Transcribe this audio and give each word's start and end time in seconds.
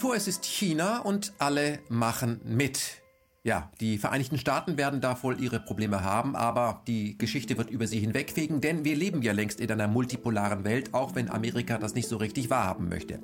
vor, 0.00 0.16
es 0.16 0.26
ist 0.26 0.46
China 0.46 1.00
und 1.00 1.34
alle 1.38 1.78
machen 1.90 2.40
mit. 2.44 3.02
Ja, 3.42 3.70
die 3.80 3.98
Vereinigten 3.98 4.38
Staaten 4.38 4.78
werden 4.78 5.02
da 5.02 5.22
wohl 5.22 5.40
ihre 5.40 5.60
Probleme 5.60 6.02
haben, 6.02 6.36
aber 6.36 6.82
die 6.86 7.18
Geschichte 7.18 7.58
wird 7.58 7.70
über 7.70 7.86
sie 7.86 7.98
hinwegfegen, 8.00 8.62
denn 8.62 8.84
wir 8.84 8.96
leben 8.96 9.20
ja 9.20 9.32
längst 9.32 9.60
in 9.60 9.70
einer 9.70 9.88
multipolaren 9.88 10.64
Welt, 10.64 10.94
auch 10.94 11.14
wenn 11.14 11.30
Amerika 11.30 11.76
das 11.76 11.94
nicht 11.94 12.08
so 12.08 12.16
richtig 12.16 12.48
wahrhaben 12.48 12.88
möchte. 12.88 13.20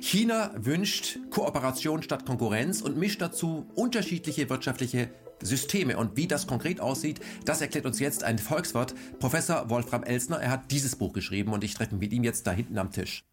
China 0.00 0.50
wünscht 0.56 1.18
Kooperation 1.30 2.02
statt 2.02 2.24
Konkurrenz 2.24 2.80
und 2.80 2.96
mischt 2.96 3.20
dazu 3.20 3.66
unterschiedliche 3.74 4.48
wirtschaftliche 4.48 5.10
Systeme. 5.42 5.98
Und 5.98 6.16
wie 6.16 6.26
das 6.26 6.46
konkret 6.46 6.80
aussieht, 6.80 7.20
das 7.44 7.60
erklärt 7.60 7.84
uns 7.84 8.00
jetzt 8.00 8.24
ein 8.24 8.38
Volkswirt, 8.38 8.94
Professor 9.18 9.68
Wolfram 9.68 10.04
Elsner. 10.04 10.40
Er 10.40 10.50
hat 10.50 10.70
dieses 10.70 10.96
Buch 10.96 11.12
geschrieben 11.12 11.52
und 11.52 11.64
ich 11.64 11.74
treffe 11.74 11.96
mit 11.96 12.12
ihm 12.14 12.24
jetzt 12.24 12.46
da 12.46 12.52
hinten 12.52 12.78
am 12.78 12.90
Tisch. 12.90 13.24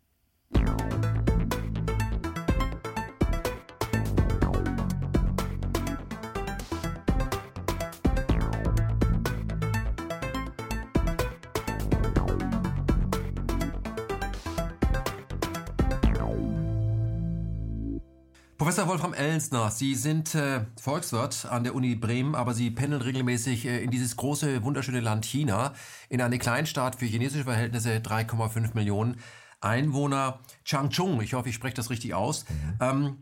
Professor 18.72 18.88
Wolfram 18.88 19.14
Ellensner, 19.14 19.70
Sie 19.70 19.96
sind 19.96 20.34
äh, 20.34 20.62
Volkswirt 20.82 21.46
an 21.46 21.66
der 21.66 21.76
Uni 21.76 21.94
Bremen, 21.96 22.36
aber 22.36 22.54
Sie 22.54 22.72
pendeln 22.72 23.02
regelmäßig 23.02 23.66
äh, 23.66 23.84
in 23.84 23.92
dieses 23.92 24.16
große, 24.16 24.64
wunderschöne 24.64 25.02
Land 25.02 25.26
China, 25.26 25.74
in 26.08 26.22
eine 26.22 26.40
Kleinstadt 26.40 26.96
für 26.96 27.06
chinesische 27.06 27.44
Verhältnisse, 27.44 27.98
3,5 27.98 28.74
Millionen 28.74 29.18
Einwohner, 29.60 30.40
Changchung, 30.64 31.20
ich 31.20 31.34
hoffe, 31.34 31.50
ich 31.50 31.56
spreche 31.56 31.74
das 31.74 31.90
richtig 31.90 32.14
aus. 32.14 32.46
Mhm. 32.48 32.78
Ähm, 32.80 33.18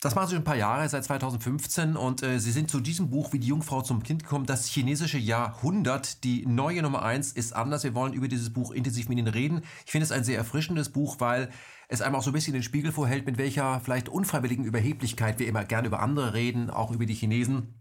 das 0.00 0.14
machen 0.14 0.28
Sie 0.28 0.34
schon 0.34 0.42
ein 0.42 0.44
paar 0.44 0.56
Jahre, 0.56 0.88
seit 0.88 1.04
2015, 1.04 1.94
und 1.94 2.22
äh, 2.22 2.40
Sie 2.40 2.52
sind 2.52 2.70
zu 2.70 2.80
diesem 2.80 3.10
Buch 3.10 3.34
wie 3.34 3.38
die 3.38 3.48
Jungfrau 3.48 3.82
zum 3.82 4.02
Kind 4.02 4.22
gekommen. 4.22 4.46
Das 4.46 4.66
chinesische 4.66 5.18
Jahrhundert, 5.18 6.24
die 6.24 6.46
neue 6.46 6.80
Nummer 6.80 7.02
eins 7.02 7.32
ist 7.32 7.52
anders. 7.52 7.84
Wir 7.84 7.94
wollen 7.94 8.14
über 8.14 8.26
dieses 8.26 8.50
Buch 8.50 8.70
intensiv 8.70 9.10
mit 9.10 9.18
Ihnen 9.18 9.28
reden. 9.28 9.60
Ich 9.84 9.92
finde 9.92 10.04
es 10.04 10.12
ein 10.12 10.24
sehr 10.24 10.38
erfrischendes 10.38 10.88
Buch, 10.88 11.16
weil 11.18 11.50
es 11.88 12.00
einem 12.00 12.14
auch 12.14 12.22
so 12.22 12.30
ein 12.30 12.32
bisschen 12.32 12.54
den 12.54 12.62
Spiegel 12.62 12.92
vorhält, 12.92 13.26
mit 13.26 13.36
welcher 13.36 13.78
vielleicht 13.80 14.08
unfreiwilligen 14.08 14.64
Überheblichkeit 14.64 15.38
wir 15.38 15.46
immer 15.46 15.64
gerne 15.64 15.88
über 15.88 16.00
andere 16.00 16.32
reden, 16.32 16.70
auch 16.70 16.92
über 16.92 17.04
die 17.04 17.14
Chinesen. 17.14 17.74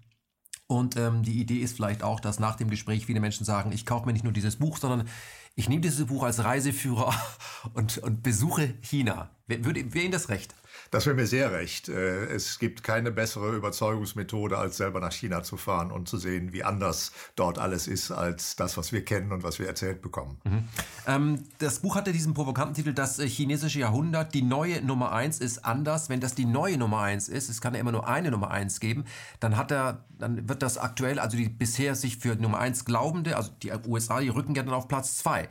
Und 0.67 0.97
ähm, 0.97 1.23
die 1.23 1.39
Idee 1.39 1.59
ist 1.59 1.77
vielleicht 1.77 2.03
auch, 2.03 2.19
dass 2.19 2.37
nach 2.37 2.57
dem 2.57 2.69
Gespräch 2.69 3.05
viele 3.05 3.21
Menschen 3.21 3.45
sagen, 3.45 3.71
ich 3.71 3.85
kaufe 3.85 4.05
mir 4.05 4.13
nicht 4.13 4.25
nur 4.25 4.33
dieses 4.33 4.57
Buch, 4.57 4.77
sondern 4.77 5.07
ich 5.55 5.69
nehme 5.69 5.81
dieses 5.81 6.05
Buch 6.07 6.23
als 6.23 6.43
Reiseführer 6.43 7.13
und, 7.73 7.97
und 7.99 8.23
besuche 8.23 8.73
China. 8.81 9.29
Wäre 9.47 9.79
Ihnen 9.79 10.11
das 10.11 10.27
recht? 10.27 10.53
Das 10.91 11.05
wäre 11.05 11.15
mir 11.15 11.27
sehr 11.27 11.51
recht. 11.51 11.89
Äh, 11.89 12.25
es 12.25 12.59
gibt 12.59 12.83
keine 12.83 13.11
bessere 13.11 13.55
Überzeugungsmethode, 13.55 14.57
als 14.57 14.77
selber 14.77 14.99
nach 14.99 15.11
China 15.11 15.43
zu 15.43 15.57
fahren 15.57 15.91
und 15.91 16.07
zu 16.07 16.17
sehen, 16.17 16.53
wie 16.53 16.63
anders 16.63 17.11
dort 17.35 17.59
alles 17.59 17.87
ist, 17.87 18.11
als 18.11 18.55
das, 18.55 18.77
was 18.77 18.91
wir 18.91 19.05
kennen 19.05 19.31
und 19.31 19.43
was 19.43 19.59
wir 19.59 19.67
erzählt 19.67 20.01
bekommen. 20.01 20.37
Mhm. 20.43 20.63
Ähm, 21.07 21.43
das 21.59 21.79
Buch 21.79 21.95
hatte 21.95 22.11
diesen 22.11 22.33
provokanten 22.33 22.75
Titel, 22.75 22.93
das 22.93 23.19
chinesische 23.19 23.79
Jahrhundert, 23.79 24.33
die 24.33 24.41
neue 24.41 24.81
Nummer 24.83 25.11
eins 25.11 25.39
ist 25.39 25.65
anders. 25.65 26.09
Wenn 26.09 26.19
das 26.19 26.35
die 26.35 26.45
neue 26.45 26.77
Nummer 26.77 27.01
eins 27.01 27.29
ist, 27.29 27.49
es 27.49 27.61
kann 27.61 27.73
ja 27.73 27.79
immer 27.79 27.91
nur 27.91 28.07
eine 28.07 28.31
Nummer 28.31 28.51
eins 28.51 28.79
geben, 28.79 29.05
dann 29.39 29.57
hat 29.57 29.71
er, 29.71 30.05
dann 30.17 30.49
wird 30.49 30.61
das 30.63 30.77
aktuell, 30.77 31.19
also 31.19 31.37
die 31.37 31.49
bisher 31.49 31.95
sich 31.95 32.17
für 32.17 32.35
Nummer 32.35 32.59
eins 32.59 32.85
glaubende, 32.85 33.37
also 33.37 33.51
die 33.61 33.71
USA, 33.87 34.19
die 34.19 34.29
rücken 34.29 34.55
ja 34.55 34.63
dann 34.63 34.73
auf 34.73 34.87
Platz 34.87 35.17
zwei. 35.17 35.49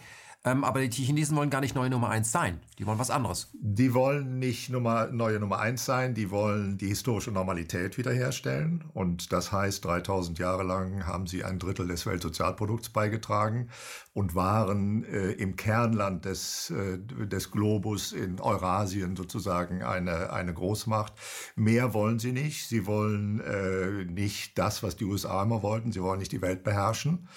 Ähm, 0.48 0.64
aber 0.64 0.86
die 0.86 1.02
Chinesen 1.02 1.36
wollen 1.36 1.50
gar 1.50 1.60
nicht 1.60 1.74
neue 1.74 1.91
Nummer 1.91 2.08
eins 2.08 2.32
sein. 2.32 2.60
Die 2.78 2.86
wollen 2.86 2.98
was 2.98 3.10
anderes. 3.10 3.50
Die 3.52 3.92
wollen 3.92 4.38
nicht 4.38 4.70
Nummer, 4.70 5.08
neue 5.08 5.41
Nummer 5.41 5.58
eins 5.58 5.84
sein. 5.84 6.14
Die 6.14 6.30
wollen 6.30 6.78
die 6.78 6.88
historische 6.88 7.30
Normalität 7.30 7.98
wiederherstellen. 7.98 8.84
Und 8.94 9.32
das 9.32 9.52
heißt, 9.52 9.84
3000 9.84 10.38
Jahre 10.38 10.62
lang 10.62 11.06
haben 11.06 11.26
sie 11.26 11.44
ein 11.44 11.58
Drittel 11.58 11.88
des 11.88 12.06
Weltsozialprodukts 12.06 12.91
beigetragen 12.91 13.69
und 14.14 14.34
waren 14.34 15.04
äh, 15.04 15.32
im 15.32 15.56
Kernland 15.56 16.25
des, 16.25 16.70
äh, 16.70 16.98
des 16.98 17.50
Globus 17.50 18.12
in 18.12 18.41
Eurasien 18.41 19.16
sozusagen 19.16 19.82
eine, 19.82 20.32
eine 20.32 20.54
Großmacht. 20.54 21.12
Mehr 21.56 21.92
wollen 21.94 22.19
sie 22.19 22.32
nicht. 22.32 22.69
Sie 22.69 22.87
wollen 22.87 23.41
äh, 23.41 24.04
nicht 24.04 24.56
das, 24.56 24.82
was 24.82 24.97
die 24.97 25.04
USA 25.04 25.42
immer 25.42 25.62
wollten. 25.62 25.92
Sie 25.92 26.03
wollen 26.03 26.20
nicht 26.20 26.32
die 26.32 26.42
Welt 26.42 26.64
beherrschen. 26.64 27.28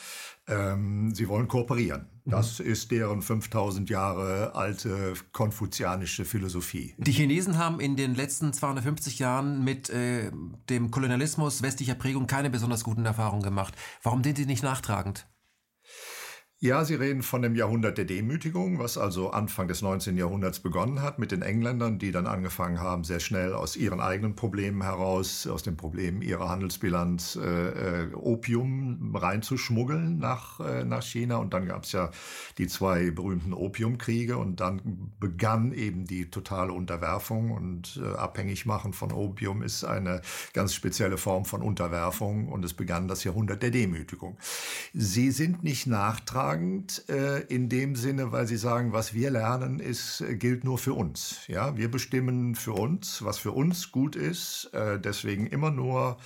Ähm, 0.48 1.14
sie 1.14 1.28
wollen 1.28 1.48
kooperieren. 1.48 2.11
Das 2.26 2.60
mhm. 2.60 2.66
ist 2.66 2.92
deren 2.92 3.22
5000 3.22 3.90
Jahre 3.90 4.56
alte 4.56 5.14
konfuzianische 5.32 6.26
Philosophie. 6.26 6.96
Die 6.98 7.12
Chinesen 7.12 7.58
haben 7.58 7.80
in 7.80 7.96
den 7.96 8.16
letzten 8.16 8.54
250 8.54 9.20
Jahren 9.20 9.64
mit 9.64 9.90
äh, 9.90 10.32
dem 10.70 10.92
Kolonialismus 10.92 11.62
westlicher 11.62 11.96
Prägung 11.96 12.28
keine 12.28 12.50
besonders 12.50 12.84
guten 12.84 13.06
Erfahrungen 13.06 13.44
gemacht. 13.44 13.74
Warum 14.04 14.24
sind 14.24 14.38
sie 14.38 14.46
nicht 14.46 14.64
nachtragend? 14.64 15.28
Ja, 16.64 16.86
Sie 16.86 16.94
reden 16.94 17.24
von 17.24 17.42
dem 17.42 17.56
Jahrhundert 17.56 17.98
der 17.98 18.06
Demütigung, 18.06 18.78
was 18.78 18.96
also 18.96 19.32
Anfang 19.32 19.68
des 19.68 19.82
19. 19.82 20.16
Jahrhunderts 20.16 20.60
begonnen 20.60 21.02
hat 21.02 21.18
mit 21.18 21.32
den 21.32 21.42
Engländern, 21.42 21.98
die 21.98 22.12
dann 22.12 22.28
angefangen 22.28 22.80
haben, 22.80 23.04
sehr 23.04 23.20
schnell 23.20 23.56
aus 23.56 23.76
ihren 23.76 24.00
eigenen 24.00 24.36
Problemen 24.36 24.84
heraus, 24.84 25.48
aus 25.48 25.64
den 25.64 25.76
Problemen 25.76 26.22
ihrer 26.22 26.50
Handelsbilanz, 26.50 27.36
äh, 27.36 28.04
äh, 28.04 28.14
Opium 28.14 29.16
reinzuschmuggeln 29.16 30.20
nach, 30.20 30.60
äh, 30.60 30.84
nach 30.84 31.02
China. 31.02 31.38
Und 31.38 31.56
dann 31.56 31.66
gab 31.66 31.86
es 31.86 31.94
ja 31.94 32.12
die 32.60 32.68
zwei 32.68 33.10
berühmten 33.10 33.54
Opiumkriege 33.54 34.38
und 34.38 34.60
dann 34.60 35.10
begann 35.20 35.72
eben 35.72 36.06
die 36.06 36.30
totale 36.30 36.74
Unterwerfung 36.74 37.50
und 37.50 38.00
äh, 38.04 38.16
abhängig 38.18 38.68
machen 38.68 38.94
von 38.94 39.12
Opium 39.12 39.64
ist 39.64 39.84
eine 39.84 40.22
ganz 40.54 40.76
spezielle 40.76 41.18
Form 41.18 41.44
von 41.44 41.64
Unterwerfung 41.64 42.50
und 42.50 42.64
es 42.64 42.76
begann 42.76 43.08
das 43.08 43.24
Jahrhundert 43.24 43.64
der 43.64 43.72
Demütigung. 43.72 44.38
Sie 44.94 45.32
sind 45.32 45.64
nicht 45.64 45.88
nachtragend 45.88 46.51
nachtragend 46.52 47.04
äh, 47.10 47.42
in 47.48 47.70
dem 47.70 47.96
Sinne, 47.96 48.32
weil 48.32 48.48
sie 48.48 48.58
sagen, 48.58 48.94
was 48.94 49.14
wir 49.14 49.32
lernen, 49.32 49.80
ist, 49.80 50.22
äh, 50.22 50.36
gilt 50.36 50.64
nur 50.64 50.78
für 50.78 50.94
uns. 50.94 51.48
Ja, 51.48 51.78
wir 51.78 51.90
bestimmen 51.90 52.56
für 52.56 52.74
uns, 52.74 53.24
was 53.24 53.38
für 53.38 53.52
uns 53.52 53.92
gut 53.92 54.16
ist. 54.16 54.70
Äh, 54.74 55.00
deswegen 55.00 55.48
immer 55.48 55.72
nur 55.72 56.18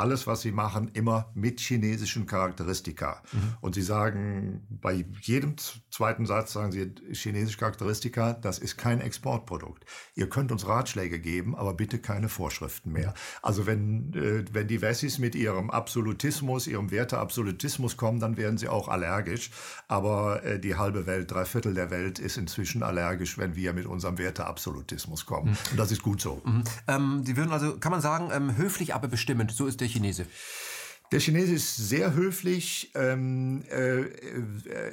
alles, 0.00 0.26
was 0.26 0.40
sie 0.40 0.50
machen, 0.50 0.90
immer 0.94 1.30
mit 1.34 1.60
chinesischen 1.60 2.26
Charakteristika. 2.26 3.22
Mhm. 3.32 3.38
Und 3.60 3.74
sie 3.74 3.82
sagen, 3.82 4.66
bei 4.70 5.04
jedem 5.20 5.56
zweiten 5.90 6.24
Satz 6.24 6.54
sagen 6.54 6.72
sie, 6.72 6.92
chinesische 7.12 7.58
Charakteristika, 7.58 8.32
das 8.32 8.58
ist 8.58 8.78
kein 8.78 9.00
Exportprodukt. 9.00 9.84
Ihr 10.14 10.28
könnt 10.28 10.52
uns 10.52 10.66
Ratschläge 10.66 11.20
geben, 11.20 11.54
aber 11.54 11.74
bitte 11.74 11.98
keine 11.98 12.28
Vorschriften 12.28 12.92
mehr. 12.92 13.12
Also 13.42 13.66
wenn, 13.66 14.14
äh, 14.14 14.44
wenn 14.52 14.68
die 14.68 14.80
Wessis 14.80 15.18
mit 15.18 15.34
ihrem 15.34 15.70
Absolutismus, 15.70 16.66
ihrem 16.66 16.90
Werteabsolutismus 16.90 17.98
kommen, 17.98 18.20
dann 18.20 18.38
werden 18.38 18.56
sie 18.56 18.68
auch 18.68 18.88
allergisch. 18.88 19.50
Aber 19.86 20.42
äh, 20.44 20.58
die 20.58 20.76
halbe 20.76 21.06
Welt, 21.06 21.30
drei 21.30 21.44
Viertel 21.44 21.74
der 21.74 21.90
Welt 21.90 22.18
ist 22.18 22.38
inzwischen 22.38 22.82
allergisch, 22.82 23.36
wenn 23.36 23.54
wir 23.54 23.74
mit 23.74 23.84
unserem 23.84 24.16
Werteabsolutismus 24.16 25.26
kommen. 25.26 25.50
Mhm. 25.50 25.56
Und 25.72 25.76
das 25.78 25.92
ist 25.92 26.02
gut 26.02 26.22
so. 26.22 26.40
Mhm. 26.44 26.64
Ähm, 26.88 27.22
sie 27.26 27.36
würden 27.36 27.52
also, 27.52 27.78
kann 27.78 27.92
man 27.92 28.00
sagen, 28.00 28.30
ähm, 28.32 28.56
höflich, 28.56 28.94
aber 28.94 29.08
bestimmend. 29.08 29.52
So 29.52 29.66
ist 29.66 29.80
der 29.80 29.89
Chinese? 29.90 30.26
Der 31.12 31.18
Chinese 31.18 31.54
ist 31.54 31.74
sehr 31.76 32.14
höflich, 32.14 32.92
ähm, 32.94 33.64
äh, 33.68 34.04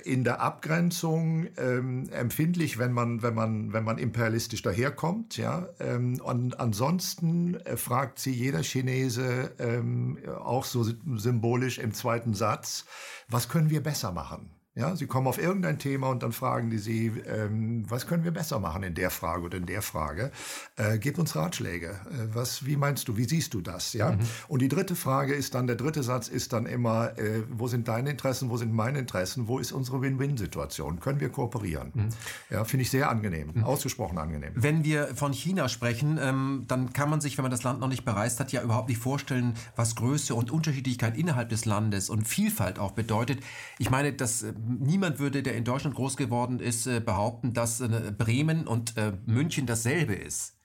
in 0.03 0.23
der 0.23 0.41
Abgrenzung 0.41 1.45
ähm, 1.57 2.09
empfindlich, 2.09 2.79
wenn 2.79 2.91
man, 2.91 3.21
wenn 3.21 3.35
man, 3.35 3.71
wenn 3.71 3.83
man 3.83 3.99
imperialistisch 3.99 4.63
daherkommt. 4.63 5.37
Ja? 5.37 5.69
Ähm, 5.79 6.19
und 6.23 6.59
ansonsten 6.59 7.55
äh, 7.57 7.77
fragt 7.77 8.17
sie 8.17 8.31
jeder 8.31 8.63
Chinese 8.63 9.53
ähm, 9.59 10.17
auch 10.39 10.65
so 10.65 10.83
symbolisch 11.17 11.77
im 11.77 11.93
zweiten 11.93 12.33
Satz, 12.33 12.85
was 13.29 13.47
können 13.47 13.69
wir 13.69 13.83
besser 13.83 14.11
machen? 14.11 14.56
Ja, 14.77 14.95
Sie 14.95 15.07
kommen 15.07 15.25
auf 15.25 15.39
irgendein 15.39 15.79
Thema 15.79 16.09
und 16.09 16.21
dann 16.21 16.31
fragen 16.31 16.69
die 16.69 16.77
Sie, 16.77 17.07
ähm, 17.25 17.83
was 17.89 18.05
können 18.05 18.23
wir 18.23 18.31
besser 18.31 18.59
machen 18.59 18.83
in 18.83 18.93
der 18.93 19.09
Frage 19.09 19.43
oder 19.43 19.57
in 19.57 19.65
der 19.65 19.81
Frage? 19.81 20.31
Äh, 20.75 20.99
gib 20.99 21.17
uns 21.17 21.35
Ratschläge. 21.35 21.99
Äh, 22.11 22.35
was, 22.35 22.63
wie 22.65 22.77
meinst 22.77 23.07
du, 23.07 23.17
wie 23.17 23.23
siehst 23.23 23.55
du 23.55 23.61
das? 23.61 23.93
Ja. 23.93 24.11
Mhm. 24.11 24.19
Und 24.47 24.61
die 24.61 24.67
dritte 24.67 24.95
Frage 24.95 25.33
ist 25.33 25.55
dann, 25.55 25.65
der 25.65 25.77
dritte 25.77 26.03
Satz 26.03 26.27
ist 26.27 26.53
dann 26.53 26.67
immer, 26.67 27.17
äh, 27.17 27.41
wo 27.49 27.67
sind 27.67 27.87
deine 27.87 28.11
Interessen, 28.11 28.51
wo 28.51 28.57
sind 28.57 28.71
meine 28.71 28.99
Interessen, 28.99 29.47
wo 29.47 29.57
ist 29.57 29.71
unsere 29.71 30.01
Win-Win-Situation? 30.01 30.99
Können 30.99 31.21
wir 31.21 31.29
kooperieren? 31.29 31.91
Mhm. 31.95 32.09
Ja, 32.51 32.63
finde 32.63 32.83
ich 32.83 32.91
sehr 32.91 33.09
angenehm, 33.09 33.53
mhm. 33.55 33.63
ausgesprochen 33.63 34.19
angenehm. 34.19 34.51
Wenn 34.53 34.83
wir 34.83 35.15
von 35.15 35.33
China 35.33 35.69
sprechen, 35.69 36.19
ähm, 36.21 36.65
dann 36.67 36.93
kann 36.93 37.09
man 37.09 37.19
sich, 37.19 37.35
wenn 37.39 37.43
man 37.43 37.51
das 37.51 37.63
Land 37.63 37.79
noch 37.79 37.87
nicht 37.87 38.05
bereist 38.05 38.39
hat, 38.39 38.51
ja 38.51 38.61
überhaupt 38.61 38.89
nicht 38.89 39.01
vorstellen, 39.01 39.55
was 39.75 39.95
Größe 39.95 40.35
und 40.35 40.51
Unterschiedlichkeit 40.51 41.17
innerhalb 41.17 41.49
des 41.49 41.65
Landes 41.65 42.11
und 42.11 42.27
Vielfalt 42.27 42.77
auch 42.77 42.91
bedeutet. 42.91 43.39
Ich 43.79 43.89
meine, 43.89 44.13
das 44.13 44.43
äh, 44.43 44.53
niemand 44.67 45.19
würde, 45.19 45.43
der 45.43 45.55
in 45.55 45.63
Deutschland 45.63 45.95
groß 45.95 46.17
geworden 46.17 46.59
ist, 46.59 46.87
äh, 46.87 46.99
behaupten, 46.99 47.53
dass 47.53 47.81
äh, 47.81 48.13
Bremen 48.17 48.67
und 48.67 48.97
äh, 48.97 49.13
München 49.25 49.65
dasselbe 49.65 50.13
ist. 50.15 50.57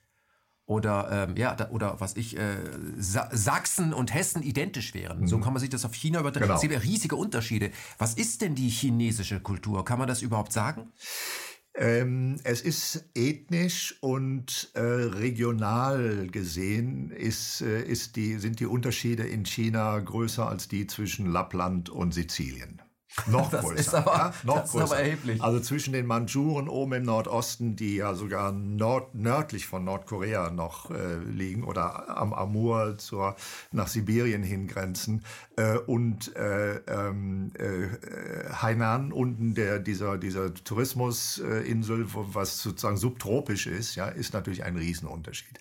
Oder, 0.65 1.27
ähm, 1.29 1.35
ja, 1.35 1.57
oder 1.71 1.99
was 1.99 2.15
ich, 2.15 2.37
äh, 2.37 2.55
Sachsen 2.97 3.93
und 3.93 4.13
Hessen 4.13 4.43
identisch 4.43 4.93
wären. 4.93 5.21
Mhm. 5.21 5.27
So 5.27 5.39
kann 5.39 5.51
man 5.51 5.59
sich 5.59 5.69
das 5.69 5.83
auf 5.83 5.93
China 5.93 6.21
übertragen. 6.21 6.45
Genau. 6.45 6.55
Es 6.55 6.61
gibt 6.61 6.73
ja 6.73 6.79
riesige 6.79 7.17
Unterschiede. 7.17 7.71
Was 7.97 8.13
ist 8.13 8.41
denn 8.41 8.55
die 8.55 8.69
chinesische 8.69 9.41
Kultur? 9.41 9.83
Kann 9.83 9.99
man 9.99 10.07
das 10.07 10.21
überhaupt 10.21 10.53
sagen? 10.53 10.93
Ähm, 11.75 12.39
es 12.43 12.61
ist 12.61 13.09
ethnisch 13.15 13.97
und 13.99 14.69
äh, 14.75 14.79
regional 14.79 16.27
gesehen 16.27 17.09
ist, 17.09 17.61
äh, 17.61 17.81
ist 17.81 18.15
die, 18.15 18.37
sind 18.37 18.59
die 18.59 18.67
Unterschiede 18.67 19.23
in 19.23 19.43
China 19.45 19.99
größer 19.99 20.47
als 20.47 20.67
die 20.67 20.85
zwischen 20.85 21.25
Lappland 21.25 21.89
und 21.89 22.13
Sizilien. 22.13 22.82
Noch 23.27 23.49
das 23.51 23.61
größer. 23.61 23.79
Ist 23.79 23.93
aber, 23.93 24.15
ja, 24.15 24.33
noch 24.43 24.61
das 24.61 24.71
größer. 24.71 24.85
Ist 24.85 24.91
aber 24.91 25.01
erheblich. 25.01 25.41
Also 25.41 25.59
zwischen 25.59 25.93
den 25.93 26.05
Mandschuren 26.05 26.67
oben 26.67 26.93
im 26.93 27.03
Nordosten, 27.03 27.75
die 27.75 27.95
ja 27.97 28.13
sogar 28.13 28.51
nord 28.51 29.13
nördlich 29.15 29.67
von 29.67 29.83
Nordkorea 29.83 30.49
noch 30.49 30.91
äh, 30.91 31.17
liegen 31.25 31.63
oder 31.63 32.17
am 32.17 32.33
Amur 32.33 32.97
zur, 32.97 33.35
nach 33.71 33.87
Sibirien 33.87 34.43
hingrenzen 34.43 35.23
äh, 35.55 35.77
und 35.77 36.35
äh, 36.35 36.75
ähm, 36.87 37.51
äh, 37.57 38.51
Hainan 38.53 39.11
unten 39.11 39.53
der, 39.53 39.79
dieser, 39.79 40.17
dieser 40.17 40.53
Tourismusinsel, 40.53 42.05
was 42.13 42.59
sozusagen 42.61 42.97
subtropisch 42.97 43.67
ist, 43.67 43.95
ja, 43.95 44.07
ist 44.07 44.33
natürlich 44.33 44.63
ein 44.63 44.77
Riesenunterschied. 44.77 45.59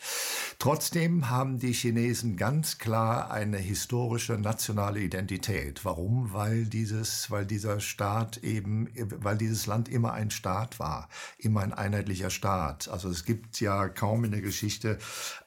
Trotzdem 0.59 1.29
haben 1.29 1.59
die 1.59 1.73
Chinesen 1.73 2.37
ganz 2.37 2.79
klar 2.79 3.31
eine 3.31 3.59
historische 3.59 4.35
nationale 4.35 5.01
Identität. 5.01 5.85
Warum? 5.85 6.33
Weil 6.33 6.67
dieses, 6.67 7.31
weil 7.31 7.42
weil 7.43 7.47
dieser 7.47 7.81
Staat 7.81 8.37
eben, 8.45 8.89
weil 8.95 9.37
dieses 9.37 9.67
Land 9.67 9.89
immer 9.89 10.13
ein 10.13 10.31
Staat 10.31 10.79
war, 10.79 11.09
immer 11.39 11.63
ein 11.63 11.73
einheitlicher 11.73 12.31
Staat. 12.31 12.87
Also 12.87 13.09
es 13.09 13.25
gibt 13.25 13.61
ja 13.61 13.89
kaum 13.89 14.23
in 14.25 14.31
der 14.31 14.43
Geschichte 14.43 14.99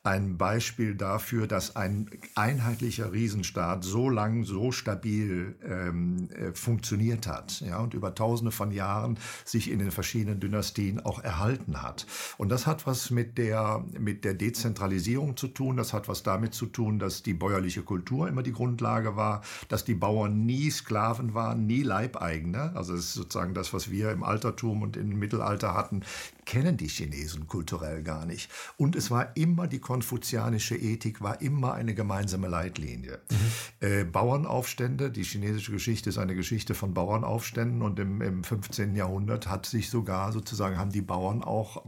ein 0.05 0.37
Beispiel 0.37 0.95
dafür, 0.95 1.47
dass 1.47 1.75
ein 1.75 2.09
einheitlicher 2.35 3.11
Riesenstaat 3.11 3.83
so 3.83 4.09
lang, 4.09 4.43
so 4.43 4.71
stabil 4.71 5.55
ähm, 5.67 6.29
äh, 6.29 6.53
funktioniert 6.53 7.27
hat, 7.27 7.61
ja, 7.61 7.79
und 7.79 7.93
über 7.93 8.13
Tausende 8.13 8.51
von 8.51 8.71
Jahren 8.71 9.17
sich 9.43 9.71
in 9.71 9.79
den 9.79 9.91
verschiedenen 9.91 10.39
Dynastien 10.39 10.99
auch 10.99 11.23
erhalten 11.23 11.81
hat. 11.81 12.05
Und 12.37 12.49
das 12.49 12.67
hat 12.67 12.85
was 12.85 13.09
mit 13.09 13.37
der 13.37 13.83
mit 13.97 14.23
der 14.23 14.35
Dezentralisierung 14.35 15.37
zu 15.37 15.47
tun. 15.47 15.77
Das 15.77 15.93
hat 15.93 16.07
was 16.07 16.23
damit 16.23 16.53
zu 16.53 16.67
tun, 16.67 16.99
dass 16.99 17.23
die 17.23 17.33
bäuerliche 17.33 17.81
Kultur 17.81 18.27
immer 18.27 18.43
die 18.43 18.53
Grundlage 18.53 19.15
war, 19.15 19.41
dass 19.69 19.85
die 19.85 19.95
Bauern 19.95 20.45
nie 20.45 20.69
Sklaven 20.69 21.33
waren, 21.33 21.65
nie 21.65 21.81
Leibeigene, 21.81 22.75
also 22.75 22.93
das 22.93 23.05
ist 23.05 23.13
sozusagen 23.13 23.53
das, 23.53 23.73
was 23.73 23.89
wir 23.89 24.11
im 24.11 24.23
Altertum 24.23 24.81
und 24.81 24.97
im 24.97 25.17
Mittelalter 25.17 25.73
hatten, 25.73 26.03
kennen 26.45 26.77
die 26.77 26.87
Chinesen 26.87 27.47
kulturell 27.47 28.03
gar 28.03 28.25
nicht. 28.25 28.49
Und 28.77 28.95
es 28.95 29.11
war 29.11 29.35
immer 29.35 29.67
die 29.67 29.79
konfuzianische 29.79 30.75
Ethik, 30.75 31.21
war 31.21 31.41
immer 31.41 31.73
eine 31.73 31.93
gemeinsame 31.95 32.47
Leitlinie. 32.47 33.19
Mhm. 33.29 33.87
Äh, 33.87 34.03
Bauernaufstände, 34.03 35.11
die 35.11 35.23
chinesische 35.23 35.71
Geschichte 35.71 36.09
ist 36.09 36.17
eine 36.17 36.35
Geschichte 36.35 36.73
von 36.73 36.93
Bauernaufständen 36.93 37.81
und 37.81 37.99
im, 37.99 38.21
im 38.21 38.43
15. 38.43 38.95
Jahrhundert 38.95 39.47
hat 39.47 39.65
sich 39.65 39.89
sogar 39.89 40.31
sozusagen, 40.31 40.77
haben 40.77 40.91
die 40.91 41.01
Bauern 41.01 41.43
auch 41.43 41.85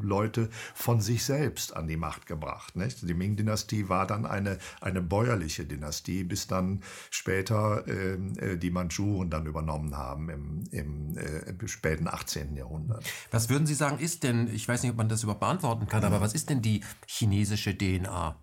Leute 0.00 0.48
von 0.74 1.00
sich 1.00 1.24
selbst 1.24 1.76
an 1.76 1.86
die 1.86 1.96
Macht 1.96 2.26
gebracht. 2.26 2.76
Nicht? 2.76 3.08
Die 3.08 3.14
Ming-Dynastie 3.14 3.88
war 3.88 4.06
dann 4.06 4.26
eine, 4.26 4.58
eine 4.80 5.02
bäuerliche 5.02 5.64
Dynastie, 5.64 6.24
bis 6.24 6.46
dann 6.46 6.82
später 7.10 7.86
ähm, 7.86 8.32
äh, 8.38 8.56
die 8.56 8.70
Mandschuren 8.70 9.30
dann 9.30 9.46
übernommen 9.46 9.96
haben 9.96 10.30
im, 10.30 10.64
im 10.70 11.16
äh, 11.16 11.68
späten 11.68 12.08
18. 12.08 12.56
Jahrhundert. 12.56 13.04
Was 13.30 13.48
würden 13.48 13.66
Sie 13.66 13.73
sagen, 13.74 13.98
ist 13.98 14.22
denn, 14.22 14.52
ich 14.54 14.66
weiß 14.68 14.82
nicht, 14.82 14.92
ob 14.92 14.96
man 14.96 15.08
das 15.08 15.22
überhaupt 15.22 15.40
beantworten 15.40 15.86
kann, 15.86 16.04
aber 16.04 16.20
was 16.20 16.34
ist 16.34 16.50
denn 16.50 16.62
die 16.62 16.82
chinesische 17.06 17.76
DNA? 17.76 18.36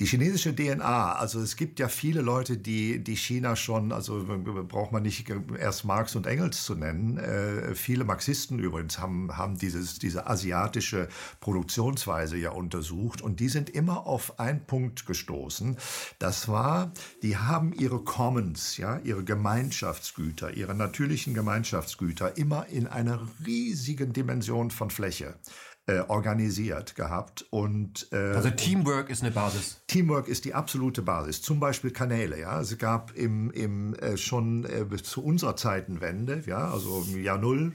Die 0.00 0.06
chinesische 0.06 0.54
DNA, 0.56 1.12
also 1.12 1.42
es 1.42 1.56
gibt 1.56 1.78
ja 1.78 1.88
viele 1.88 2.22
Leute, 2.22 2.56
die, 2.56 3.04
die 3.04 3.16
China 3.16 3.54
schon, 3.54 3.92
also 3.92 4.24
braucht 4.66 4.92
man 4.92 5.02
nicht 5.02 5.30
erst 5.58 5.84
Marx 5.84 6.16
und 6.16 6.26
Engels 6.26 6.64
zu 6.64 6.74
nennen. 6.74 7.18
Äh, 7.18 7.74
viele 7.74 8.04
Marxisten 8.04 8.58
übrigens 8.58 8.98
haben, 8.98 9.36
haben 9.36 9.58
dieses, 9.58 9.98
diese 9.98 10.26
asiatische 10.26 11.08
Produktionsweise 11.40 12.38
ja 12.38 12.50
untersucht 12.50 13.20
und 13.20 13.40
die 13.40 13.50
sind 13.50 13.68
immer 13.68 14.06
auf 14.06 14.40
einen 14.40 14.64
Punkt 14.64 15.04
gestoßen. 15.04 15.76
Das 16.18 16.48
war, 16.48 16.92
die 17.22 17.36
haben 17.36 17.74
ihre 17.74 17.98
Commons, 18.00 18.78
ja, 18.78 19.00
ihre 19.04 19.22
Gemeinschaftsgüter, 19.22 20.54
ihre 20.54 20.74
natürlichen 20.74 21.34
Gemeinschaftsgüter 21.34 22.38
immer 22.38 22.66
in 22.68 22.86
einer 22.86 23.28
riesigen 23.44 24.14
Dimension 24.14 24.70
von 24.70 24.88
Fläche 24.88 25.34
äh, 25.90 26.00
organisiert 26.08 26.94
gehabt. 26.94 27.44
Und, 27.50 28.08
äh, 28.12 28.16
also 28.16 28.50
Teamwork 28.50 29.10
ist 29.10 29.22
eine 29.22 29.32
Basis. 29.32 29.79
Teamwork 29.90 30.28
ist 30.28 30.44
die 30.44 30.54
absolute 30.54 31.02
Basis. 31.02 31.42
Zum 31.42 31.58
Beispiel 31.58 31.90
Kanäle. 31.90 32.38
Ja, 32.38 32.60
es 32.60 32.78
gab 32.78 33.12
im, 33.16 33.50
im 33.50 33.94
äh, 33.94 34.16
schon 34.16 34.64
äh, 34.64 34.86
zu 35.02 35.20
unserer 35.24 35.56
Zeitenwende, 35.56 36.44
ja, 36.46 36.70
also 36.70 37.04
im 37.08 37.20
Jahr 37.20 37.38
Null, 37.38 37.72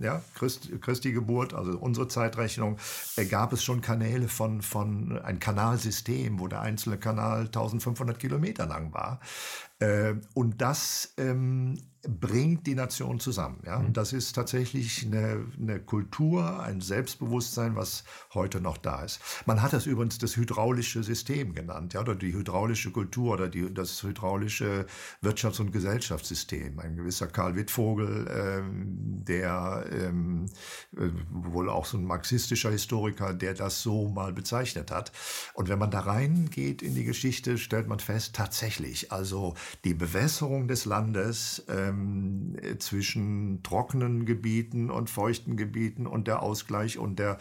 ja, 0.00 0.22
Christ, 0.34 0.70
Christi 0.80 1.12
Geburt, 1.12 1.54
also 1.54 1.78
unsere 1.78 2.08
Zeitrechnung, 2.08 2.78
äh, 3.14 3.26
gab 3.26 3.52
es 3.52 3.62
schon 3.62 3.80
Kanäle 3.80 4.26
von 4.26 4.60
von 4.60 5.20
ein 5.22 5.38
Kanalsystem, 5.38 6.40
wo 6.40 6.48
der 6.48 6.62
einzelne 6.62 6.98
Kanal 6.98 7.42
1500 7.42 8.18
Kilometer 8.18 8.66
lang 8.66 8.92
war. 8.92 9.20
Äh, 9.78 10.14
und 10.34 10.60
das 10.60 11.14
ähm, 11.16 11.78
bringt 12.02 12.66
die 12.66 12.74
Nation 12.74 13.20
zusammen. 13.20 13.62
Ja? 13.64 13.76
Und 13.76 13.88
mhm. 13.88 13.92
das 13.92 14.12
ist 14.12 14.32
tatsächlich 14.32 15.04
eine, 15.06 15.46
eine, 15.60 15.80
Kultur, 15.80 16.60
ein 16.60 16.80
Selbstbewusstsein, 16.80 17.74
was 17.76 18.04
heute 18.34 18.60
noch 18.60 18.76
da 18.76 19.02
ist. 19.02 19.20
Man 19.46 19.62
hat 19.62 19.72
das 19.72 19.86
übrigens 19.86 20.18
das 20.18 20.36
hydraulische 20.36 21.02
System 21.02 21.51
genannt, 21.54 21.94
ja? 21.94 22.00
oder 22.00 22.14
die 22.14 22.32
hydraulische 22.32 22.90
Kultur 22.90 23.34
oder 23.34 23.48
die, 23.48 23.72
das 23.72 24.02
hydraulische 24.02 24.86
Wirtschafts- 25.22 25.60
und 25.60 25.72
Gesellschaftssystem. 25.72 26.78
Ein 26.78 26.96
gewisser 26.96 27.26
Karl 27.26 27.56
Wittvogel, 27.56 28.26
ähm, 28.30 29.24
der 29.26 29.84
ähm, 29.92 30.46
äh, 30.96 31.10
wohl 31.30 31.68
auch 31.68 31.84
so 31.84 31.98
ein 31.98 32.04
marxistischer 32.04 32.70
Historiker, 32.70 33.34
der 33.34 33.54
das 33.54 33.82
so 33.82 34.08
mal 34.08 34.32
bezeichnet 34.32 34.90
hat. 34.90 35.12
Und 35.54 35.68
wenn 35.68 35.78
man 35.78 35.90
da 35.90 36.00
reingeht 36.00 36.80
in 36.80 36.94
die 36.94 37.04
Geschichte, 37.04 37.58
stellt 37.58 37.86
man 37.86 38.00
fest, 38.00 38.34
tatsächlich, 38.34 39.12
also 39.12 39.54
die 39.84 39.94
Bewässerung 39.94 40.68
des 40.68 40.86
Landes, 40.86 41.64
äh, 41.68 41.82
ähm, 41.92 42.56
zwischen 42.78 43.62
trockenen 43.62 44.26
Gebieten 44.26 44.90
und 44.90 45.10
feuchten 45.10 45.56
Gebieten 45.56 46.06
und 46.06 46.26
der 46.26 46.42
Ausgleich 46.42 46.98
und 46.98 47.18
der, 47.18 47.38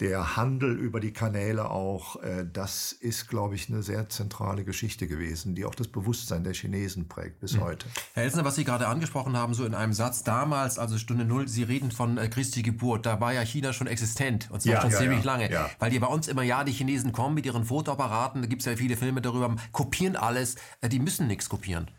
der 0.00 0.36
Handel 0.36 0.78
über 0.78 0.98
die 0.98 1.12
Kanäle 1.12 1.70
auch, 1.70 2.16
äh, 2.22 2.46
das 2.50 2.92
ist, 2.92 3.28
glaube 3.28 3.54
ich, 3.54 3.68
eine 3.68 3.82
sehr 3.82 4.08
zentrale 4.08 4.64
Geschichte 4.64 5.06
gewesen, 5.06 5.54
die 5.54 5.66
auch 5.66 5.74
das 5.74 5.88
Bewusstsein 5.88 6.42
der 6.42 6.54
Chinesen 6.54 7.06
prägt 7.06 7.40
bis 7.40 7.54
mhm. 7.54 7.60
heute. 7.60 7.86
Herr 8.14 8.24
Elsner, 8.24 8.44
was 8.44 8.56
Sie 8.56 8.64
gerade 8.64 8.88
angesprochen 8.88 9.36
haben, 9.36 9.52
so 9.52 9.64
in 9.64 9.74
einem 9.74 9.92
Satz, 9.92 10.24
damals, 10.24 10.78
also 10.78 10.96
Stunde 10.96 11.26
Null, 11.26 11.48
Sie 11.48 11.62
reden 11.62 11.90
von 11.90 12.16
äh, 12.16 12.28
Christi 12.28 12.62
Geburt, 12.62 13.04
da 13.04 13.20
war 13.20 13.34
ja 13.34 13.42
China 13.42 13.74
schon 13.74 13.86
existent 13.86 14.48
und 14.50 14.62
zwar 14.62 14.72
ja, 14.72 14.80
schon 14.80 14.90
ja, 14.90 14.98
ziemlich 14.98 15.24
ja, 15.24 15.24
lange, 15.24 15.70
weil 15.78 15.90
die 15.90 15.98
bei 15.98 16.06
uns 16.06 16.28
immer, 16.28 16.42
ja, 16.42 16.64
die 16.64 16.72
Chinesen 16.72 17.12
kommen 17.12 17.34
mit 17.34 17.44
ihren 17.44 17.64
Fotoapparaten, 17.64 18.40
da 18.40 18.48
gibt 18.48 18.62
es 18.62 18.66
ja 18.66 18.76
viele 18.76 18.96
Filme 18.96 19.20
darüber, 19.20 19.54
kopieren 19.72 20.16
alles, 20.16 20.56
äh, 20.80 20.88
die 20.88 20.98
müssen 20.98 21.26
nichts 21.26 21.48
kopieren. 21.48 21.90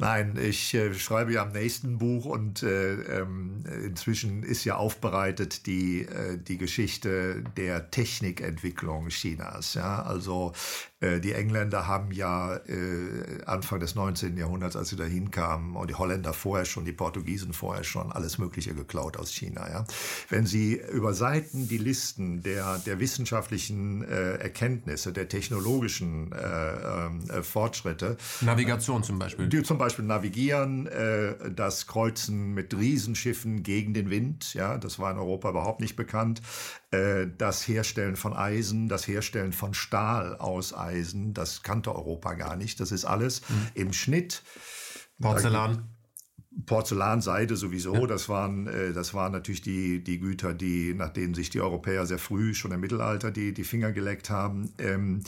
Nein, 0.00 0.38
ich 0.42 0.72
äh, 0.72 0.94
schreibe 0.94 1.34
ja 1.34 1.42
am 1.42 1.52
nächsten 1.52 1.98
Buch 1.98 2.24
und 2.24 2.62
äh, 2.62 2.94
ähm, 3.20 3.64
inzwischen 3.84 4.42
ist 4.42 4.64
ja 4.64 4.76
aufbereitet 4.76 5.66
die, 5.66 6.06
äh, 6.06 6.38
die 6.38 6.56
Geschichte 6.56 7.44
der 7.58 7.90
Technikentwicklung 7.90 9.08
Chinas. 9.08 9.74
Ja? 9.74 10.02
Also 10.02 10.54
die 11.00 11.32
Engländer 11.32 11.86
haben 11.86 12.12
ja 12.12 12.56
äh, 12.56 13.42
Anfang 13.46 13.80
des 13.80 13.94
19. 13.94 14.36
Jahrhunderts, 14.36 14.76
als 14.76 14.90
sie 14.90 14.96
da 14.96 15.04
hinkamen, 15.04 15.76
und 15.76 15.88
die 15.88 15.94
Holländer 15.94 16.32
vorher 16.32 16.66
schon, 16.66 16.84
die 16.84 16.92
Portugiesen 16.92 17.52
vorher 17.52 17.84
schon, 17.84 18.12
alles 18.12 18.38
Mögliche 18.38 18.74
geklaut 18.74 19.16
aus 19.16 19.32
China. 19.32 19.68
Ja? 19.70 19.86
Wenn 20.28 20.46
Sie 20.46 20.80
über 20.92 21.14
Seiten 21.14 21.68
die 21.68 21.78
Listen 21.78 22.42
der, 22.42 22.78
der 22.78 23.00
wissenschaftlichen 23.00 24.04
äh, 24.04 24.34
Erkenntnisse, 24.36 25.12
der 25.12 25.28
technologischen 25.28 26.32
äh, 26.32 27.06
äh, 27.32 27.42
Fortschritte. 27.42 28.16
Navigation 28.40 29.02
zum 29.02 29.18
Beispiel. 29.18 29.48
Die 29.48 29.62
zum 29.62 29.78
Beispiel 29.78 30.04
navigieren, 30.04 30.86
äh, 30.86 31.34
das 31.50 31.86
Kreuzen 31.86 32.54
mit 32.54 32.76
Riesenschiffen 32.76 33.62
gegen 33.62 33.94
den 33.94 34.10
Wind, 34.10 34.54
ja, 34.54 34.78
das 34.78 34.98
war 34.98 35.10
in 35.10 35.18
Europa 35.18 35.50
überhaupt 35.50 35.80
nicht 35.80 35.96
bekannt. 35.96 36.42
Äh, 36.90 37.28
das 37.38 37.68
Herstellen 37.68 38.16
von 38.16 38.32
Eisen, 38.32 38.88
das 38.88 39.06
Herstellen 39.06 39.52
von 39.52 39.74
Stahl 39.74 40.36
aus 40.36 40.76
Eisen, 40.76 41.34
das 41.34 41.62
kannte 41.62 41.94
Europa 41.94 42.34
gar 42.34 42.56
nicht. 42.56 42.80
Das 42.80 42.90
ist 42.90 43.04
alles 43.04 43.42
mhm. 43.48 43.66
im 43.74 43.92
Schnitt. 43.92 44.42
Porzellan. 45.20 45.88
Porzellan, 46.66 47.20
Seide 47.20 47.56
sowieso, 47.56 47.94
ja. 47.94 48.06
das 48.06 48.28
waren, 48.28 48.66
äh, 48.66 48.92
das 48.92 49.14
waren 49.14 49.30
natürlich 49.30 49.62
die, 49.62 50.02
die 50.02 50.18
Güter, 50.18 50.52
die, 50.52 50.94
nach 50.94 51.10
denen 51.10 51.34
sich 51.34 51.48
die 51.48 51.60
Europäer 51.60 52.06
sehr 52.06 52.18
früh, 52.18 52.54
schon 52.54 52.72
im 52.72 52.80
Mittelalter, 52.80 53.30
die, 53.30 53.54
die 53.54 53.64
Finger 53.64 53.92
geleckt 53.92 54.30
haben. 54.30 54.72
Ähm, 54.78 55.22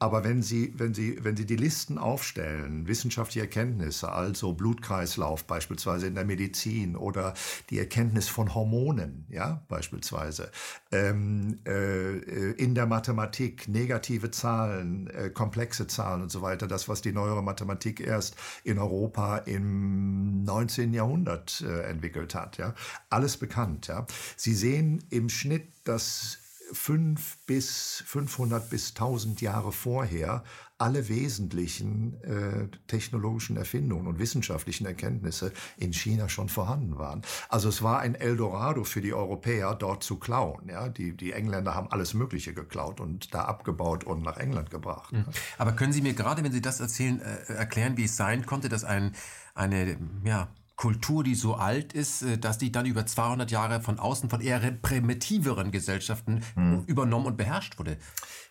Aber 0.00 0.22
wenn 0.22 0.42
Sie, 0.42 0.72
wenn, 0.76 0.94
Sie, 0.94 1.18
wenn 1.24 1.36
Sie 1.36 1.44
die 1.44 1.56
Listen 1.56 1.98
aufstellen, 1.98 2.86
wissenschaftliche 2.86 3.40
Erkenntnisse, 3.40 4.12
also 4.12 4.52
Blutkreislauf 4.52 5.44
beispielsweise 5.44 6.06
in 6.06 6.14
der 6.14 6.24
Medizin 6.24 6.94
oder 6.94 7.34
die 7.70 7.80
Erkenntnis 7.80 8.28
von 8.28 8.54
Hormonen, 8.54 9.26
ja, 9.28 9.64
beispielsweise, 9.68 10.52
ähm, 10.92 11.58
äh, 11.66 12.52
in 12.52 12.76
der 12.76 12.86
Mathematik, 12.86 13.66
negative 13.66 14.30
Zahlen, 14.30 15.08
äh, 15.10 15.30
komplexe 15.30 15.88
Zahlen 15.88 16.22
und 16.22 16.30
so 16.30 16.42
weiter, 16.42 16.68
das, 16.68 16.88
was 16.88 17.02
die 17.02 17.12
neuere 17.12 17.42
Mathematik 17.42 17.98
erst 17.98 18.36
in 18.62 18.78
Europa 18.78 19.38
im 19.38 20.44
19. 20.44 20.94
Jahrhundert 20.94 21.60
äh, 21.62 21.82
entwickelt 21.90 22.36
hat, 22.36 22.56
ja, 22.56 22.72
alles 23.10 23.36
bekannt, 23.36 23.88
ja. 23.88 24.06
Sie 24.36 24.54
sehen 24.54 25.02
im 25.10 25.28
Schnitt, 25.28 25.66
dass 25.82 26.37
fünf 26.72 27.38
bis 27.46 28.02
500 28.06 28.70
bis 28.70 28.90
1000 28.90 29.40
Jahre 29.40 29.72
vorher 29.72 30.44
alle 30.78 31.08
wesentlichen 31.08 32.22
äh, 32.22 32.68
technologischen 32.86 33.56
Erfindungen 33.56 34.06
und 34.06 34.20
wissenschaftlichen 34.20 34.86
Erkenntnisse 34.86 35.52
in 35.76 35.92
China 35.92 36.28
schon 36.28 36.48
vorhanden 36.48 36.96
waren. 36.98 37.22
Also 37.48 37.68
es 37.68 37.82
war 37.82 37.98
ein 37.98 38.14
Eldorado 38.14 38.84
für 38.84 39.00
die 39.00 39.12
Europäer, 39.12 39.74
dort 39.74 40.04
zu 40.04 40.18
klauen. 40.18 40.68
Ja? 40.68 40.88
Die, 40.88 41.16
die 41.16 41.32
Engländer 41.32 41.74
haben 41.74 41.90
alles 41.90 42.14
Mögliche 42.14 42.54
geklaut 42.54 43.00
und 43.00 43.34
da 43.34 43.42
abgebaut 43.42 44.04
und 44.04 44.22
nach 44.22 44.36
England 44.36 44.70
gebracht. 44.70 45.12
Mhm. 45.12 45.24
Aber 45.58 45.72
können 45.72 45.92
Sie 45.92 46.02
mir 46.02 46.14
gerade, 46.14 46.44
wenn 46.44 46.52
Sie 46.52 46.62
das 46.62 46.78
erzählen, 46.78 47.20
äh, 47.20 47.54
erklären, 47.54 47.96
wie 47.96 48.04
es 48.04 48.16
sein 48.16 48.46
konnte, 48.46 48.68
dass 48.68 48.84
ein, 48.84 49.16
eine 49.54 49.98
ja, 50.24 50.48
Kultur, 50.78 51.24
die 51.24 51.34
so 51.34 51.56
alt 51.56 51.92
ist, 51.92 52.22
äh, 52.22 52.38
dass 52.38 52.56
die 52.56 52.72
dann 52.72 52.86
über 52.86 53.04
200 53.04 53.50
Jahre 53.50 53.82
von 53.82 53.98
außen 53.98 54.30
von 54.30 54.40
eher 54.40 54.60
primitiveren 54.60 55.72
Gesellschaften 55.72 56.40
hm. 56.54 56.84
übernommen 56.86 57.26
und 57.26 57.36
beherrscht 57.36 57.78
wurde. 57.78 57.98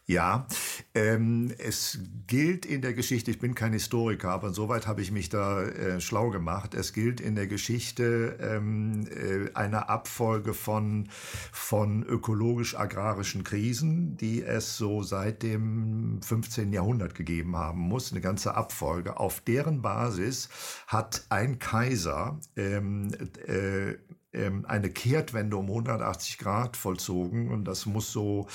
Ja, 0.10 0.48
ähm, 0.96 1.54
es 1.58 2.00
gilt 2.28 2.66
in 2.66 2.82
der 2.82 2.94
Geschichte, 2.94 3.30
ich 3.30 3.40
bin 3.40 3.56
kein 3.56 3.74
Historiker, 3.74 4.30
aber 4.30 4.48
insoweit 4.48 4.88
habe 4.88 5.02
ich 5.02 5.12
mich 5.12 5.28
da 5.28 5.64
äh, 5.64 6.00
schlau 6.00 6.30
gemacht. 6.30 6.76
Es 6.76 6.94
gilt 6.94 7.20
in 7.20 7.36
der 7.36 7.48
Geschichte 7.48 8.38
ähm, 8.40 9.06
äh, 9.08 9.54
eine 9.54 9.90
Abfolge 9.90 10.54
von, 10.54 11.10
von 11.52 12.04
ökologisch-agrarischen 12.04 13.44
Krisen, 13.44 14.16
die 14.16 14.44
es 14.44 14.78
so 14.78 15.04
seit 15.04 15.44
dem 15.44 16.22
15. 16.22 16.72
Jahrhundert 16.72 17.14
gegeben 17.14 17.58
haben 17.58 17.82
muss, 17.82 18.14
eine 18.14 18.22
ganze 18.22 18.56
Abfolge. 18.56 19.20
Auf 19.20 19.42
deren 19.42 19.82
Basis 19.82 20.48
hat 20.88 21.26
ein 21.28 21.60
Kaiser 21.60 22.40
ähm, 22.56 23.12
äh, 23.46 23.96
ähm 24.32 24.66
eine 24.68 24.90
Kehrtwende 24.90 25.58
um 25.58 25.66
180 25.68 26.38
Grad 26.38 26.78
vollzogen 26.78 27.52
und 27.52 27.66
das 27.66 27.86
muss 27.86 28.10
so 28.14 28.48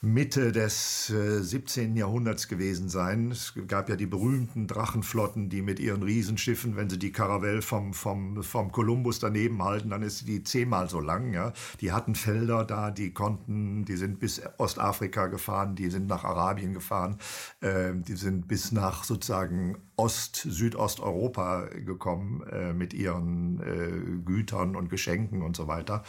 Mitte 0.00 0.52
des 0.52 1.10
äh, 1.10 1.42
17. 1.42 1.96
Jahrhunderts 1.96 2.46
gewesen 2.46 2.88
sein. 2.88 3.32
Es 3.32 3.54
gab 3.66 3.88
ja 3.88 3.96
die 3.96 4.06
berühmten 4.06 4.68
Drachenflotten, 4.68 5.48
die 5.48 5.60
mit 5.60 5.80
ihren 5.80 6.04
Riesenschiffen, 6.04 6.76
wenn 6.76 6.88
sie 6.88 7.00
die 7.00 7.10
Karavelle 7.10 7.62
vom, 7.62 7.92
vom, 7.92 8.42
vom 8.44 8.70
Kolumbus 8.70 9.18
daneben 9.18 9.62
halten, 9.62 9.90
dann 9.90 10.02
ist 10.02 10.28
die 10.28 10.44
zehnmal 10.44 10.88
so 10.88 11.00
lang. 11.00 11.32
Ja. 11.32 11.52
Die 11.80 11.90
hatten 11.90 12.14
Felder 12.14 12.64
da, 12.64 12.92
die 12.92 13.12
konnten, 13.12 13.84
die 13.84 13.96
sind 13.96 14.20
bis 14.20 14.40
Ostafrika 14.58 15.26
gefahren, 15.26 15.74
die 15.74 15.90
sind 15.90 16.06
nach 16.06 16.22
Arabien 16.22 16.74
gefahren, 16.74 17.18
äh, 17.60 17.92
die 17.94 18.16
sind 18.16 18.46
bis 18.46 18.70
nach 18.70 19.02
sozusagen 19.02 19.78
Ost-, 19.96 20.46
Südosteuropa 20.48 21.66
gekommen 21.66 22.44
äh, 22.52 22.72
mit 22.72 22.94
ihren 22.94 23.60
äh, 23.60 24.22
Gütern 24.24 24.76
und 24.76 24.90
Geschenken 24.90 25.42
und 25.42 25.56
so 25.56 25.66
weiter. 25.66 26.04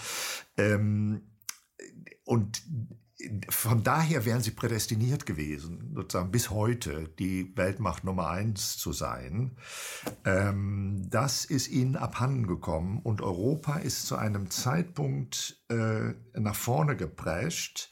Ähm, 0.58 1.22
und 2.24 2.62
von 3.50 3.84
daher 3.84 4.26
wären 4.26 4.42
sie 4.42 4.52
prädestiniert 4.52 5.26
gewesen, 5.26 5.92
sozusagen 5.94 6.32
bis 6.32 6.50
heute 6.50 7.10
die 7.20 7.56
Weltmacht 7.58 8.04
Nummer 8.04 8.30
eins 8.30 8.78
zu 8.78 8.94
sein. 8.94 9.58
Ähm, 10.24 11.08
das 11.10 11.44
ist 11.44 11.68
ihnen 11.68 11.98
abhanden 11.98 12.48
gekommen 12.48 13.00
und 13.04 13.22
Europa 13.22 13.78
ist 13.78 14.08
zu 14.08 14.16
einem 14.16 14.50
Zeitpunkt 14.50 15.58
äh, 15.70 16.14
nach 16.40 16.56
vorne 16.56 16.96
geprescht 16.96 17.90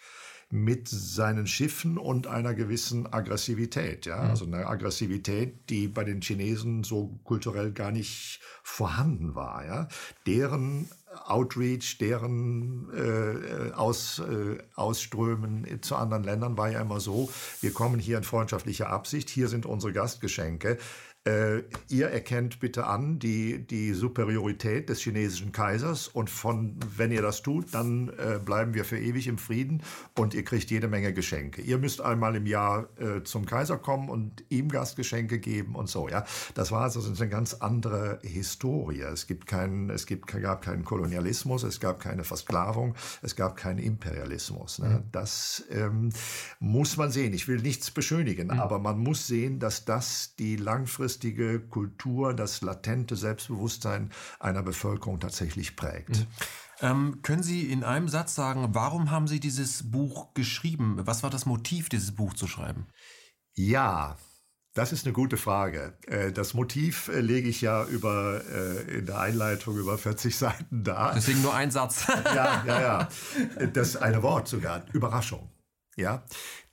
mit 0.50 0.88
seinen 0.88 1.46
Schiffen 1.46 1.98
und 1.98 2.28
einer 2.28 2.54
gewissen 2.54 3.12
Aggressivität. 3.12 4.06
Ja? 4.06 4.24
Mhm. 4.24 4.30
Also 4.30 4.46
eine 4.46 4.68
Aggressivität, 4.68 5.70
die 5.70 5.90
bei 5.90 6.06
den 6.06 6.22
Chinesen 6.22 6.86
so 6.86 7.20
kulturell 7.26 7.74
gar 7.74 7.92
nicht 7.92 8.40
vorhanden 8.64 9.36
war. 9.36 9.66
Ja? 9.66 9.88
Deren 10.26 10.90
Outreach, 11.26 11.98
deren 12.00 12.90
äh, 12.94 13.72
Aus, 13.74 14.20
äh, 14.20 14.58
Ausströmen 14.76 15.82
zu 15.82 15.96
anderen 15.96 16.24
Ländern 16.24 16.58
war 16.58 16.70
ja 16.70 16.82
immer 16.82 17.00
so, 17.00 17.30
wir 17.62 17.74
kommen 17.74 18.00
hier 18.00 18.18
in 18.18 18.24
freundschaftlicher 18.24 18.90
Absicht, 18.90 19.30
hier 19.30 19.48
sind 19.48 19.66
unsere 19.66 19.94
Gastgeschenke, 19.94 20.78
äh, 21.28 21.64
ihr 21.90 22.08
erkennt 22.08 22.62
bitte 22.62 22.88
an 22.88 23.20
die, 23.20 23.60
die 23.68 23.94
Superiorität 23.94 24.88
des 24.88 25.02
chinesischen 25.02 25.52
Kaisers 25.52 26.08
und 26.08 26.30
von, 26.30 26.78
wenn 26.96 27.12
ihr 27.12 27.22
das 27.22 27.42
tut, 27.42 27.74
dann 27.74 28.10
äh, 28.18 28.40
bleiben 28.40 28.74
wir 28.74 28.86
für 28.86 28.98
ewig 28.98 29.28
im 29.28 29.38
Frieden 29.38 29.84
und 30.16 30.34
ihr 30.34 30.44
kriegt 30.44 30.72
jede 30.72 30.88
Menge 30.88 31.14
Geschenke. 31.14 31.62
Ihr 31.62 31.80
müsst 31.80 32.00
einmal 32.00 32.36
im 32.38 32.46
Jahr 32.46 32.88
äh, 32.98 33.24
zum 33.24 33.46
Kaiser 33.46 33.78
kommen 33.78 34.10
und 34.10 34.46
ihm 34.50 34.70
Gastgeschenke 34.70 35.40
geben 35.40 35.76
und 35.76 35.90
so. 35.90 36.08
Ja, 36.08 36.24
das 36.54 36.72
war 36.72 36.84
also 36.84 37.02
eine 37.02 37.30
ganz 37.30 37.56
andere 37.56 38.20
Historie. 38.24 39.02
Es 39.02 39.28
gibt 39.28 39.48
keinen, 39.48 39.90
es 39.90 40.06
gibt, 40.06 40.28
gab 40.28 40.62
keinen 40.62 40.86
Kolonialismus, 40.86 41.64
es 41.64 41.82
gab 41.82 42.00
keine 42.00 42.24
Versklavung, 42.24 42.96
es 43.22 43.36
gab 43.36 43.58
keinen 43.58 43.80
Imperialismus. 43.80 44.80
Ne? 44.80 44.90
Mhm. 44.90 45.04
Das 45.12 45.66
ähm, 45.72 46.10
muss 46.60 46.96
man 46.96 47.12
sehen. 47.12 47.34
Ich 47.34 47.50
will 47.50 47.58
nichts 47.58 47.92
beschönigen, 47.92 48.48
mhm. 48.48 48.60
aber 48.60 48.80
man 48.80 48.98
muss 48.98 49.28
sehen, 49.28 49.60
dass 49.60 49.84
das 49.84 50.36
die 50.40 50.56
langfristige 50.56 51.17
langfristige 51.18 51.60
Kultur, 51.60 52.34
das 52.34 52.62
latente 52.62 53.16
Selbstbewusstsein 53.16 54.12
einer 54.40 54.64
Bevölkerung 54.64 55.20
tatsächlich 55.20 55.76
prägt. 55.76 56.10
Mhm. 56.10 56.28
Ähm, 56.80 57.20
können 57.24 57.42
Sie 57.42 57.72
in 57.72 57.84
einem 57.84 58.08
Satz 58.08 58.36
sagen, 58.36 58.70
warum 58.74 59.10
haben 59.10 59.28
Sie 59.28 59.40
dieses 59.40 59.90
Buch 59.90 60.34
geschrieben? 60.36 61.00
Was 61.06 61.24
war 61.24 61.32
das 61.32 61.48
Motiv, 61.48 61.90
dieses 61.90 62.14
Buch 62.14 62.36
zu 62.36 62.46
schreiben? 62.46 62.86
Ja, 63.56 64.18
das 64.76 64.92
ist 64.92 65.06
eine 65.06 65.14
gute 65.14 65.38
Frage. 65.38 65.98
Äh, 66.06 66.32
das 66.32 66.54
Motiv 66.54 67.08
äh, 67.08 67.20
lege 67.20 67.50
ich 67.50 67.62
ja 67.62 67.84
über, 67.86 68.42
äh, 68.48 69.00
in 69.00 69.08
der 69.08 69.20
Einleitung 69.20 69.76
über 69.76 69.98
40 69.98 70.38
Seiten 70.38 70.84
da. 70.84 71.14
Deswegen 71.16 71.42
nur 71.42 71.56
ein 71.56 71.72
Satz. 71.72 72.06
Ja, 72.08 72.64
ja, 72.64 72.82
ja. 72.82 73.08
Das 73.74 73.96
eine 73.96 74.22
Wort 74.22 74.48
sogar. 74.48 74.86
Überraschung. 74.94 75.50
Ja, 75.98 76.24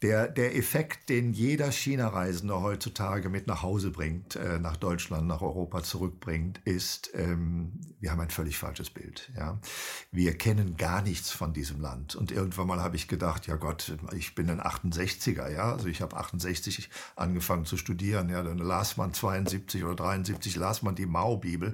der, 0.02 0.28
der 0.28 0.54
Effekt, 0.54 1.09
den 1.09 1.33
jeder 1.33 1.73
China-Reisende 1.73 2.61
heutzutage 2.61 3.31
mit 3.31 3.47
nach 3.47 3.62
Hause 3.62 3.90
bringt, 3.90 4.37
äh, 4.37 4.59
nach 4.59 4.76
Deutschland, 4.76 5.26
nach 5.26 5.40
Europa 5.40 5.83
zurückbringt, 5.83 6.61
ist, 6.66 7.11
ähm, 7.14 7.73
wir 8.00 8.11
haben 8.11 8.21
ein 8.21 8.28
völlig 8.28 8.59
falsches 8.59 8.90
Bild. 8.90 9.33
Ja, 9.35 9.59
wir 10.12 10.37
kennen 10.37 10.76
gar 10.76 11.00
nichts 11.00 11.31
von 11.31 11.54
diesem 11.54 11.81
Land. 11.81 12.16
Und 12.16 12.33
irgendwann 12.33 12.66
mal 12.66 12.83
habe 12.83 12.97
ich 12.97 13.09
gedacht, 13.09 13.47
ja 13.47 13.57
Gott, 13.57 13.97
ich 14.12 14.35
bin 14.35 14.50
ein 14.50 14.61
68er, 14.61 15.50
ja, 15.50 15.73
also 15.73 15.87
ich 15.87 16.02
habe 16.02 16.14
68 16.19 16.90
angefangen 17.16 17.64
zu 17.64 17.78
studieren, 17.78 18.28
ja, 18.28 18.43
dann 18.43 18.59
las 18.59 18.99
man 18.99 19.14
72 19.14 19.85
oder 19.85 19.95
73 19.95 20.54
las 20.57 20.83
man 20.83 20.97
die 20.97 21.07
Mao-Bibel. 21.07 21.73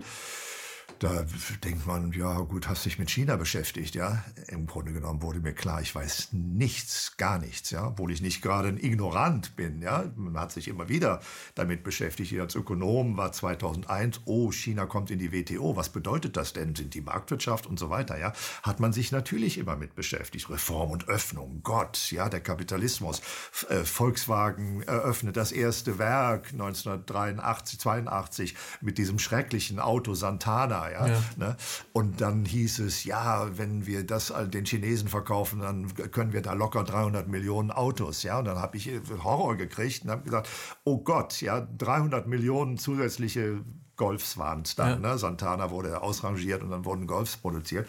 Da 1.01 1.25
denkt 1.65 1.87
man, 1.87 2.13
ja 2.13 2.41
gut, 2.41 2.69
hast 2.69 2.85
dich 2.85 2.99
mit 2.99 3.09
China 3.09 3.37
beschäftigt, 3.37 3.95
ja. 3.95 4.23
Im 4.49 4.67
Grunde 4.67 4.93
genommen 4.93 5.23
wurde 5.23 5.41
mir 5.41 5.55
klar, 5.55 5.81
ich 5.81 5.95
weiß 5.95 6.29
nichts, 6.33 7.17
gar 7.17 7.39
nichts, 7.39 7.71
ja. 7.71 7.87
Obwohl 7.87 8.13
ich 8.13 8.21
nicht 8.21 8.43
gerade 8.43 8.69
ein 8.69 8.77
Ignorant 8.77 9.57
bin, 9.57 9.81
ja. 9.81 10.05
Man 10.15 10.39
hat 10.39 10.53
sich 10.53 10.69
immer 10.69 10.91
wieder 10.91 11.21
damit 11.55 11.85
beschäftigt. 11.85 12.33
Ich 12.33 12.41
als 12.41 12.55
Ökonom 12.55 13.17
war 13.17 13.33
2001, 13.33 14.21
oh, 14.27 14.53
China 14.53 14.85
kommt 14.85 15.11
in 15.11 15.19
die 15.19 15.33
WTO. 15.33 15.75
Was 15.75 15.89
bedeutet 15.89 16.37
das 16.37 16.53
denn? 16.53 16.75
Sind 16.75 16.93
die 16.93 17.01
Marktwirtschaft 17.01 17.67
und 17.67 17.79
so 17.79 17.89
weiter, 17.89 18.19
ja. 18.19 18.35
Hat 18.63 18.79
man 18.79 18.93
sich 18.93 19.11
natürlich 19.11 19.57
immer 19.57 19.77
mit 19.77 19.95
beschäftigt. 19.95 20.51
Reform 20.51 20.91
und 20.91 21.09
Öffnung, 21.09 21.61
Gott, 21.63 22.11
ja, 22.11 22.29
der 22.29 22.41
Kapitalismus. 22.41 23.23
Äh, 23.71 23.85
Volkswagen 23.85 24.83
eröffnet 24.83 25.39
das 25.39 25.51
erste 25.51 25.99
Werk 25.99 26.53
1983, 26.53 27.81
82 27.81 28.55
mit 28.83 28.99
diesem 28.99 29.19
schrecklichen 29.19 29.81
Auto 29.81 30.13
Santana, 30.13 30.90
ja. 30.91 31.07
ja. 31.07 31.23
Ne? 31.37 31.57
Und 31.93 32.21
dann 32.21 32.45
hieß 32.45 32.81
es, 32.81 33.05
ja, 33.05 33.57
wenn 33.57 33.87
wir 33.87 34.05
das 34.05 34.33
den 34.53 34.65
Chinesen 34.65 35.09
verkaufen, 35.09 35.61
dann 35.61 35.95
können 36.11 36.33
wir 36.33 36.43
da 36.43 36.53
locker 36.53 36.85
300 36.85 37.29
Millionen 37.29 37.71
Autos, 37.71 38.23
ja. 38.23 38.39
Und 38.39 38.47
dann 38.47 38.59
habe 38.59 38.77
ich 38.77 38.89
äh, 38.89 39.01
Horror 39.23 39.57
gekriegt 39.57 40.05
und 40.05 40.11
habe 40.11 40.23
gesagt, 40.23 40.49
oh 40.85 40.99
Gott, 40.99 41.41
ja, 41.41 41.61
300 41.61 42.27
Millionen 42.27 42.79
zusätzliche 42.79 43.63
Golfs 44.01 44.39
waren 44.39 44.63
es 44.63 44.77
dann. 44.77 45.03
Ja. 45.03 45.11
Ne? 45.11 45.19
Santana 45.19 45.71
wurde 45.71 46.01
ausrangiert 46.01 46.63
und 46.63 46.71
dann 46.71 46.87
wurden 46.87 47.07
Golfs 47.07 47.37
produziert. 47.37 47.87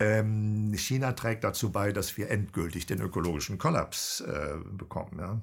Ähm, 0.00 0.74
China 0.74 1.12
trägt 1.12 1.44
dazu 1.44 1.70
bei, 1.70 1.92
dass 1.92 2.16
wir 2.16 2.30
endgültig 2.30 2.86
den 2.86 3.00
ökologischen 3.00 3.58
Kollaps 3.58 4.22
äh, 4.22 4.56
bekommen. 4.72 5.20
Ja? 5.20 5.40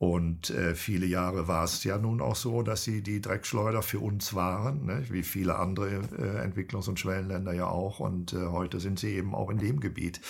Und 0.00 0.50
äh, 0.50 0.76
viele 0.76 1.06
Jahre 1.06 1.48
war 1.48 1.64
es 1.64 1.82
ja 1.82 1.98
nun 1.98 2.20
auch 2.20 2.36
so, 2.36 2.62
dass 2.62 2.84
sie 2.84 3.02
die 3.02 3.20
Dreckschleuder 3.20 3.82
für 3.82 3.98
uns 3.98 4.32
waren, 4.32 4.86
ne? 4.86 5.02
wie 5.10 5.24
viele 5.24 5.56
andere 5.56 5.88
äh, 5.88 6.46
Entwicklungs- 6.46 6.88
und 6.88 7.00
Schwellenländer 7.00 7.52
ja 7.52 7.66
auch. 7.66 7.98
Und 7.98 8.32
äh, 8.32 8.46
heute 8.46 8.78
sind 8.78 9.00
sie 9.00 9.14
eben 9.14 9.34
auch 9.34 9.50
in 9.50 9.58
dem 9.58 9.80
Gebiet 9.80 10.20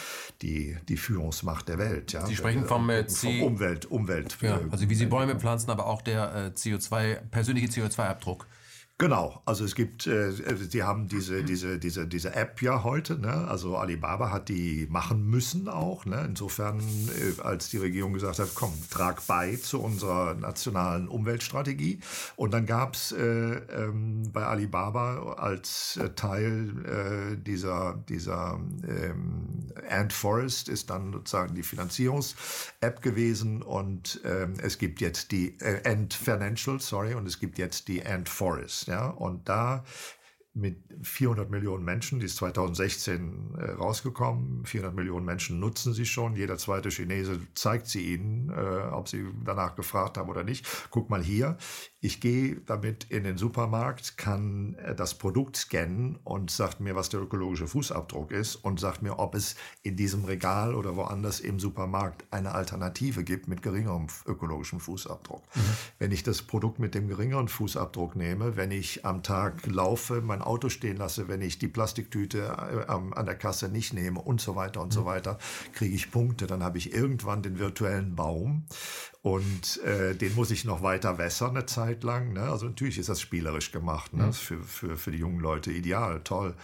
die, 0.41 0.79
die 0.89 0.97
Führungsmacht 0.97 1.69
der 1.69 1.77
Welt. 1.77 2.15
Ja? 2.15 2.25
Sie 2.25 2.35
sprechen 2.35 2.65
vom, 2.65 2.89
äh, 2.89 3.07
vom 3.11 3.43
Umwelt, 3.43 3.85
Umwelt. 3.85 4.39
Ja, 4.41 4.59
also 4.71 4.89
wie 4.89 4.95
Sie 4.95 5.05
Bäume 5.05 5.39
pflanzen, 5.39 5.71
aber 5.71 5.85
auch 5.87 6.01
der 6.01 6.35
äh, 6.35 6.59
CO2, 6.59 7.17
persönliche 7.31 7.69
CO2-Abdruck. 7.69 8.47
Genau, 9.01 9.41
also 9.45 9.65
es 9.65 9.77
gibt, 9.77 10.09
äh, 10.09 10.33
sie 10.33 10.83
haben 10.83 11.07
diese, 11.07 11.45
diese, 11.45 11.79
diese, 11.79 12.09
diese 12.09 12.35
App 12.35 12.61
ja 12.61 12.83
heute, 12.83 13.17
ne? 13.17 13.47
also 13.47 13.77
Alibaba 13.77 14.33
hat 14.33 14.49
die 14.49 14.89
machen 14.91 15.25
müssen 15.25 15.69
auch. 15.69 16.05
Ne? 16.05 16.25
Insofern, 16.27 16.81
äh, 16.81 17.41
als 17.41 17.71
die 17.71 17.77
Regierung 17.77 18.13
gesagt 18.13 18.41
hat, 18.41 18.49
komm, 18.57 18.73
trag 18.91 19.25
bei 19.29 19.55
zu 19.55 19.81
unserer 19.81 20.35
nationalen 20.35 21.07
Umweltstrategie. 21.07 22.01
Und 22.35 22.53
dann 22.53 22.67
gab 22.67 22.97
es 22.97 23.13
äh, 23.13 23.23
ähm, 23.23 24.33
bei 24.33 24.45
Alibaba 24.45 25.35
als 25.35 25.97
äh, 25.99 26.11
Teil 26.17 26.75
äh, 26.85 27.37
dieser, 27.37 28.03
dieser 28.09 28.59
ähm, 28.83 29.69
Ant 29.89 30.13
Forest 30.13 30.69
ist 30.69 30.91
dann 30.91 31.13
sozusagen 31.13 31.55
die 31.55 31.63
Finanzierungs-App 31.63 33.01
gewesen 33.01 33.63
und 33.63 34.21
ähm, 34.25 34.55
es 34.61 34.79
gibt 34.79 35.01
jetzt 35.01 35.31
die 35.31 35.57
äh, 35.61 35.89
Ant 35.89 36.15
Financial, 36.15 36.81
sorry, 36.81 37.15
und 37.15 37.27
es 37.29 37.39
gibt 37.39 37.59
jetzt 37.59 37.87
die 37.87 38.05
Ant 38.05 38.29
Forest. 38.29 38.88
Ja? 38.89 39.09
Und 39.09 39.49
da 39.49 39.85
mit 40.59 40.83
400 41.03 41.51
Millionen 41.51 41.85
Menschen, 41.85 42.19
die 42.19 42.27
ist 42.27 42.37
2016 42.37 43.55
äh, 43.59 43.71
rausgekommen. 43.73 44.65
400 44.65 44.95
Millionen 44.95 45.25
Menschen 45.25 45.61
nutzen 45.61 45.95
sie 45.95 46.07
schon. 46.07 46.35
Jeder 46.35 46.59
zweite 46.59 46.91
Chinese 46.91 47.41
zeigt 47.55 47.87
sie 47.87 48.15
ihnen, 48.15 48.51
äh, 48.51 48.89
ob 48.93 49.09
sie 49.09 49.27
danach 49.45 49.77
gefragt 49.77 50.19
haben 50.19 50.29
oder 50.29 50.45
nicht. 50.45 50.67
Guck 50.91 51.11
mal 51.11 51.23
hier. 51.23 51.57
Ich 52.01 52.21
gehe 52.21 52.61
damit 52.65 53.07
in 53.11 53.25
den 53.25 53.39
Supermarkt, 53.39 54.17
kann 54.17 54.77
äh, 54.77 54.95
das 54.95 55.15
Produkt 55.15 55.57
scannen 55.57 56.17
und 56.23 56.49
sagt 56.49 56.79
mir, 56.79 56.95
was 56.95 57.09
der 57.09 57.21
ökologische 57.21 57.67
Fußabdruck 57.67 58.31
ist 58.31 58.55
und 58.55 58.79
sagt 58.79 59.03
mir, 59.03 59.19
ob 59.19 59.35
es 59.35 59.57
in 59.83 59.97
diesem 59.97 60.25
Regal 60.25 60.77
oder 60.77 60.95
woanders 60.95 61.41
im 61.41 61.59
Supermarkt 61.59 62.25
eine 62.31 62.55
Alternative 62.55 63.25
gibt 63.25 63.49
mit 63.49 63.63
geringerem 63.63 64.07
ökologischem 64.27 64.79
Fußabdruck. 64.79 65.43
Mhm. 65.57 65.61
Wenn 65.99 66.13
ich 66.13 66.23
das 66.23 66.43
Produkt 66.43 66.79
mit 66.79 66.95
dem 66.95 67.09
geringeren 67.09 67.49
Fußabdruck 67.49 68.15
nehme, 68.15 68.57
wenn 68.57 68.71
ich 68.71 69.05
am 69.05 69.25
Tag 69.25 69.67
laufe, 69.67 70.21
mein 70.21 70.41
Auto 70.41 70.69
stehen 70.69 70.99
lasse, 70.99 71.27
wenn 71.27 71.43
ich 71.43 71.59
die 71.59 71.69
Plastiktüte 71.69 72.87
äh, 72.87 72.93
an 72.93 73.27
der 73.27 73.35
Kasse 73.35 73.69
nicht 73.69 73.93
nehme 73.93 74.21
und 74.21 74.41
so 74.41 74.55
weiter 74.55 74.83
und 74.83 74.89
mhm. 74.89 74.95
so 74.95 75.05
weiter, 75.05 75.39
kriege 75.73 75.97
ich 75.97 76.13
Punkte. 76.13 76.47
Dann 76.47 76.63
habe 76.63 76.79
ich 76.79 76.93
irgendwann 76.93 77.43
den 77.43 77.59
virtuellen 77.59 78.15
Baum 78.15 78.67
und 79.23 79.83
äh, 79.83 80.15
den 80.15 80.35
muss 80.35 80.51
ich 80.51 80.65
noch 80.65 80.83
weiter 80.83 81.19
wässern 81.19 81.51
eine 81.51 81.67
Zeit 81.67 82.05
lang. 82.05 82.33
Ne? 82.33 82.43
Also 82.43 82.67
natürlich 82.67 82.99
ist 82.99 83.09
das 83.09 83.21
spielerisch 83.21 83.73
gemacht. 83.73 84.13
Ne? 84.15 84.27
Mhm. 84.27 84.33
Für, 84.33 84.63
für, 84.63 84.97
für 84.97 85.11
die 85.11 85.19
jungen 85.19 85.41
Leute 85.41 85.73
ideal, 85.73 86.21
toll. 86.23 86.55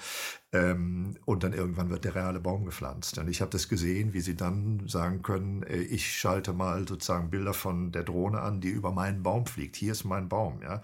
Ähm, 0.55 1.17
und 1.25 1.43
dann 1.43 1.53
irgendwann 1.53 1.91
wird 1.91 2.05
der 2.05 2.15
reale 2.15 2.39
Baum 2.39 2.65
gepflanzt. 2.65 3.19
Und 3.19 3.29
ich 3.29 3.41
habe 3.41 3.51
das 3.51 3.69
gesehen, 3.69 4.15
wie 4.15 4.21
sie 4.21 4.37
dann 4.37 4.87
sagen 4.87 5.23
können, 5.23 5.65
äh, 5.65 5.79
ich 5.79 6.17
schalte 6.17 6.53
mal 6.53 6.87
sozusagen 6.87 7.29
Bilder 7.29 7.53
von 7.53 7.91
der 7.91 8.05
Drohne 8.05 8.41
an, 8.41 8.61
die 8.61 8.69
über 8.69 8.93
meinen 8.93 9.25
Baum 9.25 9.47
fliegt. 9.47 9.75
Hier 9.75 9.91
ist 9.91 10.05
mein 10.05 10.29
Baum. 10.29 10.61
Ja? 10.63 10.81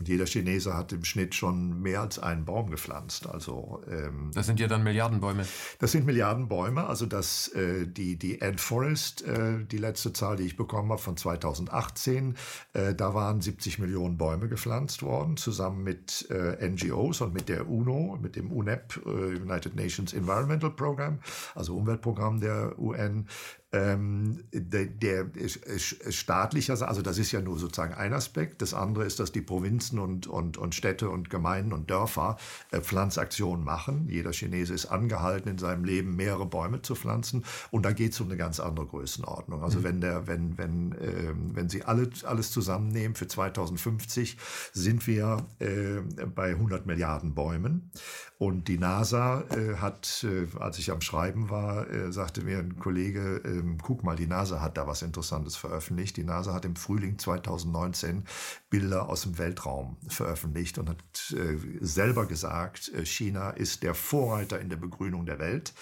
Und 0.00 0.08
jeder 0.08 0.26
Chinese 0.26 0.76
hat 0.76 0.92
im 0.92 1.04
Schnitt 1.04 1.36
schon 1.36 1.80
mehr 1.82 2.00
als 2.00 2.18
einen 2.18 2.44
Baum 2.44 2.68
gepflanzt. 2.68 3.28
Also 3.28 3.84
ähm, 3.88 4.32
Das 4.34 4.46
sind 4.46 4.58
ja 4.58 4.66
dann 4.66 4.82
Milliardenbäume. 4.82 5.46
Das 5.78 5.92
sind 5.92 6.04
Milliardenbäume. 6.04 6.84
Also 6.84 7.06
das, 7.06 7.46
äh, 7.48 7.86
die, 7.86 8.16
die 8.16 8.42
Ant 8.42 8.60
Forest, 8.60 9.22
äh, 9.22 9.64
die 9.64 9.78
letzte 9.78 10.12
Zahl, 10.12 10.34
die 10.34 10.44
ich 10.44 10.56
bekommen 10.56 10.90
habe 10.90 11.00
von 11.00 11.16
2018, 11.16 12.34
äh, 12.72 12.92
da 12.92 13.14
waren 13.14 13.40
70 13.40 13.78
Millionen 13.78 14.18
Bäume 14.18 14.48
gepflanzt 14.48 15.04
worden, 15.04 15.36
zusammen 15.36 15.84
mit 15.84 16.28
äh, 16.28 16.68
NGOs 16.68 17.20
und 17.20 17.32
mit 17.32 17.48
der 17.48 17.68
UNO, 17.68 18.18
mit 18.20 18.34
dem 18.34 18.50
UNEP 18.50 19.00
äh, 19.06 19.11
United 19.12 19.74
Nations 19.74 20.12
Environmental 20.12 20.70
Program, 20.70 21.20
also 21.54 21.74
Umweltprogramm 21.76 22.40
der 22.40 22.78
UN, 22.78 23.26
ähm, 23.72 24.44
der, 24.52 24.84
der 24.84 25.34
ist, 25.34 25.56
ist 25.56 26.16
staatlicher, 26.16 26.86
also 26.86 27.00
das 27.00 27.16
ist 27.16 27.32
ja 27.32 27.40
nur 27.40 27.58
sozusagen 27.58 27.94
ein 27.94 28.12
Aspekt. 28.12 28.60
Das 28.60 28.74
andere 28.74 29.04
ist, 29.04 29.18
dass 29.18 29.32
die 29.32 29.40
Provinzen 29.40 29.98
und, 29.98 30.26
und, 30.26 30.58
und 30.58 30.74
Städte 30.74 31.08
und 31.08 31.30
Gemeinden 31.30 31.72
und 31.72 31.90
Dörfer 31.90 32.36
äh, 32.70 32.80
Pflanzaktionen 32.80 33.64
machen. 33.64 34.08
Jeder 34.10 34.32
Chinese 34.32 34.74
ist 34.74 34.86
angehalten, 34.86 35.48
in 35.48 35.56
seinem 35.56 35.84
Leben 35.84 36.16
mehrere 36.16 36.44
Bäume 36.44 36.82
zu 36.82 36.94
pflanzen. 36.94 37.44
Und 37.70 37.86
da 37.86 37.92
geht 37.92 38.12
es 38.12 38.20
um 38.20 38.28
eine 38.28 38.36
ganz 38.36 38.60
andere 38.60 38.86
Größenordnung. 38.86 39.62
Also 39.62 39.78
mhm. 39.78 39.84
wenn, 39.84 40.00
der, 40.02 40.26
wenn, 40.26 40.58
wenn, 40.58 40.92
äh, 40.92 41.32
wenn 41.54 41.70
Sie 41.70 41.82
alle, 41.82 42.10
alles 42.24 42.50
zusammennehmen, 42.50 43.14
für 43.14 43.26
2050 43.26 44.36
sind 44.74 45.06
wir 45.06 45.46
äh, 45.60 46.00
bei 46.26 46.50
100 46.50 46.84
Milliarden 46.84 47.34
Bäumen. 47.34 47.90
Und 48.36 48.66
die 48.66 48.76
NASA 48.76 49.44
äh, 49.50 49.76
hat, 49.76 50.26
äh, 50.28 50.48
als 50.58 50.78
ich 50.78 50.90
am 50.90 51.00
Schreiben 51.00 51.48
war, 51.48 51.88
äh, 51.88 52.12
sagte 52.12 52.42
mir 52.42 52.58
ein 52.58 52.76
Kollege, 52.76 53.40
ähm, 53.62 53.78
guck 53.80 54.02
mal, 54.02 54.16
die 54.16 54.26
NASA 54.26 54.60
hat 54.60 54.76
da 54.76 54.86
was 54.86 55.02
Interessantes 55.02 55.56
veröffentlicht. 55.56 56.16
Die 56.16 56.24
NASA 56.24 56.52
hat 56.52 56.64
im 56.64 56.76
Frühling 56.76 57.18
2019 57.18 58.24
Bilder 58.70 59.08
aus 59.08 59.22
dem 59.22 59.38
Weltraum 59.38 59.96
veröffentlicht 60.08 60.78
und 60.78 60.90
hat 60.90 61.02
äh, 61.32 61.56
selber 61.80 62.26
gesagt, 62.26 62.92
äh, 62.94 63.04
China 63.04 63.50
ist 63.50 63.82
der 63.82 63.94
Vorreiter 63.94 64.60
in 64.60 64.68
der 64.68 64.76
Begrünung 64.76 65.26
der 65.26 65.38
Welt. 65.38 65.72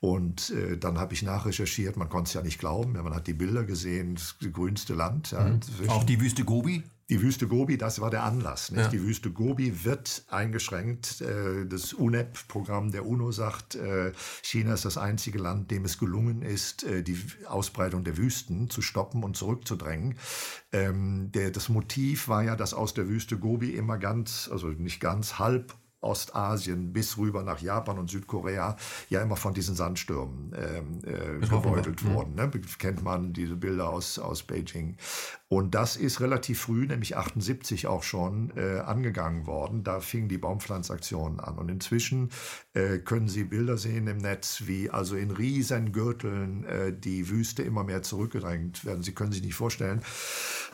Und 0.00 0.50
äh, 0.50 0.76
dann 0.76 0.98
habe 0.98 1.14
ich 1.14 1.22
nachrecherchiert, 1.22 1.96
man 1.96 2.08
konnte 2.08 2.28
es 2.28 2.34
ja 2.34 2.42
nicht 2.42 2.58
glauben, 2.58 2.92
man 2.92 3.14
hat 3.14 3.26
die 3.26 3.34
Bilder 3.34 3.64
gesehen, 3.64 4.14
das 4.14 4.36
grünste 4.52 4.94
Land. 4.94 5.32
Ja, 5.32 5.44
mhm. 5.44 5.60
Auch 5.88 6.04
die 6.04 6.20
Wüste 6.20 6.44
Gobi? 6.44 6.82
Die 7.10 7.20
Wüste 7.20 7.48
Gobi, 7.48 7.76
das 7.76 8.00
war 8.00 8.08
der 8.08 8.22
Anlass. 8.22 8.72
Ja. 8.74 8.86
Die 8.86 9.02
Wüste 9.02 9.32
Gobi 9.32 9.84
wird 9.84 10.24
eingeschränkt. 10.28 11.20
Äh, 11.20 11.66
das 11.66 11.92
UNEP-Programm 11.92 12.92
der 12.92 13.04
UNO 13.04 13.32
sagt, 13.32 13.74
äh, 13.74 14.12
China 14.42 14.74
ist 14.74 14.84
das 14.84 14.96
einzige 14.96 15.38
Land, 15.40 15.72
dem 15.72 15.84
es 15.84 15.98
gelungen 15.98 16.42
ist, 16.42 16.84
äh, 16.84 17.02
die 17.02 17.18
Ausbreitung 17.46 18.04
der 18.04 18.16
Wüsten 18.16 18.70
zu 18.70 18.80
stoppen 18.80 19.24
und 19.24 19.36
zurückzudrängen. 19.36 20.14
Ähm, 20.72 21.32
das 21.32 21.68
Motiv 21.68 22.28
war 22.28 22.44
ja, 22.44 22.54
dass 22.54 22.74
aus 22.74 22.94
der 22.94 23.08
Wüste 23.08 23.38
Gobi 23.38 23.74
immer 23.74 23.98
ganz, 23.98 24.48
also 24.50 24.68
nicht 24.68 25.00
ganz, 25.00 25.40
halb 25.40 25.74
Ostasien 26.00 26.92
bis 26.92 27.18
rüber 27.18 27.42
nach 27.42 27.60
Japan 27.60 27.98
und 27.98 28.10
Südkorea 28.10 28.76
ja 29.08 29.22
immer 29.22 29.36
von 29.36 29.54
diesen 29.54 29.74
Sandstürmen 29.74 30.54
ähm, 30.56 30.98
äh, 31.04 31.46
gebeutelt 31.46 32.02
mhm. 32.02 32.14
wurden. 32.14 32.34
Ne? 32.34 32.50
Kennt 32.78 33.02
man 33.02 33.32
diese 33.32 33.56
Bilder 33.56 33.90
aus, 33.90 34.18
aus 34.18 34.42
Beijing. 34.42 34.96
Und 35.52 35.74
das 35.74 35.96
ist 35.96 36.20
relativ 36.20 36.60
früh, 36.60 36.86
nämlich 36.86 37.16
78 37.16 37.88
auch 37.88 38.04
schon, 38.04 38.52
äh, 38.56 38.78
angegangen 38.78 39.46
worden. 39.48 39.82
Da 39.82 39.98
fingen 39.98 40.28
die 40.28 40.38
Baumpflanzaktionen 40.38 41.40
an. 41.40 41.58
Und 41.58 41.68
inzwischen 41.68 42.30
äh, 42.72 42.98
können 42.98 43.26
Sie 43.26 43.42
Bilder 43.42 43.76
sehen 43.76 44.06
im 44.06 44.18
Netz, 44.18 44.62
wie 44.66 44.90
also 44.90 45.16
in 45.16 45.32
riesen 45.32 45.90
Gürteln 45.90 46.62
äh, 46.66 46.92
die 46.96 47.28
Wüste 47.28 47.64
immer 47.64 47.82
mehr 47.82 48.02
zurückgedrängt 48.02 48.84
werden. 48.84 49.02
Sie 49.02 49.12
können 49.12 49.32
sich 49.32 49.42
nicht 49.42 49.56
vorstellen. 49.56 50.02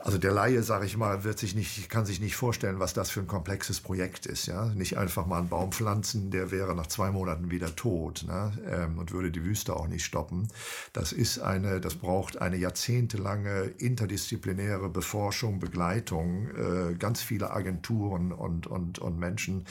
Also 0.01 0.19
der 0.19 0.33
Laie, 0.33 0.63
sage 0.63 0.85
ich 0.85 0.99
mal, 0.99 1.25
wird 1.25 1.39
sich 1.39 1.55
nicht, 1.55 1.89
kann 1.89 2.05
sich 2.05 2.21
nicht 2.21 2.37
vorstellen, 2.37 2.79
was 2.79 2.93
das 2.93 3.09
für 3.09 3.21
ein 3.21 3.27
komplexes 3.27 3.81
Projekt 3.81 4.27
ist. 4.27 4.45
Ja? 4.45 4.67
Nicht 4.67 4.99
einfach 4.99 5.16
mal 5.25 5.39
einen 5.39 5.49
Baum 5.49 5.73
pflanzen, 5.73 6.31
der 6.31 6.51
wäre 6.51 6.75
nach 6.75 6.89
zwei 6.89 7.11
Monaten 7.11 7.51
wieder 7.51 7.75
tot 7.75 8.27
ne? 8.29 8.53
ähm, 8.71 8.99
und 8.99 9.13
würde 9.13 9.31
die 9.31 9.45
Wüste 9.45 9.75
auch 9.75 9.89
nicht 9.89 10.05
stoppen. 10.05 10.49
Das 10.93 11.13
ist 11.13 11.39
eine, 11.39 11.81
das 11.81 11.95
braucht 11.95 12.43
eine 12.43 12.57
jahrzehntelange 12.57 13.73
interdisziplinäre 13.79 14.27
disziplinäre 14.27 14.89
Beforschung, 14.89 15.61
Begleitung. 15.61 16.49
Äh, 16.51 16.95
ganz 16.95 17.23
viele 17.23 17.51
Agenturen 17.51 18.33
und, 18.33 18.67
und, 18.67 18.99
und 18.99 19.19
Menschen 19.19 19.65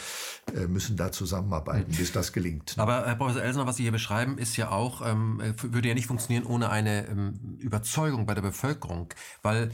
äh, 0.55 0.67
müssen 0.67 0.97
da 0.97 1.11
zusammenarbeiten, 1.11 1.91
bis 1.91 2.11
das 2.11 2.31
gelingt. 2.31 2.75
Aber 2.77 3.05
Herr 3.05 3.15
Professor 3.15 3.41
Elsner, 3.41 3.65
was 3.65 3.77
Sie 3.77 3.83
hier 3.83 3.91
beschreiben, 3.91 4.37
ist 4.37 4.57
ja 4.57 4.71
auch, 4.71 5.01
ähm, 5.05 5.41
würde 5.61 5.87
ja 5.87 5.93
nicht 5.93 6.07
funktionieren 6.07 6.45
ohne 6.45 6.69
eine 6.69 7.07
ähm, 7.07 7.57
Überzeugung 7.59 8.25
bei 8.25 8.33
der 8.33 8.41
Bevölkerung, 8.41 9.09
weil 9.41 9.71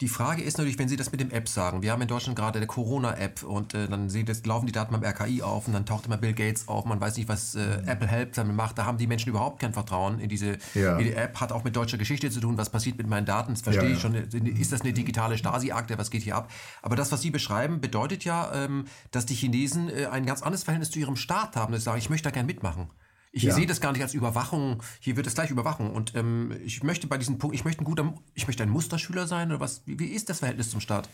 die 0.00 0.08
Frage 0.08 0.42
ist 0.42 0.58
natürlich, 0.58 0.78
wenn 0.78 0.88
Sie 0.88 0.96
das 0.96 1.10
mit 1.10 1.20
dem 1.20 1.30
App 1.32 1.48
sagen, 1.48 1.82
wir 1.82 1.90
haben 1.90 2.00
in 2.00 2.08
Deutschland 2.08 2.38
gerade 2.38 2.58
eine 2.58 2.68
Corona-App 2.68 3.42
und 3.42 3.74
äh, 3.74 3.88
dann 3.88 4.08
sehen 4.10 4.26
das, 4.26 4.46
laufen 4.46 4.66
die 4.66 4.72
Daten 4.72 4.92
beim 4.92 5.02
RKI 5.02 5.42
auf 5.42 5.66
und 5.66 5.72
dann 5.72 5.86
taucht 5.86 6.06
immer 6.06 6.16
Bill 6.16 6.34
Gates 6.34 6.68
auf, 6.68 6.84
man 6.84 7.00
weiß 7.00 7.16
nicht, 7.16 7.28
was 7.28 7.56
äh, 7.56 7.82
Apple 7.84 8.06
Help 8.06 8.34
damit 8.34 8.54
macht. 8.54 8.78
Da 8.78 8.84
haben 8.84 8.98
die 8.98 9.08
Menschen 9.08 9.30
überhaupt 9.30 9.60
kein 9.60 9.72
Vertrauen 9.72 10.20
in 10.20 10.28
diese 10.28 10.58
ja. 10.74 10.96
in 10.98 11.04
die 11.04 11.12
App, 11.14 11.40
hat 11.40 11.50
auch 11.50 11.64
mit 11.64 11.74
deutscher 11.74 11.98
Geschichte 11.98 12.30
zu 12.30 12.40
tun, 12.40 12.56
was 12.56 12.70
passiert 12.70 12.96
mit 12.96 13.08
meinen 13.08 13.26
Daten, 13.26 13.54
das 13.54 13.62
verstehe 13.62 13.88
ja, 13.88 13.94
ich 13.96 14.00
schon. 14.00 14.14
Ist 14.14 14.72
das 14.72 14.82
eine 14.82 14.92
digitale 14.92 15.36
Stasi-Akte, 15.36 15.98
was 15.98 16.10
geht 16.10 16.22
hier 16.22 16.36
ab? 16.36 16.50
Aber 16.82 16.94
das, 16.94 17.10
was 17.10 17.20
Sie 17.20 17.30
beschreiben, 17.30 17.80
bedeutet 17.80 18.24
ja, 18.24 18.52
ähm, 18.54 18.84
dass 19.10 19.26
die 19.26 19.34
Chinesen 19.34 19.88
äh, 19.88 20.06
ein 20.06 20.26
ganz 20.26 20.42
anderes 20.42 20.62
Verhältnis 20.62 20.90
zu 20.90 21.00
ihrem 21.00 21.16
Staat 21.16 21.56
haben, 21.56 21.72
dass 21.72 21.82
sie 21.82 21.86
sagen, 21.86 21.98
ich 21.98 22.10
möchte 22.10 22.28
da 22.28 22.30
gern 22.30 22.46
mitmachen. 22.46 22.88
Ich 23.38 23.44
ja. 23.44 23.54
sehe 23.54 23.66
das 23.66 23.80
gar 23.80 23.92
nicht 23.92 24.02
als 24.02 24.14
Überwachung. 24.14 24.82
Hier 24.98 25.16
wird 25.16 25.28
es 25.28 25.34
gleich 25.34 25.52
Überwachung. 25.52 25.92
Und 25.92 26.16
ähm, 26.16 26.56
ich 26.64 26.82
möchte 26.82 27.06
bei 27.06 27.18
diesem 27.18 27.38
Punkt, 27.38 27.54
ich 27.54 27.64
möchte 27.64 27.82
ein 27.82 27.84
guter, 27.84 28.12
ich 28.34 28.48
möchte 28.48 28.64
ein 28.64 28.68
Musterschüler 28.68 29.28
sein 29.28 29.50
oder 29.52 29.60
was? 29.60 29.82
Wie, 29.86 29.96
wie 30.00 30.06
ist 30.06 30.28
das 30.28 30.40
Verhältnis 30.40 30.70
zum 30.70 30.80
Staat? 30.80 31.08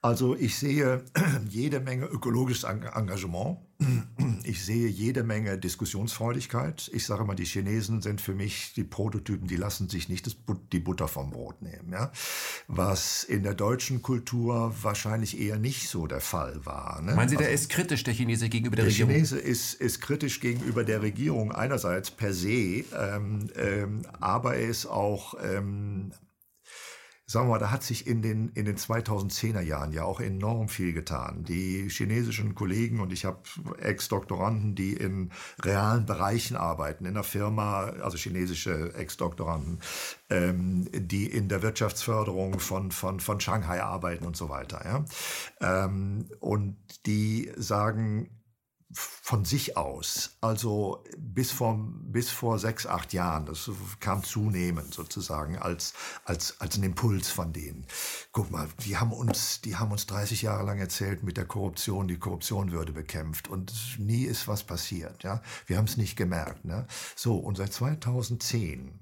Also 0.00 0.36
ich 0.36 0.56
sehe 0.56 1.02
jede 1.48 1.80
Menge 1.80 2.06
ökologisches 2.06 2.64
Engagement. 2.64 3.58
Ich 4.44 4.64
sehe 4.64 4.88
jede 4.88 5.24
Menge 5.24 5.58
Diskussionsfreudigkeit. 5.58 6.90
Ich 6.94 7.04
sage 7.04 7.24
mal, 7.24 7.34
die 7.34 7.44
Chinesen 7.44 8.00
sind 8.00 8.20
für 8.20 8.34
mich 8.34 8.72
die 8.74 8.84
Prototypen, 8.84 9.46
die 9.46 9.56
lassen 9.56 9.90
sich 9.90 10.08
nicht 10.08 10.26
das, 10.26 10.36
die 10.72 10.78
Butter 10.78 11.06
vom 11.06 11.30
Brot 11.30 11.60
nehmen. 11.60 11.92
Ja? 11.92 12.10
Was 12.66 13.24
in 13.24 13.42
der 13.42 13.52
deutschen 13.52 14.00
Kultur 14.00 14.74
wahrscheinlich 14.80 15.38
eher 15.38 15.58
nicht 15.58 15.90
so 15.90 16.06
der 16.06 16.22
Fall 16.22 16.64
war. 16.64 17.02
Ne? 17.02 17.14
Meinen 17.14 17.28
Sie, 17.28 17.36
also, 17.36 17.46
der 17.46 17.52
ist 17.52 17.68
kritisch, 17.68 18.04
der 18.04 18.14
Chinese, 18.14 18.48
gegenüber 18.48 18.76
der, 18.76 18.86
der 18.86 18.92
Regierung? 18.92 19.10
Der 19.10 19.16
Chinese 19.18 19.38
ist, 19.38 19.74
ist 19.74 20.00
kritisch 20.00 20.40
gegenüber 20.40 20.82
der 20.82 21.02
Regierung 21.02 21.52
einerseits 21.52 22.10
per 22.10 22.32
se, 22.32 22.84
ähm, 22.96 23.50
ähm, 23.54 24.02
aber 24.18 24.56
er 24.56 24.68
ist 24.68 24.86
auch 24.86 25.34
ähm, 25.42 26.12
sagen 27.30 27.46
wir 27.46 27.52
mal, 27.52 27.58
da 27.58 27.70
hat 27.70 27.82
sich 27.82 28.06
in 28.06 28.22
den, 28.22 28.48
in 28.54 28.64
den 28.64 28.78
2010er 28.78 29.60
Jahren 29.60 29.92
ja 29.92 30.04
auch 30.04 30.18
enorm 30.18 30.70
viel 30.70 30.94
getan. 30.94 31.44
Die 31.44 31.90
chinesischen 31.90 32.54
Kollegen 32.54 33.00
und 33.00 33.12
ich 33.12 33.26
habe 33.26 33.40
Ex-Doktoranden, 33.78 34.74
die 34.74 34.94
in 34.94 35.30
realen 35.62 36.06
Bereichen 36.06 36.56
arbeiten, 36.56 37.04
in 37.04 37.12
der 37.12 37.24
Firma, 37.24 37.84
also 38.02 38.16
chinesische 38.16 38.94
Ex-Doktoranden, 38.94 39.80
ähm, 40.30 40.88
die 40.90 41.26
in 41.26 41.50
der 41.50 41.60
Wirtschaftsförderung 41.60 42.60
von, 42.60 42.90
von, 42.92 43.20
von 43.20 43.40
Shanghai 43.40 43.82
arbeiten 43.82 44.24
und 44.24 44.36
so 44.36 44.48
weiter. 44.48 44.80
Ja? 44.86 45.84
Ähm, 45.84 46.30
und 46.40 46.78
die 47.04 47.52
sagen, 47.56 48.37
von 48.90 49.44
sich 49.44 49.76
aus, 49.76 50.38
also 50.40 51.04
bis 51.18 51.52
vor, 51.52 51.78
bis 51.78 52.30
vor 52.30 52.58
sechs, 52.58 52.86
acht 52.86 53.12
Jahren, 53.12 53.44
das 53.44 53.70
kam 54.00 54.24
zunehmend 54.24 54.94
sozusagen 54.94 55.58
als, 55.58 55.92
als, 56.24 56.58
als 56.60 56.78
ein 56.78 56.84
Impuls 56.84 57.28
von 57.28 57.52
denen. 57.52 57.86
Guck 58.32 58.50
mal, 58.50 58.66
die 58.84 58.96
haben 58.96 59.12
uns, 59.12 59.60
die 59.60 59.76
haben 59.76 59.92
uns 59.92 60.06
30 60.06 60.42
Jahre 60.42 60.64
lang 60.64 60.78
erzählt, 60.78 61.22
mit 61.22 61.36
der 61.36 61.44
Korruption, 61.44 62.08
die 62.08 62.18
Korruption 62.18 62.72
würde 62.72 62.92
bekämpft 62.92 63.48
und 63.48 63.98
nie 63.98 64.24
ist 64.24 64.48
was 64.48 64.64
passiert, 64.64 65.22
ja. 65.22 65.42
Wir 65.66 65.76
haben 65.76 65.84
es 65.84 65.98
nicht 65.98 66.16
gemerkt, 66.16 66.64
ne. 66.64 66.86
So, 67.14 67.36
und 67.36 67.56
seit 67.58 67.72
2010 67.74 69.00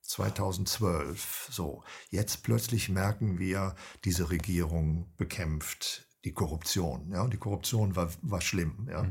2012, 0.00 1.48
so. 1.50 1.82
Jetzt 2.10 2.42
plötzlich 2.44 2.88
merken 2.88 3.38
wir, 3.38 3.74
diese 4.04 4.30
Regierung 4.30 5.12
bekämpft 5.16 6.05
die 6.26 6.32
Korruption. 6.32 7.08
Ja, 7.12 7.26
die 7.28 7.36
Korruption 7.36 7.94
war, 7.94 8.10
war 8.22 8.40
schlimm. 8.40 8.88
Ja. 8.90 9.06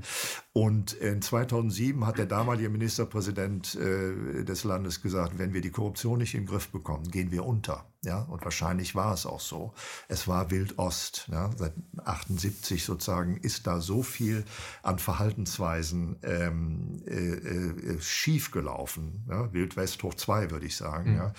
Und 0.51 0.91
in 0.93 1.21
2007 1.21 2.06
hat 2.06 2.17
der 2.17 2.25
damalige 2.25 2.69
Ministerpräsident 2.69 3.75
äh, 3.75 4.43
des 4.43 4.65
Landes 4.65 5.01
gesagt, 5.01 5.39
wenn 5.39 5.54
wir 5.54 5.62
die 5.62 5.71
Korruption 5.71 6.19
nicht 6.19 6.36
in 6.36 6.41
den 6.41 6.47
Griff 6.47 6.67
bekommen, 6.69 7.10
gehen 7.10 7.32
wir 7.32 7.45
unter. 7.45 7.86
Ja, 8.06 8.22
und 8.22 8.44
wahrscheinlich 8.44 8.96
war 8.96 9.13
es 9.13 9.26
auch 9.26 9.39
so. 9.39 9.74
Es 10.08 10.28
war 10.28 10.52
Wildost. 10.52 11.28
Ja, 11.32 11.50
seit 11.58 11.74
78 12.04 12.86
sozusagen 12.86 13.38
ist 13.38 13.68
da 13.68 13.82
so 13.82 14.04
viel 14.04 14.46
an 14.84 15.00
Verhaltensweisen 15.00 16.18
ähm, 16.24 17.04
äh, 17.08 17.13
äh, 17.13 18.00
schiefgelaufen. 18.00 19.26
Ja, 19.28 19.52
Wildwest 19.54 20.04
hoch 20.04 20.13
zwei, 20.13 20.52
würde 20.52 20.65
ich 20.65 20.76
sagen. 20.76 21.12
Mhm. 21.12 21.18
Ja, 21.18 21.34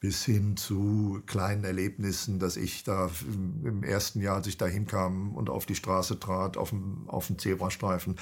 bis 0.00 0.24
hin 0.24 0.56
zu 0.56 1.22
kleinen 1.26 1.64
Erlebnissen, 1.64 2.38
dass 2.38 2.56
ich 2.56 2.84
da 2.84 3.10
im 3.64 3.82
ersten 3.82 4.20
Jahr, 4.20 4.36
als 4.36 4.46
ich 4.46 4.58
da 4.58 4.66
hinkam 4.66 5.34
und 5.34 5.50
auf 5.50 5.66
die 5.66 5.74
Straße 5.74 6.20
trat, 6.20 6.56
auf 6.56 6.70
dem, 6.70 7.08
auf 7.08 7.26
dem 7.26 7.38
Zebrastreifen, 7.38 8.16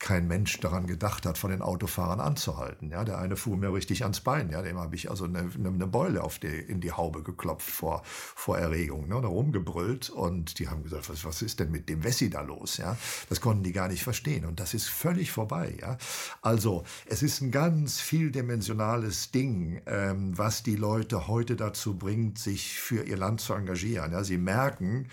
kein 0.00 0.26
Mensch 0.26 0.58
daran 0.60 0.86
gedacht 0.86 1.26
hat, 1.26 1.36
von 1.36 1.50
den 1.50 1.60
Autofahrern 1.60 2.20
anzuhalten. 2.20 2.90
Ja, 2.90 3.04
der 3.04 3.18
eine 3.18 3.36
fuhr 3.36 3.56
mir 3.58 3.72
richtig 3.72 4.02
ans 4.02 4.20
Bein. 4.20 4.50
Ja, 4.50 4.62
dem 4.62 4.78
habe 4.78 4.96
ich 4.96 5.10
also 5.10 5.26
eine, 5.26 5.50
eine 5.54 5.86
Beule 5.86 6.24
auf 6.24 6.38
die, 6.38 6.46
in 6.46 6.80
die 6.80 6.90
Haube 6.90 7.22
geklopft 7.22 7.70
vor, 7.70 8.02
vor 8.04 8.58
Erregung, 8.58 9.08
ne, 9.08 9.20
da 9.20 9.28
rumgebrüllt 9.28 10.08
und 10.08 10.58
die 10.58 10.68
haben 10.68 10.82
gesagt, 10.82 11.10
was, 11.10 11.24
was 11.24 11.42
ist 11.42 11.60
denn 11.60 11.70
mit 11.70 11.88
dem 11.90 12.02
Wessi 12.02 12.30
da 12.30 12.40
los? 12.40 12.78
Ja, 12.78 12.96
das 13.28 13.42
konnten 13.42 13.62
die 13.62 13.72
gar 13.72 13.88
nicht 13.88 14.02
verstehen 14.02 14.46
und 14.46 14.58
das 14.58 14.72
ist 14.72 14.88
völlig 14.88 15.30
vorbei. 15.30 15.76
Ja, 15.80 15.98
also 16.40 16.82
es 17.04 17.22
ist 17.22 17.42
ein 17.42 17.50
ganz 17.50 18.00
vieldimensionales 18.00 19.30
Ding, 19.32 19.82
ähm, 19.84 20.36
was 20.36 20.62
die 20.62 20.76
Leute 20.76 21.28
heute 21.28 21.56
dazu 21.56 21.98
bringt, 21.98 22.38
sich 22.38 22.80
für 22.80 23.04
ihr 23.04 23.18
Land 23.18 23.42
zu 23.42 23.52
engagieren. 23.52 24.12
Ja, 24.12 24.24
sie 24.24 24.38
merken, 24.38 25.08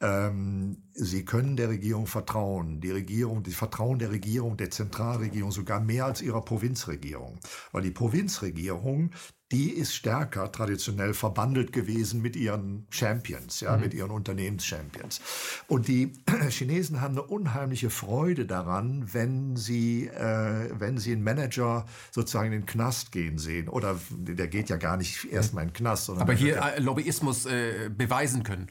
ähm, 0.00 0.78
sie 0.94 1.24
können 1.24 1.56
der 1.56 1.68
Regierung 1.68 2.06
vertrauen. 2.06 2.80
Die 2.80 2.90
Regierung, 2.90 3.42
die 3.42 3.52
vertrauen 3.52 3.98
der 3.98 4.10
Regierung, 4.10 4.56
der 4.56 4.70
Zentralregierung 4.70 5.52
sogar 5.52 5.80
mehr 5.80 6.06
als 6.06 6.22
ihrer 6.22 6.42
Provinzregierung. 6.42 7.38
Weil 7.72 7.82
die 7.82 7.90
Provinzregierung, 7.90 9.10
die 9.52 9.70
ist 9.70 9.94
stärker 9.94 10.52
traditionell 10.52 11.12
verbandelt 11.12 11.72
gewesen 11.72 12.22
mit 12.22 12.36
ihren 12.36 12.86
Champions, 12.88 13.60
ja, 13.60 13.76
mhm. 13.76 13.82
mit 13.82 13.94
ihren 13.94 14.10
Unternehmenschampions. 14.10 15.20
Und 15.66 15.86
die 15.88 16.12
Chinesen 16.48 17.02
haben 17.02 17.18
eine 17.18 17.22
unheimliche 17.24 17.90
Freude 17.90 18.46
daran, 18.46 19.12
wenn 19.12 19.56
sie, 19.56 20.06
äh, 20.06 20.70
wenn 20.78 20.96
sie 20.96 21.12
einen 21.12 21.24
Manager 21.24 21.84
sozusagen 22.10 22.52
in 22.52 22.60
den 22.60 22.66
Knast 22.66 23.12
gehen 23.12 23.36
sehen. 23.36 23.68
Oder 23.68 23.98
der 24.10 24.48
geht 24.48 24.70
ja 24.70 24.76
gar 24.76 24.96
nicht 24.96 25.30
erstmal 25.30 25.64
in 25.64 25.70
den 25.70 25.74
Knast. 25.74 26.08
Aber 26.08 26.32
hier 26.32 26.56
äh, 26.56 26.80
Lobbyismus 26.80 27.44
äh, 27.44 27.90
beweisen 27.94 28.44
können. 28.44 28.70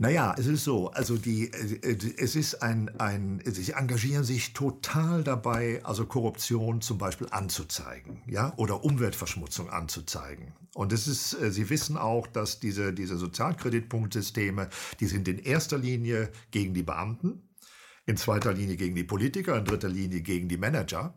Naja, 0.00 0.34
es 0.38 0.46
ist 0.46 0.64
so, 0.64 0.90
also 0.92 1.18
die, 1.18 1.52
äh, 1.52 1.98
es 2.16 2.34
ist 2.34 2.62
ein, 2.62 2.88
ein, 2.98 3.42
sie 3.44 3.72
engagieren 3.72 4.24
sich 4.24 4.54
total 4.54 5.22
dabei, 5.22 5.84
also 5.84 6.06
Korruption 6.06 6.80
zum 6.80 6.96
Beispiel 6.96 7.26
anzuzeigen, 7.30 8.22
ja, 8.26 8.54
oder 8.56 8.82
Umweltverschmutzung 8.82 9.68
anzuzeigen. 9.68 10.54
Und 10.72 10.94
es 10.94 11.06
ist, 11.06 11.34
äh, 11.34 11.52
sie 11.52 11.68
wissen 11.68 11.98
auch, 11.98 12.26
dass 12.26 12.60
diese, 12.60 12.94
diese 12.94 13.18
Sozialkreditpunktsysteme, 13.18 14.70
die 15.00 15.06
sind 15.06 15.28
in 15.28 15.38
erster 15.38 15.76
Linie 15.76 16.30
gegen 16.50 16.72
die 16.72 16.82
Beamten, 16.82 17.50
in 18.06 18.16
zweiter 18.16 18.54
Linie 18.54 18.76
gegen 18.76 18.94
die 18.94 19.04
Politiker, 19.04 19.58
in 19.58 19.66
dritter 19.66 19.90
Linie 19.90 20.22
gegen 20.22 20.48
die 20.48 20.56
Manager 20.56 21.12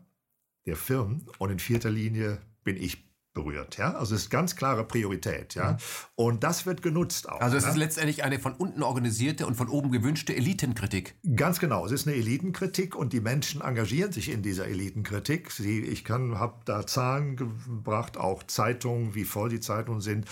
der 0.66 0.76
Firmen 0.76 1.26
und 1.38 1.48
in 1.48 1.58
vierter 1.58 1.90
Linie 1.90 2.42
bin 2.64 2.76
ich 2.76 3.13
berührt. 3.34 3.76
Ja? 3.76 3.94
Also 3.94 4.14
es 4.14 4.22
ist 4.22 4.30
ganz 4.30 4.56
klare 4.56 4.84
Priorität. 4.84 5.54
Ja? 5.54 5.72
Mhm. 5.72 5.76
Und 6.14 6.44
das 6.44 6.64
wird 6.64 6.80
genutzt 6.80 7.28
auch. 7.28 7.40
Also 7.40 7.56
es 7.56 7.64
ne? 7.64 7.70
ist 7.70 7.76
letztendlich 7.76 8.24
eine 8.24 8.38
von 8.38 8.54
unten 8.54 8.82
organisierte 8.82 9.46
und 9.46 9.56
von 9.56 9.68
oben 9.68 9.90
gewünschte 9.90 10.34
Elitenkritik. 10.34 11.16
Ganz 11.36 11.60
genau. 11.60 11.84
Es 11.84 11.92
ist 11.92 12.06
eine 12.06 12.16
Elitenkritik 12.16 12.96
und 12.96 13.12
die 13.12 13.20
Menschen 13.20 13.60
engagieren 13.60 14.12
sich 14.12 14.30
in 14.30 14.42
dieser 14.42 14.66
Elitenkritik. 14.66 15.50
Sie, 15.50 15.80
ich 15.80 16.08
habe 16.08 16.60
da 16.64 16.86
Zahlen 16.86 17.36
gebracht, 17.36 18.16
auch 18.16 18.44
Zeitungen, 18.44 19.14
wie 19.14 19.24
voll 19.24 19.48
die 19.48 19.60
Zeitungen 19.60 20.00
sind. 20.00 20.26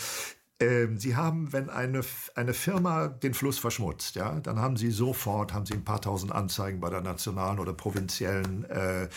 Ähm, 0.63 0.99
sie 0.99 1.17
haben, 1.17 1.53
wenn 1.53 1.69
eine, 1.71 2.03
eine 2.35 2.55
Firma 2.55 3.09
den 3.09 3.35
Fluss 3.35 3.59
verschmutzt, 3.59 4.15
ja, 4.15 4.39
dann 4.41 4.61
haben 4.61 4.77
Sie 4.77 4.91
sofort 4.91 5.53
haben 5.53 5.67
Sie 5.67 5.75
ein 5.75 5.85
paar 5.85 6.01
tausend 6.01 6.33
Anzeigen 6.33 6.81
bei 6.81 6.89
der 6.89 7.01
nationalen 7.01 7.59
oder 7.59 7.73
provinziellen 7.73 8.65
äh, 8.65 9.09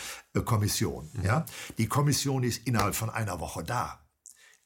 Kommission. 0.44 1.08
Mhm. 1.12 1.24
Ja. 1.24 1.46
Die 1.78 1.86
Kommission 1.86 2.42
ist 2.42 2.66
innerhalb 2.66 2.94
von 2.94 3.10
einer 3.10 3.40
Woche 3.40 3.62
da. 3.62 4.00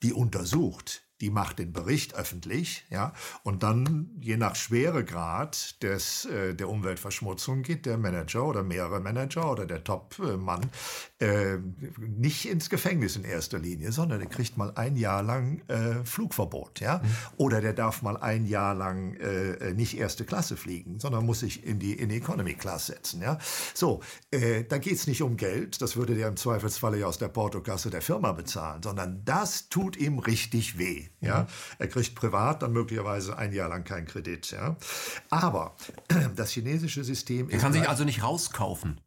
Die 0.02 0.14
untersucht, 0.14 1.06
die 1.20 1.30
macht 1.30 1.58
den 1.58 1.72
Bericht 1.72 2.14
öffentlich, 2.14 2.86
ja, 2.90 3.12
und 3.42 3.62
dann 3.62 4.10
je 4.20 4.36
nach 4.36 4.56
Schweregrad 4.56 5.82
des 5.82 6.24
äh, 6.24 6.54
der 6.54 6.68
Umweltverschmutzung 6.68 7.62
geht 7.62 7.86
der 7.86 7.98
Manager 7.98 8.46
oder 8.46 8.62
mehrere 8.62 9.00
Manager 9.00 9.50
oder 9.50 9.66
der 9.66 9.84
Top-Mann 9.84 10.70
äh, 11.18 11.58
nicht 11.98 12.48
ins 12.48 12.70
Gefängnis 12.70 13.16
in 13.16 13.24
erster 13.24 13.58
Linie, 13.58 13.92
sondern 13.92 14.20
der 14.20 14.28
kriegt 14.28 14.56
mal 14.56 14.72
ein 14.76 14.96
Jahr 14.96 15.22
lang 15.22 15.60
äh, 15.68 16.04
Flugverbot, 16.04 16.80
ja, 16.80 16.98
mhm. 16.98 17.08
oder 17.36 17.60
der 17.60 17.74
darf 17.74 18.02
mal 18.02 18.16
ein 18.16 18.46
Jahr 18.46 18.74
lang 18.74 19.14
äh, 19.14 19.74
nicht 19.74 19.98
erste 19.98 20.24
Klasse 20.24 20.56
fliegen, 20.56 20.98
sondern 20.98 21.26
muss 21.26 21.40
sich 21.40 21.64
in 21.64 21.78
die 21.78 21.92
in 21.92 22.08
die 22.08 22.16
Economy 22.16 22.54
Class 22.54 22.86
setzen, 22.86 23.20
ja. 23.20 23.38
So, 23.74 24.00
äh, 24.30 24.64
da 24.64 24.78
geht's 24.78 25.06
nicht 25.06 25.22
um 25.22 25.36
Geld, 25.36 25.82
das 25.82 25.96
würde 25.96 26.14
der 26.14 26.28
im 26.28 26.36
Zweifelsfalle 26.36 26.98
ja 26.98 27.06
aus 27.06 27.18
der 27.18 27.28
Portokasse 27.28 27.90
der 27.90 28.02
Firma 28.02 28.32
bezahlen, 28.32 28.82
sondern 28.82 29.22
das 29.24 29.68
tut 29.68 29.96
ihm 29.96 30.18
richtig 30.18 30.78
weh. 30.78 31.09
Ja? 31.20 31.46
Er 31.78 31.88
kriegt 31.88 32.14
privat 32.14 32.62
dann 32.62 32.72
möglicherweise 32.72 33.36
ein 33.36 33.52
Jahr 33.52 33.68
lang 33.68 33.84
keinen 33.84 34.06
Kredit. 34.06 34.50
Ja? 34.50 34.76
Aber 35.30 35.76
das 36.36 36.50
chinesische 36.50 37.04
System 37.04 37.50
er 37.50 37.58
kann 37.58 37.72
sich 37.72 37.88
also 37.88 38.04
nicht 38.04 38.22
rauskaufen. 38.22 39.00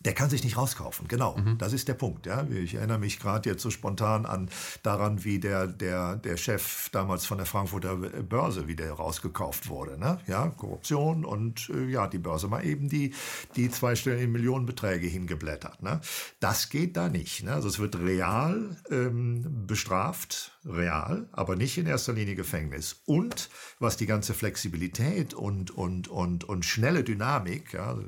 Der 0.00 0.14
kann 0.14 0.30
sich 0.30 0.44
nicht 0.44 0.56
rauskaufen, 0.56 1.08
genau. 1.08 1.36
Mhm. 1.36 1.58
Das 1.58 1.72
ist 1.72 1.88
der 1.88 1.94
Punkt. 1.94 2.26
Ja. 2.26 2.46
Ich 2.48 2.74
erinnere 2.74 3.00
mich 3.00 3.18
gerade 3.18 3.50
jetzt 3.50 3.62
so 3.62 3.70
spontan 3.70 4.26
an 4.26 4.48
daran, 4.84 5.24
wie 5.24 5.40
der, 5.40 5.66
der, 5.66 6.16
der 6.16 6.36
Chef 6.36 6.88
damals 6.90 7.26
von 7.26 7.38
der 7.38 7.46
Frankfurter 7.46 7.96
Börse, 7.96 8.68
wie 8.68 8.76
der 8.76 8.92
rausgekauft 8.92 9.68
wurde. 9.68 9.98
Ne? 9.98 10.18
Ja, 10.28 10.48
Korruption 10.48 11.24
und 11.24 11.68
äh, 11.70 11.86
ja, 11.86 12.06
die 12.06 12.18
Börse 12.18 12.46
mal 12.46 12.64
eben 12.64 12.88
die, 12.88 13.12
die 13.56 13.70
zweistelligen 13.70 14.30
Millionenbeträge 14.30 15.08
hingeblättert. 15.08 15.82
Ne? 15.82 16.00
Das 16.38 16.68
geht 16.68 16.96
da 16.96 17.08
nicht. 17.08 17.42
Ne? 17.42 17.52
Also 17.52 17.66
es 17.66 17.80
wird 17.80 17.98
real 17.98 18.76
ähm, 18.90 19.66
bestraft, 19.66 20.57
real, 20.68 21.28
aber 21.32 21.56
nicht 21.56 21.78
in 21.78 21.86
erster 21.86 22.12
Linie 22.12 22.34
Gefängnis. 22.34 23.02
Und 23.06 23.48
was 23.78 23.96
die 23.96 24.06
ganze 24.06 24.34
Flexibilität 24.34 25.34
und, 25.34 25.70
und, 25.70 26.08
und, 26.08 26.44
und 26.44 26.64
schnelle 26.64 27.04
Dynamik, 27.04 27.72
ja, 27.72 27.98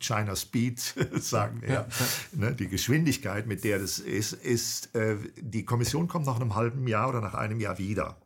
China 0.00 0.36
Speed 0.36 0.80
sagen 1.14 1.62
wir. 1.62 1.68
Ja. 1.70 1.86
Ne, 2.32 2.54
die 2.54 2.68
Geschwindigkeit, 2.68 3.46
mit 3.46 3.64
der 3.64 3.78
das 3.78 3.98
ist, 3.98 4.32
ist, 4.32 4.94
äh, 4.94 5.16
die 5.36 5.64
Kommission 5.64 6.08
kommt 6.08 6.26
nach 6.26 6.36
einem 6.36 6.54
halben 6.54 6.86
Jahr 6.86 7.08
oder 7.08 7.20
nach 7.20 7.34
einem 7.34 7.60
Jahr 7.60 7.78
wieder. 7.78 8.16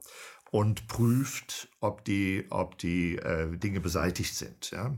Und 0.54 0.86
prüft, 0.86 1.68
ob 1.80 2.04
die, 2.04 2.46
ob 2.50 2.78
die 2.78 3.16
äh, 3.16 3.56
Dinge 3.56 3.80
beseitigt 3.80 4.36
sind. 4.36 4.70
Ja? 4.70 4.96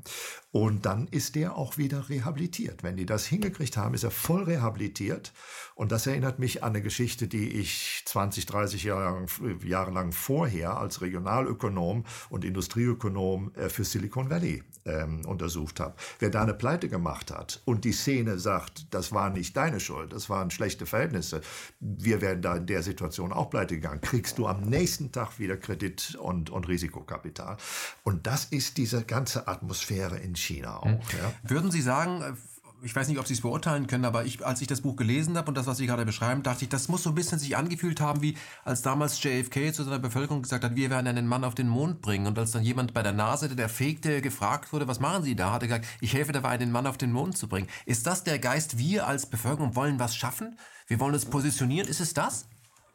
Und 0.52 0.84
dann 0.84 1.08
ist 1.08 1.34
der 1.34 1.56
auch 1.56 1.78
wieder 1.78 2.10
rehabilitiert. 2.10 2.82
Wenn 2.82 2.98
die 2.98 3.06
das 3.06 3.24
hingekriegt 3.24 3.78
haben, 3.78 3.94
ist 3.94 4.04
er 4.04 4.10
voll 4.10 4.42
rehabilitiert. 4.42 5.32
Und 5.74 5.92
das 5.92 6.06
erinnert 6.06 6.38
mich 6.38 6.62
an 6.62 6.74
eine 6.74 6.82
Geschichte, 6.82 7.26
die 7.26 7.48
ich 7.48 8.02
20, 8.04 8.44
30 8.44 8.84
Jahre, 8.84 9.24
Jahre 9.64 9.92
lang 9.92 10.12
vorher 10.12 10.76
als 10.76 11.00
Regionalökonom 11.00 12.04
und 12.28 12.44
Industrieökonom 12.44 13.54
äh, 13.54 13.70
für 13.70 13.84
Silicon 13.84 14.28
Valley 14.28 14.62
ähm, 14.86 15.24
untersucht 15.26 15.80
habe. 15.80 15.94
Wer 16.18 16.30
da 16.30 16.42
eine 16.42 16.54
Pleite 16.54 16.88
gemacht 16.88 17.30
hat 17.30 17.60
und 17.64 17.84
die 17.84 17.92
Szene 17.92 18.38
sagt, 18.38 18.94
das 18.94 19.12
war 19.12 19.30
nicht 19.30 19.56
deine 19.56 19.80
Schuld, 19.80 20.12
das 20.12 20.30
waren 20.30 20.50
schlechte 20.50 20.86
Verhältnisse, 20.86 21.40
wir 21.80 22.20
wären 22.20 22.42
da 22.42 22.56
in 22.56 22.66
der 22.66 22.82
Situation 22.82 23.32
auch 23.32 23.50
pleite 23.50 23.74
gegangen, 23.74 24.00
kriegst 24.00 24.38
du 24.38 24.46
am 24.46 24.62
nächsten 24.62 25.12
Tag 25.12 25.38
wieder 25.38 25.56
Kredit 25.56 26.16
und, 26.20 26.50
und 26.50 26.68
Risikokapital. 26.68 27.56
Und 28.04 28.26
das 28.26 28.46
ist 28.46 28.76
diese 28.76 29.04
ganze 29.04 29.48
Atmosphäre 29.48 30.18
in 30.18 30.36
China 30.36 30.78
auch. 30.78 30.84
Hm. 30.84 30.98
Ja. 31.18 31.32
Würden 31.42 31.70
Sie 31.70 31.82
sagen, 31.82 32.36
ich 32.82 32.94
weiß 32.94 33.08
nicht, 33.08 33.18
ob 33.18 33.26
Sie 33.26 33.34
es 33.34 33.40
beurteilen 33.40 33.86
können, 33.86 34.04
aber 34.04 34.24
ich, 34.24 34.44
als 34.44 34.60
ich 34.60 34.66
das 34.66 34.80
Buch 34.80 34.96
gelesen 34.96 35.36
habe 35.36 35.48
und 35.48 35.56
das, 35.56 35.66
was 35.66 35.78
Sie 35.78 35.86
gerade 35.86 36.04
beschreiben, 36.04 36.42
dachte 36.42 36.64
ich, 36.64 36.68
das 36.68 36.88
muss 36.88 37.02
so 37.02 37.10
ein 37.10 37.14
bisschen 37.14 37.38
sich 37.38 37.56
angefühlt 37.56 38.00
haben, 38.00 38.22
wie 38.22 38.36
als 38.64 38.82
damals 38.82 39.22
JFK 39.22 39.72
zu 39.72 39.84
seiner 39.84 39.98
Bevölkerung 39.98 40.42
gesagt 40.42 40.64
hat, 40.64 40.76
wir 40.76 40.90
werden 40.90 41.06
einen 41.06 41.26
Mann 41.26 41.44
auf 41.44 41.54
den 41.54 41.68
Mond 41.68 42.02
bringen. 42.02 42.26
Und 42.26 42.38
als 42.38 42.52
dann 42.52 42.62
jemand 42.62 42.94
bei 42.94 43.02
der 43.02 43.12
NASA, 43.12 43.48
der 43.48 43.68
fegte, 43.68 44.20
gefragt 44.20 44.72
wurde, 44.72 44.88
was 44.88 45.00
machen 45.00 45.22
Sie 45.22 45.36
da, 45.36 45.52
hat 45.52 45.62
er 45.62 45.68
gesagt, 45.68 45.86
ich 46.00 46.14
helfe 46.14 46.32
dabei, 46.32 46.50
einen 46.50 46.72
Mann 46.72 46.86
auf 46.86 46.98
den 46.98 47.12
Mond 47.12 47.36
zu 47.36 47.48
bringen. 47.48 47.68
Ist 47.86 48.06
das 48.06 48.24
der 48.24 48.38
Geist, 48.38 48.78
wir 48.78 49.06
als 49.06 49.26
Bevölkerung 49.26 49.74
wollen 49.74 49.98
was 49.98 50.14
schaffen? 50.14 50.58
Wir 50.86 51.00
wollen 51.00 51.14
uns 51.14 51.26
positionieren? 51.26 51.88
Ist 51.88 52.00
es 52.00 52.14
das? 52.14 52.46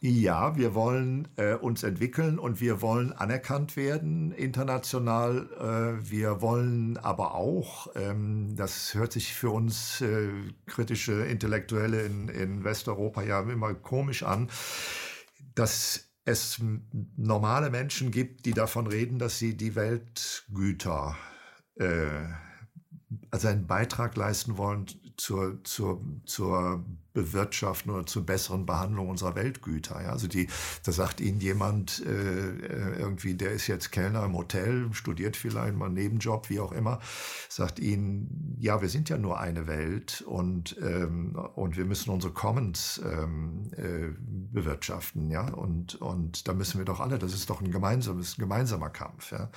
Ja, 0.04 0.56
wir 0.56 0.74
wollen 0.74 1.28
äh, 1.36 1.54
uns 1.54 1.84
entwickeln 1.84 2.40
und 2.40 2.60
wir 2.60 2.82
wollen 2.82 3.14
anerkannt 3.14 3.76
werden 3.78 4.32
international. 4.32 5.48
Äh, 6.02 6.10
wir 6.10 6.42
wollen 6.42 6.98
aber 6.98 7.36
auch, 7.36 7.88
ähm, 7.96 8.56
das 8.56 8.96
hört 8.96 9.12
sich 9.14 9.36
für 9.36 9.52
uns 9.52 10.02
äh, 10.02 10.32
kritische 10.66 11.26
Intellektuelle 11.26 12.02
in, 12.02 12.30
in 12.30 12.64
Westeuropa 12.64 13.22
ja 13.22 13.42
immer 13.42 13.76
komisch 13.76 14.24
an, 14.24 14.50
dass 15.54 16.10
es 16.26 16.60
normale 17.16 17.70
Menschen 17.70 18.10
gibt, 18.10 18.48
die 18.48 18.54
davon 18.54 18.88
reden, 18.88 19.20
dass 19.20 19.38
sie 19.38 19.56
die 19.56 19.76
Weltgüter, 19.76 21.16
äh, 21.76 22.08
also 23.30 23.50
einen 23.50 23.68
Beitrag 23.68 24.16
leisten 24.16 24.58
wollen 24.58 24.88
zur, 25.18 25.64
zur, 25.64 26.02
zur 26.26 26.84
bewirtschaften 27.13 27.91
oder 27.91 28.06
zur 28.06 28.26
besseren 28.26 28.65
Behandlung 28.65 29.10
unserer 29.10 29.36
Weltgüter. 29.36 30.02
Ja? 30.02 30.12
Also 30.12 30.28
die, 30.28 30.47
da 30.84 30.91
sagt 30.91 31.19
Ihnen 31.19 31.39
jemand 31.41 32.04
äh, 32.06 32.12
äh, 32.12 33.00
irgendwie, 33.00 33.34
der 33.34 33.52
ist 33.52 33.67
jetzt 33.67 33.91
Kellner 33.91 34.24
im 34.26 34.38
Hotel, 34.38 34.88
studiert 34.93 35.36
vielleicht 35.36 35.76
mal 35.76 35.86
einen 35.86 35.95
Nebenjob, 35.95 36.50
wie 36.50 36.60
auch 36.60 36.71
immer, 36.71 37.00
sagt 37.50 37.80
Ihnen, 37.80 38.56
ja, 38.60 38.82
wir 38.82 38.89
sind 38.89 39.10
ja 39.10 39.17
nur 39.17 39.39
eine 39.39 39.67
Welt 39.67 40.24
und 40.26 40.78
ähm, 40.82 41.36
und 41.56 41.78
wir 41.78 41.86
müssen 41.86 42.12
unsere 42.12 42.34
Commons 42.34 43.02
ähm, 43.04 43.71
äh, 43.76 44.10
bewirtschaften, 44.52 45.30
ja 45.30 45.50
und 45.50 45.95
und 45.95 46.47
da 46.47 46.54
müssen 46.54 46.78
wir 46.78 46.86
doch 46.86 47.00
alle, 47.00 47.19
das 47.19 47.34
ist 47.34 47.50
doch 47.50 47.62
ein 47.62 47.71
gemeinsames 47.71 48.38
gemeinsamer 48.38 48.89
Kampf, 48.89 49.32
ja. 49.32 49.50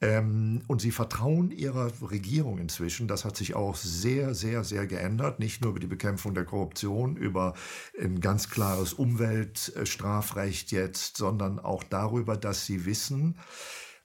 Ähm, 0.00 0.62
und 0.66 0.80
Sie 0.80 0.90
vertrauen 0.90 1.50
Ihrer 1.50 1.90
Regierung 2.00 2.58
inzwischen, 2.58 3.08
das 3.08 3.24
hat 3.24 3.36
sich 3.36 3.54
auch 3.54 3.76
sehr 3.76 4.34
sehr 4.34 4.64
sehr 4.64 4.86
geändert, 4.86 5.38
nicht 5.38 5.62
nur 5.62 5.70
über 5.70 5.80
die 5.80 5.86
Bekämpfung 5.86 6.34
der 6.34 6.44
Korruption 6.44 6.93
Diskussion 6.94 7.16
über 7.16 7.54
ein 8.00 8.20
ganz 8.20 8.50
klares 8.50 8.92
Umweltstrafrecht 8.92 10.72
jetzt, 10.72 11.16
sondern 11.16 11.58
auch 11.58 11.82
darüber, 11.82 12.36
dass 12.36 12.66
sie 12.66 12.86
wissen, 12.86 13.38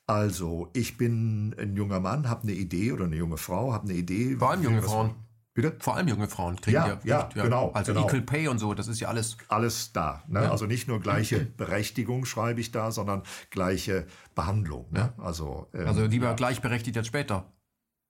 also 0.07 0.69
ich 0.73 0.97
bin 0.97 1.55
ein 1.59 1.75
junger 1.75 1.99
Mann, 1.99 2.27
habe 2.29 2.43
eine 2.43 2.53
Idee 2.53 2.91
oder 2.91 3.05
eine 3.05 3.15
junge 3.15 3.37
Frau, 3.37 3.73
habe 3.73 3.87
eine 3.87 3.97
Idee. 3.97 4.35
Vor 4.37 4.51
allem 4.51 4.63
junge 4.63 4.81
Frauen. 4.81 5.15
Bitte? 5.53 5.75
Vor 5.79 5.95
allem 5.95 6.07
junge 6.07 6.27
Frauen 6.27 6.55
kriegen 6.61 6.75
ja, 6.75 6.87
ja, 6.87 6.99
ja, 7.03 7.29
ja 7.35 7.43
genau. 7.43 7.71
Also 7.73 7.93
genau. 7.93 8.07
Equal 8.07 8.21
Pay 8.21 8.47
und 8.47 8.59
so, 8.59 8.73
das 8.73 8.87
ist 8.87 8.99
ja 8.99 9.09
alles. 9.09 9.37
Alles 9.49 9.91
da. 9.91 10.23
Ne? 10.27 10.43
Ja. 10.43 10.51
Also 10.51 10.65
nicht 10.65 10.87
nur 10.87 10.99
gleiche 10.99 11.39
Berechtigung 11.57 12.25
schreibe 12.25 12.61
ich 12.61 12.71
da, 12.71 12.91
sondern 12.91 13.23
gleiche 13.49 14.07
Behandlung. 14.35 14.87
Ne? 14.91 15.13
Also, 15.17 15.67
ähm, 15.73 15.87
also 15.87 16.05
lieber 16.05 16.33
gleichberechtigt 16.33 16.97
als 16.97 17.07
später. 17.07 17.51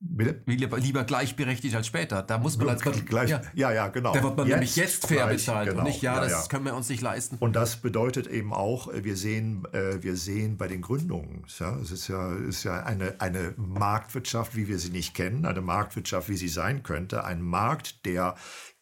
Bitte? 0.02 0.42
Lieber, 0.46 1.04
gleichberechtigt 1.04 1.76
als 1.76 1.88
später. 1.88 2.24
Da 2.24 2.38
muss 2.38 2.58
man 2.58 2.70
als 2.70 2.82
gleich, 2.82 3.30
ja, 3.30 3.42
ja, 3.54 3.72
ja, 3.74 3.88
genau. 3.90 4.14
Da 4.14 4.24
wird 4.24 4.38
man 4.38 4.48
jetzt 4.48 4.56
nämlich 4.56 4.76
jetzt 4.78 5.08
fair 5.08 5.26
gleich, 5.26 5.38
bezahlt 5.38 5.70
genau, 5.70 5.82
und 5.82 5.88
nicht, 5.88 6.02
ja, 6.02 6.16
ja 6.16 6.22
das 6.22 6.32
ja. 6.32 6.48
können 6.48 6.64
wir 6.66 6.74
uns 6.74 6.88
nicht 6.88 7.02
leisten. 7.02 7.36
Und 7.40 7.58
das 7.58 7.76
bedeutet 7.78 8.28
eben 8.28 8.54
auch, 8.54 8.88
äh, 8.94 9.04
wir 9.04 9.18
sehen, 9.18 9.66
äh, 9.74 10.02
wir 10.02 10.16
sehen 10.16 10.58
bei 10.58 10.70
den 10.70 10.82
Gründungen, 10.82 11.44
ja, 11.60 11.78
es 11.80 11.92
ist 11.92 12.08
ja, 12.08 12.34
ist 12.34 12.64
ja 12.64 12.82
eine, 12.84 13.16
eine 13.20 13.54
Marktwirtschaft, 13.58 14.56
wie 14.56 14.70
wir 14.70 14.80
sie 14.80 14.92
nicht 14.92 15.16
kennen, 15.16 15.46
eine 15.46 15.62
Marktwirtschaft, 15.62 16.30
wie 16.30 16.38
sie 16.38 16.48
sein 16.48 16.82
könnte, 16.82 17.26
ein 17.26 17.42
Markt, 17.42 18.06
der 18.06 18.36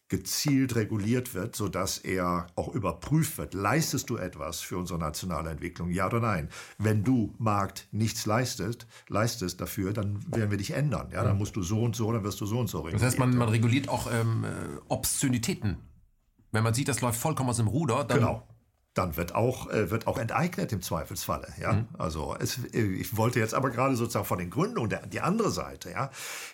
gezielt 0.09 0.75
reguliert 0.75 1.33
wird, 1.33 1.55
sodass 1.55 1.97
er 1.97 2.47
auch 2.55 2.73
überprüft 2.73 3.37
wird. 3.37 3.53
Leistest 3.53 4.09
du 4.09 4.17
etwas 4.17 4.61
für 4.61 4.77
unsere 4.77 4.99
nationale 4.99 5.49
Entwicklung? 5.49 5.89
Ja 5.89 6.07
oder 6.07 6.19
nein? 6.19 6.49
Wenn 6.77 7.03
du 7.03 7.33
Markt 7.37 7.87
nichts 7.91 8.25
leistest, 8.25 8.87
leistest 9.09 9.59
dafür, 9.59 9.93
dann 9.93 10.19
werden 10.33 10.51
wir 10.51 10.57
dich 10.57 10.71
ändern. 10.71 11.09
Ja, 11.11 11.23
dann 11.23 11.37
musst 11.37 11.55
du 11.55 11.61
so 11.61 11.81
und 11.81 11.95
so, 11.95 12.11
dann 12.11 12.23
wirst 12.23 12.39
du 12.39 12.45
so 12.45 12.59
und 12.59 12.67
so 12.67 12.79
reguliert. 12.79 13.01
Das 13.01 13.07
heißt, 13.07 13.19
man, 13.19 13.35
man 13.35 13.49
reguliert 13.49 13.89
auch 13.89 14.09
ähm, 14.11 14.45
äh, 14.45 14.47
Obszönitäten. 14.87 15.77
Wenn 16.51 16.63
man 16.63 16.73
sieht, 16.73 16.87
das 16.87 17.01
läuft 17.01 17.19
vollkommen 17.19 17.49
aus 17.49 17.57
dem 17.57 17.67
Ruder, 17.67 18.05
dann 18.05 18.19
genau 18.19 18.47
dann 18.97 19.17
wird 19.17 19.35
auch, 19.35 19.69
äh, 19.69 19.91
wird 19.91 20.07
auch 20.07 20.17
enteignet 20.17 20.73
im 20.73 20.81
Zweifelsfalle. 20.81 21.47
Ja? 21.59 21.73
Mhm. 21.73 21.85
Also 21.97 22.35
es, 22.39 22.57
äh, 22.73 22.81
ich 22.81 23.15
wollte 23.15 23.39
jetzt 23.39 23.53
aber 23.53 23.69
gerade 23.69 23.95
sozusagen 23.95 24.25
von 24.25 24.39
den 24.39 24.49
Gründungen, 24.49 24.89
der, 24.89 25.05
die 25.05 25.21
andere 25.21 25.51
Seite. 25.51 25.91
Ja? 25.91 26.09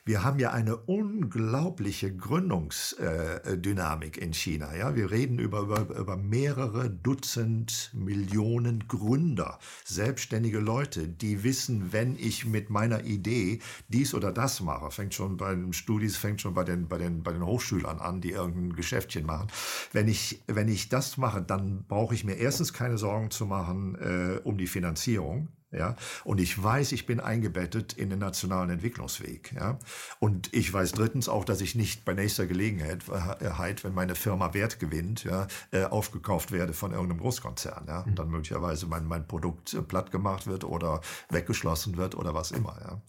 Wir 0.06 0.23
haben 0.23 0.39
ja 0.39 0.51
eine 0.51 0.75
unglaubliche 0.75 2.15
Gründungsdynamik 2.15 4.17
äh, 4.17 4.21
in 4.21 4.34
China. 4.34 4.75
Ja? 4.75 4.95
Wir 4.95 5.12
reden 5.12 5.39
über, 5.39 5.62
über, 5.62 5.95
über 5.95 6.17
mehrere 6.17 6.89
Dutzend 6.89 7.91
Millionen 7.93 8.88
Gründer, 8.88 9.60
selbstständige 9.86 10.60
Leute, 10.60 11.08
die 11.08 11.43
wissen, 11.43 11.93
wenn 11.93 12.17
ich 12.17 12.45
mit 12.45 12.69
meiner 12.69 13.06
Idee 13.06 13.60
dies 13.88 14.13
oder 14.13 14.32
das 14.32 14.62
mache, 14.62 14.91
fängt 14.91 15.13
schon 15.13 15.38
bei 15.38 15.56
den 15.56 15.73
Studis, 15.73 16.17
fängt 16.17 16.41
schon 16.41 16.53
bei 16.53 16.63
den, 16.63 16.88
bei 16.88 16.97
den, 16.97 17.23
bei 17.23 17.32
den 17.32 17.45
Hochschülern 17.45 17.99
an, 17.99 18.21
die 18.21 18.32
irgendein 18.32 18.75
Geschäftchen 18.75 19.25
machen. 19.25 19.47
Wenn 19.91 20.08
ich, 20.08 20.43
wenn 20.47 20.67
ich 20.67 20.89
das 20.89 21.17
mache, 21.17 21.41
dann 21.41 21.86
brauche 21.88 22.13
ich 22.13 22.23
mir 22.23 22.33
mir 22.34 22.39
erstens 22.39 22.74
keine 22.74 22.98
Sorgen 22.98 23.32
zu 23.32 23.46
machen 23.46 23.96
äh, 23.96 24.39
um 24.43 24.58
die 24.58 24.67
Finanzierung. 24.67 25.50
Ja, 25.73 25.95
und 26.23 26.39
ich 26.39 26.62
weiß, 26.62 26.91
ich 26.91 27.05
bin 27.05 27.19
eingebettet 27.19 27.93
in 27.93 28.09
den 28.09 28.19
nationalen 28.19 28.69
Entwicklungsweg. 28.69 29.53
Ja, 29.53 29.79
und 30.19 30.53
ich 30.53 30.71
weiß 30.71 30.91
drittens 30.91 31.27
auch, 31.27 31.45
dass 31.45 31.62
ich 31.62 31.75
nicht 31.75 32.05
bei 32.05 32.13
nächster 32.13 32.45
Gelegenheit, 32.45 33.03
äh, 33.09 33.83
wenn 33.83 33.93
meine 33.93 34.15
Firma 34.15 34.53
Wert 34.53 34.79
gewinnt, 34.79 35.23
ja, 35.23 35.47
äh, 35.71 35.86
aufgekauft 35.86 36.51
werde 36.51 36.73
von 36.73 36.91
irgendeinem 36.91 37.19
Großkonzern. 37.19 37.86
Ja, 37.88 38.01
und 38.01 38.19
dann 38.19 38.29
möglicherweise 38.29 38.86
mein, 38.86 39.05
mein 39.05 39.27
Produkt 39.27 39.73
äh, 39.73 39.81
platt 39.81 40.12
gemacht 40.12 40.45
wird 40.45 40.63
oder 40.63 41.01
weggeschlossen 41.29 41.97
wird 41.97 42.15
oder 42.15 42.36
was 42.36 42.51
immer. 42.51 42.77
Ja. 42.81 43.01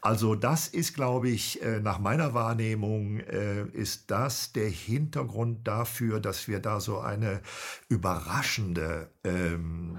Also 0.00 0.34
das 0.34 0.68
ist, 0.68 0.94
glaube 0.94 1.28
ich, 1.28 1.60
nach 1.82 1.98
meiner 1.98 2.34
Wahrnehmung, 2.34 3.20
ist 3.20 4.10
das 4.10 4.52
der 4.52 4.68
Hintergrund 4.68 5.66
dafür, 5.66 6.20
dass 6.20 6.48
wir 6.48 6.60
da 6.60 6.80
so 6.80 6.98
eine 6.98 7.40
überraschende 7.88 9.10
ähm, 9.24 9.98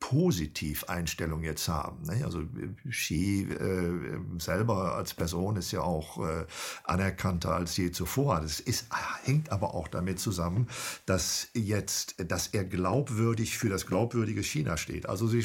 Positiveinstellung 0.00 1.44
jetzt 1.44 1.68
haben. 1.68 2.02
Ne? 2.02 2.24
Also 2.24 2.42
Xi 2.88 3.42
äh, 3.42 4.40
selber 4.40 4.96
als 4.96 5.14
Person 5.14 5.56
ist 5.56 5.70
ja 5.72 5.82
auch 5.82 6.18
äh, 6.26 6.46
anerkannter 6.84 7.54
als 7.54 7.76
je 7.76 7.92
zuvor. 7.92 8.40
Das 8.40 8.60
ist, 8.60 8.86
hängt 9.24 9.52
aber 9.52 9.74
auch 9.74 9.88
damit 9.88 10.18
zusammen, 10.18 10.68
dass 11.04 11.48
jetzt, 11.54 12.16
dass 12.28 12.48
er 12.48 12.64
glaubwürdig 12.64 13.58
für 13.58 13.68
das 13.68 13.86
glaubwürdige 13.86 14.42
China 14.42 14.78
steht. 14.78 15.06
Also 15.06 15.28
sie, 15.28 15.44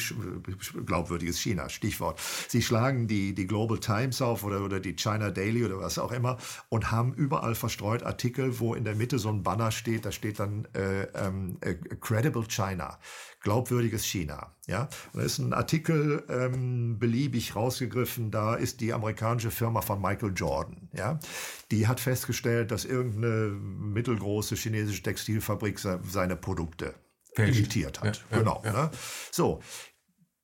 glaubwürdiges 0.85 1.37
China, 1.37 1.67
Stichwort. 1.67 2.19
Sie 2.47 2.61
schlagen 2.61 3.07
die, 3.07 3.35
die 3.35 3.47
Global 3.47 3.79
Times 3.79 4.21
auf 4.21 4.43
oder, 4.43 4.63
oder 4.63 4.79
die 4.79 4.95
China 4.95 5.31
Daily 5.31 5.65
oder 5.65 5.79
was 5.79 5.99
auch 5.99 6.13
immer 6.13 6.37
und 6.69 6.91
haben 6.91 7.13
überall 7.13 7.55
verstreut 7.55 8.03
Artikel, 8.03 8.59
wo 8.59 8.73
in 8.73 8.85
der 8.85 8.95
Mitte 8.95 9.19
so 9.19 9.29
ein 9.29 9.43
Banner 9.43 9.71
steht, 9.71 10.05
da 10.05 10.13
steht 10.13 10.39
dann 10.39 10.65
äh, 10.73 11.03
ähm, 11.13 11.57
äh, 11.59 11.75
Credible 11.99 12.45
China 12.47 12.97
glaubwürdiges 13.45 14.03
China. 14.05 14.51
Ja, 14.67 14.89
und 15.13 15.19
da 15.19 15.25
ist 15.25 15.37
ein 15.37 15.53
Artikel 15.53 16.23
ähm, 16.27 16.97
beliebig 16.99 17.55
rausgegriffen. 17.55 18.31
Da 18.31 18.55
ist 18.55 18.81
die 18.81 18.91
amerikanische 18.91 19.51
Firma 19.51 19.81
von 19.81 20.01
Michael 20.01 20.33
Jordan. 20.35 20.89
Ja, 20.93 21.19
die 21.71 21.87
hat 21.87 21.99
festgestellt, 21.99 22.71
dass 22.71 22.83
irgendeine 22.83 23.51
mittelgroße 23.51 24.55
chinesische 24.55 25.03
Textilfabrik 25.03 25.79
seine 25.79 26.35
Produkte 26.35 26.95
imitiert 27.37 28.01
hat. 28.01 28.25
Ja, 28.31 28.39
genau. 28.39 28.61
Ja. 28.65 28.73
Ne? 28.73 28.91
So, 29.31 29.61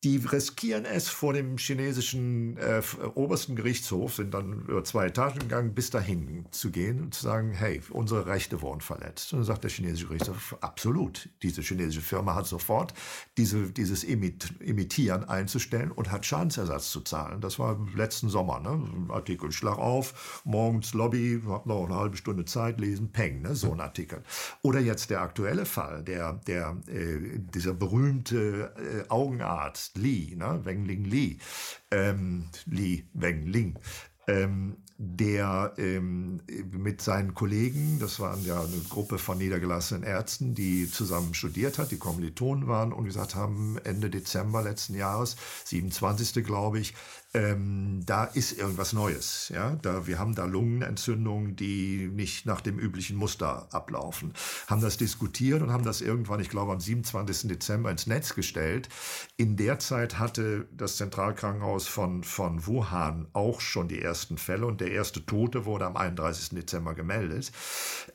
die 0.03 0.17
riskieren 0.17 0.85
es 0.85 1.09
vor 1.09 1.33
dem 1.33 1.57
chinesischen 1.57 2.57
äh, 2.57 2.81
obersten 3.13 3.55
Gerichtshof, 3.55 4.15
sind 4.15 4.33
dann 4.33 4.65
über 4.67 4.83
zwei 4.83 5.05
Etagen 5.07 5.39
gegangen, 5.39 5.75
bis 5.75 5.91
dahin 5.91 6.45
zu 6.49 6.71
gehen 6.71 7.01
und 7.01 7.13
zu 7.13 7.21
sagen, 7.21 7.51
hey, 7.51 7.81
unsere 7.91 8.25
Rechte 8.25 8.63
wurden 8.63 8.81
verletzt. 8.81 9.31
Und 9.31 9.39
dann 9.39 9.45
sagt 9.45 9.63
der 9.63 9.69
chinesische 9.69 10.07
Gerichtshof, 10.07 10.57
absolut. 10.61 11.29
Diese 11.43 11.61
chinesische 11.61 12.01
Firma 12.01 12.33
hat 12.33 12.47
sofort 12.47 12.95
diese, 13.37 13.71
dieses 13.71 14.03
Imit 14.03 14.59
Imitieren 14.59 15.23
einzustellen 15.23 15.91
und 15.91 16.09
hat 16.11 16.25
Schadensersatz 16.25 16.89
zu 16.89 17.01
zahlen. 17.01 17.39
Das 17.39 17.59
war 17.59 17.77
letzten 17.95 18.29
Sommer. 18.29 18.59
Ne? 18.59 18.81
Artikel, 19.09 19.51
schlag 19.51 19.77
auf, 19.77 20.41
morgens 20.45 20.93
Lobby, 20.93 21.41
hab 21.47 21.67
noch 21.67 21.85
eine 21.85 21.95
halbe 21.95 22.17
Stunde 22.17 22.45
Zeit, 22.45 22.79
lesen, 22.79 23.11
peng, 23.11 23.43
ne? 23.43 23.53
so 23.53 23.71
ein 23.71 23.79
Artikel. 23.79 24.23
Oder 24.63 24.79
jetzt 24.79 25.11
der 25.11 25.21
aktuelle 25.21 25.65
Fall, 25.65 26.03
der, 26.03 26.33
der, 26.47 26.77
äh, 26.87 27.37
dieser 27.53 27.73
berühmte 27.73 28.73
äh, 28.77 29.09
Augenarzt, 29.09 29.90
Li, 29.95 30.35
ne? 30.37 30.59
Weng 30.63 30.85
Ling 30.85 31.05
Li, 31.05 31.39
ähm, 31.91 32.49
Li 32.65 33.05
Weng 33.13 33.45
Ling, 33.47 33.79
ähm, 34.27 34.77
der 35.03 35.73
ähm, 35.77 36.41
mit 36.71 37.01
seinen 37.01 37.33
Kollegen, 37.33 37.97
das 37.99 38.19
waren 38.19 38.45
ja 38.45 38.61
eine 38.61 38.81
Gruppe 38.87 39.17
von 39.17 39.39
niedergelassenen 39.39 40.03
Ärzten, 40.03 40.53
die 40.53 40.89
zusammen 40.89 41.33
studiert 41.33 41.79
hat, 41.79 41.89
die 41.89 41.97
Kommilitonen 41.97 42.67
waren 42.67 42.93
und 42.93 43.05
gesagt 43.05 43.33
haben, 43.33 43.79
Ende 43.83 44.11
Dezember 44.11 44.61
letzten 44.61 44.93
Jahres, 44.93 45.37
27. 45.65 46.43
glaube 46.45 46.79
ich, 46.79 46.93
ähm, 47.33 48.01
da 48.05 48.25
ist 48.25 48.57
irgendwas 48.57 48.93
Neues. 48.93 49.49
Ja? 49.53 49.77
Da, 49.81 50.05
wir 50.05 50.19
haben 50.19 50.35
da 50.35 50.45
Lungenentzündungen, 50.45 51.55
die 51.55 52.09
nicht 52.11 52.45
nach 52.45 52.61
dem 52.61 52.77
üblichen 52.77 53.15
Muster 53.15 53.67
ablaufen. 53.71 54.33
Haben 54.67 54.81
das 54.81 54.97
diskutiert 54.97 55.61
und 55.61 55.71
haben 55.71 55.85
das 55.85 56.01
irgendwann, 56.01 56.41
ich 56.41 56.49
glaube, 56.49 56.73
am 56.73 56.79
27. 56.79 57.49
Dezember 57.49 57.89
ins 57.89 58.07
Netz 58.07 58.35
gestellt. 58.35 58.89
In 59.37 59.55
der 59.55 59.79
Zeit 59.79 60.19
hatte 60.19 60.67
das 60.71 60.97
Zentralkrankenhaus 60.97 61.87
von, 61.87 62.23
von 62.23 62.67
Wuhan 62.67 63.27
auch 63.33 63.61
schon 63.61 63.87
die 63.87 64.01
ersten 64.01 64.37
Fälle 64.37 64.65
und 64.65 64.81
der 64.81 64.91
erste 64.91 65.25
Tote 65.25 65.65
wurde 65.65 65.85
am 65.85 65.95
31. 65.95 66.49
Dezember 66.49 66.95
gemeldet. 66.95 67.51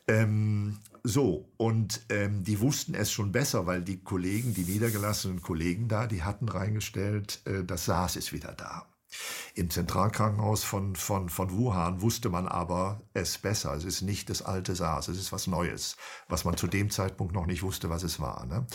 Ähm, 0.08 0.78
so, 1.02 1.48
und 1.56 2.02
ähm, 2.10 2.44
die 2.44 2.60
wussten 2.60 2.94
es 2.94 3.12
schon 3.12 3.32
besser, 3.32 3.66
weil 3.66 3.82
die 3.82 4.02
Kollegen, 4.02 4.52
die 4.52 4.64
niedergelassenen 4.64 5.40
Kollegen 5.40 5.88
da, 5.88 6.06
die 6.06 6.22
hatten 6.22 6.48
reingestellt, 6.48 7.40
äh, 7.44 7.64
das 7.64 7.86
SARS 7.86 8.16
ist 8.16 8.32
wieder 8.32 8.52
da. 8.52 8.86
Im 9.54 9.70
Zentralkrankenhaus 9.70 10.64
von, 10.64 10.96
von, 10.96 11.28
von 11.28 11.50
Wuhan 11.52 12.00
wusste 12.02 12.28
man 12.28 12.46
aber 12.48 13.02
es 13.14 13.38
besser. 13.38 13.74
Es 13.74 13.84
ist 13.84 14.02
nicht 14.02 14.30
das 14.30 14.42
alte 14.42 14.74
SARS, 14.74 15.08
es 15.08 15.18
ist 15.18 15.32
was 15.32 15.46
Neues, 15.46 15.96
was 16.28 16.44
man 16.44 16.56
zu 16.56 16.66
dem 16.66 16.90
Zeitpunkt 16.90 17.34
noch 17.34 17.46
nicht 17.46 17.62
wusste, 17.62 17.90
was 17.90 18.02
es 18.02 18.20
war. 18.20 18.46
Ne? 18.46 18.66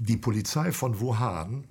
Die 0.00 0.16
Polizei 0.16 0.72
von 0.72 1.00
Wuhan 1.00 1.68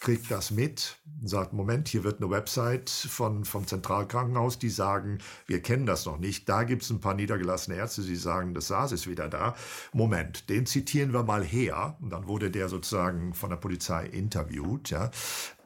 kriegt 0.00 0.30
das 0.30 0.50
mit, 0.50 0.98
sagt, 1.22 1.52
Moment, 1.52 1.86
hier 1.86 2.04
wird 2.04 2.20
eine 2.20 2.30
Website 2.30 2.88
von, 2.88 3.44
vom 3.44 3.66
Zentralkrankenhaus, 3.66 4.58
die 4.58 4.70
sagen, 4.70 5.18
wir 5.46 5.60
kennen 5.60 5.84
das 5.84 6.06
noch 6.06 6.18
nicht. 6.18 6.48
Da 6.48 6.64
gibt 6.64 6.82
es 6.82 6.90
ein 6.90 7.00
paar 7.00 7.14
niedergelassene 7.14 7.76
Ärzte, 7.76 8.02
die 8.02 8.16
sagen, 8.16 8.54
das 8.54 8.68
SARS 8.68 8.92
ist 8.92 9.06
wieder 9.06 9.28
da. 9.28 9.54
Moment, 9.92 10.48
den 10.48 10.64
zitieren 10.64 11.12
wir 11.12 11.22
mal 11.22 11.44
her. 11.44 11.98
Und 12.00 12.10
dann 12.10 12.26
wurde 12.26 12.50
der 12.50 12.70
sozusagen 12.70 13.34
von 13.34 13.50
der 13.50 13.58
Polizei 13.58 14.06
interviewt. 14.06 14.88
Ja. 14.88 15.10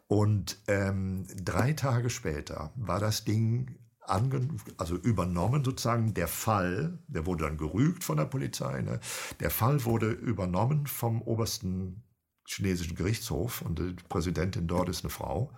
Und 0.06 0.58
ähm, 0.68 1.26
drei 1.42 1.72
Tage 1.72 2.10
später 2.10 2.72
war 2.76 3.00
das 3.00 3.24
Ding 3.24 3.78
also 4.06 4.96
übernommen 4.96 5.64
sozusagen 5.64 6.12
der 6.12 6.28
Fall, 6.28 6.98
der 7.08 7.24
wurde 7.24 7.44
dann 7.44 7.56
gerügt 7.56 8.04
von 8.04 8.18
der 8.18 8.26
Polizei, 8.26 8.82
ne? 8.82 9.00
der 9.40 9.50
Fall 9.50 9.84
wurde 9.84 10.10
übernommen 10.10 10.86
vom 10.86 11.22
obersten 11.22 12.02
chinesischen 12.46 12.96
Gerichtshof 12.96 13.62
und 13.62 13.78
die 13.78 13.96
Präsidentin 14.08 14.66
dort 14.66 14.88
ist 14.88 15.04
eine 15.04 15.10
Frau. 15.10 15.52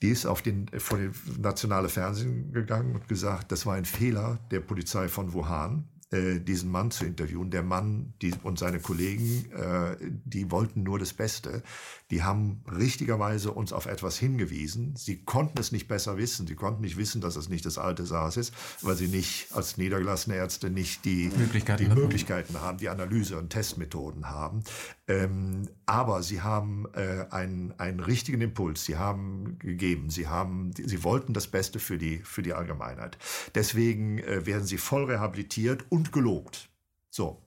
Die 0.00 0.08
ist 0.08 0.26
auf 0.26 0.42
den, 0.42 0.68
vor 0.78 0.96
den 0.96 1.12
nationale 1.38 1.88
Fernsehen 1.88 2.52
gegangen 2.52 2.94
und 2.94 3.08
gesagt, 3.08 3.50
das 3.50 3.66
war 3.66 3.74
ein 3.74 3.84
Fehler 3.84 4.38
der 4.50 4.60
Polizei 4.60 5.08
von 5.08 5.34
Wuhan, 5.34 5.88
äh, 6.10 6.38
diesen 6.38 6.70
Mann 6.70 6.92
zu 6.92 7.04
interviewen. 7.04 7.50
Der 7.50 7.64
Mann 7.64 8.14
die, 8.22 8.32
und 8.44 8.58
seine 8.58 8.78
Kollegen, 8.78 9.50
äh, 9.52 9.96
die 10.00 10.50
wollten 10.52 10.84
nur 10.84 11.00
das 11.00 11.12
Beste. 11.12 11.62
Die 12.10 12.22
haben 12.22 12.62
richtigerweise 12.70 13.52
uns 13.52 13.72
auf 13.72 13.86
etwas 13.86 14.18
hingewiesen. 14.18 14.96
Sie 14.96 15.24
konnten 15.24 15.58
es 15.58 15.72
nicht 15.72 15.88
besser 15.88 16.16
wissen. 16.16 16.46
Sie 16.46 16.54
konnten 16.54 16.80
nicht 16.80 16.96
wissen, 16.96 17.20
dass 17.20 17.36
es 17.36 17.50
nicht 17.50 17.66
das 17.66 17.76
alte 17.76 18.06
SARS 18.06 18.38
ist, 18.38 18.54
weil 18.80 18.96
sie 18.96 19.08
nicht 19.08 19.48
als 19.52 19.76
niedergelassene 19.76 20.36
Ärzte 20.36 20.70
nicht 20.70 21.04
die 21.04 21.30
Möglichkeiten, 21.36 21.84
die 21.84 21.94
Möglichkeiten 21.94 22.60
haben, 22.60 22.78
die 22.78 22.88
Analyse- 22.88 23.36
und 23.36 23.50
Testmethoden 23.50 24.30
haben. 24.30 24.62
Ähm, 25.06 25.68
aber 25.84 26.22
sie 26.22 26.40
haben 26.40 26.86
äh, 26.94 27.26
einen, 27.30 27.74
einen 27.78 28.00
richtigen 28.00 28.40
Impuls. 28.40 28.86
Sie 28.86 28.96
haben 28.96 29.58
gegeben. 29.58 30.08
Sie 30.08 30.28
haben, 30.28 30.72
sie 30.74 31.04
wollten 31.04 31.34
das 31.34 31.46
Beste 31.46 31.78
für 31.78 31.98
die, 31.98 32.18
für 32.18 32.42
die 32.42 32.54
Allgemeinheit. 32.54 33.18
Deswegen 33.54 34.18
äh, 34.18 34.46
werden 34.46 34.64
sie 34.64 34.78
voll 34.78 35.04
rehabilitiert 35.04 35.84
und 35.90 36.12
gelobt. 36.12 36.70
So, 37.10 37.42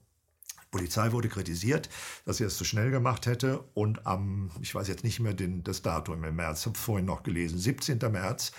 Polizei 0.71 1.12
wurde 1.12 1.27
kritisiert, 1.27 1.89
dass 2.25 2.38
sie 2.38 2.45
es 2.45 2.57
zu 2.57 2.63
schnell 2.63 2.91
gemacht 2.91 3.25
hätte. 3.25 3.63
Und 3.73 4.07
am, 4.07 4.49
ich 4.62 4.73
weiß 4.73 4.88
jetzt 4.88 5.03
nicht 5.03 5.19
mehr 5.19 5.34
den, 5.34 5.63
das 5.63 5.81
Datum 5.81 6.23
im 6.23 6.36
März, 6.38 6.65
habe 6.65 6.77
vorhin 6.77 7.05
noch 7.05 7.23
gelesen, 7.23 7.60
17. 7.60 7.99
März, 8.10 8.53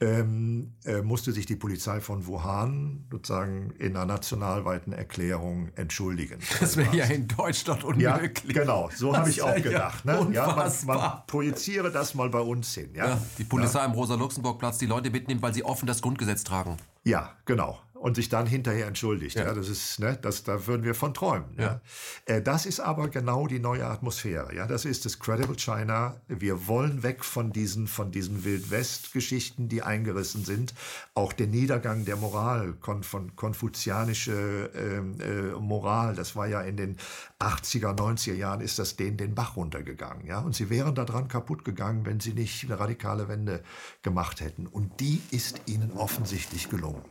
ähm, 0.00 0.72
äh, 0.84 1.00
musste 1.02 1.30
sich 1.30 1.46
die 1.46 1.54
Polizei 1.54 2.00
von 2.00 2.26
Wuhan 2.26 3.04
sozusagen 3.10 3.70
in 3.78 3.96
einer 3.96 4.06
nationalweiten 4.06 4.92
Erklärung 4.92 5.70
entschuldigen. 5.76 6.40
Das 6.60 6.76
wäre 6.76 6.94
ja 6.96 7.04
in 7.06 7.28
Deutschland 7.28 7.84
unmöglich. 7.84 8.54
Ja, 8.54 8.62
genau, 8.62 8.90
so 8.94 9.16
habe 9.16 9.30
ich 9.30 9.42
auch 9.42 9.54
gedacht. 9.54 10.04
Ja, 10.04 10.24
ne? 10.24 10.34
ja 10.34 10.54
man, 10.54 10.72
man, 10.86 11.22
projiziere 11.26 11.90
das 11.90 12.14
mal 12.14 12.28
bei 12.30 12.40
uns 12.40 12.74
hin. 12.74 12.90
Ja, 12.94 13.08
ja 13.08 13.22
die 13.38 13.44
Polizei 13.44 13.80
am 13.80 13.92
Rosa-Luxemburg-Platz 13.92 14.78
die 14.78 14.86
Leute 14.86 15.10
mitnimmt, 15.10 15.42
weil 15.42 15.54
sie 15.54 15.64
offen 15.64 15.86
das 15.86 16.02
Grundgesetz 16.02 16.44
tragen. 16.44 16.76
Ja, 17.04 17.36
genau 17.44 17.80
und 18.02 18.16
sich 18.16 18.28
dann 18.28 18.46
hinterher 18.46 18.88
entschuldigt. 18.88 19.36
Ja. 19.36 19.44
ja. 19.44 19.54
das 19.54 19.68
ist, 19.68 20.00
ne, 20.00 20.18
das, 20.20 20.42
da 20.42 20.66
würden 20.66 20.82
wir 20.82 20.96
von 20.96 21.14
träumen. 21.14 21.54
Ja. 21.56 21.80
ja. 22.26 22.34
Äh, 22.34 22.42
das 22.42 22.66
ist 22.66 22.80
aber 22.80 23.08
genau 23.08 23.46
die 23.46 23.60
neue 23.60 23.86
Atmosphäre. 23.86 24.52
Ja, 24.56 24.66
das 24.66 24.84
ist 24.84 25.04
das 25.04 25.20
Credible 25.20 25.54
China. 25.56 26.16
Wir 26.26 26.66
wollen 26.66 27.04
weg 27.04 27.24
von 27.24 27.52
diesen, 27.52 27.86
von 27.86 28.10
diesen 28.10 28.44
Wild-West-Geschichten, 28.44 29.68
die 29.68 29.82
eingerissen 29.82 30.44
sind. 30.44 30.74
Auch 31.14 31.32
der 31.32 31.46
Niedergang 31.46 32.04
der 32.04 32.16
Moral, 32.16 32.72
kon, 32.80 33.04
von 33.04 33.36
konfuzianische 33.36 34.70
ähm, 34.74 35.20
äh, 35.20 35.52
Moral, 35.60 36.16
das 36.16 36.34
war 36.34 36.48
ja 36.48 36.60
in 36.60 36.76
den 36.76 36.96
80er, 37.38 37.96
90er 37.96 38.34
Jahren 38.34 38.60
ist 38.60 38.80
das 38.80 38.96
denen 38.96 39.16
den 39.16 39.36
Bach 39.36 39.56
runtergegangen. 39.56 40.26
Ja, 40.26 40.40
und 40.40 40.56
sie 40.56 40.70
wären 40.70 40.96
daran 40.96 41.28
kaputt 41.28 41.64
gegangen, 41.64 42.04
wenn 42.04 42.18
sie 42.18 42.32
nicht 42.32 42.64
eine 42.64 42.80
radikale 42.80 43.28
Wende 43.28 43.62
gemacht 44.02 44.40
hätten. 44.40 44.66
Und 44.66 44.98
die 44.98 45.22
ist 45.30 45.62
ihnen 45.66 45.92
offensichtlich 45.92 46.68
gelungen. 46.68 47.02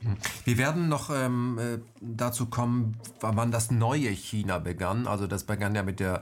Wir 0.43 0.57
werden 0.57 0.80
werden 0.81 0.89
noch 0.89 1.09
ähm, 1.09 1.59
äh, 1.59 1.79
dazu 2.01 2.47
kommen, 2.47 2.97
wann 3.19 3.51
das 3.51 3.71
neue 3.71 4.09
China 4.09 4.59
begann. 4.59 5.07
Also 5.07 5.27
das 5.27 5.45
begann 5.45 5.75
ja 5.75 5.83
mit 5.83 5.99
der 5.99 6.21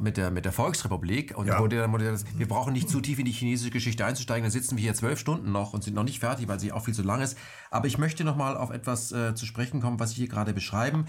mit 0.00 0.18
der, 0.18 0.30
mit 0.30 0.44
der 0.44 0.52
Volksrepublik 0.52 1.34
und 1.34 1.46
ja. 1.46 1.58
wurde, 1.58 1.90
wurde 1.90 2.18
wir 2.36 2.46
brauchen 2.46 2.74
nicht 2.74 2.90
zu 2.90 3.00
tief 3.00 3.18
in 3.18 3.24
die 3.24 3.32
chinesische 3.32 3.70
Geschichte 3.70 4.04
einzusteigen, 4.04 4.44
da 4.44 4.50
sitzen 4.50 4.76
wir 4.76 4.82
hier 4.82 4.92
zwölf 4.92 5.18
Stunden 5.18 5.50
noch 5.50 5.72
und 5.72 5.82
sind 5.82 5.94
noch 5.94 6.04
nicht 6.04 6.20
fertig, 6.20 6.46
weil 6.46 6.60
sie 6.60 6.72
auch 6.72 6.84
viel 6.84 6.92
zu 6.92 7.02
lang 7.02 7.22
ist. 7.22 7.38
Aber 7.70 7.86
ich 7.86 7.96
möchte 7.96 8.22
noch 8.22 8.36
mal 8.36 8.54
auf 8.58 8.68
etwas 8.68 9.12
äh, 9.12 9.34
zu 9.34 9.46
sprechen 9.46 9.80
kommen, 9.80 9.98
was 9.98 10.10
Sie 10.10 10.16
hier 10.16 10.28
gerade 10.28 10.52
beschreiben 10.52 11.06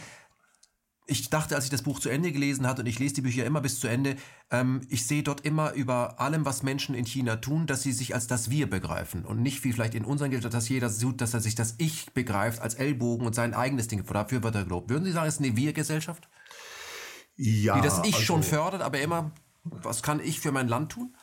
ich 1.10 1.30
dachte, 1.30 1.56
als 1.56 1.66
ich 1.66 1.70
das 1.70 1.82
Buch 1.82 2.00
zu 2.00 2.10
Ende 2.10 2.32
gelesen 2.32 2.68
hatte, 2.68 2.82
und 2.82 2.88
ich 2.88 3.00
lese 3.00 3.16
die 3.16 3.22
Bücher 3.22 3.46
immer 3.46 3.62
bis 3.62 3.80
zu 3.80 3.88
Ende, 3.88 4.16
ähm, 4.52 4.82
ich 4.90 5.06
sehe 5.06 5.24
dort 5.24 5.42
immer 5.42 5.74
über 5.74 6.20
allem, 6.20 6.46
was 6.46 6.64
Menschen 6.64 6.96
in 6.96 7.06
China 7.06 7.38
tun, 7.38 7.66
dass 7.68 7.84
sie 7.84 7.92
sich 7.92 8.14
als 8.14 8.28
das 8.28 8.50
Wir 8.50 8.70
begreifen 8.70 9.26
und 9.26 9.42
nicht 9.42 9.64
wie 9.64 9.74
vielleicht 9.74 9.96
in 9.96 10.06
unseren 10.06 10.30
Gesellschaften, 10.30 10.58
dass 10.58 10.70
jeder 10.70 10.96
tut, 10.96 11.22
dass 11.22 11.34
er 11.34 11.42
sich 11.42 11.56
das 11.56 11.76
Ich 11.78 12.14
begreift 12.14 12.62
als 12.62 12.76
Ellbogen 12.76 13.26
und 13.26 13.36
sein 13.36 13.54
eigenes 13.54 13.88
Ding. 13.88 14.04
Dafür 14.06 14.44
wird 14.44 14.56
er 14.56 14.64
gelobt. 14.64 14.90
Würden 14.90 15.06
Sie 15.06 15.12
sagen, 15.12 15.28
es 15.28 15.36
ist 15.36 15.42
eine 15.42 15.56
Wir-Gesellschaft? 15.56 16.30
Ja. 17.36 17.76
Die 17.76 17.82
das 17.82 18.00
Ich 18.00 18.16
also, 18.16 18.26
schon 18.26 18.44
fördert, 18.44 18.82
aber 18.82 19.00
immer, 19.02 19.32
was 19.64 20.04
kann 20.04 20.20
ich 20.20 20.40
für 20.40 20.52
mein 20.52 20.68
Land 20.68 20.92
tun? 20.92 21.16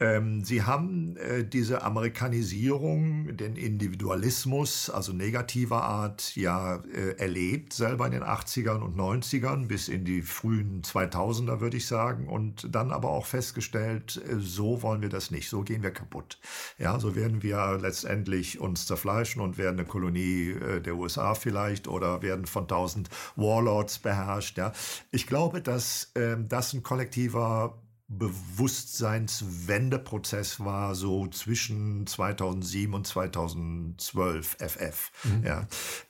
Ähm, 0.00 0.42
sie 0.42 0.62
haben 0.62 1.16
äh, 1.16 1.44
diese 1.44 1.82
Amerikanisierung, 1.82 3.36
den 3.36 3.56
Individualismus, 3.56 4.90
also 4.90 5.12
negativer 5.12 5.84
Art, 5.84 6.34
ja 6.34 6.82
äh, 6.92 7.16
erlebt, 7.18 7.72
selber 7.72 8.06
in 8.06 8.12
den 8.12 8.24
80ern 8.24 8.80
und 8.80 8.96
90ern 8.96 9.66
bis 9.66 9.88
in 9.88 10.04
die 10.04 10.22
frühen 10.22 10.82
2000er, 10.82 11.60
würde 11.60 11.76
ich 11.76 11.86
sagen, 11.86 12.26
und 12.26 12.74
dann 12.74 12.90
aber 12.90 13.10
auch 13.10 13.26
festgestellt, 13.26 14.20
äh, 14.28 14.40
so 14.40 14.82
wollen 14.82 15.02
wir 15.02 15.08
das 15.08 15.30
nicht, 15.30 15.48
so 15.48 15.62
gehen 15.62 15.82
wir 15.82 15.92
kaputt. 15.92 16.38
Ja, 16.78 16.98
so 16.98 17.14
werden 17.14 17.42
wir 17.42 17.78
letztendlich 17.80 18.58
uns 18.58 18.86
zerfleischen 18.86 19.40
und 19.40 19.58
werden 19.58 19.78
eine 19.78 19.86
Kolonie 19.86 20.54
der 20.84 20.96
USA 20.96 21.34
vielleicht 21.34 21.86
oder 21.86 22.22
werden 22.22 22.46
von 22.46 22.66
tausend 22.66 23.08
Warlords 23.36 23.98
beherrscht. 23.98 24.58
Ja, 24.58 24.72
ich 25.10 25.26
glaube, 25.26 25.60
dass 25.60 26.10
ähm, 26.14 26.48
das 26.48 26.72
ein 26.72 26.82
kollektiver 26.82 27.81
Bewusstseinswendeprozess 28.18 30.60
war 30.60 30.94
so 30.94 31.26
zwischen 31.28 32.06
2007 32.06 32.92
und 32.94 33.06
2012 33.06 34.56
FF. 34.58 35.10
Mhm. 35.24 35.44
Ja. 35.44 35.66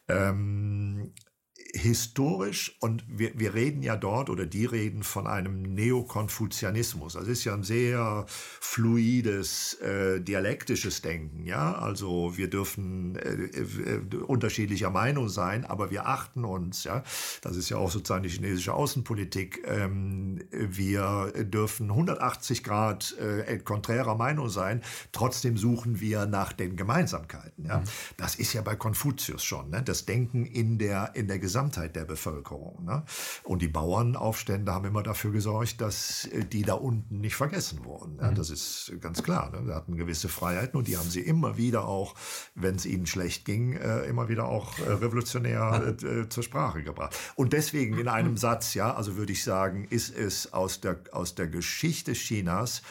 Ähm, 0.08 1.12
historisch, 1.74 2.76
und 2.80 3.02
wir, 3.08 3.32
wir 3.38 3.54
reden 3.54 3.82
ja 3.82 3.96
dort 3.96 4.28
oder 4.28 4.44
die 4.44 4.66
reden 4.66 5.02
von 5.02 5.26
einem 5.26 5.62
Neokonfuzianismus. 5.62 7.14
Das 7.14 7.26
ist 7.28 7.44
ja 7.44 7.54
ein 7.54 7.62
sehr 7.62 8.26
fluides, 8.28 9.74
äh, 9.74 10.20
dialektisches 10.20 11.00
Denken. 11.00 11.46
Ja? 11.46 11.74
Also 11.74 12.36
wir 12.36 12.50
dürfen 12.50 13.16
äh, 13.16 13.60
äh, 13.60 14.16
unterschiedlicher 14.26 14.90
Meinung 14.90 15.30
sein, 15.30 15.64
aber 15.64 15.90
wir 15.90 16.06
achten 16.06 16.44
uns. 16.44 16.84
Ja? 16.84 17.02
Das 17.40 17.56
ist 17.56 17.70
ja 17.70 17.78
auch 17.78 17.90
sozusagen 17.90 18.22
die 18.22 18.28
chinesische 18.28 18.74
Außenpolitik. 18.74 19.62
Ähm, 19.66 20.44
wir 20.50 21.32
dürfen 21.36 21.90
180 21.90 22.64
Grad 22.64 23.16
äh, 23.18 23.58
konträrer 23.58 24.14
Meinung 24.14 24.50
sein, 24.50 24.82
trotzdem 25.12 25.56
suchen 25.56 26.00
wir 26.00 26.26
nach 26.26 26.52
den 26.52 26.76
Gemeinsamkeiten. 26.76 27.64
Ja? 27.64 27.78
Mhm. 27.78 27.84
Das 28.18 28.34
ist 28.34 28.52
ja 28.52 28.60
bei 28.60 28.76
Konfuzius 28.76 29.42
schon, 29.42 29.70
ne? 29.70 29.82
das 29.82 30.04
Denken 30.04 30.44
in 30.44 30.76
der, 30.78 31.12
in 31.14 31.28
der 31.28 31.38
Gesamtheit 31.38 31.61
Gesamtheit 31.62 31.94
der 31.94 32.04
Bevölkerung. 32.04 32.84
Ne? 32.84 33.04
Und 33.44 33.62
die 33.62 33.68
Bauernaufstände 33.68 34.72
haben 34.72 34.84
immer 34.86 35.02
dafür 35.02 35.30
gesorgt, 35.30 35.80
dass 35.80 36.26
äh, 36.26 36.44
die 36.44 36.62
da 36.62 36.74
unten 36.74 37.20
nicht 37.20 37.36
vergessen 37.36 37.84
wurden. 37.84 38.18
Ja? 38.20 38.30
Mhm. 38.30 38.34
Das 38.34 38.50
ist 38.50 38.92
ganz 39.00 39.22
klar. 39.22 39.50
Ne? 39.50 39.62
Sie 39.66 39.74
hatten 39.74 39.96
gewisse 39.96 40.28
Freiheiten 40.28 40.76
und 40.76 40.88
die 40.88 40.96
haben 40.96 41.08
sie 41.08 41.20
immer 41.20 41.56
wieder 41.56 41.86
auch, 41.86 42.14
wenn 42.54 42.74
es 42.74 42.86
ihnen 42.86 43.06
schlecht 43.06 43.44
ging, 43.44 43.74
äh, 43.74 44.04
immer 44.06 44.28
wieder 44.28 44.48
auch 44.48 44.78
äh, 44.78 44.90
revolutionär 44.90 45.94
äh, 46.02 46.28
zur 46.28 46.42
Sprache 46.42 46.82
gebracht. 46.82 47.16
Und 47.36 47.52
deswegen 47.52 47.98
in 47.98 48.08
einem 48.08 48.36
Satz, 48.36 48.74
ja, 48.74 48.94
also 48.94 49.16
würde 49.16 49.32
ich 49.32 49.44
sagen, 49.44 49.86
ist 49.88 50.16
es 50.16 50.52
aus 50.52 50.80
der, 50.80 51.00
aus 51.12 51.34
der 51.34 51.46
Geschichte 51.46 52.12
Chinas 52.12 52.82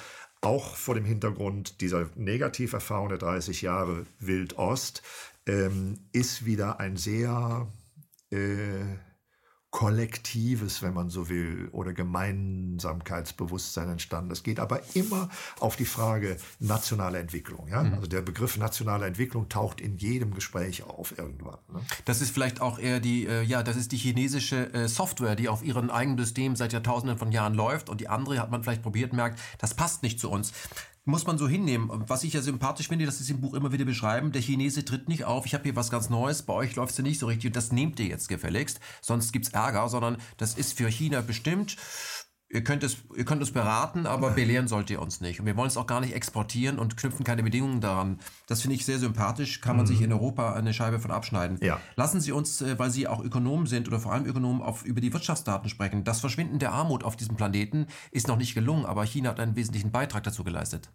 auch 0.44 0.76
vor 0.76 0.96
dem 0.96 1.06
Hintergrund 1.06 1.82
dieser 1.82 2.10
Negativerfahrung 2.16 3.10
der 3.10 3.20
30 3.20 3.62
Jahre 3.62 4.08
Wildost, 4.20 5.04
ähm, 5.46 6.00
ist 6.14 6.46
wieder 6.46 6.80
ein 6.80 6.98
sehr 6.98 7.68
äh, 8.32 8.98
Kollektives, 9.72 10.82
wenn 10.82 10.94
man 10.94 11.10
so 11.10 11.30
will, 11.30 11.70
oder 11.72 11.94
Gemeinsamkeitsbewusstsein 11.94 13.88
entstanden. 13.88 14.30
Das 14.30 14.44
geht 14.44 14.60
aber 14.60 14.82
immer 14.96 15.30
auf 15.62 15.78
die 15.78 15.86
Frage 15.86 16.36
nationale 16.60 17.20
Entwicklung. 17.20 17.70
Ja? 17.70 17.82
Mhm. 17.84 17.94
Also 17.94 18.08
der 18.08 18.22
Begriff 18.22 18.58
nationale 18.58 19.06
Entwicklung 19.06 19.48
taucht 19.48 19.80
in 19.80 19.98
jedem 19.98 20.34
Gespräch 20.34 20.84
auf 20.84 21.18
irgendwann. 21.18 21.60
Ne? 21.72 21.80
Das 22.04 22.20
ist 22.20 22.32
vielleicht 22.32 22.60
auch 22.60 22.80
eher 22.80 23.00
die, 23.00 23.26
äh, 23.26 23.44
ja, 23.44 23.64
das 23.64 23.78
ist 23.78 23.94
die 23.94 23.98
chinesische 23.98 24.74
äh, 24.74 24.90
Software, 24.90 25.38
die 25.38 25.48
auf 25.48 25.64
ihrem 25.64 25.90
eigenen 25.90 26.18
System 26.18 26.58
seit 26.58 26.74
Jahrtausenden 26.74 27.18
von 27.18 27.32
Jahren 27.32 27.54
läuft 27.54 27.90
und 27.90 28.02
die 28.02 28.10
andere 28.10 28.40
hat 28.40 28.52
man 28.52 28.64
vielleicht 28.64 28.84
probiert, 28.84 29.14
merkt, 29.14 29.40
das 29.58 29.74
passt 29.74 30.04
nicht 30.04 30.20
zu 30.20 30.30
uns 30.30 30.52
muss 31.04 31.26
man 31.26 31.38
so 31.38 31.48
hinnehmen. 31.48 31.90
Was 32.08 32.24
ich 32.24 32.34
ja 32.34 32.42
sympathisch 32.42 32.88
finde, 32.88 33.06
das 33.06 33.20
ist 33.20 33.30
im 33.30 33.42
Buch 33.42 33.54
immer 33.54 33.72
wieder 33.72 33.86
beschreiben, 33.86 34.32
der 34.32 34.42
Chinese 34.42 34.86
tritt 34.86 35.10
nicht 35.10 35.26
auf, 35.26 35.46
ich 35.46 35.54
habe 35.54 35.64
hier 35.64 35.76
was 35.76 35.90
ganz 35.90 36.10
Neues, 36.10 36.44
bei 36.44 36.54
euch 36.54 36.76
läuft 36.76 36.98
es 36.98 37.00
nicht 37.00 37.20
so 37.20 37.26
richtig 37.26 37.48
und 37.48 37.56
das 37.56 37.72
nehmt 37.72 38.00
ihr 38.00 38.06
jetzt 38.06 38.30
gefälligst, 38.30 38.80
sonst 39.02 39.32
gibt 39.32 39.48
es 39.48 39.54
Ärger, 39.54 39.90
sondern 39.90 40.18
das 40.38 40.54
ist 40.56 40.78
für 40.78 40.88
China 40.90 41.22
bestimmt. 41.22 41.76
Ihr 42.54 42.64
könnt, 42.64 42.84
es, 42.84 42.98
ihr 43.16 43.24
könnt 43.24 43.42
uns 43.42 43.52
beraten, 43.52 44.06
aber 44.06 44.32
belehren 44.32 44.68
sollt 44.68 44.90
ihr 44.90 45.02
uns 45.02 45.22
nicht. 45.22 45.40
Und 45.40 45.46
wir 45.46 45.56
wollen 45.56 45.70
es 45.70 45.78
auch 45.78 45.88
gar 45.88 46.02
nicht 46.02 46.14
exportieren 46.14 46.80
und 46.80 46.98
knüpfen 46.98 47.24
keine 47.24 47.44
Bedingungen 47.44 47.80
daran. 47.80 48.20
Das 48.48 48.62
finde 48.62 48.76
ich 48.76 48.86
sehr 48.86 49.00
sympathisch. 49.00 49.62
Kann 49.62 49.78
man 49.78 49.86
mhm. 49.86 49.90
sich 49.90 50.02
in 50.02 50.12
Europa 50.12 50.54
eine 50.54 50.74
Scheibe 50.74 51.00
von 51.00 51.12
abschneiden. 51.12 51.58
Ja. 51.62 51.80
Lassen 51.96 52.20
Sie 52.20 52.34
uns, 52.34 52.62
äh, 52.62 52.78
weil 52.78 52.92
Sie 52.92 53.08
auch 53.08 53.24
Ökonomen 53.24 53.68
sind 53.68 53.88
oder 53.88 54.00
vor 54.00 54.12
allem 54.12 54.26
Ökonomen, 54.26 54.62
auf, 54.62 54.84
über 54.84 55.00
die 55.00 55.14
Wirtschaftsdaten 55.14 55.70
sprechen. 55.70 56.04
Das 56.04 56.20
Verschwinden 56.20 56.60
der 56.60 56.74
Armut 56.74 57.06
auf 57.06 57.16
diesem 57.16 57.38
Planeten 57.38 57.88
ist 58.12 58.28
noch 58.28 58.38
nicht 58.38 58.54
gelungen, 58.54 58.86
aber 58.86 59.06
China 59.06 59.30
hat 59.30 59.40
einen 59.40 59.56
wesentlichen 59.56 59.92
Beitrag 59.92 60.24
dazu 60.24 60.44
geleistet. 60.44 60.90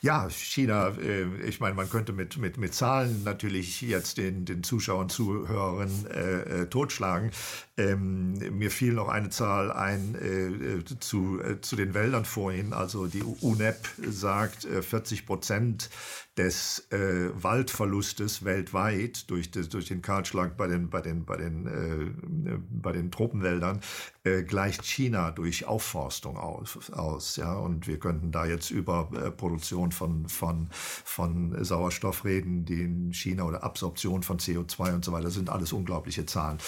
Ja, 0.00 0.28
China, 0.30 0.88
äh, 0.98 1.24
ich 1.46 1.60
meine, 1.60 1.74
man 1.74 1.88
könnte 1.90 2.12
mit, 2.12 2.36
mit, 2.36 2.56
mit 2.56 2.74
Zahlen 2.74 3.22
natürlich 3.24 3.80
jetzt 3.82 4.18
den, 4.18 4.44
den 4.44 4.62
Zuschauern, 4.62 5.08
Zuhörern 5.08 6.06
äh, 6.06 6.62
äh, 6.62 6.66
totschlagen. 6.66 7.30
Ähm, 7.76 8.32
mir 8.56 8.70
fiel 8.70 8.92
noch 8.92 9.08
eine 9.08 9.30
Zahl 9.30 9.70
ein 9.70 10.14
äh, 10.14 10.84
zu, 11.00 11.40
äh, 11.40 11.60
zu 11.60 11.76
den 11.76 11.94
Wäldern 11.94 12.24
vorhin. 12.24 12.72
Also 12.72 13.06
die 13.06 13.22
UNEP 13.22 13.88
sagt, 14.08 14.64
40 14.64 15.20
äh, 15.20 15.22
Prozent 15.22 15.90
des 16.38 16.86
äh, 16.90 17.30
Waldverlustes 17.34 18.44
weltweit 18.44 19.28
durch, 19.28 19.50
des, 19.50 19.68
durch 19.68 19.86
den 19.86 20.02
Kahlschlag 20.02 20.56
bei 20.56 20.68
den, 20.68 20.88
bei 20.88 21.00
den, 21.00 21.24
bei 21.24 21.36
den, 21.36 21.66
äh, 21.66 22.58
bei 22.70 22.92
den 22.92 23.10
Tropenwäldern 23.10 23.80
äh, 24.22 24.44
gleicht 24.44 24.84
China 24.84 25.32
durch 25.32 25.66
Aufforstung 25.66 26.36
aus, 26.36 26.90
aus. 26.92 27.36
Ja? 27.36 27.54
Und 27.54 27.88
wir 27.88 27.98
könnten 27.98 28.30
da 28.30 28.46
jetzt 28.46 28.70
über 28.70 29.10
äh, 29.14 29.30
Produktion 29.32 29.90
von, 29.90 30.28
von, 30.28 30.68
von 30.70 31.64
Sauerstoff 31.64 32.24
reden, 32.24 32.64
die 32.64 32.82
in 32.82 33.12
China 33.12 33.42
oder 33.44 33.64
Absorption 33.64 34.22
von 34.22 34.38
CO2 34.38 34.94
und 34.94 35.04
so 35.04 35.12
weiter, 35.12 35.24
das 35.24 35.34
sind 35.34 35.50
alles 35.50 35.72
unglaubliche 35.72 36.24
Zahlen. 36.24 36.58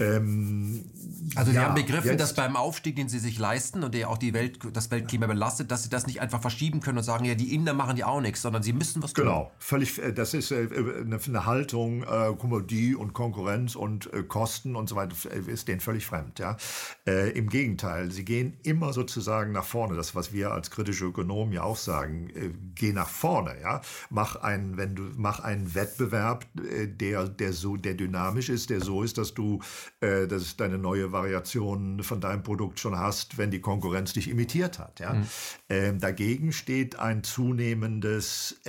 Ähm, 0.00 0.90
also 1.36 1.52
Sie 1.52 1.56
ja, 1.56 1.64
haben 1.64 1.74
begriffen, 1.74 2.18
dass 2.18 2.34
beim 2.34 2.56
Aufstieg, 2.56 2.96
den 2.96 3.08
Sie 3.08 3.20
sich 3.20 3.38
leisten 3.38 3.84
und 3.84 3.94
der 3.94 4.10
auch 4.10 4.18
die 4.18 4.34
Welt, 4.34 4.58
das 4.72 4.90
Weltklima 4.90 5.28
belastet, 5.28 5.70
dass 5.70 5.84
Sie 5.84 5.88
das 5.88 6.08
nicht 6.08 6.20
einfach 6.20 6.40
verschieben 6.40 6.80
können 6.80 6.98
und 6.98 7.04
sagen, 7.04 7.24
ja, 7.24 7.36
die 7.36 7.54
Inder 7.54 7.74
machen 7.74 7.96
ja 7.96 8.06
auch 8.06 8.20
nichts, 8.20 8.42
sondern 8.42 8.64
Sie 8.64 8.72
müssen 8.72 9.02
was. 9.02 9.14
Genau, 9.20 9.50
völlig, 9.58 10.02
äh, 10.02 10.12
das 10.12 10.34
ist 10.34 10.50
äh, 10.50 10.68
eine, 10.72 11.18
eine 11.24 11.46
Haltung, 11.46 12.02
äh, 12.02 12.34
Kommodie 12.38 12.94
und 12.94 13.12
Konkurrenz 13.12 13.76
und 13.76 14.12
äh, 14.12 14.22
Kosten 14.22 14.76
und 14.76 14.88
so 14.88 14.96
weiter, 14.96 15.14
äh, 15.30 15.50
ist 15.50 15.68
denen 15.68 15.80
völlig 15.80 16.06
fremd. 16.06 16.38
Ja? 16.38 16.56
Äh, 17.06 17.30
Im 17.30 17.48
Gegenteil, 17.48 18.10
sie 18.10 18.24
gehen 18.24 18.56
immer 18.62 18.92
sozusagen 18.92 19.52
nach 19.52 19.64
vorne. 19.64 19.96
Das, 19.96 20.14
was 20.14 20.32
wir 20.32 20.52
als 20.52 20.70
kritische 20.70 21.06
Ökonomen 21.06 21.52
ja 21.52 21.62
auch 21.62 21.76
sagen, 21.76 22.30
äh, 22.30 22.50
geh 22.74 22.92
nach 22.92 23.08
vorne. 23.08 23.56
Ja? 23.60 23.80
Mach, 24.08 24.36
einen, 24.36 24.76
wenn 24.76 24.94
du, 24.94 25.02
mach 25.16 25.40
einen 25.40 25.74
Wettbewerb, 25.74 26.46
der, 26.54 27.28
der, 27.28 27.52
so, 27.52 27.76
der 27.76 27.94
dynamisch 27.94 28.48
ist, 28.48 28.70
der 28.70 28.80
so 28.80 29.02
ist, 29.02 29.18
dass 29.18 29.34
du 29.34 29.60
dass 30.00 30.56
deine 30.56 30.78
neue 30.78 31.12
Variation 31.12 32.02
von 32.02 32.20
deinem 32.20 32.42
Produkt 32.42 32.80
schon 32.80 32.96
hast, 32.96 33.38
wenn 33.38 33.50
die 33.50 33.60
Konkurrenz 33.60 34.12
dich 34.12 34.28
imitiert 34.28 34.78
hat. 34.78 35.00
Ja? 35.00 35.14
Mhm. 35.14 35.26
Ähm, 35.68 36.00
dagegen 36.00 36.52
steht 36.52 36.98
ein 36.98 37.22
zunehmendes 37.22 38.60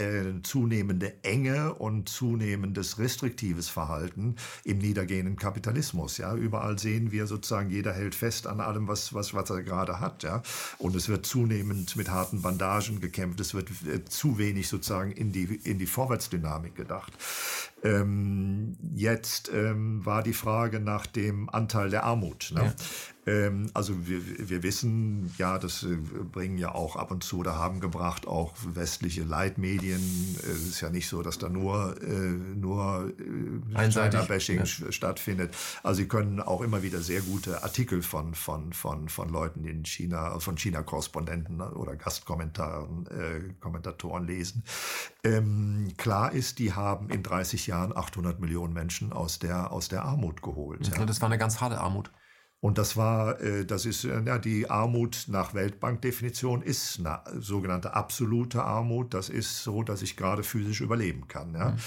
zunehmende 0.43 1.23
Enge 1.23 1.73
und 1.73 2.09
zunehmendes 2.09 2.99
restriktives 2.99 3.69
Verhalten 3.69 4.35
im 4.63 4.77
niedergehenden 4.79 5.35
Kapitalismus. 5.35 6.17
Ja, 6.17 6.35
überall 6.35 6.79
sehen 6.79 7.11
wir 7.11 7.27
sozusagen, 7.27 7.69
jeder 7.69 7.93
hält 7.93 8.15
fest 8.15 8.47
an 8.47 8.59
allem, 8.59 8.87
was, 8.87 9.13
was, 9.13 9.33
was 9.33 9.49
er 9.49 9.63
gerade 9.63 9.99
hat. 9.99 10.23
Ja, 10.23 10.41
und 10.77 10.95
es 10.95 11.09
wird 11.09 11.25
zunehmend 11.25 11.95
mit 11.95 12.09
harten 12.09 12.41
Bandagen 12.41 12.99
gekämpft. 12.99 13.39
Es 13.39 13.53
wird 13.53 13.69
äh, 13.85 14.05
zu 14.05 14.37
wenig 14.37 14.67
sozusagen 14.67 15.11
in 15.11 15.31
die, 15.31 15.43
in 15.63 15.79
die 15.79 15.85
Vorwärtsdynamik 15.85 16.75
gedacht. 16.75 17.13
Ähm, 17.83 18.77
jetzt 18.93 19.51
ähm, 19.53 20.05
war 20.05 20.23
die 20.23 20.33
Frage 20.33 20.79
nach 20.79 21.07
dem 21.07 21.49
Anteil 21.49 21.89
der 21.89 22.03
Armut. 22.03 22.51
Ne? 22.53 22.63
Ja. 22.63 22.73
Ähm, 23.27 23.69
also 23.73 24.07
wir, 24.07 24.49
wir 24.49 24.63
wissen, 24.63 25.33
ja, 25.37 25.59
das 25.59 25.83
äh, 25.83 25.95
bringen 25.95 26.57
ja 26.57 26.73
auch 26.73 26.95
ab 26.95 27.11
und 27.11 27.23
zu 27.23 27.39
oder 27.39 27.55
haben 27.55 27.79
gebracht 27.79 28.27
auch 28.27 28.53
westliche 28.73 29.23
Leitmedien. 29.23 30.01
Es 30.39 30.67
ist 30.67 30.81
ja 30.81 30.89
nicht 30.89 31.07
so, 31.07 31.21
dass 31.21 31.37
da 31.37 31.47
nur, 31.47 32.01
äh, 32.01 32.07
nur 32.07 33.13
äh, 33.19 33.89
China-Bashing 33.89 34.57
ja. 34.57 34.65
stattfindet. 34.65 35.55
Also 35.83 36.01
sie 36.01 36.07
können 36.07 36.39
auch 36.39 36.61
immer 36.61 36.81
wieder 36.81 37.01
sehr 37.01 37.21
gute 37.21 37.63
Artikel 37.63 38.01
von, 38.01 38.33
von, 38.33 38.73
von, 38.73 39.07
von 39.07 39.29
Leuten 39.29 39.65
in 39.65 39.85
China, 39.85 40.39
von 40.39 40.57
China-Korrespondenten 40.57 41.57
ne, 41.57 41.71
oder 41.71 41.95
Gastkommentatoren 41.95 43.05
äh, 43.07 43.53
Kommentatoren 43.59 44.25
lesen. 44.25 44.63
Ähm, 45.23 45.93
klar 45.97 46.31
ist, 46.31 46.57
die 46.57 46.73
haben 46.73 47.09
in 47.09 47.21
30 47.21 47.67
Jahren 47.67 47.70
800 47.73 48.39
Millionen 48.39 48.73
Menschen 48.73 49.13
aus 49.13 49.39
der, 49.39 49.71
aus 49.71 49.87
der 49.87 50.03
Armut 50.03 50.41
geholt. 50.41 50.87
Ja. 50.95 51.05
Das 51.05 51.21
war 51.21 51.29
eine 51.29 51.37
ganz 51.37 51.61
harte 51.61 51.79
Armut. 51.79 52.11
Und 52.61 52.77
das 52.77 52.95
war, 52.95 53.41
äh, 53.41 53.65
das 53.65 53.87
ist, 53.87 54.05
äh, 54.05 54.21
ja, 54.21 54.37
die 54.37 54.69
Armut 54.69 55.25
nach 55.27 55.55
Weltbankdefinition 55.55 56.61
ist 56.61 56.99
eine 56.99 57.19
sogenannte 57.41 57.95
absolute 57.95 58.63
Armut. 58.63 59.15
Das 59.15 59.29
ist 59.29 59.63
so, 59.63 59.81
dass 59.81 60.03
ich 60.03 60.15
gerade 60.15 60.43
physisch 60.43 60.79
überleben 60.81 61.27
kann. 61.27 61.55
Ja. 61.55 61.71
Mhm. 61.71 61.77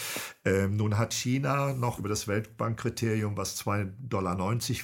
Ähm, 0.44 0.76
nun 0.76 0.98
hat 0.98 1.14
China 1.14 1.72
noch 1.74 2.00
über 2.00 2.08
das 2.08 2.26
Weltbankkriterium, 2.26 3.36
was 3.36 3.56
2,90 3.64 3.92
Dollar 4.08 4.36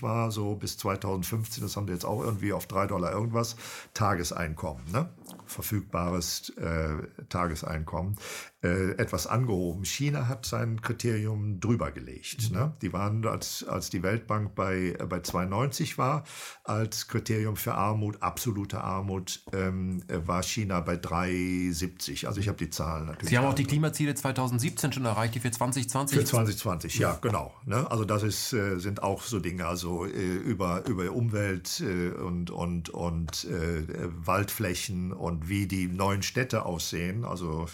war, 0.02 0.30
so 0.30 0.54
bis 0.54 0.78
2015, 0.78 1.60
das 1.60 1.76
haben 1.76 1.88
wir 1.88 1.94
jetzt 1.94 2.06
auch 2.06 2.22
irgendwie 2.22 2.52
auf 2.52 2.66
3 2.66 2.86
Dollar 2.86 3.10
irgendwas, 3.10 3.56
Tageseinkommen. 3.92 4.84
Ne? 4.92 5.08
Verfügbares 5.46 6.50
äh, 6.56 6.96
Tageseinkommen 7.28 8.16
äh, 8.62 8.90
etwas 8.98 9.26
angehoben. 9.26 9.86
China 9.86 10.28
hat 10.28 10.44
sein 10.44 10.82
Kriterium 10.82 11.60
drüber 11.60 11.90
gelegt. 11.92 12.50
Mhm. 12.50 12.56
Ne? 12.56 12.74
Die 12.82 12.92
waren, 12.92 13.26
als, 13.26 13.64
als 13.66 13.88
die 13.88 14.02
Weltbank 14.02 14.54
bei, 14.54 14.96
äh, 14.98 15.06
bei 15.06 15.18
2,90 15.18 15.96
war, 15.96 16.24
als 16.64 17.08
Kriterium 17.08 17.56
für 17.56 17.74
Armut, 17.74 18.22
absolute 18.22 18.82
Armut, 18.82 19.42
ähm, 19.54 20.02
äh, 20.08 20.18
war 20.26 20.42
China 20.42 20.80
bei 20.80 20.96
3,70. 20.96 22.26
Also 22.26 22.38
ich 22.38 22.48
habe 22.48 22.58
die 22.58 22.68
Zahlen 22.68 23.06
natürlich. 23.06 23.30
Sie 23.30 23.38
haben 23.38 23.46
auch 23.46 23.54
die 23.54 23.64
Klimaziele 23.64 24.14
2017 24.14 24.92
schon 24.92 25.06
erreicht, 25.06 25.34
die 25.34 25.40
für 25.40 25.50
2020? 25.50 26.18
Für 26.18 26.24
2020, 26.26 26.98
ja, 26.98 27.18
genau. 27.22 27.54
Ne? 27.64 27.90
Also 27.90 28.04
das 28.04 28.22
ist, 28.22 28.52
äh, 28.52 28.78
sind 28.78 29.02
auch 29.02 29.22
so 29.22 29.40
Dinge, 29.40 29.64
also 29.64 30.04
äh, 30.04 30.10
über, 30.10 30.84
über 30.86 31.10
Umwelt 31.10 31.82
und, 32.22 32.50
und, 32.50 32.90
und 32.90 33.46
Waldflächen 33.46 35.14
und 35.20 35.48
wie 35.48 35.66
die 35.66 35.86
neuen 35.86 36.22
Städte 36.22 36.64
aussehen. 36.64 37.24
Also 37.24 37.66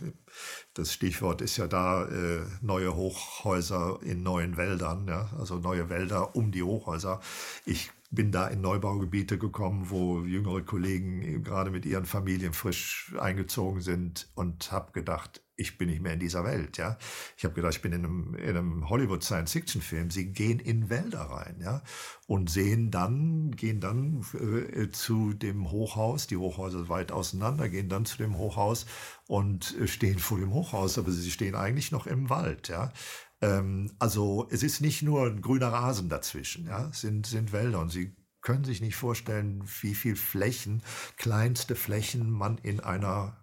das 0.75 0.93
Stichwort 0.93 1.41
ist 1.41 1.57
ja 1.57 1.67
da 1.67 2.05
äh, 2.05 2.41
neue 2.61 2.95
Hochhäuser 2.95 4.01
in 4.03 4.23
neuen 4.23 4.57
Wäldern, 4.57 5.07
ja? 5.07 5.31
also 5.39 5.59
neue 5.59 5.89
Wälder 5.89 6.35
um 6.35 6.51
die 6.51 6.63
Hochhäuser. 6.63 7.21
Ich 7.65 7.91
bin 8.11 8.33
da 8.33 8.49
in 8.49 8.61
Neubaugebiete 8.61 9.39
gekommen, 9.39 9.91
wo 9.91 10.21
jüngere 10.21 10.63
Kollegen 10.63 11.43
gerade 11.43 11.71
mit 11.71 11.87
ihren 11.87 12.07
Familien 12.07 12.53
frisch 12.53 13.15
eingezogen 13.19 13.81
sind 13.81 14.29
und 14.35 14.71
habe 14.73 14.93
gedacht, 14.93 15.43
ich 15.57 15.79
bin 15.79 15.89
nicht 15.89 16.03
mehr 16.03 16.13
in 16.13 16.21
dieser 16.21 16.45
Welt, 16.45 16.77
ja. 16.77 16.99
Ich 17.37 17.45
habe 17.45 17.55
gedacht, 17.55 17.75
ich 17.75 17.83
bin 17.83 17.93
in 17.93 18.05
einem, 18.05 18.35
in 18.35 18.57
einem 18.57 18.89
Hollywood 18.91 19.25
Science 19.25 19.53
Fiction 19.53 19.81
Film. 19.81 20.11
Sie 20.11 20.33
gehen 20.33 20.61
in 20.61 20.91
Wälder 20.91 21.23
rein, 21.23 21.57
ja, 21.61 21.83
und 22.27 22.51
sehen 22.51 22.91
dann, 22.91 23.53
gehen 23.53 23.81
dann 23.81 24.25
äh, 24.35 24.91
zu 24.91 25.33
dem 25.33 25.71
Hochhaus. 25.71 26.27
Die 26.27 26.37
Hochhäuser 26.37 26.89
weit 26.89 27.11
auseinander, 27.11 27.69
gehen 27.69 27.89
dann 27.89 28.05
zu 28.05 28.19
dem 28.19 28.37
Hochhaus 28.37 28.87
und 29.27 29.77
äh, 29.79 29.89
stehen 29.89 30.19
vor 30.19 30.39
dem 30.39 30.53
Hochhaus, 30.53 30.99
aber 30.99 31.11
sie 31.11 31.31
stehen 31.31 31.55
eigentlich 31.55 31.91
noch 31.91 32.07
im 32.07 32.29
Wald, 32.31 32.69
ja. 32.69 32.93
Ähm, 33.41 33.93
also 33.99 34.47
es 34.51 34.63
ist 34.63 34.81
nicht 34.81 35.03
nur 35.03 35.27
ein 35.27 35.41
grüner 35.41 35.69
Rasen 35.69 36.09
dazwischen, 36.09 36.67
ja, 36.67 36.89
es 36.89 37.01
sind 37.01 37.27
sind 37.27 37.53
Wälder 37.53 37.81
und 37.81 37.91
sie 37.91 38.15
können 38.43 38.65
sich 38.65 38.81
nicht 38.81 38.95
vorstellen, 38.95 39.65
wie 39.81 39.95
viel 39.95 40.15
Flächen, 40.15 40.83
kleinste 41.17 41.75
Flächen 41.75 42.31
man 42.31 42.59
in 42.59 42.79
einer 42.79 43.37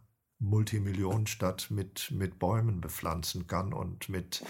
Multimillionenstadt 0.43 1.71
mit, 1.71 2.11
mit 2.11 2.39
Bäumen 2.39 2.81
bepflanzen 2.81 3.47
kann 3.47 3.73
und 3.73 4.09
mit 4.09 4.43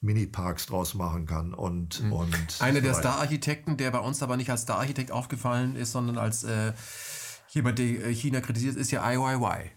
Mini-Parks 0.00 0.66
draus 0.66 0.94
machen 0.94 1.26
kann. 1.26 1.54
Und, 1.54 2.02
mhm. 2.02 2.12
und 2.12 2.60
Einer 2.60 2.80
der 2.80 2.94
Star-Architekten, 2.94 3.76
der 3.76 3.90
bei 3.90 4.00
uns 4.00 4.22
aber 4.22 4.36
nicht 4.36 4.50
als 4.50 4.62
Star-Architekt 4.62 5.10
aufgefallen 5.10 5.76
ist, 5.76 5.92
sondern 5.92 6.18
als 6.18 6.44
äh, 6.44 6.72
jemand, 7.50 7.78
der 7.78 8.06
äh, 8.06 8.14
China 8.14 8.40
kritisiert, 8.40 8.76
ist 8.76 8.90
ja 8.90 9.08
IYY. 9.08 9.70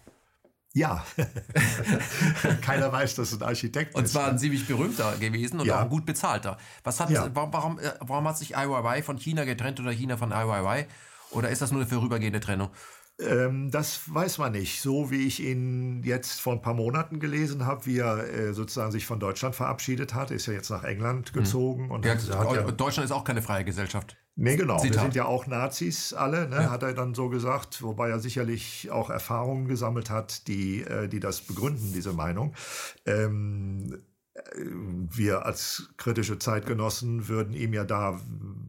Ja, 0.74 1.06
keiner 2.60 2.92
weiß, 2.92 3.14
dass 3.14 3.32
es 3.32 3.40
ein 3.40 3.48
Architekt 3.48 3.94
und 3.94 4.04
ist. 4.04 4.14
Und 4.14 4.20
zwar 4.20 4.30
ein 4.30 4.38
ziemlich 4.38 4.66
berühmter 4.66 5.16
gewesen 5.16 5.58
und 5.58 5.66
ja. 5.66 5.78
auch 5.78 5.82
ein 5.84 5.88
gut 5.88 6.04
bezahlter. 6.04 6.58
Was 6.84 7.00
hat, 7.00 7.08
ja. 7.08 7.30
warum, 7.32 7.78
äh, 7.78 7.92
warum 8.00 8.28
hat 8.28 8.36
sich 8.36 8.54
IYY 8.54 9.02
von 9.02 9.16
China 9.16 9.44
getrennt 9.44 9.80
oder 9.80 9.90
China 9.90 10.18
von 10.18 10.32
IYY? 10.32 10.86
Oder 11.30 11.48
ist 11.48 11.62
das 11.62 11.72
nur 11.72 11.80
eine 11.80 11.88
vorübergehende 11.88 12.40
Trennung? 12.40 12.70
Ähm, 13.18 13.70
das 13.70 14.12
weiß 14.12 14.38
man 14.38 14.52
nicht. 14.52 14.82
So 14.82 15.10
wie 15.10 15.26
ich 15.26 15.42
ihn 15.42 16.02
jetzt 16.04 16.40
vor 16.40 16.52
ein 16.52 16.60
paar 16.60 16.74
Monaten 16.74 17.18
gelesen 17.18 17.64
habe, 17.64 17.86
wie 17.86 17.98
er 17.98 18.28
äh, 18.28 18.52
sozusagen 18.52 18.92
sich 18.92 19.06
von 19.06 19.18
Deutschland 19.18 19.54
verabschiedet 19.54 20.12
hat, 20.14 20.30
ist 20.30 20.46
ja 20.46 20.52
jetzt 20.52 20.70
nach 20.70 20.84
England 20.84 21.28
hm. 21.28 21.34
gezogen. 21.34 21.84
Mhm. 21.84 21.90
Und 21.92 22.04
ja, 22.04 22.12
hat, 22.12 22.30
hat 22.30 22.54
ja, 22.54 22.62
Deutschland 22.70 23.06
ist 23.06 23.12
auch 23.12 23.24
keine 23.24 23.42
freie 23.42 23.64
Gesellschaft. 23.64 24.16
Nee, 24.38 24.56
genau. 24.56 24.76
Zitat. 24.76 24.94
Wir 24.94 25.00
sind 25.00 25.14
ja 25.14 25.24
auch 25.24 25.46
Nazis 25.46 26.12
alle, 26.12 26.46
ne? 26.48 26.56
ja. 26.56 26.70
hat 26.70 26.82
er 26.82 26.92
dann 26.92 27.14
so 27.14 27.30
gesagt, 27.30 27.82
wobei 27.82 28.10
er 28.10 28.20
sicherlich 28.20 28.90
auch 28.90 29.08
Erfahrungen 29.08 29.66
gesammelt 29.66 30.10
hat, 30.10 30.46
die, 30.46 30.82
äh, 30.82 31.08
die 31.08 31.20
das 31.20 31.40
begründen, 31.40 31.94
diese 31.94 32.12
Meinung. 32.12 32.54
Ähm, 33.06 34.02
wir 34.54 35.44
als 35.46 35.88
kritische 35.96 36.38
Zeitgenossen 36.38 37.28
würden 37.28 37.54
ihm 37.54 37.72
ja 37.72 37.84
da 37.84 38.20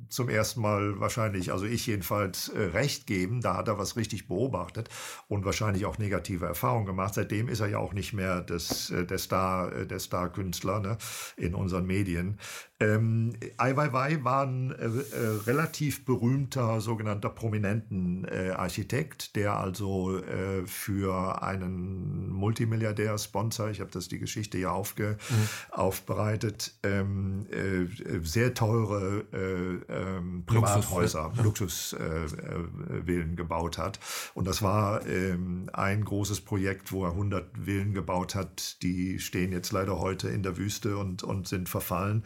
zum 0.09 0.29
ersten 0.29 0.61
Mal 0.61 0.99
wahrscheinlich, 0.99 1.51
also 1.51 1.65
ich 1.65 1.85
jedenfalls, 1.85 2.49
äh, 2.49 2.59
recht 2.59 3.07
geben. 3.07 3.41
Da 3.41 3.55
hat 3.55 3.67
er 3.67 3.77
was 3.77 3.95
richtig 3.95 4.27
beobachtet 4.27 4.89
und 5.27 5.45
wahrscheinlich 5.45 5.85
auch 5.85 5.97
negative 5.97 6.45
Erfahrungen 6.45 6.85
gemacht. 6.85 7.13
Seitdem 7.13 7.49
ist 7.49 7.59
er 7.59 7.67
ja 7.67 7.77
auch 7.79 7.93
nicht 7.93 8.13
mehr 8.13 8.41
des, 8.41 8.89
äh, 8.89 9.05
der 9.05 9.17
Star, 9.17 9.73
äh, 9.73 9.85
der 9.87 9.99
Star-Künstler 9.99 10.79
ne, 10.79 10.97
in 11.35 11.53
unseren 11.53 11.85
Medien. 11.85 12.39
Ähm, 12.79 13.33
Ai 13.57 13.75
Weiwei 13.75 14.23
war 14.23 14.43
ein 14.43 14.71
äh, 14.71 14.85
äh, 14.85 15.27
relativ 15.47 16.05
berühmter, 16.05 16.79
sogenannter 16.79 17.29
prominenten 17.29 18.25
äh, 18.25 18.51
Architekt, 18.51 19.35
der 19.35 19.57
also 19.57 20.19
äh, 20.19 20.67
für 20.67 21.41
einen 21.41 22.29
Multimilliardär-Sponsor, 22.29 23.71
ich 23.71 23.79
habe 23.79 23.89
das 23.89 24.09
die 24.09 24.19
Geschichte 24.19 24.59
ja 24.59 24.71
aufge, 24.71 25.17
mhm. 25.27 25.49
aufbereitet, 25.71 26.75
ähm, 26.83 27.47
äh, 27.49 27.87
sehr 28.21 28.53
teure 28.53 29.25
äh, 29.33 29.91
ähm, 29.91 30.43
Privathäuser, 30.45 31.33
Luxusvillen 31.41 33.35
gebaut 33.35 33.79
hat. 33.79 33.99
Und 34.35 34.45
das 34.45 34.61
war 34.61 35.03
ähm, 35.07 35.67
ein 35.73 36.05
großes 36.05 36.41
Projekt, 36.41 36.91
wo 36.91 37.05
er 37.05 37.11
100 37.11 37.57
Villen 37.65 37.95
gebaut 37.95 38.35
hat. 38.35 38.83
Die 38.83 39.19
stehen 39.19 39.51
jetzt 39.51 39.71
leider 39.71 39.97
heute 39.97 40.29
in 40.29 40.43
der 40.43 40.57
Wüste 40.57 40.97
und, 40.97 41.23
und 41.23 41.47
sind 41.47 41.69
verfallen. 41.69 42.23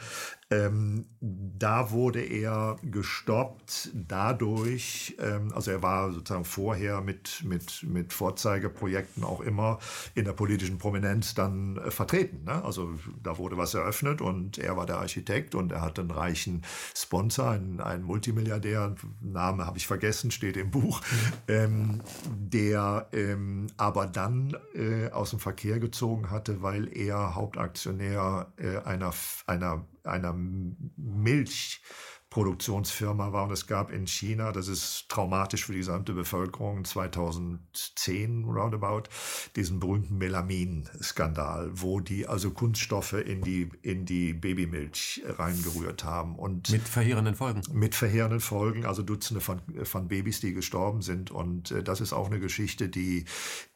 Ähm, 0.51 1.05
da 1.21 1.91
wurde 1.91 2.21
er 2.21 2.75
gestoppt 2.83 3.89
dadurch, 3.93 5.15
ähm, 5.19 5.53
also 5.53 5.71
er 5.71 5.81
war 5.81 6.11
sozusagen 6.11 6.43
vorher 6.43 6.99
mit, 6.99 7.43
mit, 7.45 7.83
mit 7.83 8.11
Vorzeigeprojekten 8.11 9.23
auch 9.23 9.39
immer 9.39 9.79
in 10.13 10.25
der 10.25 10.33
politischen 10.33 10.77
Prominenz 10.77 11.33
dann 11.35 11.77
äh, 11.77 11.89
vertreten. 11.89 12.43
Ne? 12.43 12.63
Also 12.65 12.91
da 13.23 13.37
wurde 13.37 13.57
was 13.57 13.73
eröffnet 13.73 14.19
und 14.19 14.57
er 14.57 14.75
war 14.75 14.85
der 14.85 14.97
Architekt 14.97 15.55
und 15.55 15.71
er 15.71 15.81
hatte 15.81 16.01
einen 16.01 16.11
reichen 16.11 16.63
Sponsor, 16.95 17.51
einen, 17.51 17.79
einen 17.79 18.03
Multimilliardär, 18.03 18.95
Name 19.21 19.65
habe 19.65 19.77
ich 19.77 19.87
vergessen, 19.87 20.31
steht 20.31 20.57
im 20.57 20.69
Buch, 20.69 21.01
ähm, 21.47 22.01
der 22.27 23.07
ähm, 23.13 23.67
aber 23.77 24.05
dann 24.07 24.57
äh, 24.73 25.09
aus 25.11 25.29
dem 25.29 25.39
Verkehr 25.39 25.79
gezogen 25.79 26.29
hatte, 26.29 26.61
weil 26.61 26.95
er 26.97 27.35
Hauptaktionär 27.35 28.51
äh, 28.57 28.79
einer, 28.79 29.13
einer 29.47 29.85
einer 30.03 30.33
Milch 30.33 31.81
Produktionsfirma 32.31 33.33
war 33.33 33.43
und 33.43 33.51
es 33.51 33.67
gab 33.67 33.91
in 33.91 34.07
China, 34.07 34.53
das 34.53 34.69
ist 34.69 35.09
traumatisch 35.09 35.65
für 35.65 35.73
die 35.73 35.79
gesamte 35.79 36.13
Bevölkerung, 36.13 36.85
2010 36.85 38.45
roundabout, 38.45 39.03
diesen 39.57 39.81
berühmten 39.81 40.17
Melamin-Skandal, 40.17 41.71
wo 41.73 41.99
die 41.99 42.27
also 42.27 42.51
Kunststoffe 42.51 43.13
in 43.13 43.41
die, 43.41 43.69
in 43.81 44.05
die 44.05 44.31
Babymilch 44.31 45.21
reingerührt 45.27 46.05
haben. 46.05 46.39
Und 46.39 46.69
mit 46.69 46.87
verheerenden 46.87 47.35
Folgen. 47.35 47.63
Mit 47.73 47.95
verheerenden 47.95 48.39
Folgen, 48.39 48.85
also 48.85 49.03
Dutzende 49.03 49.41
von, 49.41 49.61
von 49.83 50.07
Babys, 50.07 50.39
die 50.39 50.53
gestorben 50.53 51.01
sind. 51.01 51.31
Und 51.31 51.71
äh, 51.71 51.83
das 51.83 51.99
ist 51.99 52.13
auch 52.13 52.27
eine 52.27 52.39
Geschichte, 52.39 52.87
die 52.87 53.25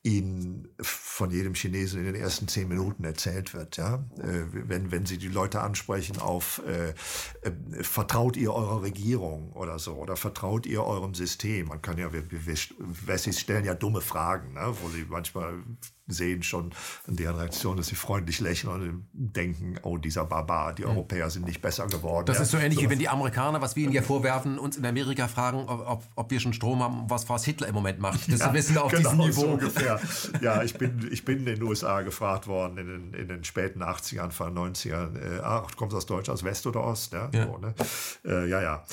Ihnen 0.05 0.67
von 0.79 1.31
jedem 1.31 1.55
Chinesen 1.55 1.99
in 1.99 2.05
den 2.05 2.15
ersten 2.15 2.47
zehn 2.47 2.67
Minuten 2.67 3.03
erzählt 3.03 3.55
wird. 3.55 3.77
Ja? 3.77 4.05
Äh, 4.19 4.43
wenn, 4.51 4.91
wenn 4.91 5.07
Sie 5.07 5.17
die 5.17 5.29
Leute 5.29 5.61
ansprechen 5.61 6.19
auf 6.19 6.61
äh, 6.67 6.89
äh, 6.89 7.51
vertraut 7.81 8.37
ihr 8.37 8.53
eurer 8.53 8.83
Regierung 8.83 9.51
oder 9.53 9.79
so? 9.79 9.95
Oder 9.95 10.15
vertraut 10.15 10.67
ihr 10.67 10.83
eurem 10.83 11.15
System? 11.15 11.69
Man 11.69 11.81
kann 11.81 11.97
ja, 11.97 12.13
wir, 12.13 12.29
wir, 12.29 12.39
Wessis 12.77 13.39
stellen 13.39 13.65
ja 13.65 13.73
dumme 13.73 14.01
Fragen, 14.01 14.53
ne? 14.53 14.75
wo 14.79 14.89
sie 14.89 15.05
manchmal 15.09 15.63
sehen 16.07 16.43
schon 16.43 16.71
in 17.07 17.15
deren 17.15 17.35
Reaktion, 17.35 17.77
dass 17.77 17.87
sie 17.87 17.95
freundlich 17.95 18.39
lächeln 18.39 18.69
und 18.71 19.07
denken, 19.13 19.79
oh, 19.81 19.97
dieser 19.97 20.25
Barbar, 20.25 20.73
die 20.73 20.83
hm. 20.83 20.91
Europäer 20.91 21.29
sind 21.29 21.45
nicht 21.45 21.61
besser 21.61 21.87
geworden. 21.87 22.27
Das 22.27 22.37
ja. 22.37 22.43
ist 22.43 22.51
so 22.51 22.57
ähnlich, 22.57 22.75
so. 22.75 22.85
wie 22.85 22.89
wenn 22.89 22.99
die 22.99 23.09
Amerikaner, 23.09 23.61
was 23.61 23.75
wir 23.75 23.83
ihnen 23.83 23.93
ja 23.93 24.01
vorwerfen, 24.01 24.59
uns 24.59 24.77
in 24.77 24.85
Amerika 24.85 25.27
fragen, 25.27 25.65
ob, 25.67 26.03
ob 26.15 26.31
wir 26.31 26.39
schon 26.39 26.53
Strom 26.53 26.83
haben, 26.83 27.09
was, 27.09 27.27
was 27.27 27.43
Hitler 27.45 27.67
im 27.67 27.75
Moment 27.75 27.99
macht. 27.99 28.31
Das 28.31 28.39
ja, 28.39 28.53
wissen 28.53 28.77
auf 28.77 28.91
genau, 28.91 29.11
diesem 29.11 29.25
Niveau. 29.25 29.41
So 29.41 29.47
ungefähr. 29.47 29.99
Ja, 30.41 30.63
ich 30.63 30.73
bin, 30.75 31.07
ich 31.11 31.23
bin 31.25 31.39
in 31.39 31.45
den 31.45 31.63
USA 31.63 32.01
gefragt 32.01 32.47
worden, 32.47 32.77
in 32.77 32.87
den, 32.87 33.13
in 33.13 33.27
den 33.27 33.43
späten 33.43 33.81
80ern, 33.81 34.19
Anfang 34.19 34.55
90ern, 34.55 35.17
äh, 35.17 35.39
ach, 35.41 35.75
kommst 35.75 35.93
du 35.93 35.97
aus 35.97 36.05
Deutschland, 36.05 36.39
aus 36.39 36.43
West 36.43 36.67
oder 36.67 36.83
Ost? 36.83 37.13
Ja, 37.13 37.29
ja. 37.31 37.45
So, 37.45 37.57
ne? 37.57 37.73
äh, 38.25 38.49
ja. 38.49 38.61
ja. 38.61 38.83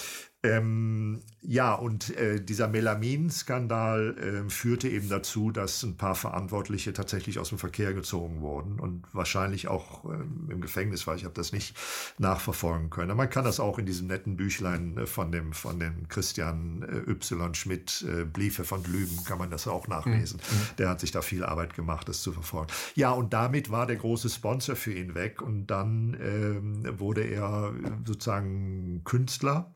Ähm, 0.44 1.22
ja, 1.40 1.74
und 1.74 2.16
äh, 2.16 2.40
dieser 2.40 2.66
Melamin-Skandal 2.66 4.44
äh, 4.46 4.50
führte 4.50 4.88
eben 4.88 5.08
dazu, 5.08 5.52
dass 5.52 5.84
ein 5.84 5.96
paar 5.96 6.16
Verantwortliche 6.16 6.92
tatsächlich 6.92 7.38
aus 7.38 7.50
dem 7.50 7.58
Verkehr 7.58 7.94
gezogen 7.94 8.40
wurden 8.40 8.80
und 8.80 9.04
wahrscheinlich 9.12 9.68
auch 9.68 10.04
äh, 10.04 10.14
im 10.52 10.60
Gefängnis 10.60 11.06
war. 11.06 11.14
Ich 11.14 11.24
habe 11.24 11.34
das 11.34 11.52
nicht 11.52 11.76
nachverfolgen 12.18 12.90
können. 12.90 13.16
Man 13.16 13.30
kann 13.30 13.44
das 13.44 13.60
auch 13.60 13.78
in 13.78 13.86
diesem 13.86 14.08
netten 14.08 14.36
Büchlein 14.36 14.98
äh, 14.98 15.06
von 15.06 15.30
dem, 15.30 15.52
von 15.52 15.78
dem 15.78 16.08
Christian 16.08 16.82
äh, 16.82 17.10
Y. 17.10 17.54
Schmidt, 17.54 18.04
äh, 18.08 18.24
Briefe 18.24 18.64
von 18.64 18.82
Lüben, 18.84 19.22
kann 19.24 19.38
man 19.38 19.50
das 19.50 19.68
auch 19.68 19.86
nachlesen. 19.86 20.40
Mhm. 20.50 20.56
mhm. 20.56 20.76
Der 20.78 20.88
hat 20.88 21.00
sich 21.00 21.12
da 21.12 21.22
viel 21.22 21.44
Arbeit 21.44 21.74
gemacht, 21.74 22.08
das 22.08 22.20
zu 22.20 22.32
verfolgen. 22.32 22.72
Ja, 22.96 23.12
und 23.12 23.32
damit 23.32 23.70
war 23.70 23.86
der 23.86 23.96
große 23.96 24.28
Sponsor 24.28 24.74
für 24.74 24.92
ihn 24.92 25.14
weg 25.14 25.40
und 25.40 25.68
dann 25.68 26.16
ähm, 26.20 26.98
wurde 26.98 27.22
er 27.22 27.72
sozusagen 28.04 29.02
Künstler 29.04 29.72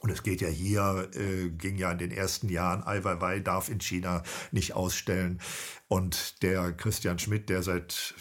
und 0.00 0.10
es 0.10 0.22
geht 0.22 0.40
ja 0.40 0.48
hier, 0.48 1.08
äh, 1.14 1.48
ging 1.48 1.76
ja 1.76 1.90
in 1.90 1.98
den 1.98 2.10
ersten 2.10 2.48
Jahren, 2.48 2.82
Ai 2.84 3.02
Weiwei 3.02 3.40
darf 3.40 3.68
in 3.68 3.80
China 3.80 4.22
nicht 4.52 4.74
ausstellen. 4.74 5.40
Und 5.88 6.42
der 6.42 6.72
Christian 6.72 7.18
Schmidt, 7.18 7.48
der 7.48 7.62
seit, 7.62 8.14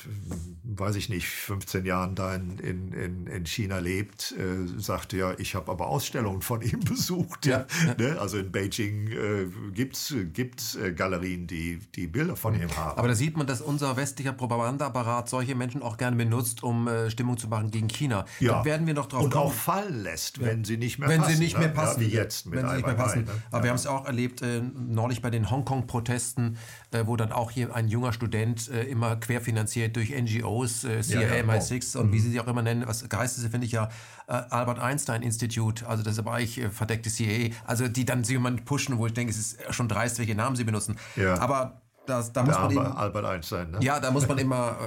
weiß 0.63 0.95
ich 0.95 1.09
nicht, 1.09 1.28
15 1.28 1.86
Jahren 1.86 2.15
da 2.15 2.34
in, 2.34 2.57
in, 2.59 3.28
in 3.28 3.45
China 3.45 3.80
lebt, 3.80 4.32
äh, 4.32 4.80
sagte 4.80 5.17
ja, 5.17 5.34
ich 5.38 5.53
habe 5.53 5.69
aber 5.69 5.88
Ausstellungen 5.88 6.41
von 6.41 6.61
ihm 6.61 6.80
besucht. 6.86 7.45
Ja. 7.45 7.65
Ne? 7.97 8.17
Also 8.21 8.38
in 8.38 8.53
Beijing 8.53 9.07
äh, 9.11 9.47
gibt 9.73 9.97
es 9.97 10.75
äh, 10.75 10.93
Galerien, 10.93 11.45
die, 11.45 11.80
die 11.95 12.07
Bilder 12.07 12.38
von 12.38 12.55
ihm 12.55 12.73
haben. 12.78 12.97
Aber 12.97 13.09
da 13.09 13.15
sieht 13.15 13.36
man, 13.36 13.47
dass 13.47 13.59
unser 13.59 13.97
westlicher 13.97 14.32
Propagandaapparat 14.32 15.28
solche 15.28 15.53
Menschen 15.53 15.82
auch 15.82 15.97
gerne 15.97 16.15
benutzt, 16.15 16.63
um 16.63 16.88
äh, 16.88 17.11
Stimmung 17.11 17.38
zu 17.38 17.49
machen 17.49 17.69
gegen 17.69 17.89
China. 17.89 18.23
Ja. 18.39 18.59
Da 18.59 18.65
werden 18.65 18.88
wir 18.88 18.93
noch 18.93 19.07
drauf 19.07 19.25
Und 19.25 19.32
kommen. 19.32 19.47
auch 19.47 19.53
fallen 19.53 20.03
lässt, 20.03 20.39
wenn 20.39 20.63
sie 20.63 20.78
nicht 20.78 20.99
mehr 20.99 21.09
Wenn 21.09 21.19
passen, 21.19 21.36
sie 21.36 21.43
nicht 21.43 21.59
ne? 21.59 21.66
Mehr 21.68 21.76
passen. 21.76 22.01
Ja, 22.01 22.07
wie 22.07 22.11
jetzt 22.11 22.45
mit 22.45 22.55
wenn 22.55 22.68
sie 22.68 22.76
nicht 22.76 22.86
mehr 22.86 22.95
passen. 22.95 23.26
Ne? 23.26 23.32
Aber 23.51 23.57
ja. 23.57 23.63
wir 23.63 23.70
haben 23.70 23.78
es 23.78 23.88
auch 23.88 24.05
erlebt, 24.05 24.41
äh, 24.41 24.61
neulich 24.61 25.22
bei 25.22 25.30
den 25.30 25.49
Hongkong-Protesten, 25.49 26.57
äh, 26.91 27.03
wo 27.05 27.15
dann 27.15 27.32
auch 27.32 27.51
hier 27.51 27.76
ein 27.76 27.88
junger 27.88 28.13
Student 28.13 28.70
äh, 28.70 28.84
immer 28.84 29.15
querfinanziert 29.15 29.95
durch 29.95 30.09
NGOs, 30.09 30.84
äh, 30.84 31.01
CIA, 31.01 31.43
MI6 31.43 31.95
oh. 31.95 32.01
und 32.01 32.07
mhm. 32.07 32.13
wie 32.13 32.20
sie 32.20 32.32
sie 32.32 32.39
auch 32.39 32.47
immer 32.47 32.61
nennen, 32.61 32.88
was 32.88 33.07
heißt 33.13 33.36
sie, 33.36 33.49
finde 33.49 33.65
ich 33.65 33.74
ja, 33.74 33.89
äh, 34.28 34.34
Albert 34.34 34.80
Einstein 34.80 35.22
Institute, 35.22 35.88
also 35.88 36.03
das 36.03 36.13
ist 36.13 36.20
aber 36.20 36.34
eigentlich 36.34 36.59
äh, 36.59 36.70
verdeckte 36.70 37.09
CIA, 37.09 37.51
also 37.65 37.88
die 37.88 38.05
dann 38.05 38.24
jemanden 38.24 38.65
pushen, 38.65 38.97
wo 38.97 39.07
ich 39.07 39.13
denke, 39.13 39.32
es 39.32 39.38
ist 39.38 39.74
schon 39.74 39.88
dreist, 39.88 40.20
welche 40.20 40.36
Namen 40.36 40.55
sie 40.55 40.63
benutzen. 40.63 40.97
Ja. 41.15 41.39
Aber 41.39 41.82
das, 42.08 42.34
da 42.34 42.43
muss 42.43 42.58
man 42.58 42.72
eben, 42.72 42.80
Albert 42.80 43.26
Einstein. 43.26 43.72
Ne? 43.72 43.80
Ja, 43.82 43.99
da 43.99 44.12
muss 44.12 44.28
man 44.28 44.38
immer, 44.38 44.78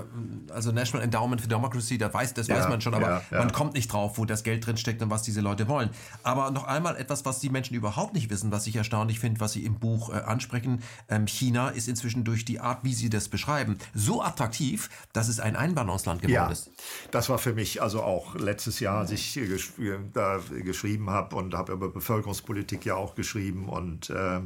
äh, 0.48 0.52
also 0.52 0.72
National 0.72 1.04
Endowment 1.04 1.40
for 1.40 1.48
Democracy, 1.48 1.98
da 1.98 2.12
weiß, 2.12 2.34
das 2.34 2.46
ja, 2.46 2.56
weiß 2.56 2.68
man 2.68 2.80
schon, 2.80 2.94
aber 2.94 3.22
ja, 3.30 3.38
man 3.38 3.52
kommt 3.52 3.74
nicht 3.74 3.92
drauf, 3.92 4.18
wo 4.18 4.24
das 4.24 4.42
Geld 4.42 4.66
drin 4.66 4.76
steckt 4.76 5.02
und 5.02 5.10
was 5.10 5.22
diese 5.22 5.40
Leute 5.40 5.68
wollen. 5.68 5.90
Aber 6.22 6.50
noch 6.50 6.64
einmal 6.64 6.96
etwas, 6.96 7.24
was 7.24 7.38
die 7.38 7.50
Menschen 7.50 7.74
überhaupt 7.74 8.14
nicht 8.14 8.30
wissen, 8.30 8.50
was 8.50 8.66
ich 8.66 8.76
erstaunlich 8.76 9.20
finde, 9.20 9.40
was 9.40 9.52
sie 9.52 9.64
im 9.64 9.78
Buch 9.78 10.10
äh, 10.10 10.20
ansprechen. 10.20 10.82
Ähm, 11.08 11.26
China 11.26 11.68
ist 11.68 11.88
inzwischen 11.88 12.24
durch 12.24 12.44
die 12.44 12.60
Art, 12.60 12.80
wie 12.82 12.94
sie 12.94 13.10
das 13.10 13.28
beschreiben, 13.28 13.78
so 13.94 14.22
attraktiv, 14.22 14.88
dass 15.12 15.28
es 15.28 15.40
ein 15.40 15.56
Einwanderungsland 15.56 16.22
geworden 16.22 16.34
ja, 16.34 16.50
ist. 16.50 16.70
Das 17.10 17.28
war 17.28 17.38
für 17.38 17.52
mich 17.52 17.82
also 17.82 18.02
auch 18.02 18.34
letztes 18.34 18.80
Jahr, 18.80 18.98
als 18.98 19.10
ich 19.10 19.34
gesch 19.34 19.72
da 20.12 20.40
geschrieben 20.62 21.10
habe 21.10 21.36
und 21.36 21.54
habe 21.54 21.72
über 21.72 21.90
Bevölkerungspolitik 21.90 22.84
ja 22.84 22.94
auch 22.94 23.14
geschrieben 23.14 23.68
und, 23.68 24.10
äh, 24.10 24.40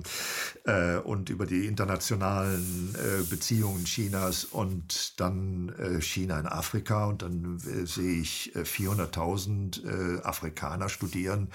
äh, 0.65 0.99
und 0.99 1.31
über 1.31 1.47
die 1.47 1.67
internationalen 1.67 2.64
äh, 2.95 3.23
Beziehungen 3.25 3.85
Chinas 3.85 4.45
und 4.45 5.21
dann 5.21 5.71
äh, 5.79 6.01
China 6.01 6.39
in 6.39 6.47
Afrika 6.47 7.07
und 7.07 7.23
dann 7.23 7.61
äh, 7.67 7.87
sehe 7.87 8.21
ich 8.21 8.53
400.000 8.55 10.23
Afrikaner 10.23 10.89
studieren 10.89 11.49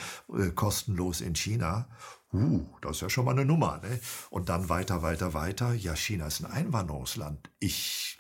kostenlos 0.55 1.21
in 1.21 1.35
China. 1.35 1.87
Uh, 2.31 2.63
das 2.81 2.97
ist 2.97 3.01
ja 3.01 3.09
schon 3.09 3.25
mal 3.25 3.31
eine 3.31 3.45
Nummer. 3.45 3.79
Ne? 3.81 3.99
Und 4.29 4.49
dann 4.49 4.69
weiter, 4.69 5.01
weiter, 5.01 5.33
weiter. 5.33 5.73
Ja, 5.73 5.95
China 5.95 6.27
ist 6.27 6.41
ein 6.41 6.51
Einwanderungsland. 6.51 7.49
Ich 7.59 8.18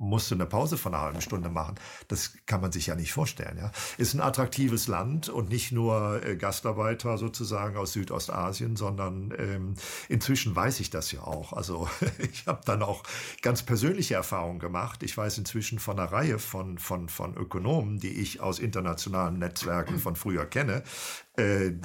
musste 0.00 0.34
eine 0.34 0.46
Pause 0.46 0.78
von 0.78 0.94
einer 0.94 1.04
halben 1.04 1.20
Stunde 1.20 1.50
machen. 1.50 1.74
Das 2.08 2.32
kann 2.46 2.62
man 2.62 2.72
sich 2.72 2.86
ja 2.86 2.94
nicht 2.94 3.12
vorstellen. 3.12 3.58
Ja. 3.58 3.70
Ist 3.98 4.14
ein 4.14 4.20
attraktives 4.20 4.88
Land 4.88 5.28
und 5.28 5.50
nicht 5.50 5.72
nur 5.72 6.24
äh, 6.24 6.36
Gastarbeiter 6.36 7.18
sozusagen 7.18 7.76
aus 7.76 7.92
Südostasien, 7.92 8.76
sondern 8.76 9.32
ähm, 9.36 9.74
inzwischen 10.08 10.56
weiß 10.56 10.80
ich 10.80 10.88
das 10.88 11.12
ja 11.12 11.22
auch. 11.22 11.52
Also 11.52 11.88
ich 12.18 12.46
habe 12.46 12.62
dann 12.64 12.82
auch 12.82 13.02
ganz 13.42 13.62
persönliche 13.62 14.14
Erfahrungen 14.14 14.58
gemacht. 14.58 15.02
Ich 15.02 15.16
weiß 15.16 15.36
inzwischen 15.36 15.78
von 15.78 15.98
einer 15.98 16.10
Reihe 16.10 16.38
von, 16.38 16.78
von, 16.78 17.10
von 17.10 17.36
Ökonomen, 17.36 18.00
die 18.00 18.20
ich 18.20 18.40
aus 18.40 18.58
internationalen 18.58 19.38
Netzwerken 19.38 19.98
von 19.98 20.16
früher 20.16 20.46
kenne, 20.46 20.82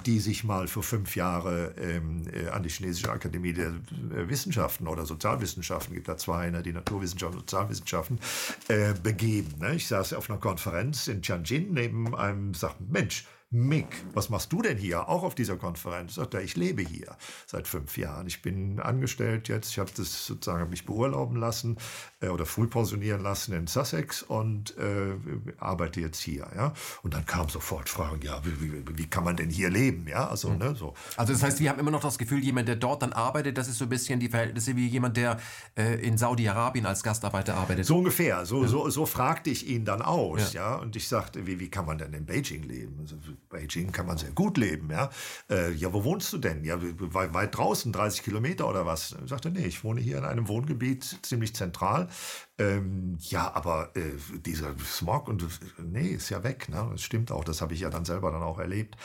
die 0.06 0.20
sich 0.20 0.43
mal 0.43 0.68
für 0.68 0.84
fünf 0.84 1.16
Jahre 1.16 1.74
ähm, 1.80 2.24
äh, 2.34 2.49
an 2.49 2.64
die 2.64 2.70
Chinesische 2.70 3.12
Akademie 3.12 3.53
der 3.53 3.68
äh, 3.68 4.30
Wissenschaften 4.30 4.88
oder 4.88 5.06
Sozialwissenschaften, 5.06 5.93
gibt 5.93 6.08
da 6.08 6.18
zwei, 6.18 6.49
ne, 6.49 6.62
die 6.64 6.74
Naturwissenschaften 6.74 7.39
und 7.39 7.49
Sozialwissenschaften, 7.49 8.20
äh, 8.68 8.93
begeben. 9.01 9.60
Ne? 9.60 9.76
Ich 9.76 9.88
saß 9.88 10.14
auf 10.14 10.30
einer 10.30 10.39
Konferenz 10.39 11.08
in 11.08 11.22
Tianjin 11.22 11.74
neben 11.74 12.16
einem, 12.16 12.53
sagte, 12.53 12.84
Mensch, 12.89 13.26
Mick, 13.51 14.03
was 14.13 14.29
machst 14.29 14.51
du 14.51 14.61
denn 14.61 14.77
hier? 14.77 15.07
Auch 15.07 15.23
auf 15.23 15.35
dieser 15.35 15.55
Konferenz? 15.55 16.15
Sagt 16.15 16.33
er, 16.33 16.41
ich 16.41 16.57
lebe 16.57 16.81
hier 16.81 17.15
seit 17.45 17.67
fünf 17.67 17.97
Jahren. 17.97 18.27
Ich 18.27 18.41
bin 18.41 18.79
angestellt 18.79 19.47
jetzt. 19.47 19.69
Ich 19.69 19.79
habe 19.79 19.91
das 19.95 20.25
sozusagen 20.25 20.69
mich 20.69 20.85
beurlauben 20.85 21.37
lassen 21.37 21.77
äh, 22.21 22.27
oder 22.27 22.45
früh 22.45 22.67
pensionieren 22.67 23.21
lassen 23.21 23.53
in 23.53 23.67
Sussex 23.67 24.23
und 24.23 24.77
äh, 24.77 25.15
arbeite 25.57 26.01
jetzt 26.01 26.19
hier. 26.19 26.47
Ja? 26.55 26.73
Und 27.03 27.13
dann 27.13 27.25
kam 27.25 27.47
sofort 27.47 27.87
Fragen, 27.87 28.21
ja, 28.23 28.41
wie, 28.43 28.61
wie, 28.61 28.97
wie 28.97 29.07
kann 29.07 29.23
man 29.23 29.37
denn 29.37 29.49
hier 29.49 29.69
leben? 29.69 30.07
Ja, 30.07 30.27
also, 30.27 30.49
mhm. 30.49 30.57
ne, 30.57 30.75
so. 30.75 30.93
also 31.15 31.31
das 31.31 31.43
heißt, 31.43 31.59
wir 31.59 31.69
haben 31.69 31.79
immer 31.79 31.91
noch 31.91 32.01
das 32.01 32.17
Gefühl, 32.17 32.43
jemand, 32.43 32.67
der 32.67 32.75
dort 32.75 33.03
dann 33.03 33.13
arbeitet, 33.13 33.57
das 33.57 33.67
ist 33.67 33.77
so 33.77 33.85
ein 33.85 33.89
bisschen 33.89 34.19
die 34.19 34.29
Verhältnisse 34.29 34.75
wie 34.75 34.87
jemand, 34.87 35.17
der 35.17 35.37
äh, 35.77 35.95
in 36.05 36.17
Saudi-Arabien 36.17 36.85
als 36.85 37.03
Gastarbeiter 37.03 37.55
arbeitet. 37.55 37.85
So 37.85 37.99
ungefähr. 37.99 38.45
So, 38.45 38.63
ja. 38.63 38.67
so, 38.67 38.89
so 38.89 39.05
fragte 39.05 39.49
ich 39.49 39.67
ihn 39.67 39.85
dann 39.85 40.01
aus. 40.01 40.53
Ja. 40.53 40.71
ja? 40.71 40.75
Und 40.75 40.95
ich 40.95 41.07
sagte, 41.07 41.47
wie, 41.47 41.59
wie 41.59 41.69
kann 41.69 41.85
man 41.85 41.97
denn 41.97 42.13
in 42.13 42.25
Beijing 42.25 42.63
leben? 42.63 42.97
Also, 42.99 43.15
Beijing 43.49 43.91
kann 43.91 44.05
man 44.05 44.17
sehr 44.17 44.31
gut 44.31 44.57
leben, 44.57 44.89
ja. 44.91 45.09
Äh, 45.49 45.71
ja, 45.73 45.93
wo 45.93 46.03
wohnst 46.03 46.31
du 46.33 46.37
denn? 46.37 46.63
Ja, 46.63 46.77
weit, 46.81 47.33
weit 47.33 47.57
draußen, 47.57 47.91
30 47.91 48.23
Kilometer 48.23 48.69
oder 48.69 48.85
was? 48.85 49.15
Ich 49.23 49.29
sagte, 49.29 49.51
nee, 49.51 49.65
ich 49.65 49.83
wohne 49.83 50.01
hier 50.01 50.17
in 50.17 50.25
einem 50.25 50.47
Wohngebiet 50.47 51.19
ziemlich 51.21 51.55
zentral. 51.55 52.09
Ähm, 52.57 53.17
ja, 53.19 53.53
aber 53.53 53.91
äh, 53.95 54.13
dieser 54.39 54.77
Smog 54.79 55.27
und 55.27 55.45
nee, 55.77 56.07
ist 56.07 56.29
ja 56.29 56.43
weg. 56.43 56.69
Ne? 56.69 56.87
Das 56.91 57.01
stimmt 57.01 57.31
auch. 57.31 57.43
Das 57.43 57.61
habe 57.61 57.73
ich 57.73 57.81
ja 57.81 57.89
dann 57.89 58.05
selber 58.05 58.31
dann 58.31 58.43
auch 58.43 58.59
erlebt. 58.59 58.95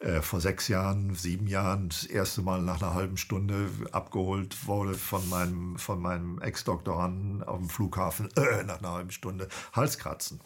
Äh, 0.00 0.22
vor 0.22 0.40
sechs 0.40 0.66
Jahren, 0.68 1.14
sieben 1.14 1.46
Jahren, 1.46 1.88
das 1.88 2.04
erste 2.04 2.42
Mal 2.42 2.62
nach 2.62 2.82
einer 2.82 2.94
halben 2.94 3.16
Stunde 3.16 3.68
abgeholt 3.92 4.66
wurde 4.66 4.94
von 4.94 5.28
meinem 5.28 5.78
von 5.78 6.00
meinem 6.00 6.40
Ex-Doktoranden 6.40 7.44
auf 7.44 7.58
dem 7.58 7.68
Flughafen 7.68 8.28
äh, 8.36 8.64
nach 8.64 8.78
einer 8.78 8.92
halben 8.92 9.10
Stunde 9.10 9.48
Halskratzen 9.72 10.40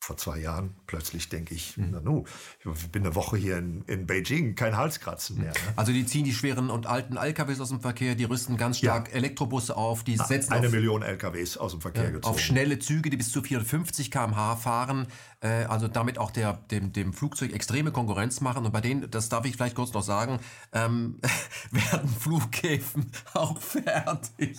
vor 0.00 0.16
zwei 0.16 0.38
Jahren 0.38 0.74
plötzlich 0.86 1.28
denke 1.28 1.54
ich, 1.54 1.76
mhm. 1.76 1.88
na 1.92 2.00
nu, 2.00 2.24
ich 2.58 2.88
bin 2.88 3.04
eine 3.04 3.14
Woche 3.14 3.36
hier 3.36 3.58
in, 3.58 3.82
in 3.86 4.06
Beijing, 4.06 4.54
kein 4.54 4.76
Halskratzen 4.76 5.38
mehr. 5.38 5.52
Ne? 5.52 5.58
Also 5.76 5.92
die 5.92 6.06
ziehen 6.06 6.24
die 6.24 6.32
schweren 6.32 6.70
und 6.70 6.86
alten 6.86 7.18
LKWs 7.18 7.60
aus 7.60 7.68
dem 7.68 7.80
Verkehr, 7.80 8.14
die 8.14 8.24
rüsten 8.24 8.56
ganz 8.56 8.78
stark 8.78 9.08
ja. 9.08 9.14
Elektrobusse 9.14 9.76
auf, 9.76 10.02
die 10.02 10.16
setzen 10.16 10.54
eine 10.54 10.68
auf, 10.68 10.72
Million 10.72 11.02
LKWs 11.02 11.58
aus 11.58 11.72
dem 11.72 11.82
Verkehr 11.82 12.04
ja, 12.04 12.10
gezogen. 12.10 12.34
Auf 12.34 12.40
schnelle 12.40 12.78
Züge, 12.78 13.10
die 13.10 13.18
bis 13.18 13.30
zu 13.30 13.42
450 13.42 14.10
km/h 14.10 14.56
fahren, 14.56 15.06
äh, 15.42 15.64
also 15.64 15.86
damit 15.86 16.16
auch 16.16 16.30
der, 16.30 16.54
dem, 16.70 16.94
dem 16.94 17.12
Flugzeug 17.12 17.52
extreme 17.52 17.92
Konkurrenz 17.92 18.40
machen. 18.40 18.64
Und 18.64 18.72
bei 18.72 18.80
denen, 18.80 19.10
das 19.10 19.28
darf 19.28 19.44
ich 19.44 19.56
vielleicht 19.56 19.76
kurz 19.76 19.92
noch 19.92 20.02
sagen, 20.02 20.40
ähm, 20.72 21.20
werden 21.70 22.08
Flughäfen 22.08 23.12
auch 23.34 23.58
fertig. 23.60 24.58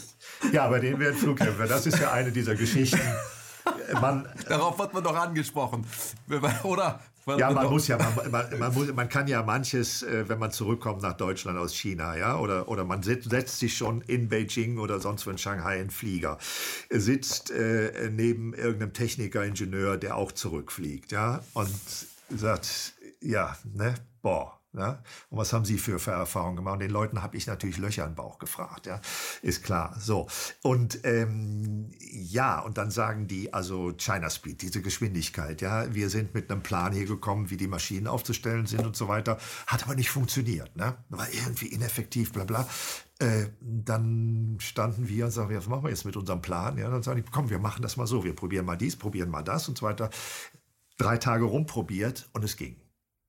Ja, 0.54 0.70
bei 0.70 0.80
denen 0.80 1.00
werden 1.00 1.18
Flughäfen. 1.18 1.68
Das 1.68 1.88
ist 1.88 2.00
ja 2.00 2.12
eine 2.12 2.32
dieser 2.32 2.56
Geschichten. 2.56 3.00
Man, 4.02 4.28
Darauf 4.48 4.78
wird 4.80 4.94
man 4.94 5.04
doch 5.04 5.16
angesprochen. 5.16 5.86
Oder? 6.64 7.00
Ja, 7.38 7.52
man 7.52 7.70
muss 7.70 7.88
ja, 7.88 7.98
man, 7.98 8.32
man, 8.32 8.60
man, 8.60 8.74
muss, 8.74 8.92
man 8.94 9.08
kann 9.08 9.28
ja 9.28 9.44
manches, 9.44 10.02
äh, 10.02 10.28
wenn 10.28 10.40
man 10.40 10.52
zurückkommt 10.52 11.04
nach 11.04 11.16
Deutschland 11.16 11.58
aus 11.58 11.76
China, 11.76 12.18
ja, 12.18 12.38
oder, 12.40 12.68
oder 12.68 12.84
man 12.84 13.04
setzt, 13.04 13.30
setzt 13.30 13.60
sich 13.60 13.78
schon 13.78 14.02
in 14.02 14.28
Beijing 14.28 14.80
oder 14.80 15.00
sonst 15.00 15.28
wo 15.28 15.30
in 15.30 15.38
Shanghai 15.38 15.80
in 15.80 15.92
Flieger, 15.92 16.40
sitzt 16.90 17.52
äh, 17.52 18.10
neben 18.12 18.56
irgendeinem 18.56 18.94
Techniker, 18.94 19.44
Ingenieur, 19.44 19.98
der 19.98 20.18
auch 20.18 20.32
zurückfliegt, 20.32 21.12
ja, 21.12 21.44
und 21.54 21.70
sagt, 22.30 22.94
ja, 23.22 23.56
ne, 23.72 23.94
boah, 24.24 24.61
ja? 24.74 25.04
Und 25.30 25.38
was 25.38 25.54
haben 25.54 25.66
Sie 25.66 25.78
für, 25.78 26.00
Erfahrungen 26.12 26.56
gemacht? 26.56 26.74
Und 26.74 26.80
den 26.82 26.92
Leuten 26.92 27.22
habe 27.22 27.38
ich 27.38 27.48
natürlich 27.48 27.78
Löcher 27.78 28.06
im 28.06 28.16
Bauch 28.16 28.40
gefragt, 28.40 28.86
ja, 28.88 29.02
ist 29.42 29.64
klar. 29.64 29.96
So 30.00 30.28
und 30.62 31.00
ähm, 31.04 31.90
ja, 32.00 32.60
und 32.60 32.78
dann 32.78 32.92
sagen 32.92 33.28
die 33.28 33.54
also 33.54 33.94
China 33.98 34.30
Speed, 34.30 34.62
diese 34.62 34.82
Geschwindigkeit, 34.82 35.62
ja, 35.62 35.94
wir 35.94 36.10
sind 36.10 36.34
mit 36.34 36.52
einem 36.52 36.64
Plan 36.64 36.94
hier 36.94 37.06
gekommen, 37.06 37.50
wie 37.50 37.58
die 37.58 37.68
Maschinen 37.68 38.08
aufzustellen 38.08 38.66
sind 38.66 38.86
und 38.86 38.96
so 38.96 39.08
weiter, 39.08 39.38
hat 39.68 39.84
aber 39.84 39.96
nicht 39.96 40.10
funktioniert, 40.10 40.76
ne? 40.76 40.96
War 41.10 41.28
irgendwie 41.32 41.68
ineffektiv, 41.68 42.32
bla 42.32 42.44
bla. 42.44 42.68
Äh, 43.20 43.50
dann 43.62 44.58
standen 44.60 45.08
wir 45.08 45.26
und 45.26 45.32
sagen, 45.32 45.56
was 45.56 45.68
machen 45.68 45.84
wir 45.84 45.90
jetzt 45.90 46.06
mit 46.06 46.18
unserem 46.18 46.42
Plan? 46.42 46.78
Ja, 46.78 46.90
dann 46.90 47.04
sagen 47.04 47.22
die, 47.24 47.32
komm, 47.32 47.50
wir 47.50 47.60
machen 47.60 47.84
das 47.84 47.96
mal 47.98 48.08
so, 48.08 48.24
wir 48.24 48.36
probieren 48.36 48.66
mal 48.66 48.78
dies, 48.78 48.96
probieren 48.96 49.30
mal 49.30 49.44
das 49.44 49.68
und 49.70 49.78
so 49.78 49.86
weiter. 49.86 50.10
Drei 50.98 51.18
Tage 51.18 51.46
rumprobiert 51.46 52.30
und 52.34 52.44
es 52.44 52.58
ging. 52.58 52.78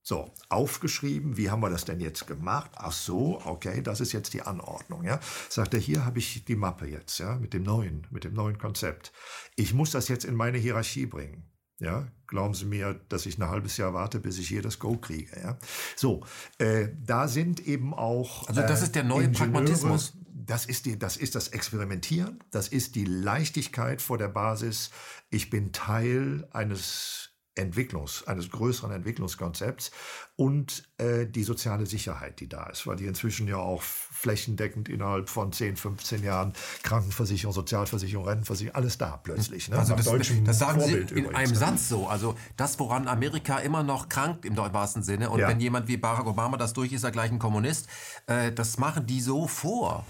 So, 0.04 0.32
aufgeschrieben, 0.48 1.36
wie 1.36 1.48
haben 1.48 1.62
wir 1.62 1.70
das 1.70 1.84
denn 1.84 2.00
jetzt 2.00 2.26
gemacht? 2.26 2.72
Ach 2.74 2.90
so, 2.90 3.40
okay, 3.44 3.82
das 3.82 4.00
ist 4.00 4.12
jetzt 4.12 4.34
die 4.34 4.42
Anordnung, 4.42 5.04
ja. 5.04 5.20
Sagt 5.48 5.74
er, 5.74 5.80
hier 5.80 6.04
habe 6.04 6.18
ich 6.18 6.44
die 6.44 6.56
Mappe 6.56 6.86
jetzt, 6.86 7.18
ja, 7.18 7.36
mit 7.36 7.54
dem 7.54 7.62
neuen, 7.62 8.08
mit 8.10 8.24
dem 8.24 8.34
neuen 8.34 8.58
Konzept. 8.58 9.12
Ich 9.54 9.74
muss 9.74 9.92
das 9.92 10.08
jetzt 10.08 10.24
in 10.24 10.34
meine 10.34 10.58
Hierarchie 10.58 11.06
bringen. 11.06 11.44
Ja, 11.78 12.06
glauben 12.28 12.54
Sie 12.54 12.64
mir, 12.64 13.00
dass 13.08 13.26
ich 13.26 13.38
ein 13.38 13.48
halbes 13.48 13.76
Jahr 13.76 13.92
warte, 13.92 14.20
bis 14.20 14.38
ich 14.38 14.46
hier 14.46 14.62
das 14.62 14.78
Go 14.78 14.96
kriege. 14.96 15.36
Ja? 15.40 15.58
So, 15.96 16.24
äh, 16.58 16.88
da 17.04 17.26
sind 17.26 17.66
eben 17.66 17.92
auch. 17.92 18.46
Also 18.48 18.60
das 18.60 18.82
ist 18.82 18.94
der 18.94 19.02
neue 19.02 19.24
Ingenieure, 19.24 19.50
Pragmatismus. 19.50 20.12
Das 20.32 20.66
ist, 20.66 20.86
die, 20.86 20.98
das 20.98 21.16
ist 21.16 21.34
das 21.34 21.48
Experimentieren, 21.48 22.42
das 22.50 22.68
ist 22.68 22.94
die 22.94 23.04
Leichtigkeit 23.04 24.02
vor 24.02 24.18
der 24.18 24.28
Basis. 24.28 24.90
Ich 25.30 25.50
bin 25.50 25.72
Teil 25.72 26.46
eines 26.52 27.31
Entwicklungs, 27.54 28.26
eines 28.26 28.50
größeren 28.50 28.92
Entwicklungskonzepts 28.92 29.90
und 30.36 30.88
äh, 30.96 31.26
die 31.26 31.44
soziale 31.44 31.84
Sicherheit, 31.84 32.40
die 32.40 32.48
da 32.48 32.64
ist, 32.64 32.86
weil 32.86 32.96
die 32.96 33.04
inzwischen 33.04 33.46
ja 33.46 33.58
auch 33.58 33.82
flächendeckend 33.82 34.88
innerhalb 34.88 35.28
von 35.28 35.52
10, 35.52 35.76
15 35.76 36.22
Jahren 36.22 36.54
Krankenversicherung, 36.82 37.52
Sozialversicherung, 37.52 38.26
Rentenversicherung, 38.26 38.74
alles 38.74 38.96
da 38.96 39.18
plötzlich. 39.18 39.68
Ne? 39.68 39.78
Also 39.78 39.94
das, 39.94 40.06
das, 40.06 40.58
sagen 40.58 40.80
Vorbild 40.80 41.10
Sie 41.10 41.14
in 41.14 41.24
übrigens, 41.24 41.38
einem 41.38 41.52
ne? 41.52 41.58
Satz 41.58 41.88
so. 41.88 42.06
Also 42.06 42.36
das, 42.56 42.78
woran 42.78 43.06
Amerika 43.06 43.58
immer 43.58 43.82
noch 43.82 44.08
krankt 44.08 44.46
im 44.46 44.56
wahrsten 44.56 45.02
Sinne 45.02 45.28
und 45.28 45.40
ja. 45.40 45.48
wenn 45.48 45.60
jemand 45.60 45.88
wie 45.88 45.98
Barack 45.98 46.26
Obama 46.26 46.56
das 46.56 46.72
durch 46.72 46.92
ist, 46.92 47.04
er 47.04 47.10
gleich 47.10 47.30
ein 47.30 47.38
Kommunist, 47.38 47.86
äh, 48.26 48.50
das 48.50 48.78
machen 48.78 49.06
die 49.06 49.20
so 49.20 49.46
vor. 49.46 50.06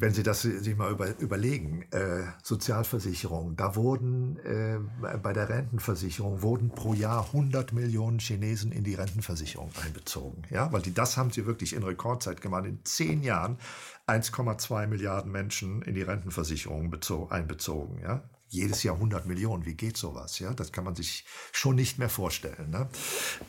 Wenn 0.00 0.12
Sie 0.12 0.22
das 0.22 0.42
sich 0.42 0.76
mal 0.76 0.90
über, 0.90 1.18
überlegen, 1.18 1.82
äh, 1.90 2.24
Sozialversicherung, 2.42 3.56
da 3.56 3.74
wurden 3.74 4.38
äh, 4.38 4.78
bei 5.18 5.32
der 5.32 5.48
Rentenversicherung 5.48 6.42
wurden 6.42 6.70
pro 6.70 6.94
Jahr 6.94 7.26
100 7.26 7.72
Millionen 7.72 8.18
Chinesen 8.18 8.72
in 8.72 8.84
die 8.84 8.94
Rentenversicherung 8.94 9.70
einbezogen. 9.84 10.42
Ja, 10.50 10.72
weil 10.72 10.82
die, 10.82 10.94
das 10.94 11.16
haben 11.16 11.30
sie 11.30 11.46
wirklich 11.46 11.74
in 11.74 11.82
Rekordzeit 11.82 12.40
gemacht. 12.40 12.66
In 12.66 12.84
zehn 12.84 13.22
Jahren 13.22 13.58
1,2 14.06 14.86
Milliarden 14.86 15.32
Menschen 15.32 15.82
in 15.82 15.94
die 15.94 16.02
Rentenversicherung 16.02 16.94
einbezogen. 17.30 18.00
Ja, 18.02 18.22
jedes 18.48 18.82
Jahr 18.82 18.94
100 18.96 19.26
Millionen. 19.26 19.66
Wie 19.66 19.74
geht 19.74 19.96
sowas? 19.96 20.38
Ja, 20.38 20.52
das 20.54 20.72
kann 20.72 20.84
man 20.84 20.94
sich 20.94 21.24
schon 21.52 21.76
nicht 21.76 21.98
mehr 21.98 22.08
vorstellen. 22.08 22.70
Ne? 22.70 22.88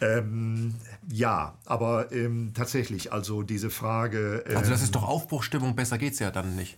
Ähm, 0.02 0.76
ja, 1.10 1.58
aber 1.66 2.12
ähm, 2.12 2.52
tatsächlich, 2.54 3.14
also 3.14 3.44
diese 3.44 3.70
Frage. 3.70 4.44
Ähm, 4.48 4.58
also 4.58 4.72
das 4.72 4.82
ist 4.82 4.96
doch 4.96 5.04
Aufbruchstimmung. 5.04 5.76
Besser 5.76 5.98
geht's 5.98 6.20
ja 6.20 6.32
dann 6.32 6.56
nicht. 6.56 6.78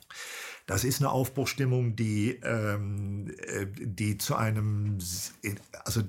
Das 0.71 0.85
ist 0.85 1.01
eine 1.01 1.11
Aufbruchstimmung, 1.11 1.97
die, 1.97 2.39
ähm, 2.45 3.29
äh, 3.45 3.65
die 3.77 4.17
zu 4.17 4.37
einem, 4.37 4.99
also 5.83 6.01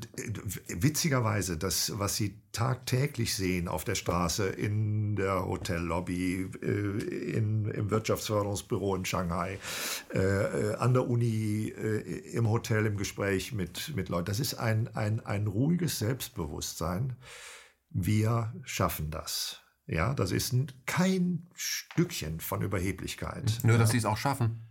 witzigerweise, 0.69 1.59
das, 1.59 1.99
was 1.99 2.15
Sie 2.15 2.39
tagtäglich 2.53 3.35
sehen 3.35 3.67
auf 3.67 3.83
der 3.83 3.97
Straße, 3.97 4.47
in 4.47 5.17
der 5.17 5.47
Hotellobby, 5.47 6.49
äh, 6.63 6.67
in, 6.67 7.65
im 7.73 7.91
Wirtschaftsförderungsbüro 7.91 8.95
in 8.95 9.05
Shanghai, 9.05 9.59
äh, 10.15 10.19
äh, 10.21 10.75
an 10.77 10.95
der 10.95 11.09
Uni, 11.09 11.75
äh, 11.77 11.99
im 12.31 12.49
Hotel, 12.49 12.87
im 12.87 12.97
Gespräch 12.97 13.53
mit, 13.53 13.93
mit 13.97 14.11
Leuten, 14.11 14.27
das 14.27 14.39
ist 14.39 14.55
ein, 14.55 14.89
ein, 14.95 15.19
ein 15.27 15.49
ruhiges 15.49 15.99
Selbstbewusstsein. 15.99 17.17
Wir 17.91 18.55
schaffen 18.63 19.11
das. 19.11 19.62
Ja, 19.87 20.15
das 20.15 20.33
ist 20.33 20.55
kein 20.87 21.49
Stückchen 21.55 22.41
von 22.41 22.63
Überheblichkeit. 22.63 23.61
Nur, 23.63 23.79
dass 23.79 23.91
ja. 23.91 23.93
sie 23.93 23.99
es 23.99 24.05
auch 24.05 24.17
schaffen. 24.17 24.69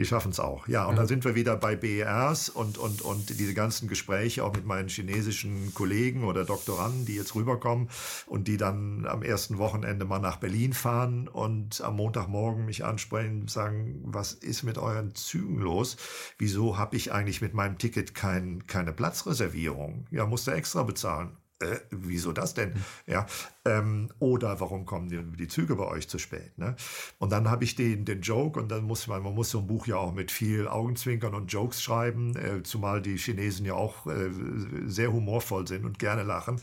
Sie 0.00 0.06
schaffen 0.06 0.30
es 0.30 0.40
auch, 0.40 0.66
ja. 0.66 0.86
Und 0.86 0.96
ja. 0.96 1.02
da 1.02 1.06
sind 1.06 1.26
wir 1.26 1.34
wieder 1.34 1.58
bei 1.58 1.76
BERs 1.76 2.48
und, 2.48 2.78
und, 2.78 3.02
und 3.02 3.38
diese 3.38 3.52
ganzen 3.52 3.86
Gespräche 3.86 4.42
auch 4.42 4.54
mit 4.54 4.64
meinen 4.64 4.88
chinesischen 4.88 5.74
Kollegen 5.74 6.24
oder 6.24 6.46
Doktoranden, 6.46 7.04
die 7.04 7.16
jetzt 7.16 7.34
rüberkommen 7.34 7.90
und 8.24 8.48
die 8.48 8.56
dann 8.56 9.04
am 9.06 9.22
ersten 9.22 9.58
Wochenende 9.58 10.06
mal 10.06 10.18
nach 10.18 10.36
Berlin 10.36 10.72
fahren 10.72 11.28
und 11.28 11.82
am 11.82 11.96
Montagmorgen 11.96 12.64
mich 12.64 12.82
ansprechen 12.82 13.42
und 13.42 13.50
sagen, 13.50 14.00
was 14.04 14.32
ist 14.32 14.62
mit 14.62 14.78
euren 14.78 15.14
Zügen 15.14 15.58
los? 15.58 15.98
Wieso 16.38 16.78
habe 16.78 16.96
ich 16.96 17.12
eigentlich 17.12 17.42
mit 17.42 17.52
meinem 17.52 17.76
Ticket 17.76 18.14
kein, 18.14 18.66
keine 18.66 18.94
Platzreservierung? 18.94 20.06
Ja, 20.10 20.24
musste 20.24 20.54
extra 20.54 20.82
bezahlen 20.82 21.36
äh, 21.60 21.80
wieso 21.90 22.32
das 22.32 22.54
denn? 22.54 22.72
Ja, 23.06 23.26
ähm, 23.66 24.08
oder 24.18 24.60
warum 24.60 24.86
kommen 24.86 25.08
die, 25.08 25.22
die, 25.36 25.46
Züge 25.46 25.76
bei 25.76 25.84
euch 25.84 26.08
zu 26.08 26.18
spät? 26.18 26.56
Ne? 26.56 26.74
Und 27.18 27.32
dann 27.32 27.50
habe 27.50 27.64
ich 27.64 27.74
den, 27.74 28.06
den 28.06 28.22
Joke 28.22 28.58
und 28.58 28.70
dann 28.70 28.84
muss 28.84 29.06
man, 29.06 29.22
man 29.22 29.34
muss 29.34 29.50
so 29.50 29.58
ein 29.58 29.66
Buch 29.66 29.86
ja 29.86 29.96
auch 29.96 30.14
mit 30.14 30.30
viel 30.30 30.66
Augenzwinkern 30.66 31.34
und 31.34 31.52
Jokes 31.52 31.82
schreiben, 31.82 32.34
äh, 32.36 32.62
zumal 32.62 33.02
die 33.02 33.18
Chinesen 33.18 33.66
ja 33.66 33.74
auch 33.74 34.06
äh, 34.06 34.30
sehr 34.86 35.12
humorvoll 35.12 35.66
sind 35.66 35.84
und 35.84 35.98
gerne 35.98 36.22
lachen. 36.22 36.58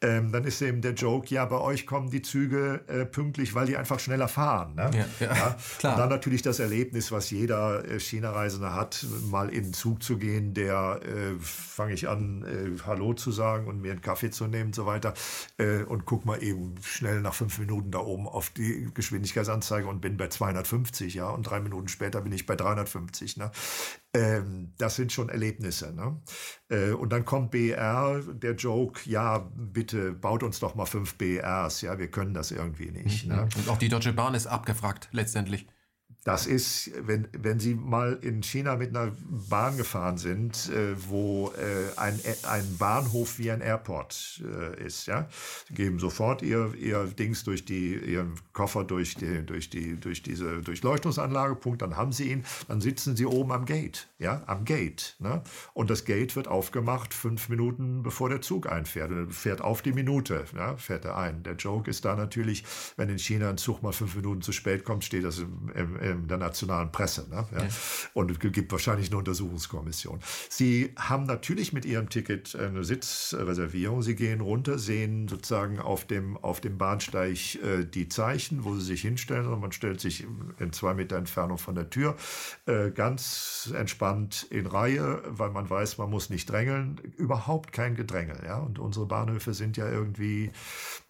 Ähm, 0.00 0.32
dann 0.32 0.44
ist 0.44 0.62
eben 0.62 0.80
der 0.80 0.94
Joke, 0.94 1.28
ja, 1.28 1.44
bei 1.44 1.58
euch 1.58 1.86
kommen 1.86 2.08
die 2.08 2.22
Züge 2.22 2.80
äh, 2.86 3.04
pünktlich, 3.04 3.54
weil 3.54 3.66
die 3.66 3.76
einfach 3.76 4.00
schneller 4.00 4.28
fahren. 4.28 4.74
Ne? 4.76 4.90
Ja, 4.94 5.06
ja, 5.20 5.34
ja? 5.36 5.56
Klar. 5.78 5.92
Und 5.92 6.00
dann 6.00 6.08
natürlich 6.08 6.40
das 6.40 6.58
Erlebnis, 6.58 7.12
was 7.12 7.30
jeder 7.30 7.86
äh, 7.86 8.00
China-Reisende 8.00 8.72
hat, 8.72 9.04
mal 9.30 9.50
in 9.50 9.64
den 9.64 9.72
Zug 9.74 10.02
zu 10.02 10.16
gehen, 10.16 10.54
der 10.54 11.00
äh, 11.02 11.38
fange 11.38 11.92
ich 11.92 12.08
an, 12.08 12.46
Hallo 12.86 13.12
zu 13.12 13.30
sagen 13.30 13.66
und 13.66 13.82
mir 13.82 13.92
einen 13.92 14.00
Kaffee 14.00 14.30
zu 14.30 14.37
nehmen 14.46 14.68
und 14.68 14.74
so 14.74 14.86
weiter 14.86 15.14
und 15.88 16.04
guck 16.04 16.24
mal 16.24 16.42
eben 16.42 16.74
schnell 16.82 17.20
nach 17.20 17.34
fünf 17.34 17.58
Minuten 17.58 17.90
da 17.90 17.98
oben 17.98 18.28
auf 18.28 18.50
die 18.50 18.88
Geschwindigkeitsanzeige 18.94 19.86
und 19.86 20.00
bin 20.00 20.16
bei 20.16 20.28
250, 20.28 21.14
ja, 21.14 21.28
und 21.30 21.44
drei 21.44 21.60
Minuten 21.60 21.88
später 21.88 22.20
bin 22.20 22.32
ich 22.32 22.46
bei 22.46 22.56
350. 22.56 23.36
Ne? 23.36 23.50
Ähm, 24.14 24.72
das 24.78 24.96
sind 24.96 25.12
schon 25.12 25.28
Erlebnisse. 25.28 25.92
Ne? 25.94 26.20
Äh, 26.68 26.92
und 26.92 27.10
dann 27.10 27.24
kommt 27.24 27.50
BR, 27.50 28.22
der 28.32 28.54
Joke, 28.54 29.00
ja, 29.04 29.50
bitte 29.54 30.12
baut 30.12 30.42
uns 30.42 30.60
doch 30.60 30.74
mal 30.74 30.86
fünf 30.86 31.16
BRs, 31.16 31.82
ja, 31.82 31.98
wir 31.98 32.10
können 32.10 32.34
das 32.34 32.50
irgendwie 32.50 32.90
nicht. 32.90 33.26
Mhm. 33.26 33.34
Ne? 33.34 33.48
Und 33.56 33.68
auch 33.68 33.78
die 33.78 33.88
Deutsche 33.88 34.12
Bahn 34.12 34.34
ist 34.34 34.46
abgefragt, 34.46 35.08
letztendlich. 35.12 35.66
Das 36.28 36.46
ist, 36.46 36.90
wenn, 37.06 37.26
wenn 37.32 37.58
Sie 37.58 37.74
mal 37.74 38.18
in 38.20 38.42
China 38.42 38.76
mit 38.76 38.94
einer 38.94 39.12
Bahn 39.48 39.78
gefahren 39.78 40.18
sind, 40.18 40.68
äh, 40.68 40.94
wo 41.08 41.54
äh, 41.56 41.98
ein, 41.98 42.20
ein 42.42 42.76
Bahnhof 42.76 43.38
wie 43.38 43.50
ein 43.50 43.62
Airport 43.62 44.42
äh, 44.44 44.84
ist, 44.84 45.06
ja, 45.06 45.26
Sie 45.68 45.72
geben 45.72 45.98
sofort 45.98 46.42
Ihr, 46.42 46.74
Ihr 46.74 47.04
Dings 47.04 47.44
durch 47.44 47.64
die, 47.64 47.94
Ihren 47.94 48.34
Koffer 48.52 48.84
durch, 48.84 49.14
die, 49.14 49.46
durch, 49.46 49.70
die, 49.70 49.98
durch 49.98 50.22
diese 50.22 50.60
Durchleuchtungsanlage, 50.60 51.54
Punkt, 51.54 51.80
dann 51.80 51.96
haben 51.96 52.12
Sie 52.12 52.30
ihn, 52.30 52.44
dann 52.68 52.82
sitzen 52.82 53.16
Sie 53.16 53.24
oben 53.24 53.50
am 53.50 53.64
Gate, 53.64 54.06
ja, 54.18 54.42
am 54.44 54.66
Gate, 54.66 55.16
ne? 55.20 55.42
Und 55.72 55.88
das 55.88 56.04
Gate 56.04 56.36
wird 56.36 56.46
aufgemacht 56.46 57.14
fünf 57.14 57.48
Minuten 57.48 58.02
bevor 58.02 58.28
der 58.28 58.42
Zug 58.42 58.70
einfährt. 58.70 59.12
Und 59.12 59.32
fährt 59.32 59.62
auf 59.62 59.80
die 59.80 59.92
Minute, 59.92 60.44
ja, 60.54 60.76
fährt 60.76 61.06
er 61.06 61.16
ein. 61.16 61.42
Der 61.42 61.54
Joke 61.54 61.88
ist 61.88 62.04
da 62.04 62.14
natürlich, 62.16 62.64
wenn 62.98 63.08
in 63.08 63.18
China 63.18 63.48
ein 63.48 63.56
Zug 63.56 63.82
mal 63.82 63.92
fünf 63.92 64.14
Minuten 64.14 64.42
zu 64.42 64.52
spät 64.52 64.84
kommt, 64.84 65.06
steht 65.06 65.24
das 65.24 65.38
im, 65.38 65.70
im, 65.74 65.96
im 65.96 66.17
in 66.22 66.28
der 66.28 66.38
nationalen 66.38 66.92
Presse. 66.92 67.26
Ne? 67.30 67.46
Ja. 67.52 67.62
Ja. 67.62 67.68
Und 68.14 68.30
es 68.30 68.38
gibt 68.38 68.70
wahrscheinlich 68.72 69.08
eine 69.08 69.18
Untersuchungskommission. 69.18 70.20
Sie 70.48 70.92
haben 70.96 71.24
natürlich 71.24 71.72
mit 71.72 71.84
Ihrem 71.84 72.08
Ticket 72.08 72.54
eine 72.56 72.84
Sitzreservierung. 72.84 74.02
Sie 74.02 74.14
gehen 74.14 74.40
runter, 74.40 74.78
sehen 74.78 75.28
sozusagen 75.28 75.78
auf 75.78 76.06
dem, 76.06 76.36
auf 76.36 76.60
dem 76.60 76.78
Bahnsteig 76.78 77.56
äh, 77.56 77.84
die 77.84 78.08
Zeichen, 78.08 78.64
wo 78.64 78.74
Sie 78.74 78.84
sich 78.84 79.02
hinstellen. 79.02 79.46
Und 79.46 79.60
man 79.60 79.72
stellt 79.72 80.00
sich 80.00 80.26
in 80.58 80.72
zwei 80.72 80.94
Meter 80.94 81.16
Entfernung 81.16 81.58
von 81.58 81.74
der 81.74 81.90
Tür 81.90 82.16
äh, 82.66 82.90
ganz 82.90 83.72
entspannt 83.74 84.46
in 84.50 84.66
Reihe, 84.66 85.22
weil 85.26 85.50
man 85.50 85.68
weiß, 85.68 85.98
man 85.98 86.10
muss 86.10 86.30
nicht 86.30 86.50
drängeln. 86.50 86.96
Überhaupt 87.16 87.72
kein 87.72 87.94
Gedrängel. 87.94 88.40
Ja? 88.44 88.58
Und 88.58 88.78
unsere 88.78 89.06
Bahnhöfe 89.06 89.54
sind 89.54 89.76
ja 89.76 89.90
irgendwie 89.90 90.50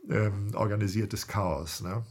ähm, 0.09 0.51
organisiertes 0.55 1.27
Chaos. 1.27 1.81
Ne? 1.83 2.05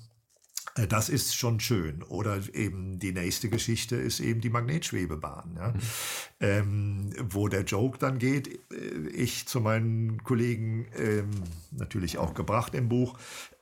Äh, 0.78 0.88
das 0.88 1.09
ist 1.09 1.36
schon 1.36 1.59
schön. 1.59 2.03
Oder 2.03 2.39
eben 2.53 2.99
die 2.99 3.11
nächste 3.11 3.49
Geschichte 3.49 3.95
ist 3.95 4.19
eben 4.19 4.41
die 4.41 4.49
Magnetschwebebahn, 4.49 5.55
ja? 5.57 5.69
Mhm. 5.69 5.80
Ähm, 6.39 7.09
wo 7.30 7.47
der 7.47 7.63
Joke 7.63 7.97
dann 7.97 8.19
geht. 8.19 8.47
Äh, 8.71 9.09
ich 9.13 9.47
zu 9.47 9.59
meinen 9.59 10.23
Kollegen, 10.23 10.88
ähm, 10.97 11.32
natürlich 11.71 12.17
auch 12.17 12.34
gebracht 12.34 12.75
im 12.75 12.89
Buch, 12.89 13.17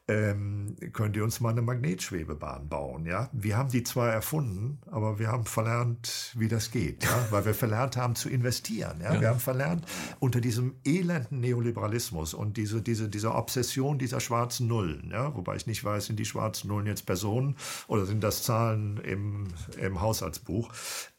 ähm, 0.07 0.75
könnt 0.93 1.15
ihr 1.15 1.23
uns 1.23 1.39
mal 1.39 1.49
eine 1.49 1.63
Magnetschwebebahn 1.63 2.69
bauen, 2.69 3.05
ja? 3.05 3.29
Wir 3.33 3.57
haben 3.57 3.69
die 3.69 3.83
zwar 3.83 4.11
erfunden, 4.11 4.79
aber 4.85 5.17
wir 5.17 5.29
haben 5.29 5.45
verlernt, 5.45 6.31
wie 6.35 6.47
das 6.47 6.69
geht, 6.69 7.03
ja? 7.03 7.27
Weil 7.31 7.45
wir 7.45 7.55
verlernt 7.55 7.97
haben 7.97 8.15
zu 8.15 8.29
investieren, 8.29 8.99
ja? 9.01 9.15
ja? 9.15 9.21
Wir 9.21 9.29
haben 9.29 9.39
verlernt, 9.39 9.83
unter 10.19 10.41
diesem 10.41 10.75
elenden 10.85 11.39
Neoliberalismus 11.39 12.35
und 12.35 12.57
diese, 12.57 12.83
diese, 12.83 13.09
dieser 13.09 13.35
Obsession 13.35 13.97
dieser 13.97 14.19
schwarzen 14.19 14.67
Nullen, 14.67 15.09
ja? 15.11 15.35
Wobei 15.35 15.55
ich 15.55 15.65
nicht 15.65 15.83
weiß, 15.83 16.05
sind 16.05 16.19
die 16.19 16.25
schwarzen 16.25 16.67
Nullen 16.67 16.85
jetzt 16.85 17.07
Personen 17.07 17.55
oder 17.87 18.05
sind 18.05 18.23
das 18.23 18.43
Zahlen 18.43 18.97
im, 18.97 19.47
im 19.79 20.01
Haushaltsbuch? 20.01 20.71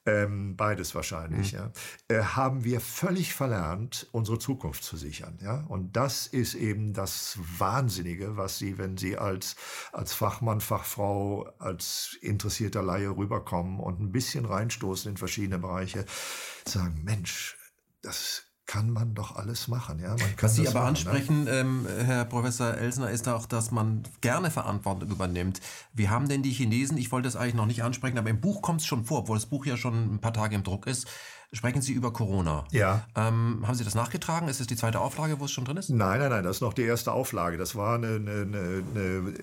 Ähm, 0.06 0.56
beides 0.56 0.94
wahrscheinlich, 0.94 1.52
mhm. 1.52 1.58
ja, 1.58 1.72
äh, 2.08 2.22
haben 2.22 2.64
wir 2.64 2.80
völlig 2.80 3.34
verlernt, 3.34 4.06
unsere 4.12 4.38
Zukunft 4.38 4.84
zu 4.84 4.96
sichern. 4.96 5.38
Ja? 5.42 5.64
Und 5.68 5.96
das 5.96 6.28
ist 6.28 6.54
eben 6.54 6.94
das 6.94 7.38
Wahnsinnige, 7.58 8.36
was 8.36 8.58
Sie, 8.58 8.78
wenn 8.78 8.96
Sie 8.96 9.18
als, 9.18 9.56
als 9.92 10.14
Fachmann, 10.14 10.60
Fachfrau, 10.60 11.48
als 11.58 12.16
interessierter 12.20 12.82
Laie 12.82 13.10
rüberkommen 13.10 13.80
und 13.80 14.00
ein 14.00 14.12
bisschen 14.12 14.44
reinstoßen 14.44 15.10
in 15.10 15.16
verschiedene 15.16 15.58
Bereiche, 15.58 16.06
sagen, 16.64 17.02
Mensch, 17.04 17.56
das 18.02 18.45
kann 18.66 18.90
man 18.90 19.14
doch 19.14 19.36
alles 19.36 19.68
machen. 19.68 20.00
Ja? 20.00 20.16
Was 20.40 20.56
Sie 20.56 20.66
aber 20.68 20.80
machen, 20.80 20.82
ne? 20.82 20.88
ansprechen, 20.88 21.44
ne? 21.44 21.50
ähm, 21.50 21.86
Herr 22.04 22.24
Professor 22.24 22.74
Elsner, 22.74 23.10
ist 23.10 23.28
auch, 23.28 23.46
dass 23.46 23.70
man 23.70 24.02
gerne 24.20 24.50
Verantwortung 24.50 25.10
übernimmt. 25.10 25.60
Wie 25.94 26.08
haben 26.08 26.28
denn 26.28 26.42
die 26.42 26.50
Chinesen, 26.50 26.98
ich 26.98 27.12
wollte 27.12 27.28
das 27.28 27.36
eigentlich 27.36 27.54
noch 27.54 27.66
nicht 27.66 27.84
ansprechen, 27.84 28.18
aber 28.18 28.30
im 28.30 28.40
Buch 28.40 28.62
kommt 28.62 28.80
es 28.80 28.86
schon 28.86 29.04
vor, 29.04 29.20
obwohl 29.20 29.36
das 29.36 29.46
Buch 29.46 29.66
ja 29.66 29.76
schon 29.76 30.14
ein 30.14 30.20
paar 30.20 30.32
Tage 30.32 30.56
im 30.56 30.64
Druck 30.64 30.86
ist, 30.86 31.06
sprechen 31.56 31.82
Sie 31.82 31.92
über 31.92 32.12
Corona. 32.12 32.64
Ja. 32.70 33.06
Ähm, 33.14 33.64
haben 33.66 33.74
Sie 33.74 33.84
das 33.84 33.94
nachgetragen? 33.94 34.48
Ist 34.48 34.60
es 34.60 34.66
die 34.66 34.76
zweite 34.76 35.00
Auflage, 35.00 35.40
wo 35.40 35.46
es 35.46 35.52
schon 35.52 35.64
drin 35.64 35.76
ist? 35.76 35.90
Nein, 35.90 36.20
nein, 36.20 36.30
nein, 36.30 36.44
das 36.44 36.56
ist 36.56 36.60
noch 36.62 36.74
die 36.74 36.82
erste 36.82 37.12
Auflage. 37.12 37.56
Das 37.56 37.74
war 37.74 37.96
eine, 37.96 38.16
eine, 38.16 38.84
eine, 38.94 39.34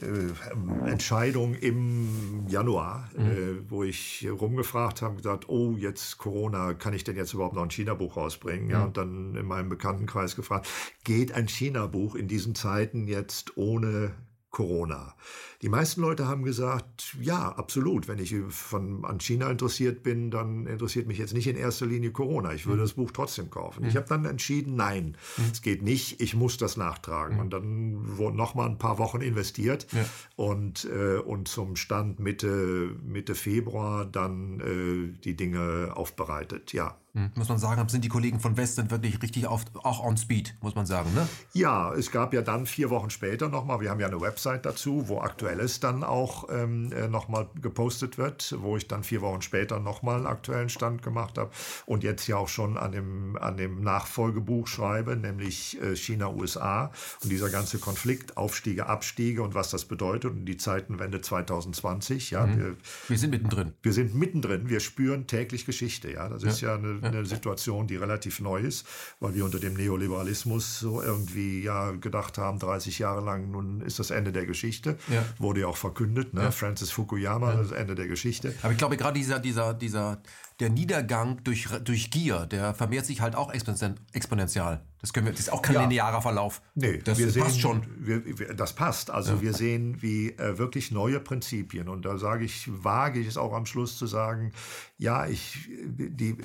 äh, 0.88 0.90
Entscheidung 0.90 1.56
im 1.56 2.48
Januar, 2.48 3.10
mhm. 3.18 3.26
äh, 3.26 3.70
wo 3.70 3.84
ich 3.84 4.28
rumgefragt 4.30 5.02
habe 5.02 5.12
und 5.12 5.18
gesagt, 5.18 5.50
oh, 5.50 5.76
jetzt 5.78 6.18
Corona, 6.18 6.74
kann 6.74 6.94
ich 6.94 7.04
denn 7.04 7.16
jetzt 7.16 7.34
überhaupt 7.34 7.56
noch 7.56 7.64
ein 7.64 7.72
China-Buch 7.72 8.18
rausbringen? 8.18 8.70
Ja, 8.70 8.80
mhm. 8.80 8.86
und 8.86 8.98
dann 8.98 9.36
in 9.36 9.46
meinem 9.46 9.70
Bekanntenkreis 9.70 10.36
gefragt, 10.36 10.68
geht 11.04 11.34
ein 11.34 11.48
China-Buch 11.48 12.16
in 12.16 12.28
diesen 12.28 12.56
Zeiten 12.56 13.08
jetzt 13.08 13.58
ohne 13.58 14.12
Corona. 14.54 15.16
Die 15.64 15.68
meisten 15.68 16.00
Leute 16.00 16.28
haben 16.28 16.44
gesagt, 16.44 17.18
ja, 17.20 17.50
absolut. 17.50 18.08
Wenn 18.08 18.20
ich 18.20 18.36
von, 18.50 19.04
an 19.04 19.20
China 19.20 19.50
interessiert 19.50 20.04
bin, 20.04 20.30
dann 20.30 20.68
interessiert 20.68 21.08
mich 21.08 21.18
jetzt 21.18 21.34
nicht 21.34 21.48
in 21.48 21.56
erster 21.56 21.88
Linie 21.88 22.12
Corona. 22.12 22.54
Ich 22.54 22.68
würde 22.68 22.82
mhm. 22.82 22.86
das 22.86 22.94
Buch 22.94 23.10
trotzdem 23.12 23.50
kaufen. 23.50 23.82
Mhm. 23.82 23.90
Ich 23.90 23.96
habe 23.96 24.08
dann 24.08 24.26
entschieden, 24.26 24.76
nein, 24.76 25.18
mhm. 25.38 25.44
es 25.52 25.64
geht 25.64 25.82
nicht. 25.82 26.22
Ich 26.22 26.36
muss 26.36 26.58
das 26.58 26.78
nachtragen. 26.78 27.38
Mhm. 27.38 27.42
Und 27.42 27.50
dann 27.50 28.18
wurden 28.18 28.38
noch 28.38 28.54
mal 28.54 28.68
ein 28.68 28.78
paar 28.78 29.00
Wochen 29.00 29.22
investiert 29.22 29.88
ja. 29.92 30.06
und, 30.36 30.86
äh, 30.86 31.18
und 31.18 31.48
zum 31.48 31.76
Stand 31.76 32.20
Mitte, 32.20 32.96
Mitte 33.04 33.34
Februar 33.34 34.06
dann 34.06 34.60
äh, 34.60 35.20
die 35.24 35.36
Dinge 35.36 35.94
aufbereitet. 35.96 36.74
Ja. 36.74 36.96
Hm, 37.16 37.30
muss 37.36 37.48
man 37.48 37.60
sagen, 37.60 37.88
sind 37.90 38.04
die 38.04 38.10
Kollegen 38.10 38.40
von 38.40 38.58
Western 38.58 38.90
wirklich 38.90 39.22
richtig 39.22 39.46
auf, 39.46 39.66
auch 39.84 40.04
on 40.04 40.18
speed, 40.18 40.56
muss 40.62 40.74
man 40.74 40.88
sagen, 40.88 41.14
ne? 41.14 41.28
Ja, 41.54 41.94
es 41.94 42.10
gab 42.10 42.34
ja 42.34 42.42
dann 42.42 42.66
vier 42.66 42.90
Wochen 42.90 43.12
später 43.12 43.50
nochmal, 43.50 43.82
wir 43.82 43.92
haben 43.92 44.00
ja 44.00 44.08
eine 44.08 44.20
Website 44.20 44.66
dazu, 44.66 45.08
wo 45.10 45.20
Aktuelles 45.20 45.80
dann 45.80 46.04
auch 46.04 46.50
ähm, 46.50 46.92
äh, 46.92 47.08
nochmal 47.08 47.48
gepostet 47.62 48.18
wird, 48.18 48.56
wo 48.58 48.78
ich 48.78 48.88
dann 48.88 49.04
vier 49.04 49.22
Wochen 49.22 49.44
später 49.44 49.80
nochmal 49.80 50.16
einen 50.16 50.26
aktuellen 50.26 50.70
Stand 50.70 51.04
gemacht 51.04 51.38
habe 51.38 51.52
und 51.86 52.04
jetzt 52.04 52.26
ja 52.26 52.38
auch 52.38 52.48
schon 52.48 52.78
an 52.78 52.94
dem, 52.94 53.38
an 53.38 53.58
dem 53.58 53.82
Nachfolgebuch 53.82 54.66
schreibe, 54.66 55.16
nämlich 55.16 55.80
äh, 55.84 55.96
China-USA 55.96 56.92
und 57.22 57.32
dieser 57.32 57.52
ganze 57.52 57.78
Konflikt, 57.78 58.38
Aufstiege, 58.38 58.88
Abstiege 58.88 59.44
und 59.44 59.54
was 59.54 59.70
das 59.70 59.86
bedeutet 59.86 60.32
und 60.32 60.46
die 60.46 60.58
Zeitenwende 60.58 61.22
2020. 61.22 62.32
Ja, 62.32 62.48
mhm. 62.48 62.58
wir, 62.58 62.76
wir, 63.08 63.18
sind 63.20 63.30
mittendrin. 63.30 63.74
Wir 63.84 63.94
sind 63.94 64.16
mittendrin, 64.16 64.68
wir 64.68 64.80
spüren 64.80 65.28
täglich 65.28 65.68
Geschichte, 65.68 66.12
ja, 66.12 66.28
das 66.28 66.42
ja. 66.42 66.50
ist 66.50 66.62
ja 66.62 66.74
eine 66.74 67.03
eine 67.04 67.26
Situation, 67.26 67.88
die 67.88 67.96
relativ 67.96 68.40
neu 68.40 68.60
ist, 68.60 68.86
weil 69.20 69.36
wir 69.36 69.46
unter 69.46 69.60
dem 69.60 69.74
Neoliberalismus 69.74 70.80
so 70.80 71.02
irgendwie 71.02 71.64
ja 71.64 71.92
gedacht 71.92 72.38
haben, 72.38 72.60
30 72.60 73.00
Jahre 73.00 73.24
lang, 73.24 73.52
nun 73.52 73.82
ist 73.82 74.00
das 74.00 74.12
Ende 74.12 74.32
der 74.32 74.46
Geschichte. 74.46 74.98
Ja. 75.10 75.24
Wurde 75.38 75.62
ja 75.62 75.68
auch 75.68 75.78
verkündet, 75.78 76.34
ne? 76.34 76.52
Francis 76.52 76.92
Fukuyama, 76.92 77.54
das 77.54 77.72
Ende 77.72 77.96
der 77.96 78.08
Geschichte. 78.08 78.54
Aber 78.62 78.72
ich 78.72 78.78
glaube, 78.78 78.98
gerade 78.98 79.18
dieser, 79.20 79.40
dieser, 79.40 79.74
dieser, 79.74 80.22
der 80.60 80.70
Niedergang 80.70 81.44
durch, 81.44 81.68
durch 81.84 82.12
Gier, 82.12 82.46
der 82.46 82.74
vermehrt 82.74 83.06
sich 83.06 83.22
halt 83.22 83.36
auch 83.36 83.52
exponentiell. 83.54 84.82
Das, 85.04 85.12
können 85.12 85.26
wir, 85.26 85.34
das 85.34 85.42
ist 85.42 85.52
auch 85.52 85.62
kein 85.62 85.76
ja. 85.76 85.82
linearer 85.82 86.22
Verlauf. 86.22 86.62
Nee, 86.76 87.00
das 87.00 87.18
wir 87.18 87.26
passt 87.26 87.56
sehen, 87.56 87.60
schon. 87.60 87.86
Wir, 87.98 88.40
wir, 88.40 88.54
das 88.54 88.72
passt. 88.72 89.12
Also 89.12 89.34
ja. 89.34 89.42
wir 89.42 89.54
sehen, 89.54 90.02
wie 90.02 90.30
äh, 90.30 90.58
wirklich 90.58 90.92
neue 90.92 91.20
Prinzipien. 91.20 91.90
Und 91.90 92.06
da 92.06 92.18
sage 92.18 92.46
ich, 92.46 92.70
wage 92.72 93.20
ich 93.20 93.28
es 93.28 93.36
auch 93.36 93.52
am 93.52 93.66
Schluss 93.66 93.98
zu 93.98 94.08
sagen, 94.08 94.54
ja, 94.98 95.28
ich, 95.28 95.68
die, 95.84 96.38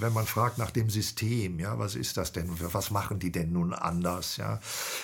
wenn 0.00 0.12
man 0.12 0.26
fragt 0.26 0.58
nach 0.58 0.72
dem 0.72 0.90
System, 0.90 1.60
ja, 1.60 1.78
was 1.78 1.94
ist 1.94 2.16
das 2.16 2.32
denn? 2.32 2.50
Was 2.58 2.90
machen 2.90 3.20
die 3.20 3.30
denn 3.30 3.52
nun 3.52 3.72
anders? 3.72 4.38
Ja, 4.38 4.58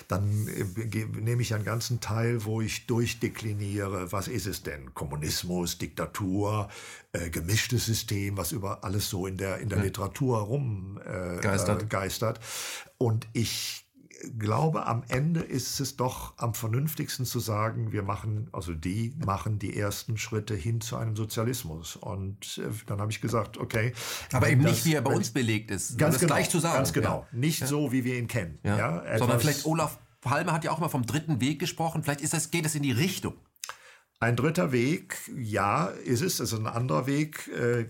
dann 0.08 0.48
äh, 0.48 1.04
nehme 1.20 1.42
ich 1.42 1.54
einen 1.54 1.64
ganzen 1.64 2.00
Teil, 2.00 2.44
wo 2.44 2.60
ich 2.60 2.88
durchdekliniere, 2.88 4.10
was 4.10 4.26
ist 4.26 4.46
es 4.46 4.64
denn? 4.64 4.94
Kommunismus, 4.94 5.78
Diktatur, 5.78 6.68
äh, 7.12 7.30
gemischtes 7.30 7.86
System, 7.86 8.36
was 8.36 8.45
über 8.52 8.84
alles 8.84 9.08
so 9.08 9.26
in 9.26 9.36
der, 9.36 9.58
in 9.58 9.68
der 9.68 9.78
ja. 9.78 9.84
Literatur 9.84 10.38
rumgeistert. 10.38 11.82
Äh, 11.82 11.86
geistert. 11.86 12.40
Und 12.98 13.26
ich 13.32 13.86
glaube, 14.38 14.86
am 14.86 15.04
Ende 15.08 15.40
ist 15.40 15.80
es 15.80 15.96
doch 15.96 16.34
am 16.38 16.54
vernünftigsten 16.54 17.26
zu 17.26 17.40
sagen, 17.40 17.92
wir 17.92 18.02
machen, 18.02 18.48
also 18.52 18.72
die 18.72 19.14
machen 19.24 19.58
die 19.58 19.76
ersten 19.76 20.16
Schritte 20.16 20.54
hin 20.54 20.80
zu 20.80 20.96
einem 20.96 21.16
Sozialismus. 21.16 21.96
Und 21.96 22.58
äh, 22.58 22.70
dann 22.86 23.00
habe 23.00 23.10
ich 23.10 23.20
gesagt, 23.20 23.58
okay. 23.58 23.92
Aber 24.32 24.48
eben 24.48 24.62
das, 24.62 24.72
nicht, 24.72 24.84
wie 24.86 24.94
er 24.94 25.02
bei 25.02 25.14
uns 25.14 25.30
belegt 25.30 25.70
ist. 25.70 25.98
Ganz 25.98 26.18
genau, 26.18 26.34
gleich 26.34 26.50
zu 26.50 26.58
sagen. 26.58 26.76
Ganz 26.76 26.92
genau. 26.92 27.26
Ja. 27.30 27.38
Nicht 27.38 27.60
ja. 27.60 27.66
so, 27.66 27.92
wie 27.92 28.04
wir 28.04 28.18
ihn 28.18 28.28
kennen. 28.28 28.58
Ja. 28.62 29.18
Sondern 29.18 29.40
vielleicht 29.40 29.66
Olaf 29.66 29.98
Palme 30.20 30.52
hat 30.52 30.64
ja 30.64 30.72
auch 30.72 30.78
mal 30.78 30.88
vom 30.88 31.06
dritten 31.06 31.40
Weg 31.40 31.60
gesprochen. 31.60 32.02
Vielleicht 32.02 32.20
ist 32.20 32.32
das, 32.32 32.50
geht 32.50 32.66
es 32.66 32.74
in 32.74 32.82
die 32.82 32.92
Richtung. 32.92 33.34
Ein 34.18 34.34
dritter 34.34 34.72
Weg, 34.72 35.18
ja, 35.36 35.86
ist 35.86 36.22
es, 36.22 36.40
also 36.40 36.56
ein 36.56 36.66
anderer 36.66 37.06
Weg. 37.06 37.48
Äh, 37.48 37.86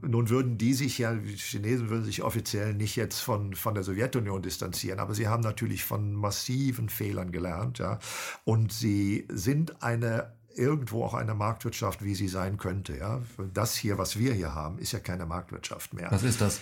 nun 0.00 0.28
würden 0.28 0.58
die 0.58 0.74
sich 0.74 0.98
ja, 0.98 1.12
die 1.12 1.36
Chinesen 1.36 1.90
würden 1.90 2.04
sich 2.04 2.22
offiziell 2.22 2.72
nicht 2.72 2.94
jetzt 2.94 3.18
von, 3.18 3.54
von 3.54 3.74
der 3.74 3.82
Sowjetunion 3.82 4.42
distanzieren, 4.42 5.00
aber 5.00 5.14
sie 5.14 5.26
haben 5.26 5.42
natürlich 5.42 5.82
von 5.84 6.12
massiven 6.12 6.88
Fehlern 6.88 7.32
gelernt, 7.32 7.78
ja. 7.78 7.98
Und 8.44 8.72
sie 8.72 9.26
sind 9.28 9.82
eine 9.82 10.34
irgendwo 10.56 11.04
auch 11.04 11.14
eine 11.14 11.34
Marktwirtschaft, 11.34 12.04
wie 12.04 12.14
sie 12.14 12.28
sein 12.28 12.56
könnte. 12.56 12.96
Ja? 12.96 13.20
Das 13.52 13.74
hier, 13.74 13.98
was 13.98 14.18
wir 14.18 14.32
hier 14.32 14.54
haben, 14.54 14.78
ist 14.78 14.92
ja 14.92 15.00
keine 15.00 15.26
Marktwirtschaft 15.26 15.94
mehr. 15.94 16.12
Was 16.12 16.22
ist 16.22 16.40
das? 16.40 16.60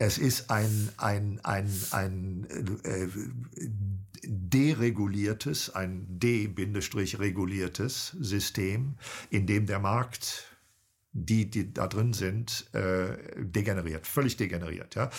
Es 0.00 0.16
ist 0.16 0.50
ein, 0.50 0.88
ein, 0.96 1.40
ein, 1.44 1.70
ein 1.90 2.46
äh, 2.84 3.06
dereguliertes, 4.24 5.74
ein 5.74 6.06
de-reguliertes 6.08 8.16
System, 8.18 8.94
in 9.28 9.46
dem 9.46 9.66
der 9.66 9.78
Markt 9.78 10.46
die, 11.12 11.50
die 11.50 11.74
da 11.74 11.86
drin 11.86 12.14
sind, 12.14 12.72
äh, 12.72 13.18
degeneriert, 13.36 14.06
völlig 14.06 14.38
degeneriert. 14.38 14.94
Ja. 14.94 15.10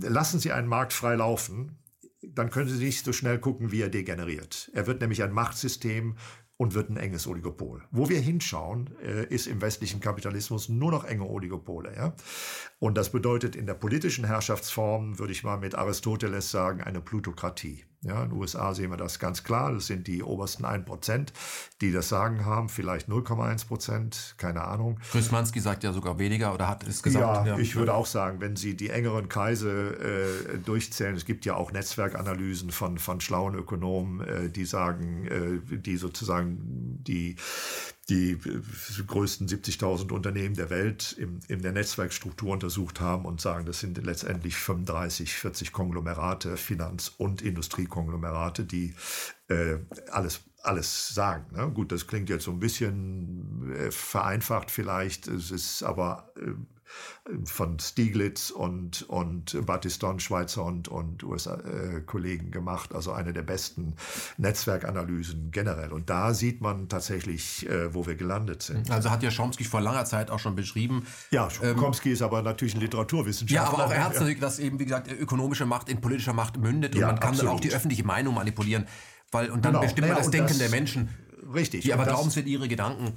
Lassen 0.00 0.40
Sie 0.40 0.50
einen 0.50 0.66
Markt 0.66 0.92
frei 0.92 1.14
laufen, 1.14 1.78
dann 2.22 2.50
können 2.50 2.68
Sie 2.68 2.84
nicht 2.84 3.04
so 3.04 3.12
schnell 3.12 3.38
gucken, 3.38 3.70
wie 3.70 3.82
er 3.82 3.88
degeneriert. 3.88 4.68
Er 4.74 4.88
wird 4.88 5.00
nämlich 5.00 5.22
ein 5.22 5.32
Machtsystem 5.32 6.16
und 6.58 6.74
wird 6.74 6.90
ein 6.90 6.96
enges 6.96 7.26
Oligopol. 7.26 7.82
Wo 7.90 8.08
wir 8.08 8.20
hinschauen, 8.20 8.90
äh, 9.02 9.26
ist 9.26 9.46
im 9.46 9.60
westlichen 9.60 10.00
Kapitalismus 10.00 10.68
nur 10.68 10.90
noch 10.90 11.04
enge 11.04 11.24
Oligopole. 11.24 11.94
Ja? 11.94 12.14
Und 12.78 12.96
das 12.96 13.12
bedeutet 13.12 13.56
in 13.56 13.66
der 13.66 13.74
politischen 13.74 14.24
Herrschaftsform, 14.24 15.18
würde 15.18 15.32
ich 15.32 15.44
mal 15.44 15.58
mit 15.58 15.74
Aristoteles 15.74 16.50
sagen, 16.50 16.80
eine 16.80 17.00
Plutokratie. 17.00 17.84
Ja, 18.06 18.22
in 18.22 18.30
den 18.30 18.38
USA 18.38 18.72
sehen 18.72 18.90
wir 18.90 18.96
das 18.96 19.18
ganz 19.18 19.42
klar. 19.42 19.72
Das 19.72 19.86
sind 19.86 20.06
die 20.06 20.22
obersten 20.22 20.64
1%, 20.64 21.28
die 21.80 21.90
das 21.90 22.08
Sagen 22.08 22.44
haben, 22.44 22.68
vielleicht 22.68 23.08
0,1%, 23.08 24.36
keine 24.36 24.64
Ahnung. 24.64 25.00
Krysmanski 25.10 25.60
sagt 25.60 25.82
ja 25.82 25.92
sogar 25.92 26.18
weniger 26.18 26.54
oder 26.54 26.68
hat 26.68 26.86
es 26.86 27.02
gesagt. 27.02 27.46
Ja, 27.46 27.54
ja. 27.54 27.58
ich 27.58 27.74
würde 27.74 27.94
auch 27.94 28.06
sagen, 28.06 28.40
wenn 28.40 28.54
Sie 28.54 28.76
die 28.76 28.90
engeren 28.90 29.28
Kreise 29.28 30.52
äh, 30.54 30.58
durchzählen, 30.58 31.16
es 31.16 31.24
gibt 31.24 31.44
ja 31.44 31.56
auch 31.56 31.72
Netzwerkanalysen 31.72 32.70
von, 32.70 32.98
von 32.98 33.20
schlauen 33.20 33.54
Ökonomen, 33.56 34.20
äh, 34.20 34.50
die 34.50 34.64
sagen, 34.64 35.26
äh, 35.26 35.76
die 35.76 35.96
sozusagen 35.96 36.85
die 37.04 37.36
die 38.08 38.38
größten 39.04 39.48
70.000 39.48 40.12
Unternehmen 40.12 40.54
der 40.54 40.70
Welt 40.70 41.16
im, 41.18 41.40
in 41.48 41.62
der 41.62 41.72
Netzwerkstruktur 41.72 42.52
untersucht 42.52 43.00
haben 43.00 43.24
und 43.24 43.40
sagen, 43.40 43.66
das 43.66 43.80
sind 43.80 44.02
letztendlich 44.04 44.54
35, 44.54 45.34
40 45.34 45.72
Konglomerate, 45.72 46.56
Finanz- 46.56 47.12
und 47.18 47.42
Industriekonglomerate, 47.42 48.64
die 48.64 48.94
äh, 49.48 49.78
alles 50.12 50.44
alles 50.62 51.08
sagen. 51.14 51.54
Ne? 51.54 51.70
Gut, 51.70 51.92
das 51.92 52.06
klingt 52.06 52.28
jetzt 52.28 52.44
so 52.44 52.50
ein 52.50 52.58
bisschen 52.58 53.72
äh, 53.72 53.90
vereinfacht 53.90 54.70
vielleicht, 54.70 55.28
es 55.28 55.50
ist 55.50 55.82
aber 55.82 56.32
äh, 56.36 56.52
von 57.44 57.78
Stieglitz 57.78 58.50
und, 58.50 59.02
und 59.08 59.66
Battiston, 59.66 60.20
Schweizer 60.20 60.64
und, 60.64 60.88
und 60.88 61.22
USA-Kollegen 61.22 62.48
äh, 62.48 62.50
gemacht. 62.50 62.94
Also 62.94 63.12
eine 63.12 63.32
der 63.32 63.42
besten 63.42 63.94
Netzwerkanalysen 64.36 65.50
generell. 65.50 65.92
Und 65.92 66.08
da 66.10 66.34
sieht 66.34 66.60
man 66.60 66.88
tatsächlich, 66.88 67.68
äh, 67.68 67.92
wo 67.92 68.06
wir 68.06 68.14
gelandet 68.14 68.62
sind. 68.62 68.90
Also 68.90 69.10
hat 69.10 69.22
ja 69.22 69.30
Chomsky 69.30 69.64
vor 69.64 69.80
langer 69.80 70.04
Zeit 70.04 70.30
auch 70.30 70.38
schon 70.38 70.54
beschrieben. 70.54 71.06
Ja, 71.30 71.48
ähm, 71.62 71.76
Chomsky 71.76 72.12
ist 72.12 72.22
aber 72.22 72.42
natürlich 72.42 72.74
ein 72.74 72.80
Literaturwissenschaftler. 72.80 73.64
Ja, 73.64 73.72
aber 73.72 73.86
auch 73.86 73.90
er 73.96 74.04
hat 74.04 74.20
ja. 74.20 74.34
dass 74.34 74.58
eben, 74.58 74.78
wie 74.78 74.84
gesagt, 74.84 75.10
ökonomische 75.10 75.66
Macht 75.66 75.88
in 75.88 76.00
politischer 76.00 76.32
Macht 76.32 76.56
mündet 76.58 76.94
und 76.94 77.00
ja, 77.00 77.08
man 77.08 77.20
kann 77.20 77.30
absolut. 77.30 77.50
dann 77.50 77.56
auch 77.56 77.60
die 77.60 77.72
öffentliche 77.72 78.04
Meinung 78.04 78.34
manipulieren. 78.34 78.86
Weil, 79.32 79.50
und 79.50 79.64
dann 79.64 79.72
genau. 79.72 79.82
bestimmt 79.82 80.08
man 80.08 80.16
das 80.16 80.30
Denken 80.30 80.48
das, 80.48 80.58
der 80.58 80.70
Menschen. 80.70 81.08
Richtig. 81.52 81.82
Die 81.82 81.92
aber 81.92 82.04
glauben, 82.04 82.28
es 82.28 82.36
wird 82.36 82.46
ihre 82.46 82.68
Gedanken 82.68 83.14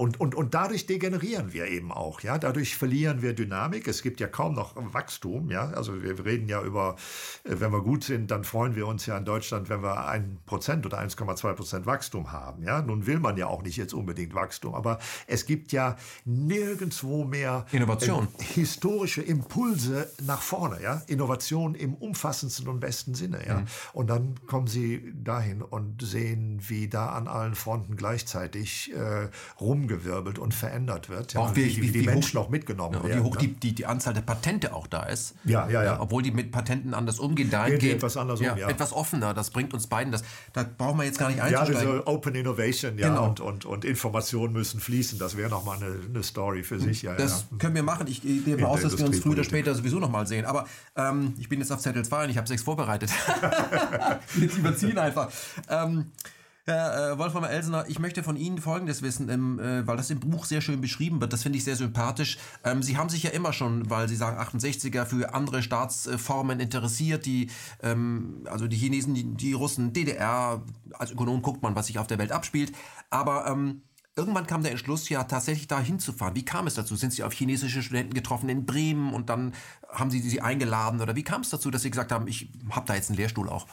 und, 0.00 0.18
und, 0.18 0.34
und 0.34 0.54
dadurch 0.54 0.86
degenerieren 0.86 1.52
wir 1.52 1.66
eben 1.66 1.92
auch, 1.92 2.22
ja. 2.22 2.38
Dadurch 2.38 2.74
verlieren 2.74 3.20
wir 3.20 3.34
Dynamik. 3.34 3.86
Es 3.86 4.00
gibt 4.00 4.18
ja 4.18 4.28
kaum 4.28 4.54
noch 4.54 4.72
Wachstum, 4.74 5.50
ja. 5.50 5.68
Also 5.72 6.02
wir 6.02 6.24
reden 6.24 6.48
ja 6.48 6.62
über, 6.62 6.96
äh, 7.44 7.56
wenn 7.58 7.70
wir 7.70 7.82
gut 7.82 8.04
sind, 8.04 8.30
dann 8.30 8.44
freuen 8.44 8.74
wir 8.76 8.86
uns 8.86 9.04
ja 9.04 9.18
in 9.18 9.26
Deutschland, 9.26 9.68
wenn 9.68 9.82
wir 9.82 10.06
ein 10.06 10.38
Prozent 10.46 10.86
oder 10.86 10.98
1,2 10.98 11.52
Prozent 11.52 11.84
Wachstum 11.84 12.32
haben, 12.32 12.62
ja. 12.62 12.80
Nun 12.80 13.06
will 13.06 13.20
man 13.20 13.36
ja 13.36 13.48
auch 13.48 13.62
nicht 13.62 13.76
jetzt 13.76 13.92
unbedingt 13.92 14.34
Wachstum, 14.34 14.74
aber 14.74 15.00
es 15.26 15.44
gibt 15.44 15.70
ja 15.70 15.96
nirgendwo 16.24 17.24
mehr 17.24 17.66
Innovation. 17.70 18.28
Äh, 18.38 18.42
historische 18.42 19.20
Impulse 19.20 20.10
nach 20.22 20.40
vorne, 20.40 20.82
ja. 20.82 21.02
Innovation 21.08 21.74
im 21.74 21.92
umfassendsten 21.92 22.68
und 22.68 22.80
besten 22.80 23.12
Sinne, 23.12 23.46
ja. 23.46 23.58
Mhm. 23.58 23.66
Und 23.92 24.08
dann 24.08 24.46
kommen 24.46 24.66
Sie 24.66 25.12
dahin 25.14 25.60
und 25.60 26.00
sehen, 26.00 26.58
wie 26.68 26.88
da 26.88 27.10
an 27.10 27.28
allen 27.28 27.54
Fronten 27.54 27.96
gleichzeitig 27.96 28.94
äh, 28.94 29.28
rum 29.60 29.89
umgewirbelt 29.90 30.38
und 30.38 30.54
verändert 30.54 31.08
wird. 31.08 31.34
Ja, 31.34 31.40
auch 31.40 31.56
wie, 31.56 31.64
wie, 31.76 31.82
wie 31.82 31.90
die 31.90 32.02
Menschen 32.02 32.38
hoch, 32.38 32.46
auch 32.46 32.50
mitgenommen 32.50 32.94
ja, 32.94 33.00
und 33.00 33.08
werden. 33.08 33.20
Wie 33.20 33.26
hoch 33.26 33.34
ne? 33.34 33.40
die, 33.40 33.54
die, 33.54 33.74
die 33.74 33.86
Anzahl 33.86 34.14
der 34.14 34.22
Patente 34.22 34.74
auch 34.74 34.86
da 34.86 35.04
ist. 35.04 35.34
Ja, 35.44 35.68
ja, 35.68 35.84
ja. 35.84 36.00
obwohl 36.00 36.22
die 36.22 36.30
mit 36.30 36.52
Patenten 36.52 36.94
anders 36.94 37.18
umgehen. 37.18 37.50
Da 37.50 37.68
geht 37.68 37.82
etwas 37.82 38.16
anders 38.16 38.40
um, 38.40 38.46
ja. 38.46 38.68
Etwas 38.68 38.92
offener. 38.92 39.34
Das 39.34 39.50
bringt 39.50 39.74
uns 39.74 39.86
beiden 39.86 40.12
das. 40.12 40.22
Da 40.52 40.64
brauchen 40.64 40.98
wir 40.98 41.04
jetzt 41.04 41.18
gar 41.18 41.28
nicht 41.28 41.40
einzusteigen. 41.40 41.74
Ja, 41.74 41.80
diese 41.80 42.06
Open 42.06 42.34
Innovation, 42.34 42.98
ja. 42.98 43.08
Genau. 43.08 43.28
Und, 43.28 43.40
und, 43.40 43.64
und 43.64 43.84
Informationen 43.84 44.52
müssen 44.52 44.80
fließen. 44.80 45.18
Das 45.18 45.36
wäre 45.36 45.50
nochmal 45.50 45.78
eine, 45.78 45.96
eine 46.08 46.22
Story 46.22 46.62
für 46.62 46.78
sich. 46.78 47.02
Ja, 47.02 47.14
das 47.14 47.46
können 47.58 47.74
wir 47.74 47.82
machen. 47.82 48.06
Ich 48.06 48.22
gehe 48.22 48.40
davon 48.40 48.64
aus, 48.64 48.82
dass 48.82 48.98
wir 48.98 49.06
uns 49.06 49.18
früher 49.18 49.32
oder 49.32 49.44
später 49.44 49.74
sowieso 49.74 49.98
nochmal 49.98 50.26
sehen. 50.26 50.44
Aber 50.44 50.66
ähm, 50.96 51.34
ich 51.38 51.48
bin 51.48 51.60
jetzt 51.60 51.72
auf 51.72 51.80
Zettel 51.80 52.04
2 52.04 52.24
und 52.24 52.30
ich 52.30 52.36
habe 52.36 52.48
sechs 52.48 52.62
vorbereitet. 52.62 53.10
jetzt 54.40 54.58
überziehen 54.58 54.98
einfach. 54.98 55.30
Ähm, 55.68 56.06
Herr 56.70 57.12
äh, 57.12 57.18
Wolfram 57.18 57.44
Elsener, 57.44 57.84
ich 57.88 57.98
möchte 57.98 58.22
von 58.22 58.36
Ihnen 58.36 58.58
Folgendes 58.58 59.02
wissen, 59.02 59.28
ähm, 59.28 59.58
äh, 59.58 59.86
weil 59.86 59.96
das 59.96 60.10
im 60.10 60.20
Buch 60.20 60.44
sehr 60.44 60.60
schön 60.60 60.80
beschrieben 60.80 61.20
wird. 61.20 61.32
Das 61.32 61.42
finde 61.42 61.58
ich 61.58 61.64
sehr 61.64 61.76
sympathisch. 61.76 62.38
Ähm, 62.64 62.82
Sie 62.82 62.96
haben 62.96 63.08
sich 63.08 63.24
ja 63.24 63.30
immer 63.30 63.52
schon, 63.52 63.90
weil 63.90 64.08
Sie 64.08 64.16
sagen 64.16 64.38
68er, 64.38 65.04
für 65.04 65.34
andere 65.34 65.62
Staatsformen 65.62 66.60
interessiert. 66.60 67.26
Die, 67.26 67.50
ähm, 67.82 68.46
also 68.50 68.68
die 68.68 68.76
Chinesen, 68.76 69.14
die, 69.14 69.24
die, 69.24 69.52
Russen, 69.52 69.92
DDR. 69.92 70.62
Als 70.92 71.10
Ökonom 71.10 71.42
guckt 71.42 71.62
man, 71.62 71.74
was 71.74 71.88
sich 71.88 71.98
auf 71.98 72.06
der 72.06 72.18
Welt 72.18 72.32
abspielt. 72.32 72.72
Aber 73.10 73.46
ähm, 73.46 73.82
Irgendwann 74.16 74.46
kam 74.46 74.62
der 74.62 74.72
Entschluss, 74.72 75.08
ja 75.08 75.24
tatsächlich 75.24 75.68
da 75.68 75.80
hinzufahren. 75.80 76.34
Wie 76.34 76.44
kam 76.44 76.66
es 76.66 76.74
dazu? 76.74 76.96
Sind 76.96 77.12
Sie 77.12 77.22
auf 77.22 77.32
chinesische 77.32 77.80
Studenten 77.80 78.12
getroffen 78.12 78.48
in 78.48 78.66
Bremen 78.66 79.14
und 79.14 79.30
dann 79.30 79.54
haben 79.88 80.10
Sie 80.10 80.20
sie 80.20 80.42
eingeladen? 80.42 81.00
Oder 81.00 81.14
wie 81.14 81.22
kam 81.22 81.40
es 81.42 81.48
dazu, 81.48 81.70
dass 81.70 81.82
Sie 81.82 81.90
gesagt 81.90 82.12
haben, 82.12 82.26
ich 82.26 82.50
habe 82.70 82.86
da 82.86 82.96
jetzt 82.96 83.08
einen 83.08 83.16
Lehrstuhl 83.16 83.48
auch? 83.48 83.66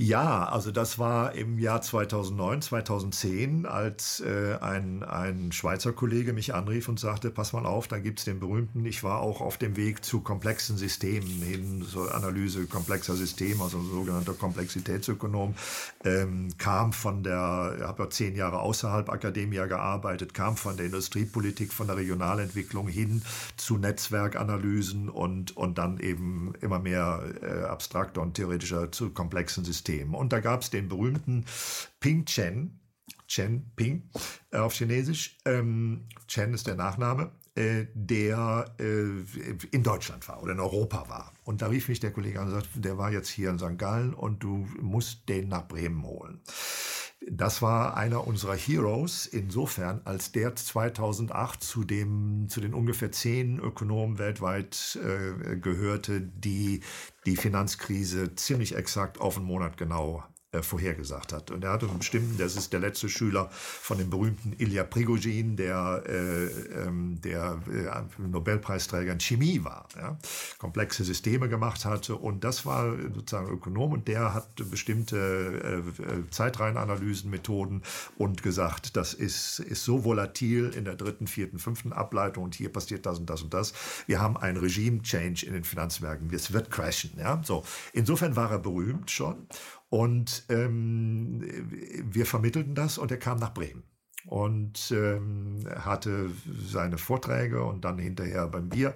Ja, 0.00 0.44
also 0.44 0.70
das 0.70 1.00
war 1.00 1.34
im 1.34 1.58
Jahr 1.58 1.82
2009, 1.82 2.62
2010, 2.62 3.66
als 3.66 4.20
äh, 4.20 4.56
ein, 4.60 5.02
ein 5.02 5.50
Schweizer 5.50 5.92
Kollege 5.92 6.32
mich 6.32 6.54
anrief 6.54 6.88
und 6.88 7.00
sagte, 7.00 7.32
pass 7.32 7.52
mal 7.52 7.66
auf, 7.66 7.88
da 7.88 7.98
gibt's 7.98 8.24
den 8.24 8.38
berühmten, 8.38 8.84
ich 8.84 9.02
war 9.02 9.18
auch 9.18 9.40
auf 9.40 9.58
dem 9.58 9.76
Weg 9.76 10.04
zu 10.04 10.20
komplexen 10.20 10.76
Systemen 10.76 11.42
hin, 11.42 11.82
so 11.82 12.02
Analyse 12.02 12.66
komplexer 12.66 13.16
Systeme, 13.16 13.60
also 13.64 13.82
sogenannter 13.82 14.34
Komplexitätsökonom, 14.34 15.56
ähm, 16.04 16.50
kam 16.58 16.92
von 16.92 17.24
der, 17.24 17.78
habe 17.82 18.04
ja 18.04 18.08
zehn 18.10 18.36
Jahre 18.36 18.60
außerhalb 18.60 19.08
Akademia 19.08 19.66
gearbeitet, 19.66 20.32
kam 20.32 20.56
von 20.56 20.76
der 20.76 20.86
Industriepolitik, 20.86 21.72
von 21.72 21.88
der 21.88 21.96
Regionalentwicklung 21.96 22.86
hin 22.86 23.22
zu 23.56 23.78
Netzwerkanalysen 23.78 25.08
und, 25.08 25.56
und 25.56 25.76
dann 25.76 25.98
eben 25.98 26.54
immer 26.60 26.78
mehr 26.78 27.24
äh, 27.42 27.64
abstrakter 27.64 28.22
und 28.22 28.34
theoretischer 28.34 28.92
zu 28.92 29.10
komplexen 29.10 29.64
Systemen. 29.64 29.87
System. 29.88 30.14
Und 30.14 30.32
da 30.32 30.40
gab 30.40 30.62
es 30.62 30.70
den 30.70 30.88
berühmten 30.88 31.44
Ping 32.00 32.24
Chen, 32.26 32.80
Chen 33.26 33.72
Ping 33.76 34.10
äh, 34.50 34.58
auf 34.58 34.74
Chinesisch. 34.74 35.38
Ähm, 35.44 36.08
Chen 36.26 36.54
ist 36.54 36.66
der 36.66 36.76
Nachname, 36.76 37.32
äh, 37.54 37.86
der 37.94 38.74
äh, 38.78 39.66
in 39.70 39.82
Deutschland 39.82 40.28
war 40.28 40.42
oder 40.42 40.52
in 40.52 40.60
Europa 40.60 41.08
war. 41.08 41.32
Und 41.44 41.62
da 41.62 41.68
rief 41.68 41.88
mich 41.88 42.00
der 42.00 42.12
Kollege 42.12 42.40
an 42.40 42.48
und 42.48 42.54
sagte, 42.54 42.80
der 42.80 42.98
war 42.98 43.10
jetzt 43.10 43.28
hier 43.28 43.50
in 43.50 43.58
St. 43.58 43.78
Gallen 43.78 44.14
und 44.14 44.42
du 44.42 44.66
musst 44.80 45.28
den 45.28 45.48
nach 45.48 45.66
Bremen 45.66 46.04
holen. 46.04 46.40
Das 47.26 47.62
war 47.62 47.96
einer 47.96 48.26
unserer 48.26 48.54
Heroes 48.54 49.26
insofern, 49.26 50.00
als 50.04 50.32
der 50.32 50.54
2008 50.54 51.62
zu, 51.62 51.84
dem, 51.84 52.46
zu 52.48 52.60
den 52.60 52.74
ungefähr 52.74 53.10
zehn 53.10 53.58
Ökonomen 53.58 54.18
weltweit 54.18 54.98
äh, 55.02 55.56
gehörte, 55.56 56.20
die 56.20 56.80
die 57.26 57.36
Finanzkrise 57.36 58.34
ziemlich 58.36 58.76
exakt 58.76 59.20
auf 59.20 59.36
einen 59.36 59.46
Monat 59.46 59.76
genau 59.76 60.24
vorhergesagt 60.62 61.34
hat. 61.34 61.50
Und 61.50 61.62
er 61.62 61.72
hatte 61.72 61.86
bestimmt, 61.86 62.40
das 62.40 62.56
ist 62.56 62.72
der 62.72 62.80
letzte 62.80 63.10
Schüler 63.10 63.50
von 63.52 63.98
dem 63.98 64.08
berühmten 64.08 64.54
Ilya 64.56 64.84
Prigozhin, 64.84 65.56
der, 65.56 66.02
äh, 66.06 66.46
ähm, 66.86 67.20
der 67.22 67.60
äh, 67.70 68.22
Nobelpreisträger 68.22 69.12
in 69.12 69.20
Chemie 69.20 69.62
war, 69.62 69.86
ja? 69.96 70.16
komplexe 70.56 71.04
Systeme 71.04 71.50
gemacht 71.50 71.84
hatte. 71.84 72.16
Und 72.16 72.44
das 72.44 72.64
war 72.64 72.96
sozusagen 73.14 73.50
Ökonom 73.50 73.92
und 73.92 74.08
der 74.08 74.32
hat 74.32 74.48
bestimmte 74.70 75.84
äh, 75.98 76.02
äh, 76.02 76.30
Zeitreihenanalysen, 76.30 77.30
Methoden 77.30 77.82
und 78.16 78.42
gesagt, 78.42 78.96
das 78.96 79.12
ist, 79.12 79.58
ist 79.58 79.84
so 79.84 80.04
volatil 80.04 80.70
in 80.70 80.86
der 80.86 80.94
dritten, 80.94 81.26
vierten, 81.26 81.58
fünften 81.58 81.92
Ableitung 81.92 82.44
und 82.44 82.54
hier 82.54 82.72
passiert 82.72 83.04
das 83.04 83.18
und 83.18 83.28
das 83.28 83.42
und 83.42 83.52
das. 83.52 83.74
Wir 84.06 84.22
haben 84.22 84.38
ein 84.38 84.56
Regime-Change 84.56 85.44
in 85.44 85.52
den 85.52 85.64
Finanzmärkten. 85.64 86.32
Es 86.32 86.54
wird 86.54 86.70
crashen. 86.70 87.10
Ja? 87.18 87.42
So. 87.44 87.64
Insofern 87.92 88.34
war 88.34 88.50
er 88.50 88.58
berühmt 88.58 89.10
schon. 89.10 89.46
Und 89.90 90.44
ähm, 90.50 91.40
wir 92.04 92.26
vermittelten 92.26 92.74
das 92.74 92.98
und 92.98 93.10
er 93.10 93.18
kam 93.18 93.38
nach 93.38 93.54
Bremen 93.54 93.84
und 94.26 94.90
ähm, 94.90 95.66
hatte 95.76 96.30
seine 96.66 96.98
Vorträge 96.98 97.64
und 97.64 97.84
dann 97.84 97.98
hinterher 97.98 98.46
beim 98.48 98.68
Bier 98.68 98.94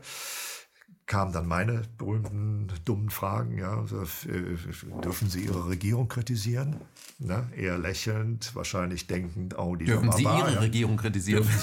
kamen 1.12 1.30
dann 1.30 1.46
meine 1.46 1.82
berühmten 1.98 2.68
dummen 2.86 3.10
Fragen. 3.10 3.58
Ja, 3.58 3.76
also, 3.76 4.00
äh, 4.00 5.02
dürfen 5.02 5.28
Sie 5.28 5.44
Ihre 5.44 5.68
Regierung 5.68 6.08
kritisieren? 6.08 6.76
Ne? 7.18 7.46
Eher 7.54 7.76
lächelnd, 7.76 8.54
wahrscheinlich 8.54 9.08
denkend, 9.08 9.58
oh, 9.58 9.76
die 9.76 9.84
Dürfen 9.84 10.10
Sie 10.12 10.22
Ihre 10.22 10.54
ja. 10.54 10.60
Regierung 10.60 10.96
kritisieren? 10.96 11.46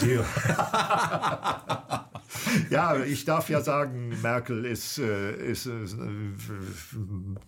Ja, 2.69 2.97
ich 2.97 3.25
darf 3.25 3.49
ja 3.49 3.61
sagen, 3.61 4.13
Merkel 4.21 4.65
ist, 4.65 4.99
äh, 4.99 5.51
ist 5.51 5.65
äh, 5.65 5.71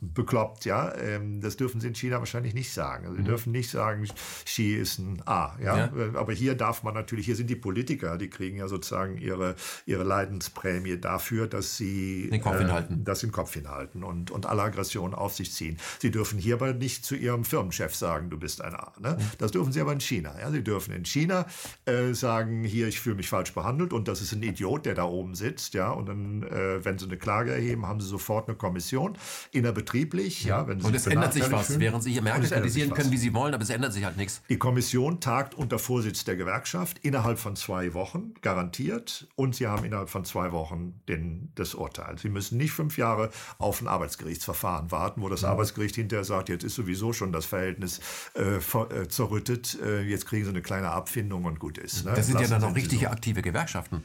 bekloppt, 0.02 0.66
ja. 0.66 0.94
Ähm, 0.96 1.42
das 1.42 1.58
dürfen 1.58 1.80
Sie 1.82 1.88
in 1.88 1.96
China 1.96 2.20
wahrscheinlich 2.20 2.54
nicht 2.54 2.72
sagen. 2.72 3.06
Also 3.06 3.16
Sie 3.16 3.22
mhm. 3.22 3.28
dürfen 3.28 3.52
nicht 3.52 3.70
sagen, 3.70 4.08
Xi 4.46 4.74
ist 4.74 5.00
ein 5.00 5.22
A, 5.26 5.56
ja? 5.64 5.78
ja. 5.78 5.92
Aber 6.16 6.34
hier 6.34 6.56
darf 6.56 6.84
man 6.84 6.94
natürlich, 6.94 7.26
hier 7.26 7.36
sind 7.36 7.50
die 7.50 7.56
Politiker, 7.56 8.18
die 8.18 8.30
kriegen 8.30 8.58
ja 8.58 8.68
sozusagen 8.68 9.18
ihre, 9.18 9.56
ihre 9.86 10.04
Leidensprämie 10.04 10.98
dafür, 10.98 11.48
dass 11.48 11.78
sie 11.78 11.91
den 12.30 12.42
Kopf 12.42 12.58
hinhalten. 12.58 13.02
Äh, 13.02 13.04
das 13.04 13.22
den 13.22 13.32
Kopf 13.32 13.54
hinhalten 13.54 14.04
und, 14.04 14.32
und 14.32 14.46
alle 14.46 14.64
Aggressionen 14.64 15.14
auf 15.14 15.34
sich 15.34 15.54
ziehen. 15.54 15.78
Sie 16.00 16.12
dürfen 16.12 16.40
hier 16.40 16.56
aber 16.56 16.74
nicht 16.74 17.06
zu 17.06 17.16
ihrem 17.16 17.44
Firmenchef 17.46 17.96
sagen, 17.96 18.30
du 18.30 18.38
bist 18.38 18.62
ein 18.62 18.76
A. 18.76 18.94
Ne? 19.00 19.18
Das 19.38 19.52
dürfen 19.52 19.72
sie 19.72 19.82
aber 19.82 19.94
in 19.94 20.02
China. 20.02 20.36
Ja? 20.40 20.52
Sie 20.52 20.64
dürfen 20.64 20.94
in 20.94 21.06
China 21.06 21.46
äh, 21.86 22.14
sagen, 22.14 22.64
hier, 22.64 22.88
ich 22.88 23.00
fühle 23.00 23.16
mich 23.16 23.30
falsch 23.30 23.54
behandelt 23.54 23.94
und 23.94 24.08
das 24.08 24.22
ist 24.22 24.32
ein 24.34 24.44
Idiot 24.44 24.82
der 24.86 24.96
da 24.96 25.04
oben 25.04 25.36
sitzt, 25.36 25.74
ja, 25.74 25.92
und 25.92 26.08
dann, 26.08 26.44
äh, 26.44 26.84
wenn 26.84 26.98
sie 26.98 27.06
eine 27.06 27.18
Klage 27.18 27.52
erheben, 27.52 27.86
haben 27.86 28.00
sie 28.00 28.08
sofort 28.08 28.48
eine 28.48 28.58
Kommission, 28.58 29.18
innerbetrieblich, 29.52 30.44
ja, 30.46 30.68
wenn 30.68 30.80
sie 30.80 30.88
Und 30.88 30.96
es 30.96 31.08
ändert 31.08 31.34
sich 31.34 31.52
was, 31.52 31.68
fühlen. 31.68 31.80
während 31.80 32.04
sie 32.04 32.12
hier 32.12 32.22
Merkel 32.22 32.50
kritisieren 32.50 32.92
können, 32.92 33.12
wie 33.12 33.18
sie 33.18 33.34
wollen, 33.34 33.54
aber 33.54 33.64
es 33.64 33.70
ändert 33.70 33.94
sich 33.94 34.06
halt 34.06 34.18
nichts. 34.18 34.42
Die 34.50 34.58
Kommission 34.58 35.20
tagt 35.20 35.56
unter 35.56 35.80
Vorsitz 35.80 36.24
der 36.24 36.36
Gewerkschaft 36.36 37.00
innerhalb 37.00 37.40
von 37.40 37.56
zwei 37.56 37.94
Wochen, 37.94 38.34
garantiert, 38.42 39.28
und 39.36 39.56
sie 39.56 39.68
haben 39.68 39.86
innerhalb 39.86 40.10
von 40.10 40.26
zwei 40.26 40.52
Wochen 40.52 41.02
den, 41.08 41.52
das 41.56 41.71
Urteil. 41.76 42.18
Sie 42.18 42.30
müssen 42.30 42.58
nicht 42.58 42.72
fünf 42.72 42.98
Jahre 42.98 43.32
auf 43.58 43.82
ein 43.82 43.88
Arbeitsgerichtsverfahren 43.88 44.92
warten, 44.92 45.22
wo 45.22 45.30
das. 45.30 45.42
Arbeitsgericht 45.52 45.96
hinterher 45.96 46.24
sagt, 46.24 46.50
jetzt 46.50 46.64
ist 46.64 46.76
sowieso 46.76 47.14
schon 47.14 47.32
das 47.32 47.46
Verhältnis 47.46 48.00
äh, 48.36 48.58
äh, 48.58 49.08
zerrüttet, 49.10 49.78
äh, 49.82 50.02
jetzt 50.02 50.26
kriegen 50.28 50.46
sie 50.46 50.52
eine 50.52 50.62
kleine 50.62 50.92
Abfindung 50.92 51.46
und 51.46 51.60
gut 51.60 51.78
ist. 51.78 52.06
Ne? 52.06 52.14
Das 52.16 52.28
sind 52.28 52.36
Lassen 52.36 52.52
ja 52.54 52.60
dann 52.60 52.70
auch 52.70 52.76
richtige 52.76 53.06
so. 53.06 53.12
aktive 53.12 53.42
Gewerkschaften. 53.42 54.04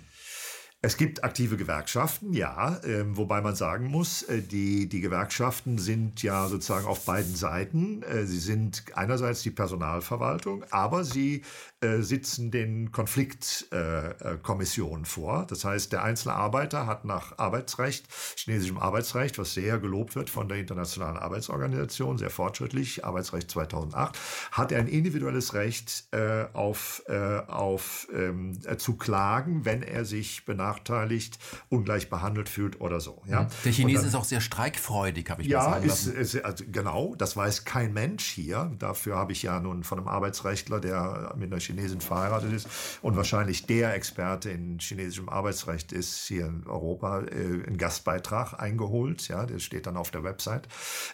Es 0.82 0.96
gibt 0.98 1.24
aktive 1.24 1.56
Gewerkschaften, 1.56 2.32
ja, 2.32 2.76
äh, 2.84 3.04
wobei 3.16 3.40
man 3.40 3.56
sagen 3.56 3.88
muss, 3.88 4.22
äh, 4.24 4.42
die, 4.42 4.88
die 4.88 5.00
Gewerkschaften 5.00 5.78
sind 5.78 6.22
ja 6.22 6.46
sozusagen 6.48 6.86
auf 6.86 7.04
beiden 7.06 7.34
Seiten. 7.34 8.02
Äh, 8.02 8.26
sie 8.26 8.38
sind 8.38 8.84
einerseits 8.94 9.42
die 9.42 9.50
Personalverwaltung, 9.50 10.64
aber 10.70 11.02
sie 11.02 11.42
äh, 11.86 12.02
sitzen 12.02 12.50
den 12.50 12.90
Konfliktkommissionen 12.90 15.04
vor. 15.04 15.46
Das 15.48 15.64
heißt, 15.64 15.92
der 15.92 16.02
einzelne 16.02 16.34
Arbeiter 16.34 16.86
hat 16.86 17.04
nach 17.04 17.38
Arbeitsrecht, 17.38 18.06
chinesischem 18.36 18.78
Arbeitsrecht, 18.78 19.38
was 19.38 19.54
sehr 19.54 19.78
gelobt 19.78 20.16
wird 20.16 20.30
von 20.30 20.48
der 20.48 20.58
Internationalen 20.58 21.16
Arbeitsorganisation, 21.16 22.18
sehr 22.18 22.30
fortschrittlich, 22.30 23.04
Arbeitsrecht 23.04 23.48
2008, 23.50 24.18
hat 24.50 24.72
er 24.72 24.80
ein 24.80 24.88
individuelles 24.88 25.54
Recht 25.54 26.08
äh, 26.10 26.46
auf, 26.52 27.04
äh, 27.06 27.38
auf 27.46 28.08
ähm, 28.12 28.58
zu 28.78 28.96
klagen, 28.96 29.64
wenn 29.64 29.82
er 29.82 30.04
sich 30.04 30.44
benachteiligt, 30.44 31.38
ungleich 31.68 32.10
behandelt 32.10 32.48
fühlt 32.48 32.80
oder 32.80 32.98
so. 33.00 33.22
Ja? 33.26 33.44
Mhm. 33.44 33.48
Der 33.64 33.72
Chinese 33.72 34.00
dann, 34.00 34.08
ist 34.08 34.14
auch 34.14 34.24
sehr 34.24 34.40
streikfreudig, 34.40 35.30
habe 35.30 35.42
ich 35.42 35.48
ja, 35.48 35.58
mal 35.58 35.82
sagen 35.82 35.86
ist, 35.86 36.06
ist, 36.06 36.44
also 36.44 36.64
genau, 36.70 37.14
das 37.16 37.36
weiß 37.36 37.64
kein 37.64 37.92
Mensch 37.92 38.24
hier. 38.24 38.72
Dafür 38.78 39.16
habe 39.16 39.32
ich 39.32 39.42
ja 39.42 39.60
nun 39.60 39.84
von 39.84 39.98
einem 39.98 40.08
Arbeitsrechtler, 40.08 40.80
der 40.80 41.34
mit 41.36 41.52
einer 41.52 41.60
Chinesin 41.76 42.00
verheiratet 42.00 42.52
ist 42.52 42.68
und 43.02 43.16
wahrscheinlich 43.16 43.66
der 43.66 43.94
Experte 43.94 44.50
in 44.50 44.78
chinesischem 44.78 45.28
Arbeitsrecht 45.28 45.92
ist 45.92 46.26
hier 46.26 46.46
in 46.46 46.66
Europa, 46.66 47.22
äh, 47.22 47.64
einen 47.66 47.76
Gastbeitrag 47.76 48.58
eingeholt. 48.60 49.28
Ja, 49.28 49.46
der 49.46 49.58
steht 49.58 49.86
dann 49.86 49.96
auf 49.96 50.10
der 50.10 50.24
Website. 50.24 50.68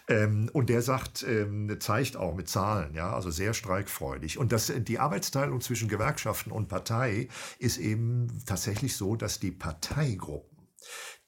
Ähm, 0.09 0.49
und 0.53 0.69
der 0.69 0.83
sagt, 0.83 1.25
ähm, 1.29 1.77
zeigt 1.81 2.17
auch 2.17 2.35
mit 2.35 2.49
Zahlen, 2.49 2.95
ja, 2.95 3.13
also 3.13 3.31
sehr 3.31 3.55
streikfreudig. 3.55 4.39
Und 4.39 4.53
das, 4.53 4.73
die 4.77 4.99
Arbeitsteilung 4.99 5.61
zwischen 5.61 5.89
Gewerkschaften 5.89 6.53
und 6.53 6.69
Partei 6.69 7.29
ist 7.59 7.79
eben 7.79 8.43
tatsächlich 8.47 8.97
so, 8.97 9.17
dass 9.17 9.41
die 9.41 9.51
Parteigruppen 9.51 10.53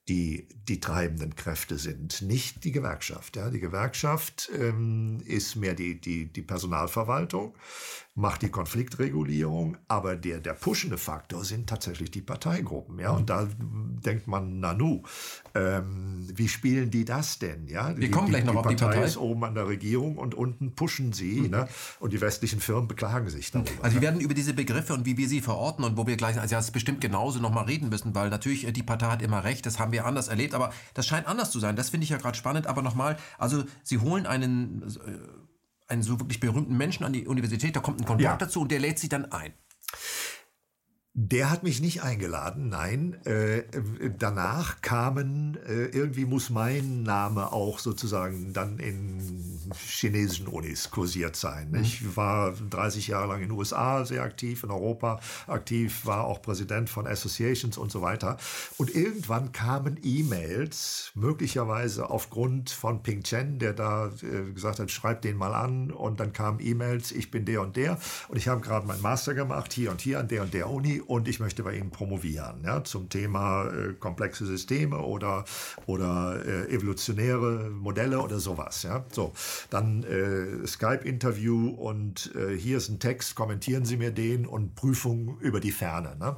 die 0.08 0.48
die 0.68 0.80
treibenden 0.80 1.34
Kräfte 1.34 1.78
sind, 1.78 2.22
nicht 2.22 2.64
die 2.64 2.72
Gewerkschaft. 2.72 3.36
Ja. 3.36 3.50
Die 3.50 3.60
Gewerkschaft 3.60 4.50
ähm, 4.58 5.22
ist 5.26 5.56
mehr 5.56 5.74
die, 5.74 6.00
die, 6.00 6.32
die 6.32 6.42
Personalverwaltung 6.42 7.54
macht 8.16 8.42
die 8.42 8.48
Konfliktregulierung, 8.48 9.76
aber 9.88 10.14
der, 10.14 10.38
der 10.38 10.52
pushende 10.52 10.98
Faktor 10.98 11.44
sind 11.44 11.68
tatsächlich 11.68 12.12
die 12.12 12.22
Parteigruppen. 12.22 13.00
Ja? 13.00 13.10
Und 13.10 13.28
da 13.28 13.48
denkt 13.58 14.28
man, 14.28 14.60
Nanu, 14.60 15.02
ähm, 15.52 16.24
wie 16.32 16.46
spielen 16.46 16.92
die 16.92 17.04
das 17.04 17.40
denn? 17.40 17.66
Ja? 17.66 17.88
Wir 17.88 18.06
die, 18.06 18.10
kommen 18.12 18.28
gleich 18.28 18.44
noch 18.44 18.52
die 18.52 18.58
auf 18.58 18.66
die 18.68 18.76
Partei. 18.76 19.02
ist 19.02 19.16
oben 19.16 19.42
an 19.42 19.56
der 19.56 19.66
Regierung 19.66 20.16
und 20.16 20.36
unten 20.36 20.76
pushen 20.76 21.12
sie 21.12 21.40
mhm. 21.40 21.50
ne? 21.50 21.68
und 21.98 22.12
die 22.12 22.20
westlichen 22.20 22.60
Firmen 22.60 22.86
beklagen 22.86 23.28
sich 23.30 23.50
darüber. 23.50 23.70
Also 23.82 23.96
wir 23.96 24.02
werden 24.02 24.20
über 24.20 24.34
diese 24.34 24.54
Begriffe 24.54 24.94
und 24.94 25.06
wie 25.06 25.16
wir 25.16 25.28
sie 25.28 25.40
verorten 25.40 25.84
und 25.84 25.96
wo 25.96 26.06
wir 26.06 26.16
gleich, 26.16 26.38
also 26.38 26.54
das 26.54 26.70
bestimmt 26.70 27.00
genauso 27.00 27.40
noch 27.40 27.50
mal 27.50 27.64
reden 27.64 27.88
müssen, 27.88 28.14
weil 28.14 28.30
natürlich 28.30 28.64
äh, 28.64 28.70
die 28.70 28.84
Partei 28.84 29.06
hat 29.06 29.22
immer 29.22 29.42
recht, 29.42 29.66
das 29.66 29.80
haben 29.80 29.90
wir 29.90 30.06
anders 30.06 30.28
erlebt, 30.28 30.54
aber 30.54 30.72
das 30.94 31.04
scheint 31.04 31.26
anders 31.26 31.50
zu 31.50 31.58
sein. 31.58 31.74
Das 31.74 31.90
finde 31.90 32.04
ich 32.04 32.10
ja 32.10 32.18
gerade 32.18 32.38
spannend, 32.38 32.68
aber 32.68 32.80
nochmal, 32.82 33.16
also 33.38 33.64
sie 33.82 33.98
holen 33.98 34.24
einen 34.24 34.82
äh, 34.82 35.18
einen 35.94 36.02
so 36.02 36.20
wirklich 36.20 36.40
berühmten 36.40 36.76
Menschen 36.76 37.04
an 37.04 37.12
die 37.12 37.26
Universität, 37.26 37.74
da 37.74 37.80
kommt 37.80 38.00
ein 38.00 38.04
Kontakt 38.04 38.40
ja. 38.40 38.46
dazu 38.46 38.60
und 38.60 38.70
der 38.70 38.80
lädt 38.80 38.98
sie 38.98 39.08
dann 39.08 39.32
ein. 39.32 39.54
Der 41.16 41.48
hat 41.48 41.62
mich 41.62 41.80
nicht 41.80 42.02
eingeladen, 42.02 42.70
nein. 42.70 43.24
Äh, 43.24 43.62
danach 44.18 44.80
kamen, 44.80 45.56
äh, 45.64 45.84
irgendwie 45.84 46.24
muss 46.24 46.50
mein 46.50 47.04
Name 47.04 47.52
auch 47.52 47.78
sozusagen 47.78 48.52
dann 48.52 48.80
in 48.80 49.70
chinesischen 49.78 50.48
Unis 50.48 50.90
kursiert 50.90 51.36
sein. 51.36 51.70
Mhm. 51.70 51.82
Ich 51.82 52.16
war 52.16 52.52
30 52.52 53.06
Jahre 53.06 53.28
lang 53.28 53.42
in 53.42 53.48
den 53.48 53.56
USA 53.56 54.04
sehr 54.04 54.24
aktiv, 54.24 54.64
in 54.64 54.72
Europa 54.72 55.20
aktiv, 55.46 56.04
war 56.04 56.24
auch 56.24 56.42
Präsident 56.42 56.90
von 56.90 57.06
Associations 57.06 57.78
und 57.78 57.92
so 57.92 58.02
weiter. 58.02 58.36
Und 58.76 58.92
irgendwann 58.92 59.52
kamen 59.52 60.00
E-Mails, 60.02 61.12
möglicherweise 61.14 62.10
aufgrund 62.10 62.70
von 62.70 63.04
Ping 63.04 63.22
Chen, 63.22 63.60
der 63.60 63.72
da 63.72 64.10
äh, 64.20 64.52
gesagt 64.52 64.80
hat, 64.80 64.90
schreib 64.90 65.22
den 65.22 65.36
mal 65.36 65.54
an. 65.54 65.92
Und 65.92 66.18
dann 66.18 66.32
kamen 66.32 66.58
E-Mails, 66.60 67.12
ich 67.12 67.30
bin 67.30 67.44
der 67.44 67.60
und 67.60 67.76
der. 67.76 68.00
Und 68.26 68.36
ich 68.36 68.48
habe 68.48 68.60
gerade 68.60 68.84
meinen 68.84 69.00
Master 69.02 69.34
gemacht, 69.34 69.72
hier 69.72 69.92
und 69.92 70.00
hier 70.00 70.18
an 70.18 70.26
der 70.26 70.42
und 70.42 70.52
der 70.52 70.68
Uni 70.68 71.02
und 71.06 71.28
ich 71.28 71.40
möchte 71.40 71.62
bei 71.62 71.76
Ihnen 71.76 71.90
promovieren 71.90 72.62
ja, 72.64 72.82
zum 72.84 73.08
Thema 73.08 73.66
äh, 73.66 73.94
komplexe 73.94 74.46
Systeme 74.46 74.98
oder, 74.98 75.44
oder 75.86 76.44
äh, 76.44 76.74
evolutionäre 76.74 77.70
Modelle 77.70 78.20
oder 78.20 78.38
sowas. 78.38 78.82
Ja. 78.82 79.04
So, 79.10 79.32
dann 79.70 80.02
äh, 80.04 80.66
Skype-Interview 80.66 81.68
und 81.68 82.34
äh, 82.34 82.56
hier 82.56 82.78
ist 82.78 82.88
ein 82.88 83.00
Text, 83.00 83.34
kommentieren 83.34 83.84
Sie 83.84 83.96
mir 83.96 84.10
den 84.10 84.46
und 84.46 84.74
Prüfung 84.74 85.38
über 85.40 85.60
die 85.60 85.72
Ferne. 85.72 86.16
Ne. 86.18 86.34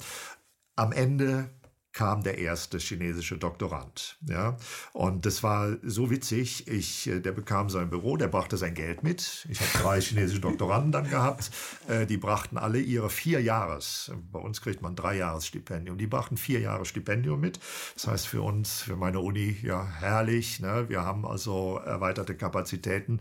Am 0.77 0.93
Ende 0.93 1.51
kam 1.97 2.23
der 2.23 2.37
erste 2.37 2.77
chinesische 2.77 3.39
Doktorand. 3.39 4.19
Ja? 4.29 4.59
Und 4.93 5.25
das 5.25 5.43
war 5.43 5.79
so 5.83 6.11
witzig. 6.11 6.69
Ich, 6.69 7.07
äh, 7.07 7.21
der 7.21 7.33
bekam 7.33 7.71
sein 7.71 7.89
Büro, 7.89 8.19
der 8.19 8.29
brachte 8.29 8.59
sein 8.59 8.75
Geld 8.75 9.03
mit. 9.03 9.47
Ich 9.49 9.59
habe 9.63 9.83
drei 9.83 10.01
chinesische 10.03 10.43
Doktoranden 10.43 10.93
dann 10.93 11.09
gehabt. 11.09 11.51
Äh, 11.89 12.05
die 12.05 12.19
brachten 12.19 12.59
alle 12.59 12.81
ihre 12.81 13.09
vier 13.09 13.41
Jahres, 13.41 14.13
bei 14.31 14.39
uns 14.39 14.61
kriegt 14.61 14.83
man 14.83 14.95
drei 14.95 15.17
Jahresstipendium, 15.17 15.97
die 15.97 16.07
brachten 16.07 16.37
vier 16.37 16.61
Jahre 16.61 16.85
Stipendium 16.85 17.41
mit. 17.41 17.61
Das 17.95 18.09
heißt 18.09 18.29
für 18.29 18.43
uns, 18.43 18.83
für 18.83 18.97
meine 18.97 19.21
Uni, 19.21 19.57
ja 19.63 19.87
herrlich. 19.87 20.61
Ne? 20.61 20.91
Wir 20.91 21.03
haben 21.03 21.25
also 21.25 21.81
erweiterte 21.83 22.35
Kapazitäten 22.35 23.21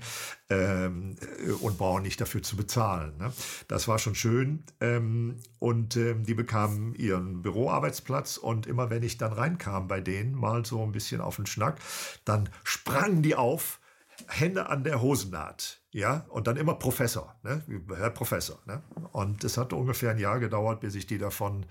ähm, 0.49 1.15
äh, 1.47 1.51
und 1.51 1.77
brauchen 1.77 2.03
nicht 2.03 2.19
dafür 2.19 2.43
zu 2.43 2.57
bezahlen. 2.57 3.17
Ne? 3.19 3.31
Das 3.69 3.87
war 3.87 3.99
schon 3.99 4.15
schön. 4.15 4.63
Ähm, 4.81 5.37
und 5.59 5.95
ähm, 5.95 6.25
die 6.25 6.33
bekamen 6.33 6.93
ihren 6.95 7.41
Büroarbeitsplatz 7.41 8.35
und 8.35 8.64
immer 8.67 8.89
wenn 8.89 9.03
ich 9.03 9.17
dann 9.17 9.33
reinkam 9.33 9.87
bei 9.87 10.01
denen, 10.01 10.33
mal 10.35 10.65
so 10.65 10.83
ein 10.83 10.91
bisschen 10.91 11.21
auf 11.21 11.37
den 11.37 11.45
Schnack, 11.45 11.79
dann 12.23 12.49
sprangen 12.63 13.21
die 13.21 13.35
auf, 13.35 13.79
Hände 14.27 14.69
an 14.69 14.83
der 14.83 15.01
Hosennaht. 15.01 15.81
Ja, 15.91 16.25
und 16.29 16.47
dann 16.47 16.57
immer 16.57 16.75
Professor, 16.75 17.35
ne? 17.43 17.63
Herr 17.95 18.09
Professor. 18.09 18.59
Ne? 18.65 18.81
Und 19.13 19.43
es 19.43 19.57
hat 19.57 19.71
ungefähr 19.71 20.11
ein 20.11 20.17
Jahr 20.17 20.39
gedauert, 20.39 20.81
bis 20.81 20.95
ich 20.95 21.07
die 21.07 21.17
davon 21.17 21.65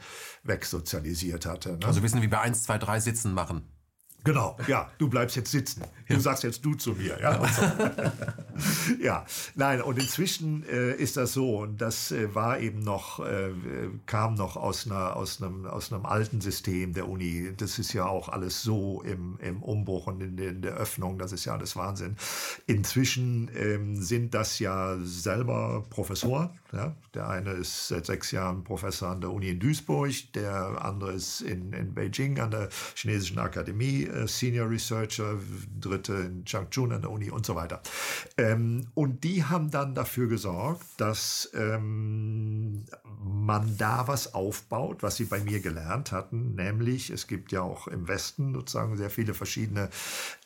wegsozialisiert 0.45 1.45
hatte. 1.45 1.73
Ne? 1.73 1.87
Also 1.87 2.03
wissen, 2.03 2.23
wie 2.23 2.29
bei 2.29 2.41
1, 2.41 2.63
2, 2.63 2.79
3 2.79 3.01
Sitzen 3.01 3.35
machen. 3.35 3.69
Genau, 4.25 4.57
ja, 4.67 4.91
du 4.97 5.09
bleibst 5.09 5.37
jetzt 5.37 5.51
sitzen. 5.51 5.83
Du 6.09 6.15
ja. 6.15 6.21
sagst 6.21 6.45
jetzt 6.45 6.65
du 6.65 6.75
zu 6.75 6.93
mir. 6.93 7.19
Ja, 7.21 7.47
so. 7.47 7.63
ja. 9.03 9.27
nein, 9.55 9.83
und 9.83 9.99
inzwischen 9.99 10.67
äh, 10.67 10.95
ist 10.95 11.19
das 11.19 11.35
so, 11.35 11.59
und 11.59 11.81
das 11.81 12.11
äh, 12.11 12.35
war 12.35 12.59
eben 12.59 12.81
noch, 12.81 13.21
äh, 13.21 13.51
kam 14.07 14.35
noch 14.35 14.57
aus, 14.57 14.87
einer, 14.87 15.15
aus, 15.17 15.43
einem, 15.43 15.67
aus 15.67 15.93
einem 15.93 16.07
alten 16.07 16.41
System 16.41 16.95
der 16.95 17.07
Uni. 17.09 17.53
Das 17.57 17.79
ist 17.79 17.93
ja 17.93 18.07
auch 18.07 18.31
alles 18.31 18.63
so 18.63 19.03
im, 19.03 19.39
im 19.41 19.63
Umbruch 19.63 20.07
und 20.07 20.23
in, 20.23 20.39
in 20.39 20.63
der 20.63 20.75
Öffnung, 20.75 21.19
das 21.19 21.33
ist 21.33 21.45
ja 21.45 21.55
alles 21.55 21.77
Wahnsinn. 21.77 22.17
Inzwischen 22.67 23.51
ähm, 23.55 24.03
sind 24.03 24.33
das 24.33 24.59
ja 24.59 24.97
selber 25.03 25.85
Professoren. 25.91 26.51
Ja? 26.73 26.95
Der 27.15 27.29
eine 27.29 27.51
ist 27.51 27.89
seit 27.89 28.07
sechs 28.07 28.31
Jahren 28.31 28.65
Professor 28.65 29.11
an 29.11 29.21
der 29.21 29.31
Uni 29.31 29.51
in 29.51 29.61
Duisburg, 29.61 30.13
der 30.35 30.83
andere 30.83 31.13
ist 31.13 31.43
in, 31.43 31.73
in 31.73 31.95
Beijing 31.95 32.41
an 32.41 32.51
der 32.51 32.69
Chinesischen 32.95 33.39
Akademie 33.39 34.09
Senior 34.27 34.71
Researcher, 34.71 35.39
dritte 35.81 36.15
in 36.15 36.45
Changchun 36.45 36.93
an 36.93 37.03
der 37.03 37.11
Uni 37.11 37.31
und 37.31 37.45
so 37.45 37.55
weiter. 37.55 37.83
Ähm, 38.37 38.87
und 38.95 39.25
die 39.25 39.45
haben 39.45 39.71
dann 39.71 39.95
dafür 39.95 40.29
gesorgt, 40.29 40.85
dass 40.99 41.51
ähm, 41.55 42.85
man 43.23 43.77
da 43.79 44.07
was 44.07 44.35
aufbaut, 44.35 45.03
was 45.03 45.17
sie 45.17 45.25
bei 45.25 45.41
mir 45.41 45.61
gelernt 45.61 46.13
hatten, 46.13 46.55
nämlich 46.55 47.11
es 47.11 47.27
gibt 47.27 47.53
ja 47.53 47.63
auch 47.63 47.89
im 47.89 48.09
Westen 48.09 48.55
sozusagen 48.55 48.97
sehr 48.97 49.11
viele 49.11 49.35
verschiedene 49.35 49.89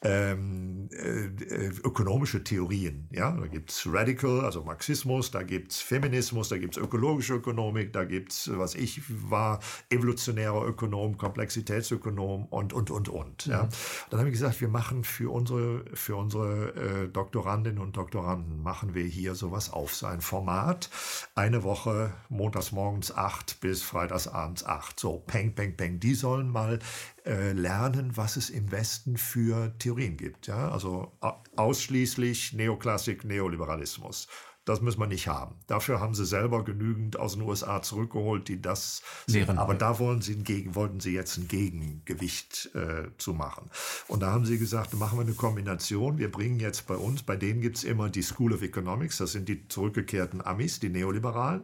ähm, 0.02 0.88
äh, 0.92 1.68
ökonomische 1.84 2.44
Theorien. 2.44 3.08
Ja? 3.10 3.32
Da 3.32 3.46
gibt 3.46 3.70
es 3.70 3.86
Radical, 3.86 4.44
also 4.44 4.62
Marxismus, 4.62 5.30
da 5.30 5.42
gibt 5.42 5.72
es 5.72 5.80
Feminismus, 5.80 6.48
da 6.48 6.58
gibt 6.58 6.76
es 6.76 6.82
ökologische 6.82 7.34
Ökonomik, 7.34 7.92
da 7.92 8.04
gibt 8.04 8.32
es, 8.32 8.50
was 8.54 8.74
ich 8.74 9.02
war, 9.08 9.60
evolutionärer 9.90 10.66
Ökonom, 10.66 11.18
Komplexitätsökonom 11.18 12.46
und, 12.46 12.72
und, 12.72 12.90
und, 12.90 13.08
und. 13.08 13.46
Ja? 13.46 13.57
Ja. 13.62 13.68
Dann 14.11 14.20
habe 14.20 14.28
ich 14.28 14.34
gesagt, 14.34 14.61
wir 14.61 14.68
machen 14.68 15.04
für 15.04 15.32
unsere, 15.32 15.84
für 15.94 16.16
unsere 16.16 16.74
äh, 16.74 17.09
Doktorandinnen 17.09 17.80
und 17.80 17.96
Doktoranden, 17.96 18.62
machen 18.62 18.94
wir 18.94 19.04
hier 19.04 19.34
sowas 19.34 19.72
auf, 19.72 19.94
so 19.94 20.06
ein 20.06 20.20
Format. 20.20 20.90
Eine 21.34 21.62
Woche, 21.62 22.12
montags 22.28 22.72
morgens 22.72 23.14
acht 23.14 23.61
bis 23.61 23.82
freitags 23.82 24.28
abends 24.28 24.64
acht. 24.64 24.98
So, 24.98 25.18
peng, 25.26 25.54
peng, 25.54 25.76
peng. 25.76 26.00
Die 26.00 26.14
sollen 26.14 26.50
mal 26.50 26.78
äh, 27.24 27.52
lernen, 27.52 28.16
was 28.16 28.36
es 28.36 28.50
im 28.50 28.70
Westen 28.70 29.16
für 29.16 29.76
Theorien 29.78 30.16
gibt. 30.16 30.46
Ja? 30.46 30.70
Also 30.70 31.12
ausschließlich 31.56 32.52
Neoklassik, 32.54 33.24
Neoliberalismus. 33.24 34.28
Das 34.68 34.82
müssen 34.82 35.00
wir 35.00 35.06
nicht 35.06 35.28
haben. 35.28 35.54
Dafür 35.66 35.98
haben 35.98 36.14
sie 36.14 36.26
selber 36.26 36.62
genügend 36.62 37.18
aus 37.18 37.32
den 37.32 37.42
USA 37.42 37.80
zurückgeholt, 37.80 38.48
die 38.48 38.60
das 38.60 39.00
lehren. 39.26 39.58
Aber 39.58 39.74
da 39.74 39.98
wollen 39.98 40.20
sie 40.20 40.36
Gegen, 40.36 40.74
wollten 40.74 41.00
sie 41.00 41.14
jetzt 41.14 41.38
ein 41.38 41.48
Gegengewicht 41.48 42.70
äh, 42.74 43.08
zu 43.16 43.32
machen. 43.32 43.70
Und 44.08 44.20
da 44.20 44.30
haben 44.30 44.44
sie 44.44 44.58
gesagt, 44.58 44.92
machen 44.92 45.18
wir 45.18 45.24
eine 45.24 45.32
Kombination. 45.32 46.18
Wir 46.18 46.30
bringen 46.30 46.60
jetzt 46.60 46.86
bei 46.86 46.96
uns, 46.96 47.22
bei 47.22 47.34
denen 47.36 47.62
gibt 47.62 47.78
es 47.78 47.84
immer 47.84 48.10
die 48.10 48.22
School 48.22 48.52
of 48.52 48.60
Economics, 48.60 49.16
das 49.16 49.32
sind 49.32 49.48
die 49.48 49.66
zurückgekehrten 49.68 50.44
Amis, 50.44 50.80
die 50.80 50.90
Neoliberalen. 50.90 51.62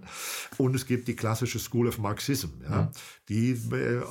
Und 0.57 0.74
es 0.74 0.86
gibt 0.86 1.07
die 1.07 1.14
klassische 1.14 1.59
School 1.59 1.88
of 1.88 1.98
Marxism, 1.98 2.48
ja, 2.62 2.82
mhm. 2.82 2.88
die 3.28 3.50
äh, 3.50 4.02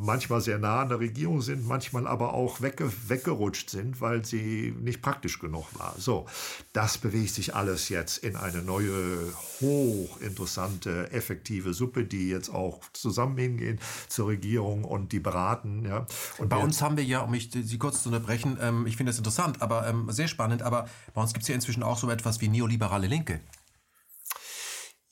manchmal 0.00 0.40
sehr 0.40 0.58
nah 0.58 0.80
an 0.80 0.88
der 0.88 1.00
Regierung 1.00 1.42
sind, 1.42 1.66
manchmal 1.66 2.06
aber 2.06 2.32
auch 2.32 2.62
wegge 2.62 2.90
weggerutscht 3.06 3.68
sind, 3.68 4.00
weil 4.00 4.24
sie 4.24 4.74
nicht 4.80 5.02
praktisch 5.02 5.38
genug 5.38 5.66
war. 5.78 5.94
So, 5.98 6.26
das 6.72 6.96
bewegt 6.96 7.34
sich 7.34 7.54
alles 7.54 7.90
jetzt 7.90 8.13
in 8.18 8.36
eine 8.36 8.62
neue, 8.62 9.32
hochinteressante, 9.60 11.10
effektive 11.12 11.74
Suppe, 11.74 12.04
die 12.04 12.28
jetzt 12.28 12.50
auch 12.50 12.80
zusammen 12.92 13.36
hingehen 13.38 13.78
zur 14.08 14.28
Regierung 14.28 14.84
und 14.84 15.12
die 15.12 15.20
beraten. 15.20 15.84
Ja. 15.84 16.06
Und 16.38 16.48
bei 16.48 16.56
uns 16.56 16.82
haben 16.82 16.96
wir 16.96 17.04
ja, 17.04 17.20
um 17.20 17.30
mich 17.30 17.50
Sie 17.52 17.78
kurz 17.78 18.02
zu 18.02 18.08
unterbrechen, 18.08 18.58
ähm, 18.60 18.86
ich 18.86 18.96
finde 18.96 19.10
das 19.10 19.18
interessant, 19.18 19.62
aber 19.62 19.86
ähm, 19.86 20.10
sehr 20.10 20.28
spannend, 20.28 20.62
aber 20.62 20.88
bei 21.14 21.22
uns 21.22 21.32
gibt 21.32 21.42
es 21.42 21.48
ja 21.48 21.54
inzwischen 21.54 21.82
auch 21.82 21.98
so 21.98 22.10
etwas 22.10 22.40
wie 22.40 22.48
neoliberale 22.48 23.06
Linke. 23.06 23.40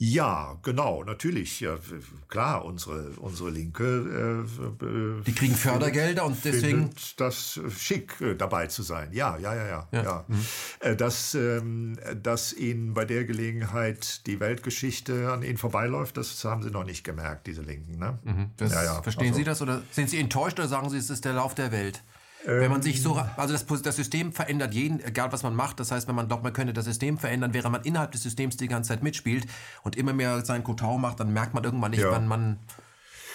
Ja, 0.04 0.58
genau, 0.64 1.04
natürlich. 1.04 1.60
Ja, 1.60 1.78
klar, 2.26 2.64
unsere, 2.64 3.10
unsere 3.20 3.50
Linke. 3.50 4.44
Äh, 4.82 5.22
die 5.24 5.32
kriegen 5.32 5.54
Fördergelder 5.54 6.26
und 6.26 6.44
deswegen. 6.44 6.90
das 7.18 7.60
schick, 7.78 8.20
äh, 8.20 8.34
dabei 8.34 8.66
zu 8.66 8.82
sein. 8.82 9.10
Ja, 9.12 9.38
ja, 9.38 9.54
ja, 9.54 9.64
ja. 9.64 9.88
ja. 9.92 10.02
ja. 10.02 10.24
Mhm. 10.26 10.46
Äh, 10.80 10.96
dass, 10.96 11.36
ähm, 11.36 11.96
dass 12.20 12.52
ihnen 12.52 12.94
bei 12.94 13.04
der 13.04 13.24
Gelegenheit 13.26 14.26
die 14.26 14.40
Weltgeschichte 14.40 15.30
an 15.30 15.44
ihnen 15.44 15.56
vorbeiläuft, 15.56 16.16
das 16.16 16.44
haben 16.44 16.64
sie 16.64 16.72
noch 16.72 16.84
nicht 16.84 17.04
gemerkt, 17.04 17.46
diese 17.46 17.62
Linken. 17.62 17.96
Ne? 18.00 18.18
Mhm. 18.24 18.50
Das, 18.56 18.72
ja, 18.72 18.82
ja. 18.82 19.02
Verstehen 19.02 19.28
also, 19.28 19.38
Sie 19.38 19.44
das 19.44 19.62
oder 19.62 19.82
sind 19.92 20.10
Sie 20.10 20.18
enttäuscht 20.18 20.58
oder 20.58 20.66
sagen 20.66 20.90
Sie, 20.90 20.96
es 20.96 21.10
ist 21.10 21.24
der 21.24 21.34
Lauf 21.34 21.54
der 21.54 21.70
Welt? 21.70 22.02
Wenn 22.44 22.70
man 22.70 22.82
sich 22.82 23.02
so, 23.02 23.16
ähm. 23.16 23.24
also 23.36 23.52
das, 23.52 23.82
das, 23.82 23.96
System 23.96 24.32
verändert 24.32 24.74
jeden, 24.74 25.02
egal 25.04 25.32
was 25.32 25.42
man 25.42 25.54
macht. 25.54 25.78
Das 25.80 25.90
heißt, 25.92 26.08
wenn 26.08 26.14
man 26.14 26.28
glaubt, 26.28 26.42
man 26.42 26.52
könnte 26.52 26.72
das 26.72 26.84
System 26.84 27.18
verändern, 27.18 27.54
während 27.54 27.72
man 27.72 27.82
innerhalb 27.82 28.12
des 28.12 28.22
Systems 28.22 28.56
die 28.56 28.68
ganze 28.68 28.88
Zeit 28.88 29.02
mitspielt 29.02 29.46
und 29.82 29.96
immer 29.96 30.12
mehr 30.12 30.44
seinen 30.44 30.64
Kotau 30.64 30.98
macht, 30.98 31.20
dann 31.20 31.32
merkt 31.32 31.54
man 31.54 31.64
irgendwann 31.64 31.92
nicht, 31.92 32.02
ja. 32.02 32.10
wann 32.10 32.26
man 32.26 32.58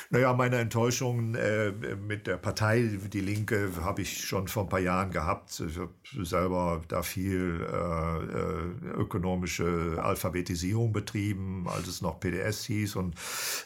Naja, 0.09 0.33
meine 0.33 0.57
Enttäuschung 0.59 1.35
äh, 1.35 1.71
mit 1.71 2.27
der 2.27 2.37
Partei 2.37 2.97
Die 3.11 3.19
Linke 3.19 3.69
habe 3.81 4.03
ich 4.03 4.25
schon 4.25 4.47
vor 4.47 4.63
ein 4.63 4.69
paar 4.69 4.79
Jahren 4.79 5.11
gehabt. 5.11 5.59
Ich 5.59 5.77
habe 5.77 5.91
selber 6.23 6.81
da 6.87 7.01
viel 7.01 7.59
äh, 7.61 7.75
äh 7.75 9.01
ökonomische 9.01 10.01
Alphabetisierung 10.01 10.93
betrieben, 10.93 11.67
als 11.67 11.87
es 11.87 12.01
noch 12.01 12.21
PDS 12.21 12.63
hieß. 12.63 12.95
Und 12.95 13.15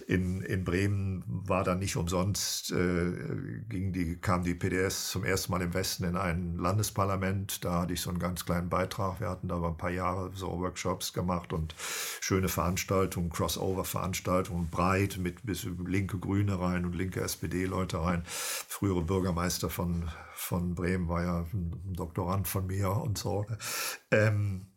in, 0.08 0.42
in 0.42 0.64
Bremen 0.64 1.24
war 1.28 1.64
dann 1.64 1.78
nicht 1.78 1.96
umsonst, 1.96 2.72
äh, 2.72 3.12
ging 3.70 3.94
die, 3.94 4.16
kam 4.16 4.44
die 4.44 4.56
PDS 4.56 5.12
zum 5.12 5.24
ersten 5.24 5.52
Mal 5.52 5.62
im 5.62 5.76
Westen 5.76 6.06
in 6.06 6.18
ein 6.18 6.58
Landesparlament. 6.58 7.64
Da 7.64 7.82
hatte 7.82 7.94
ich 7.94 8.02
so 8.02 8.10
einen 8.10 8.20
ganz 8.20 8.46
kleinen 8.46 8.70
Beitrag. 8.70 9.20
Wir 9.20 9.30
hatten 9.30 9.48
da 9.48 9.58
aber 9.58 9.68
ein 9.68 9.78
paar 9.78 9.92
Jahre 9.92 10.32
so 10.34 10.48
Workshops 10.60 11.14
gemacht 11.14 11.54
und 11.54 11.76
schöne 12.20 12.50
Veranstaltungen, 12.50 13.30
Crossover-Veranstaltungen, 13.30 14.70
breit 14.72 15.20
mit 15.22 15.46
bis 15.46 15.68
linke 15.86 16.18
Grüne 16.18 16.31
rein 16.60 16.86
und 16.86 16.96
linke 16.96 17.22
SPD-Leute 17.22 18.02
rein. 18.02 18.24
Frühere 18.26 19.02
Bürgermeister 19.02 19.70
von, 19.70 20.10
von 20.34 20.76
Bremen 20.76 21.08
war 21.08 21.24
ja 21.24 21.46
ein 21.54 21.94
Doktorand 21.94 22.48
von 22.48 22.68
mir 22.68 22.92
und 22.92 23.18
so. 23.18 23.46
Ähm, 24.12 24.71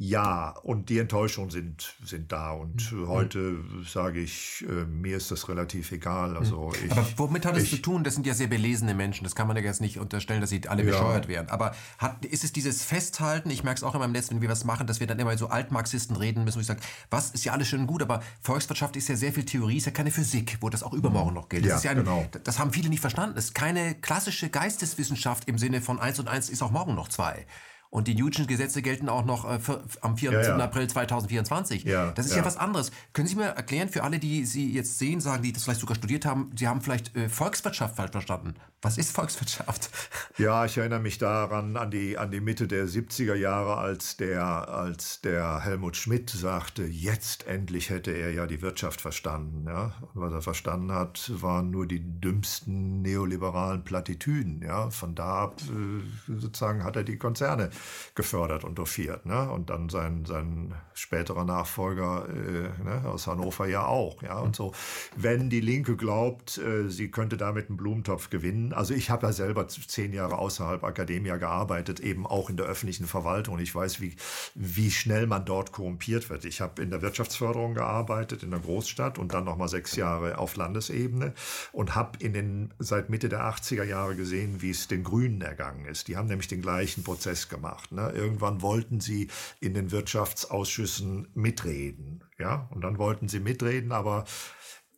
ja, 0.00 0.50
und 0.62 0.90
die 0.90 1.00
Enttäuschungen 1.00 1.50
sind, 1.50 1.96
sind 2.04 2.30
da. 2.30 2.52
Und 2.52 2.92
mhm. 2.92 3.08
heute 3.08 3.56
sage 3.84 4.20
ich, 4.20 4.64
äh, 4.68 4.84
mir 4.84 5.16
ist 5.16 5.32
das 5.32 5.48
relativ 5.48 5.90
egal. 5.90 6.36
Also 6.36 6.70
ich, 6.84 6.92
Aber 6.92 7.04
womit 7.16 7.44
hat 7.44 7.56
es 7.56 7.68
zu 7.68 7.78
tun? 7.78 8.04
Das 8.04 8.14
sind 8.14 8.24
ja 8.24 8.32
sehr 8.32 8.46
belesene 8.46 8.94
Menschen. 8.94 9.24
Das 9.24 9.34
kann 9.34 9.48
man 9.48 9.56
ja 9.56 9.62
jetzt 9.64 9.80
nicht 9.80 9.98
unterstellen, 9.98 10.40
dass 10.40 10.50
sie 10.50 10.68
alle 10.68 10.84
ja. 10.84 10.92
bescheuert 10.92 11.26
wären. 11.26 11.48
Aber 11.48 11.74
hat, 11.98 12.24
ist 12.24 12.44
es 12.44 12.52
dieses 12.52 12.84
Festhalten? 12.84 13.50
Ich 13.50 13.64
merke 13.64 13.78
es 13.78 13.82
auch 13.82 13.94
in 13.94 14.00
meinem 14.00 14.12
Netz, 14.12 14.30
wenn 14.30 14.40
wir 14.40 14.48
was 14.48 14.64
machen, 14.64 14.86
dass 14.86 15.00
wir 15.00 15.08
dann 15.08 15.18
immer 15.18 15.36
so 15.36 15.48
Altmarxisten 15.48 16.14
reden 16.14 16.44
müssen, 16.44 16.58
wo 16.58 16.60
ich 16.60 16.68
sage, 16.68 16.80
was 17.10 17.30
ist 17.30 17.44
ja 17.44 17.52
alles 17.52 17.66
schön 17.66 17.80
und 17.80 17.88
gut, 17.88 18.00
aber 18.00 18.22
Volkswirtschaft 18.40 18.94
ist 18.94 19.08
ja 19.08 19.16
sehr 19.16 19.32
viel 19.32 19.46
Theorie, 19.46 19.78
ist 19.78 19.86
ja 19.86 19.92
keine 19.92 20.12
Physik, 20.12 20.58
wo 20.60 20.70
das 20.70 20.84
auch 20.84 20.92
übermorgen 20.92 21.34
noch 21.34 21.48
gilt. 21.48 21.64
Das, 21.64 21.70
ja, 21.70 21.76
ist 21.76 21.84
ja 21.84 21.90
eine, 21.90 22.04
genau. 22.04 22.24
das 22.44 22.60
haben 22.60 22.72
viele 22.72 22.88
nicht 22.88 23.00
verstanden. 23.00 23.34
Das 23.34 23.46
ist 23.46 23.54
keine 23.56 23.96
klassische 23.96 24.48
Geisteswissenschaft 24.48 25.48
im 25.48 25.58
Sinne 25.58 25.80
von 25.80 25.98
eins 25.98 26.20
und 26.20 26.28
eins 26.28 26.50
ist 26.50 26.62
auch 26.62 26.70
morgen 26.70 26.94
noch 26.94 27.08
zwei. 27.08 27.46
Und 27.90 28.06
die 28.06 28.14
Newton-Gesetze 28.14 28.82
gelten 28.82 29.08
auch 29.08 29.24
noch 29.24 29.50
äh, 29.50 29.58
für, 29.58 29.82
am 30.02 30.18
14. 30.18 30.40
Ja, 30.40 30.58
ja. 30.58 30.64
April 30.64 30.88
2024. 30.88 31.84
Ja, 31.84 32.10
das 32.12 32.26
ist 32.26 32.36
ja. 32.36 32.44
was 32.44 32.58
anderes. 32.58 32.90
Können 33.14 33.28
Sie 33.28 33.36
mir 33.36 33.46
erklären, 33.46 33.88
für 33.88 34.04
alle, 34.04 34.18
die 34.18 34.44
Sie 34.44 34.70
jetzt 34.70 34.98
sehen, 34.98 35.22
sagen, 35.22 35.42
die 35.42 35.52
das 35.52 35.64
vielleicht 35.64 35.80
sogar 35.80 35.96
studiert 35.96 36.26
haben, 36.26 36.50
Sie 36.54 36.68
haben 36.68 36.82
vielleicht 36.82 37.16
äh, 37.16 37.30
Volkswirtschaft 37.30 37.96
falsch 37.96 38.12
verstanden. 38.12 38.54
Was 38.82 38.98
ist 38.98 39.12
Volkswirtschaft? 39.12 39.90
Ja, 40.38 40.64
ich 40.64 40.78
erinnere 40.78 41.00
mich 41.00 41.18
daran 41.18 41.76
an 41.76 41.90
die, 41.90 42.16
an 42.16 42.30
die 42.30 42.40
Mitte 42.40 42.68
der 42.68 42.86
70er 42.86 43.34
Jahre, 43.34 43.76
als 43.76 44.16
der, 44.18 44.44
als 44.68 45.20
der 45.20 45.58
Helmut 45.64 45.96
Schmidt 45.96 46.30
sagte, 46.30 46.84
jetzt 46.84 47.48
endlich 47.48 47.90
hätte 47.90 48.12
er 48.12 48.30
ja 48.30 48.46
die 48.46 48.62
Wirtschaft 48.62 49.00
verstanden. 49.00 49.64
Ja? 49.66 49.94
Und 50.14 50.20
was 50.20 50.32
er 50.32 50.42
verstanden 50.42 50.92
hat, 50.92 51.32
waren 51.34 51.72
nur 51.72 51.88
die 51.88 51.98
dümmsten 52.20 53.02
neoliberalen 53.02 53.82
Plattitüden. 53.82 54.62
Ja? 54.62 54.90
Von 54.90 55.16
da 55.16 55.42
ab 55.42 55.60
äh, 55.62 56.38
sozusagen 56.38 56.84
hat 56.84 56.94
er 56.94 57.02
die 57.02 57.18
Konzerne 57.18 57.70
gefördert 58.14 58.64
und 58.64 58.78
dofiert. 58.78 59.26
Ne? 59.26 59.50
Und 59.50 59.70
dann 59.70 59.88
sein, 59.88 60.24
sein 60.26 60.74
späterer 60.94 61.44
Nachfolger 61.44 62.26
äh, 62.28 62.82
ne, 62.82 63.02
aus 63.06 63.26
Hannover 63.26 63.66
ja 63.66 63.86
auch. 63.86 64.22
Ja? 64.22 64.38
Und 64.38 64.56
so, 64.56 64.72
wenn 65.16 65.50
die 65.50 65.60
Linke 65.60 65.96
glaubt, 65.96 66.58
äh, 66.58 66.88
sie 66.88 67.10
könnte 67.10 67.36
damit 67.36 67.68
einen 67.68 67.76
Blumentopf 67.76 68.30
gewinnen, 68.30 68.72
also 68.72 68.94
ich 68.94 69.10
habe 69.10 69.26
ja 69.26 69.32
selber 69.32 69.68
zehn 69.68 70.12
Jahre 70.12 70.38
außerhalb 70.38 70.82
Akademia 70.84 71.36
gearbeitet, 71.36 72.00
eben 72.00 72.26
auch 72.26 72.50
in 72.50 72.56
der 72.56 72.66
öffentlichen 72.66 73.06
Verwaltung. 73.06 73.58
Ich 73.58 73.74
weiß, 73.74 74.00
wie, 74.00 74.16
wie 74.54 74.90
schnell 74.90 75.26
man 75.26 75.44
dort 75.44 75.72
korrumpiert 75.72 76.30
wird. 76.30 76.44
Ich 76.44 76.60
habe 76.60 76.82
in 76.82 76.90
der 76.90 77.02
Wirtschaftsförderung 77.02 77.74
gearbeitet, 77.74 78.42
in 78.42 78.50
der 78.50 78.60
Großstadt 78.60 79.18
und 79.18 79.34
dann 79.34 79.44
nochmal 79.44 79.68
sechs 79.68 79.96
Jahre 79.96 80.38
auf 80.38 80.56
Landesebene 80.56 81.34
und 81.72 81.94
habe 81.94 82.18
in 82.18 82.32
den, 82.32 82.74
seit 82.78 83.10
Mitte 83.10 83.28
der 83.28 83.42
80er 83.42 83.84
Jahre 83.84 84.16
gesehen, 84.16 84.60
wie 84.62 84.70
es 84.70 84.88
den 84.88 85.04
Grünen 85.04 85.40
ergangen 85.40 85.84
ist. 85.86 86.08
Die 86.08 86.16
haben 86.16 86.28
nämlich 86.28 86.48
den 86.48 86.62
gleichen 86.62 87.04
Prozess 87.04 87.48
gemacht. 87.48 87.67
Ne? 87.90 88.10
Irgendwann 88.10 88.62
wollten 88.62 89.00
sie 89.00 89.28
in 89.60 89.74
den 89.74 89.90
Wirtschaftsausschüssen 89.90 91.28
mitreden. 91.34 92.24
Ja, 92.38 92.68
und 92.70 92.82
dann 92.82 92.98
wollten 92.98 93.28
sie 93.28 93.40
mitreden, 93.40 93.92
aber 93.92 94.24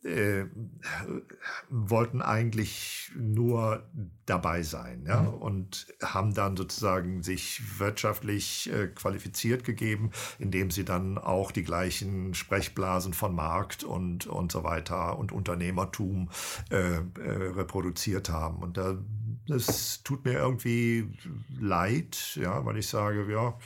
äh, 0.03 0.45
wollten 1.69 2.21
eigentlich 2.21 3.11
nur 3.15 3.87
dabei 4.25 4.63
sein 4.63 5.03
ja, 5.07 5.21
mhm. 5.21 5.33
und 5.35 5.87
haben 6.01 6.33
dann 6.33 6.57
sozusagen 6.57 7.21
sich 7.21 7.79
wirtschaftlich 7.79 8.71
äh, 8.73 8.87
qualifiziert 8.87 9.63
gegeben, 9.63 10.11
indem 10.39 10.71
sie 10.71 10.85
dann 10.85 11.17
auch 11.17 11.51
die 11.51 11.63
gleichen 11.63 12.33
Sprechblasen 12.33 13.13
von 13.13 13.35
Markt 13.35 13.83
und, 13.83 14.25
und 14.25 14.51
so 14.51 14.63
weiter 14.63 15.19
und 15.19 15.31
Unternehmertum 15.31 16.29
äh, 16.71 16.95
äh, 16.95 17.01
reproduziert 17.19 18.29
haben. 18.29 18.63
Und 18.63 18.77
da, 18.77 18.97
das 19.51 20.01
tut 20.03 20.25
mir 20.25 20.33
irgendwie 20.33 21.07
leid, 21.59 22.35
ja, 22.35 22.65
weil 22.65 22.77
ich 22.77 22.87
sage, 22.87 23.31
ja, 23.31 23.57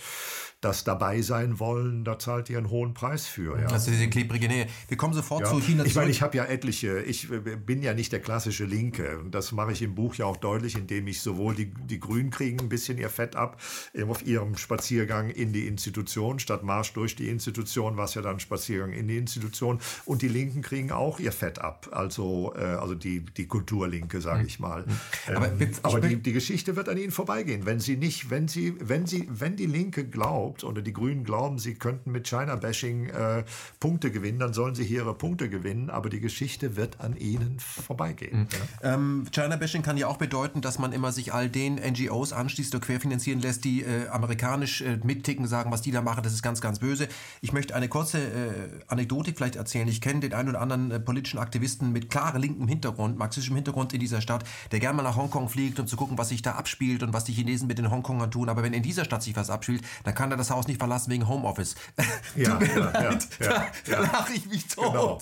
das 0.65 0.83
dabei 0.83 1.21
sein 1.21 1.59
wollen, 1.59 2.03
da 2.03 2.17
zahlt 2.17 2.49
ihr 2.49 2.57
einen 2.57 2.71
hohen 2.71 2.95
Preis 2.95 3.27
für. 3.27 3.59
Ja. 3.59 3.67
Das 3.67 3.87
ist 3.87 3.93
diese 3.93 4.09
klebrige 4.09 4.47
Nähe. 4.47 4.65
Wir 4.87 4.97
kommen 4.97 5.13
sofort 5.13 5.41
ja. 5.41 5.47
zu 5.47 5.59
China 5.59 5.85
Ich 5.85 5.93
meine, 5.93 6.09
ich 6.09 6.23
habe 6.23 6.35
ja 6.35 6.45
etliche, 6.45 7.01
ich 7.01 7.29
bin 7.65 7.83
ja 7.83 7.93
nicht 7.93 8.11
der 8.11 8.19
klassische 8.19 8.65
Linke. 8.65 9.19
Das 9.29 9.51
mache 9.51 9.73
ich 9.73 9.83
im 9.83 9.93
Buch 9.93 10.15
ja 10.15 10.25
auch 10.25 10.37
deutlich, 10.37 10.75
indem 10.75 11.05
ich 11.05 11.21
sowohl 11.21 11.53
die, 11.53 11.71
die 11.71 11.99
Grünen 11.99 12.31
kriegen 12.31 12.59
ein 12.59 12.69
bisschen 12.69 12.97
ihr 12.97 13.11
Fett 13.11 13.35
ab 13.35 13.61
auf 14.07 14.25
ihrem 14.25 14.57
Spaziergang 14.57 15.29
in 15.29 15.53
die 15.53 15.67
Institution, 15.67 16.39
statt 16.39 16.63
Marsch 16.63 16.93
durch 16.93 17.15
die 17.15 17.29
Institution, 17.29 17.97
was 17.97 18.15
ja 18.15 18.23
dann 18.23 18.39
Spaziergang 18.39 18.91
in 18.91 19.07
die 19.07 19.17
Institution. 19.17 19.79
Und 20.05 20.23
die 20.23 20.29
Linken 20.29 20.63
kriegen 20.63 20.91
auch 20.91 21.19
ihr 21.19 21.31
Fett 21.31 21.59
ab. 21.59 21.89
Also, 21.91 22.53
äh, 22.57 22.61
also 22.61 22.95
die, 22.95 23.19
die 23.19 23.45
Kulturlinke, 23.45 24.19
sage 24.19 24.39
hm. 24.39 24.47
ich 24.47 24.59
mal. 24.59 24.85
Aber, 25.27 25.47
ähm, 25.47 25.69
aber 25.83 25.99
die, 25.99 26.15
die 26.15 26.33
Geschichte 26.33 26.75
wird 26.75 26.89
an 26.89 26.97
ihnen 26.97 27.11
vorbeigehen. 27.11 27.67
Wenn 27.67 27.79
sie 27.79 27.97
nicht, 27.97 28.31
wenn 28.31 28.47
sie, 28.47 28.75
wenn 28.79 29.05
sie, 29.05 29.27
wenn 29.29 29.55
die 29.55 29.67
Linke 29.67 30.05
glaubt, 30.05 30.54
glaubt 30.55 30.63
oder 30.63 30.81
die 30.81 30.93
Grünen 30.93 31.23
glauben, 31.23 31.59
sie 31.59 31.75
könnten 31.75 32.11
mit 32.11 32.27
China-Bashing 32.27 33.09
äh, 33.09 33.43
Punkte 33.79 34.11
gewinnen, 34.11 34.39
dann 34.39 34.53
sollen 34.53 34.75
sie 34.75 34.83
hier 34.83 34.95
ihre 34.95 35.13
Punkte 35.13 35.49
gewinnen, 35.49 35.89
aber 35.89 36.09
die 36.09 36.19
Geschichte 36.19 36.75
wird 36.75 37.01
an 37.01 37.17
ihnen 37.17 37.59
vorbeigehen. 37.59 38.41
Mhm. 38.41 38.47
Ja. 38.81 38.93
Ähm, 38.93 39.25
China-Bashing 39.31 39.81
kann 39.81 39.97
ja 39.97 40.07
auch 40.07 40.17
bedeuten, 40.17 40.61
dass 40.61 40.79
man 40.79 40.93
immer 40.93 41.11
sich 41.11 41.33
all 41.33 41.49
den 41.49 41.75
NGOs 41.75 42.33
anschließt 42.33 42.73
oder 42.75 42.85
querfinanzieren 42.85 43.41
lässt, 43.41 43.65
die 43.65 43.83
äh, 43.83 44.07
amerikanisch 44.07 44.81
äh, 44.81 44.97
mitticken, 45.03 45.47
sagen, 45.47 45.71
was 45.71 45.81
die 45.81 45.91
da 45.91 46.01
machen, 46.01 46.23
das 46.23 46.33
ist 46.33 46.41
ganz, 46.41 46.61
ganz 46.61 46.79
böse. 46.79 47.07
Ich 47.41 47.51
möchte 47.53 47.75
eine 47.75 47.89
kurze 47.89 48.19
äh, 48.19 48.51
Anekdote 48.87 49.33
vielleicht 49.35 49.55
erzählen. 49.55 49.87
Ich 49.87 50.01
kenne 50.01 50.21
den 50.21 50.33
einen 50.33 50.49
oder 50.49 50.61
anderen 50.61 50.91
äh, 50.91 50.99
politischen 50.99 51.39
Aktivisten 51.39 51.91
mit 51.91 52.09
klarem 52.09 52.41
linkem 52.41 52.67
Hintergrund, 52.67 53.17
marxistischem 53.17 53.55
Hintergrund 53.55 53.93
in 53.93 53.99
dieser 53.99 54.21
Stadt, 54.21 54.43
der 54.71 54.79
gerne 54.79 54.97
mal 54.97 55.03
nach 55.03 55.15
Hongkong 55.15 55.49
fliegt, 55.49 55.79
um 55.79 55.87
zu 55.87 55.97
gucken, 55.97 56.17
was 56.17 56.29
sich 56.29 56.41
da 56.41 56.53
abspielt 56.53 57.03
und 57.03 57.13
was 57.13 57.25
die 57.25 57.33
Chinesen 57.33 57.67
mit 57.67 57.77
den 57.77 57.91
Hongkongern 57.91 58.31
tun. 58.31 58.49
Aber 58.49 58.63
wenn 58.63 58.73
in 58.73 58.83
dieser 58.83 59.05
Stadt 59.05 59.23
sich 59.23 59.35
was 59.35 59.49
abspielt, 59.49 59.83
dann 60.03 60.15
kann 60.15 60.31
er 60.31 60.37
das 60.37 60.44
Haus 60.49 60.67
nicht 60.67 60.77
verlassen 60.77 61.11
wegen 61.11 61.27
Homeoffice. 61.27 61.75
Ja, 62.35 62.49
Tut 62.51 62.61
mir 62.61 62.67
ja, 62.67 62.89
leid, 62.89 63.27
ja, 63.39 63.47
da, 63.47 63.67
da 63.85 63.99
lache 63.99 64.33
ich 64.33 64.45
mich 64.47 64.67
tot. 64.67 64.93
Genau. 64.93 65.19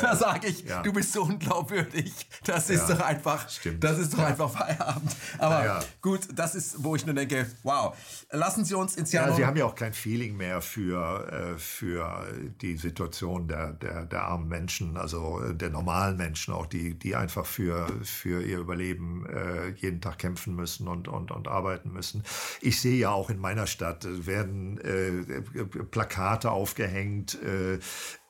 da 0.00 0.16
sage 0.16 0.48
ich, 0.48 0.64
du 0.82 0.92
bist 0.92 1.12
so 1.12 1.22
unglaubwürdig. 1.22 2.12
Das 2.44 2.70
ist 2.70 2.88
doch 2.88 3.00
einfach, 3.00 3.48
Stimmt. 3.48 3.84
das 3.84 3.98
ist 3.98 4.12
doch 4.12 4.18
einfach 4.18 4.50
Feierabend. 4.50 5.14
Aber 5.38 5.84
gut, 6.02 6.20
das 6.34 6.54
ist, 6.54 6.82
wo 6.82 6.96
ich 6.96 7.06
nur 7.06 7.14
denke, 7.14 7.46
wow, 7.62 7.96
lassen 8.30 8.64
Sie 8.64 8.74
uns 8.74 8.96
ins 8.96 9.12
Jahr. 9.12 9.28
Ja, 9.28 9.34
Sie 9.34 9.46
haben 9.46 9.56
ja 9.56 9.64
auch 9.64 9.74
kein 9.74 9.92
Feeling 9.92 10.36
mehr 10.36 10.60
für, 10.60 11.54
äh, 11.54 11.58
für 11.58 12.26
die 12.60 12.76
Situation 12.76 13.48
der, 13.48 13.72
der, 13.72 14.06
der 14.06 14.22
armen 14.22 14.48
Menschen, 14.48 14.96
also 14.96 15.40
äh, 15.40 15.54
der 15.54 15.70
normalen 15.70 16.16
Menschen, 16.16 16.54
auch 16.54 16.66
die, 16.66 16.98
die 16.98 17.14
einfach 17.14 17.46
für, 17.46 17.86
für 18.02 18.42
ihr 18.42 18.58
Überleben 18.58 19.26
äh, 19.26 19.70
jeden 19.76 20.00
Tag 20.00 20.18
kämpfen 20.18 20.54
müssen 20.54 20.88
und, 20.88 21.08
und, 21.08 21.30
und 21.30 21.48
arbeiten 21.48 21.92
müssen. 21.92 22.22
Ich 22.60 22.80
sehe 22.80 22.96
ja 22.96 23.10
auch 23.10 23.30
in 23.30 23.38
meiner 23.38 23.66
Stadt 23.66 24.06
werden 24.26 24.55
äh, 24.78 25.64
Plakate 25.64 26.50
aufgehängt 26.50 27.38
äh, 27.42 27.78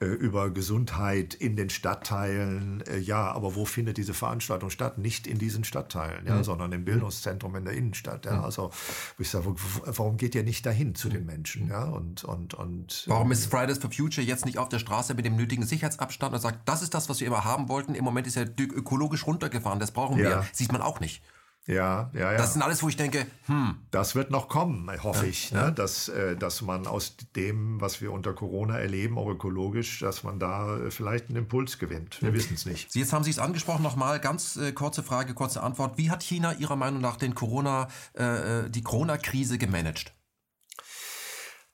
äh, 0.01 0.07
über 0.07 0.51
Gesundheit 0.51 1.35
in 1.35 1.57
den 1.57 1.71
Stadtteilen. 1.71 2.83
Äh, 2.87 2.99
ja, 2.99 3.33
aber 3.33 3.55
wo 3.55 3.65
findet 3.65 3.97
diese 3.97 4.15
Veranstaltung 4.15 4.71
statt? 4.71 4.99
Nicht 4.99 5.27
in 5.27 5.39
diesen 5.39 5.65
Stadtteilen, 5.65 6.27
ja, 6.27 6.37
mhm. 6.37 6.45
sondern 6.45 6.73
im 6.73 6.85
Bildungszentrum 6.85 7.57
in 7.57 7.65
der 7.65 7.75
Innenstadt. 7.75 8.27
Ja. 8.27 8.35
Mhm. 8.35 8.45
Also 8.45 8.71
ich 9.19 9.31
sage, 9.31 9.55
warum 9.85 10.17
geht 10.17 10.35
ihr 10.35 10.43
nicht 10.43 10.67
dahin 10.67 10.95
zu 10.95 11.09
den 11.09 11.25
Menschen? 11.25 11.69
Ja, 11.69 11.85
und, 11.85 12.25
und, 12.25 12.55
und, 12.55 13.05
warum 13.07 13.33
ist 13.33 13.47
Fridays 13.47 13.79
for 13.79 13.91
Future 13.91 14.27
jetzt 14.27 14.45
nicht 14.45 14.59
auf 14.59 14.69
der 14.69 14.79
Straße 14.79 15.15
mit 15.15 15.25
dem 15.25 15.37
nötigen 15.37 15.65
Sicherheitsabstand 15.65 16.35
und 16.35 16.41
sagt, 16.41 16.69
das 16.69 16.83
ist 16.83 16.93
das, 16.93 17.09
was 17.09 17.21
wir 17.21 17.27
immer 17.27 17.45
haben 17.45 17.69
wollten? 17.69 17.95
Im 17.95 18.05
Moment 18.05 18.27
ist 18.27 18.37
er 18.37 18.47
ökologisch 18.59 19.27
runtergefahren, 19.27 19.81
das 19.81 19.93
brauchen 19.93 20.19
wir. 20.19 20.29
Ja. 20.29 20.47
Sieht 20.53 20.73
man 20.73 20.83
auch 20.83 21.01
nicht. 21.01 21.23
Ja, 21.67 22.11
ja, 22.15 22.33
ja. 22.33 22.39
Das 22.39 22.53
sind 22.53 22.63
alles, 22.63 22.83
wo 22.83 22.89
ich 22.89 22.97
denke, 22.97 23.27
hm. 23.47 23.77
Das 23.91 24.15
wird 24.15 24.31
noch 24.31 24.49
kommen, 24.49 24.89
hoffe 25.03 25.25
ja, 25.25 25.31
ich, 25.31 25.53
ne? 25.53 25.59
ja. 25.59 25.71
dass, 25.71 26.09
äh, 26.09 26.37
dass 26.37 26.63
man 26.63 26.87
aus 26.87 27.17
dem, 27.35 27.81
was 27.81 28.01
wir 28.01 28.13
unter 28.13 28.35
Corona 28.35 28.79
erleben, 28.79 29.19
auch 29.19 29.29
ökologisch, 29.29 29.99
dass 29.99 30.23
man 30.23 30.39
da 30.39 30.77
äh, 30.77 30.91
vielleicht 30.91 31.29
einen 31.29 31.39
Impuls 31.39 31.79
gewinnt. 31.79 32.23
Wir 32.23 32.29
hm. 32.29 32.37
wissen 32.37 32.55
es 32.55 32.67
nicht. 32.67 32.93
Sie, 32.93 33.01
jetzt 33.01 33.13
haben 33.13 33.25
Sie 33.25 33.31
es 33.31 33.41
angesprochen, 33.41 33.83
nochmal 33.83 34.21
ganz 34.21 34.57
äh, 34.57 34.73
kurze 34.73 35.03
Frage, 35.03 35.35
kurze 35.35 35.63
Antwort. 35.63 35.99
Wie 35.99 36.11
hat 36.11 36.23
China 36.23 36.53
Ihrer 36.55 36.77
Meinung 36.77 37.01
nach 37.01 37.17
den 37.17 37.35
Corona, 37.35 37.89
äh, 38.17 38.67
äh 38.67 38.71
die 38.71 38.83
Corona-Krise 38.83 39.59
gemanagt? 39.59 40.16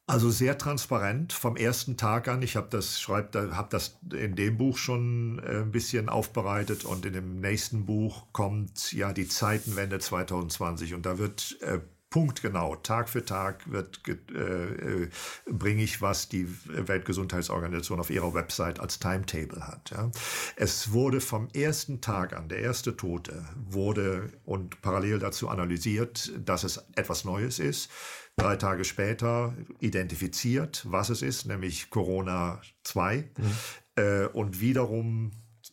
Also 0.06 0.30
sehr 0.30 0.58
transparent 0.58 1.32
vom 1.32 1.56
ersten 1.56 1.96
Tag 1.96 2.26
an. 2.26 2.42
Ich 2.42 2.56
habe 2.56 2.66
das 2.68 3.00
schreibt, 3.00 3.36
habe 3.36 3.68
das 3.70 4.00
in 4.12 4.34
dem 4.34 4.58
Buch 4.58 4.76
schon 4.76 5.38
äh, 5.38 5.60
ein 5.60 5.70
bisschen 5.70 6.08
aufbereitet 6.08 6.84
und 6.84 7.06
in 7.06 7.12
dem 7.12 7.40
nächsten 7.40 7.86
Buch 7.86 8.26
kommt 8.32 8.92
ja 8.92 9.12
die 9.12 9.28
Zeitenwende 9.28 10.00
2020 10.00 10.94
und 10.94 11.06
da 11.06 11.18
wird 11.18 11.56
äh, 11.62 11.78
punktgenau, 12.12 12.76
Tag 12.76 13.08
für 13.08 13.24
Tag 13.24 13.70
wird 13.72 14.02
äh, 14.06 14.12
äh, 14.12 15.08
bringe 15.46 15.82
ich, 15.82 16.02
was 16.02 16.28
die 16.28 16.46
Weltgesundheitsorganisation 16.66 17.98
auf 17.98 18.10
ihrer 18.10 18.34
Website 18.34 18.80
als 18.80 18.98
Timetable 18.98 19.66
hat. 19.66 19.90
Ja. 19.90 20.10
Es 20.56 20.92
wurde 20.92 21.20
vom 21.20 21.48
ersten 21.54 22.02
Tag 22.02 22.36
an, 22.36 22.48
der 22.48 22.58
erste 22.58 22.96
Tote, 22.96 23.46
wurde 23.56 24.30
und 24.44 24.82
parallel 24.82 25.20
dazu 25.20 25.48
analysiert, 25.48 26.32
dass 26.44 26.64
es 26.64 26.84
etwas 26.96 27.24
Neues 27.24 27.58
ist. 27.58 27.90
Drei 28.36 28.56
Tage 28.56 28.84
später 28.84 29.54
identifiziert, 29.78 30.84
was 30.88 31.10
es 31.10 31.22
ist, 31.22 31.46
nämlich 31.46 31.90
Corona 31.90 32.60
2. 32.84 33.16
Mhm. 33.16 33.52
Äh, 33.96 34.26
und 34.26 34.60
wiederum 34.60 35.32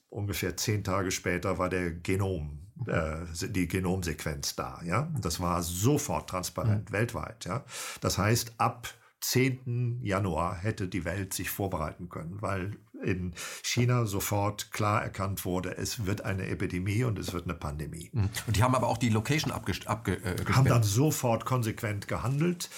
ungefähr 0.09 0.57
zehn 0.57 0.83
Tage 0.83 1.11
später 1.11 1.57
war 1.57 1.69
der 1.69 1.91
Genom 1.91 2.59
äh, 2.87 3.25
die 3.47 3.67
Genomsequenz 3.67 4.55
da. 4.55 4.81
Ja? 4.83 5.11
Das 5.21 5.39
war 5.39 5.63
sofort 5.63 6.29
transparent 6.29 6.89
mhm. 6.89 6.93
weltweit. 6.93 7.45
Ja? 7.45 7.63
Das 8.01 8.17
heißt, 8.17 8.53
ab 8.57 8.89
10. 9.21 9.99
Januar 10.03 10.55
hätte 10.57 10.87
die 10.87 11.05
Welt 11.05 11.33
sich 11.33 11.49
vorbereiten 11.49 12.09
können, 12.09 12.41
weil 12.41 12.77
in 13.03 13.33
China 13.63 14.05
sofort 14.05 14.71
klar 14.71 15.01
erkannt 15.01 15.45
wurde, 15.45 15.77
es 15.77 16.05
wird 16.05 16.21
eine 16.25 16.47
Epidemie 16.47 17.03
und 17.03 17.17
es 17.17 17.33
wird 17.33 17.45
eine 17.45 17.53
Pandemie. 17.53 18.09
Mhm. 18.13 18.29
Und 18.47 18.57
die 18.57 18.63
haben 18.63 18.75
aber 18.75 18.87
auch 18.87 18.97
die 18.97 19.09
Location 19.09 19.51
abgestimmt. 19.51 19.89
Abge, 19.89 20.15
äh, 20.23 20.45
haben 20.51 20.67
dann 20.67 20.83
sofort 20.83 21.45
konsequent 21.45 22.07
gehandelt. 22.07 22.69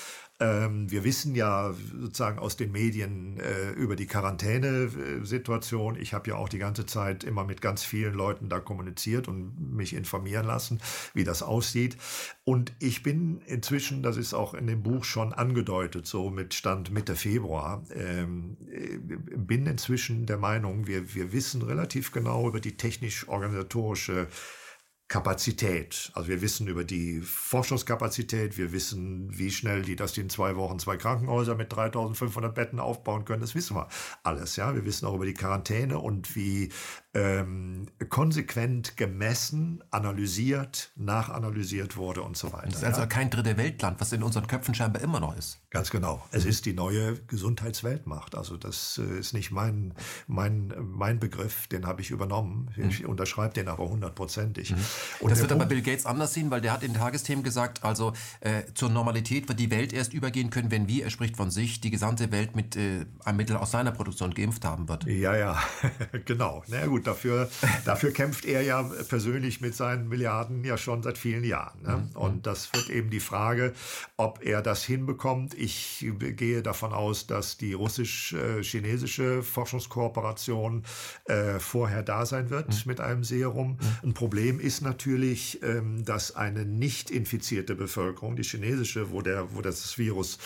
Ähm, 0.41 0.89
wir 0.89 1.03
wissen 1.03 1.35
ja 1.35 1.71
sozusagen 1.71 2.39
aus 2.39 2.57
den 2.57 2.71
Medien 2.71 3.39
äh, 3.39 3.73
über 3.73 3.95
die 3.95 4.07
Quarantänesituation. 4.07 5.95
Ich 5.95 6.15
habe 6.15 6.31
ja 6.31 6.35
auch 6.35 6.49
die 6.49 6.57
ganze 6.57 6.87
Zeit 6.87 7.23
immer 7.23 7.43
mit 7.43 7.61
ganz 7.61 7.83
vielen 7.83 8.15
Leuten 8.15 8.49
da 8.49 8.59
kommuniziert 8.59 9.27
und 9.27 9.75
mich 9.75 9.93
informieren 9.93 10.47
lassen, 10.47 10.81
wie 11.13 11.23
das 11.23 11.43
aussieht. 11.43 11.95
Und 12.43 12.73
ich 12.79 13.03
bin 13.03 13.41
inzwischen, 13.45 14.01
das 14.01 14.17
ist 14.17 14.33
auch 14.33 14.55
in 14.55 14.65
dem 14.65 14.81
Buch 14.81 15.03
schon 15.03 15.31
angedeutet, 15.31 16.07
so 16.07 16.31
mit 16.31 16.55
Stand 16.55 16.89
Mitte 16.89 17.15
Februar, 17.15 17.83
ähm, 17.93 18.57
äh, 18.67 18.97
bin 18.97 19.67
inzwischen 19.67 20.25
der 20.25 20.37
Meinung, 20.37 20.87
wir, 20.87 21.13
wir 21.13 21.33
wissen 21.33 21.61
relativ 21.61 22.11
genau 22.11 22.47
über 22.47 22.59
die 22.59 22.77
technisch-organisatorische 22.77 24.27
Kapazität. 25.11 26.09
Also 26.15 26.29
wir 26.29 26.41
wissen 26.41 26.69
über 26.69 26.85
die 26.85 27.19
Forschungskapazität, 27.19 28.57
wir 28.57 28.71
wissen, 28.71 29.37
wie 29.37 29.51
schnell 29.51 29.81
die, 29.81 29.97
die 29.97 30.21
in 30.21 30.29
zwei 30.29 30.55
Wochen 30.55 30.79
zwei 30.79 30.95
Krankenhäuser 30.95 31.55
mit 31.55 31.73
3500 31.73 32.55
Betten 32.55 32.79
aufbauen 32.79 33.25
können. 33.25 33.41
Das 33.41 33.53
wissen 33.53 33.75
wir 33.75 33.89
alles, 34.23 34.55
ja. 34.55 34.73
Wir 34.73 34.85
wissen 34.85 35.05
auch 35.05 35.15
über 35.15 35.25
die 35.25 35.33
Quarantäne 35.33 35.99
und 35.99 36.33
wie 36.37 36.71
ähm, 37.13 37.87
konsequent 38.09 38.95
gemessen, 38.95 39.83
analysiert, 39.91 40.91
nachanalysiert 40.95 41.97
wurde 41.97 42.21
und 42.21 42.37
so 42.37 42.53
weiter. 42.53 42.67
Das 42.67 42.77
ist 42.77 42.83
also 42.85 43.01
ja. 43.01 43.07
kein 43.07 43.29
dritte 43.29 43.57
Weltland, 43.57 43.99
was 43.99 44.13
in 44.13 44.23
unseren 44.23 44.47
Köpfen 44.47 44.73
scheinbar 44.73 45.01
immer 45.01 45.19
noch 45.19 45.37
ist. 45.37 45.59
Ganz 45.71 45.89
genau. 45.89 46.25
Es 46.31 46.45
ist 46.45 46.65
die 46.65 46.73
neue 46.73 47.15
Gesundheitsweltmacht. 47.27 48.35
Also 48.35 48.55
das 48.57 48.97
äh, 48.97 49.19
ist 49.19 49.33
nicht 49.33 49.51
mein, 49.51 49.93
mein, 50.27 50.73
mein 50.79 51.19
Begriff, 51.19 51.67
den 51.67 51.85
habe 51.85 52.01
ich 52.01 52.11
übernommen. 52.11 52.69
Ich 52.77 53.03
mhm. 53.03 53.09
unterschreibe 53.09 53.53
den 53.53 53.67
aber 53.67 53.89
hundertprozentig. 53.89 54.71
Mhm. 54.71 54.77
Und 55.19 55.31
das 55.31 55.41
wird 55.41 55.51
aber 55.51 55.65
Bill 55.65 55.81
Gates 55.81 56.05
anders 56.05 56.33
sehen, 56.33 56.49
weil 56.49 56.61
der 56.61 56.71
hat 56.71 56.83
in 56.83 56.93
Tagesthemen 56.93 57.43
gesagt, 57.43 57.83
also 57.83 58.13
äh, 58.39 58.63
zur 58.73 58.89
Normalität 58.89 59.49
wird 59.49 59.59
die 59.59 59.71
Welt 59.71 59.91
erst 59.91 60.13
übergehen 60.13 60.49
können, 60.49 60.71
wenn 60.71 60.87
wir, 60.87 61.03
er 61.03 61.09
spricht 61.09 61.35
von 61.35 61.51
sich, 61.51 61.81
die 61.81 61.91
gesamte 61.91 62.31
Welt 62.31 62.55
mit 62.55 62.75
äh, 62.75 63.05
einem 63.25 63.37
Mittel 63.37 63.57
aus 63.57 63.71
seiner 63.71 63.91
Produktion 63.91 64.33
geimpft 64.33 64.63
haben 64.63 64.87
wird. 64.87 65.05
Ja, 65.05 65.35
ja, 65.35 65.61
genau. 66.25 66.63
Na 66.67 66.85
gut, 66.85 67.00
dafür, 67.07 67.49
dafür 67.85 68.11
kämpft 68.11 68.45
er 68.45 68.61
ja 68.61 68.83
persönlich 68.83 69.61
mit 69.61 69.75
seinen 69.75 70.07
Milliarden 70.07 70.63
ja 70.63 70.77
schon 70.77 71.03
seit 71.03 71.17
vielen 71.17 71.43
Jahren. 71.43 71.81
Ne? 71.81 71.97
Mhm. 71.97 72.15
Und 72.15 72.47
das 72.47 72.71
wird 72.73 72.89
eben 72.89 73.09
die 73.09 73.19
Frage, 73.19 73.73
ob 74.17 74.43
er 74.43 74.61
das 74.61 74.83
hinbekommt. 74.83 75.53
Ich 75.53 76.05
gehe 76.19 76.61
davon 76.61 76.93
aus, 76.93 77.27
dass 77.27 77.57
die 77.57 77.73
russisch-chinesische 77.73 79.43
Forschungskooperation 79.43 80.83
äh, 81.25 81.59
vorher 81.59 82.03
da 82.03 82.25
sein 82.25 82.49
wird 82.49 82.69
mhm. 82.69 82.81
mit 82.85 82.99
einem 82.99 83.23
Serum. 83.23 83.71
Mhm. 83.71 84.09
Ein 84.09 84.13
Problem 84.13 84.59
ist 84.59 84.81
natürlich, 84.81 85.61
ähm, 85.63 86.03
dass 86.05 86.35
eine 86.35 86.65
nicht 86.65 87.09
infizierte 87.09 87.75
Bevölkerung, 87.75 88.35
die 88.35 88.43
chinesische, 88.43 89.11
wo, 89.11 89.21
der, 89.21 89.55
wo 89.55 89.61
das 89.61 89.97
Virus 89.97 90.37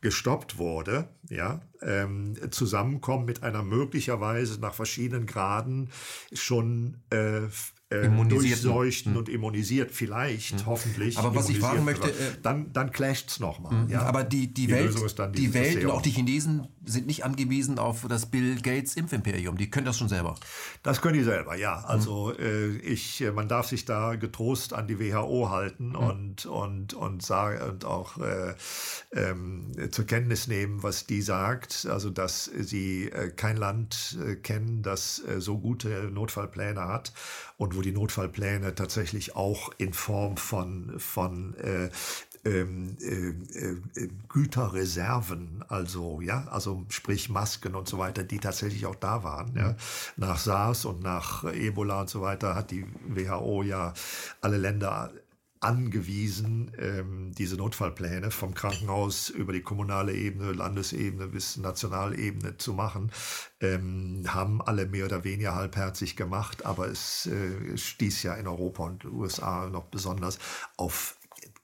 gestoppt 0.00 0.58
wurde, 0.58 1.08
ja, 1.28 1.60
ähm, 1.82 2.34
zusammenkommen 2.50 3.24
mit 3.26 3.42
einer 3.42 3.62
möglicherweise 3.62 4.60
nach 4.60 4.74
verschiedenen 4.74 5.26
Graden 5.26 5.90
schon 6.32 6.98
äh, 7.10 7.48
äh, 7.90 8.08
durchseuchten 8.28 9.12
hm. 9.12 9.18
und 9.18 9.28
immunisiert, 9.28 9.90
vielleicht, 9.90 10.60
hm. 10.60 10.66
hoffentlich. 10.66 11.18
Aber 11.18 11.34
was 11.34 11.48
ich 11.48 11.58
fragen 11.58 11.84
möchte, 11.84 12.08
äh, 12.08 12.14
dann, 12.42 12.72
dann 12.72 12.92
clasht 12.92 13.30
es 13.30 13.40
nochmal. 13.40 13.72
Hm. 13.72 13.88
Ja? 13.88 14.02
Aber 14.02 14.22
die, 14.24 14.46
die, 14.46 14.66
die 14.66 14.72
Welt, 14.72 14.94
die 15.36 15.54
Welt 15.54 15.84
und 15.84 15.90
auch 15.90 16.02
die 16.02 16.10
Chinesen 16.10 16.68
sind 16.84 17.06
nicht 17.06 17.24
angewiesen 17.24 17.78
auf 17.78 18.06
das 18.08 18.26
Bill 18.26 18.60
Gates 18.60 18.96
Impfimperium. 18.96 19.56
Die 19.56 19.70
können 19.70 19.86
das 19.86 19.98
schon 19.98 20.08
selber. 20.08 20.34
Das 20.82 21.00
können 21.00 21.14
die 21.14 21.24
selber, 21.24 21.56
ja. 21.56 21.80
Also 21.84 22.32
äh, 22.38 22.76
ich, 22.78 23.24
man 23.34 23.48
darf 23.48 23.66
sich 23.66 23.84
da 23.84 24.16
getrost 24.16 24.72
an 24.72 24.86
die 24.86 24.98
WHO 24.98 25.50
halten 25.50 25.94
und, 25.94 26.46
und, 26.46 26.94
und, 26.94 27.22
sagen, 27.22 27.70
und 27.70 27.84
auch 27.84 28.18
äh, 28.18 28.54
ähm, 29.12 29.72
zur 29.90 30.06
Kenntnis 30.06 30.48
nehmen, 30.48 30.82
was 30.82 31.06
die 31.06 31.22
sagt. 31.22 31.86
Also 31.90 32.10
dass 32.10 32.44
sie 32.44 33.10
äh, 33.10 33.30
kein 33.30 33.56
Land 33.56 34.18
äh, 34.24 34.36
kennen, 34.36 34.82
das 34.82 35.22
äh, 35.24 35.40
so 35.40 35.58
gute 35.58 36.10
Notfallpläne 36.10 36.80
hat 36.80 37.12
und 37.56 37.76
wo 37.76 37.82
die 37.82 37.92
Notfallpläne 37.92 38.74
tatsächlich 38.74 39.36
auch 39.36 39.70
in 39.76 39.92
Form 39.92 40.38
von, 40.38 40.98
von 40.98 41.54
äh, 41.56 41.90
ähm, 42.44 42.96
äh, 43.00 44.00
äh, 44.00 44.08
Güterreserven, 44.28 45.64
also 45.68 46.20
ja, 46.20 46.46
also 46.48 46.84
sprich 46.88 47.28
Masken 47.28 47.74
und 47.74 47.88
so 47.88 47.98
weiter, 47.98 48.24
die 48.24 48.38
tatsächlich 48.38 48.86
auch 48.86 48.94
da 48.94 49.22
waren. 49.24 49.54
Ja. 49.56 49.76
Nach 50.16 50.38
SARS 50.38 50.84
und 50.84 51.02
nach 51.02 51.44
Ebola 51.44 52.02
und 52.02 52.10
so 52.10 52.22
weiter 52.22 52.54
hat 52.54 52.70
die 52.70 52.86
WHO 53.08 53.62
ja 53.62 53.92
alle 54.40 54.56
Länder 54.56 55.12
angewiesen, 55.60 56.72
ähm, 56.78 57.32
diese 57.36 57.56
Notfallpläne 57.56 58.30
vom 58.30 58.54
Krankenhaus 58.54 59.28
über 59.28 59.52
die 59.52 59.60
kommunale 59.60 60.14
Ebene, 60.14 60.52
Landesebene 60.52 61.26
bis 61.26 61.58
Nationalebene 61.58 62.56
zu 62.56 62.72
machen, 62.72 63.12
ähm, 63.60 64.24
haben 64.26 64.62
alle 64.62 64.86
mehr 64.86 65.04
oder 65.04 65.22
weniger 65.22 65.54
halbherzig 65.54 66.16
gemacht, 66.16 66.64
aber 66.64 66.88
es 66.88 67.26
äh, 67.26 67.76
stieß 67.76 68.22
ja 68.22 68.34
in 68.34 68.48
Europa 68.48 68.84
und 68.84 69.04
USA 69.04 69.68
noch 69.68 69.84
besonders 69.84 70.38
auf 70.78 71.19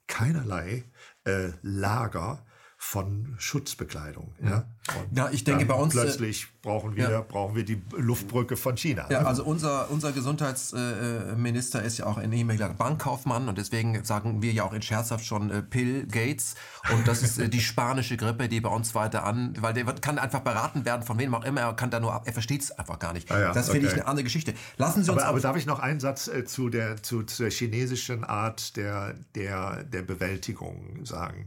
keinerlei 0.07 0.85
äh, 1.25 1.51
Lager 1.63 2.45
von 2.77 3.35
Schutzbekleidung. 3.39 4.35
Ja, 4.41 4.69
ja 5.15 5.29
ich 5.31 5.45
denke 5.45 5.67
bei 5.67 5.75
uns 5.75 5.95
äh, 5.95 6.01
plötzlich 6.01 6.49
brauchen 6.63 6.97
wir, 6.97 7.11
ja. 7.11 7.21
brauchen 7.21 7.55
wir 7.55 7.65
die 7.65 7.81
Luftbrücke 7.97 8.57
von 8.57 8.77
China. 8.77 9.07
Ja, 9.11 9.21
also 9.21 9.45
unser, 9.45 9.91
unser 9.91 10.13
Gesundheitsminister 10.13 11.83
ist 11.83 11.99
ja 11.99 12.07
auch 12.07 12.19
ein 12.19 12.33
ehemaliger 12.33 12.69
Bankkaufmann 12.71 13.49
und 13.49 13.57
deswegen 13.57 14.03
sagen 14.05 14.43
wir 14.43 14.53
ja 14.53 14.65
auch 14.65 14.73
in 14.73 14.83
scherzhaft 14.83 15.25
schon 15.25 15.51
äh, 15.51 15.63
Pill 15.63 16.07
Gates 16.07 16.57
und 16.93 17.07
das 17.07 17.23
ist 17.23 17.39
äh, 17.39 17.49
die 17.49 17.61
spanische 17.61 18.17
Grippe, 18.17 18.49
die 18.49 18.61
bei 18.61 18.69
uns 18.69 18.95
weiter 18.95 19.25
an, 19.25 19.55
weil 19.61 19.75
der 19.75 19.87
wird, 19.87 20.03
kann 20.03 20.19
einfach 20.19 20.41
beraten 20.41 20.85
werden 20.85 21.03
von 21.05 21.19
wem 21.19 21.35
auch 21.35 21.45
immer, 21.45 21.61
er 21.61 21.75
kann 21.75 21.91
da 21.91 22.01
nur 22.01 22.13
ab, 22.13 22.25
er 22.27 22.33
versteht 22.33 22.63
es 22.63 22.73
einfach 22.73 22.99
gar 22.99 23.13
nicht. 23.13 23.31
Ah 23.31 23.41
ja, 23.41 23.53
das 23.53 23.71
finde 23.71 23.87
okay. 23.87 23.97
ich 23.97 24.01
eine 24.01 24.09
andere 24.09 24.25
Geschichte. 24.25 24.55
Lassen 24.77 25.05
Sie 25.05 25.11
uns 25.11 25.23
aber, 25.23 25.31
aber 25.31 25.41
darf 25.41 25.57
ich 25.57 25.67
noch 25.67 25.79
einen 25.79 26.01
Satz 26.01 26.27
äh, 26.27 26.45
zu, 26.45 26.69
der, 26.69 27.03
zu, 27.03 27.23
zu 27.23 27.45
der 27.45 27.53
chinesischen 27.53 28.25
Art 28.25 28.77
der, 28.77 29.15
der, 29.35 29.85
der 29.85 30.03
Bewältigung 30.03 31.05
sagen? 31.05 31.47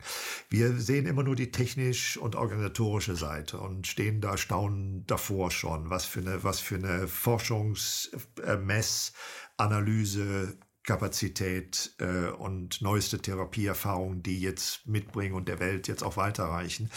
Wir 0.49 0.77
sehen 0.77 1.05
immer 1.05 1.23
nur 1.23 1.35
die 1.35 1.51
technisch 1.51 2.17
und 2.17 2.35
organisatorische 2.35 3.15
Seite 3.15 3.28
und 3.53 3.87
stehen 3.87 4.21
da 4.21 4.37
staunend 4.37 5.09
davor 5.09 5.51
schon, 5.51 5.89
was 5.89 6.05
für 6.05 6.19
eine, 6.19 6.43
was 6.43 6.59
für 6.59 6.75
eine 6.75 7.07
Forschungs-, 7.07 8.09
äh, 8.43 8.57
Mess-, 8.57 9.13
Analyse, 9.57 10.57
Kapazität 10.89 11.91
äh, 11.99 12.31
und 12.31 12.81
neueste 12.81 13.19
Therapieerfahrungen, 13.19 14.23
die 14.23 14.41
jetzt 14.41 14.87
mitbringen 14.87 15.35
und 15.35 15.47
der 15.47 15.59
Welt 15.59 15.87
jetzt 15.87 16.01
auch 16.01 16.17
weiterreichen. 16.17 16.89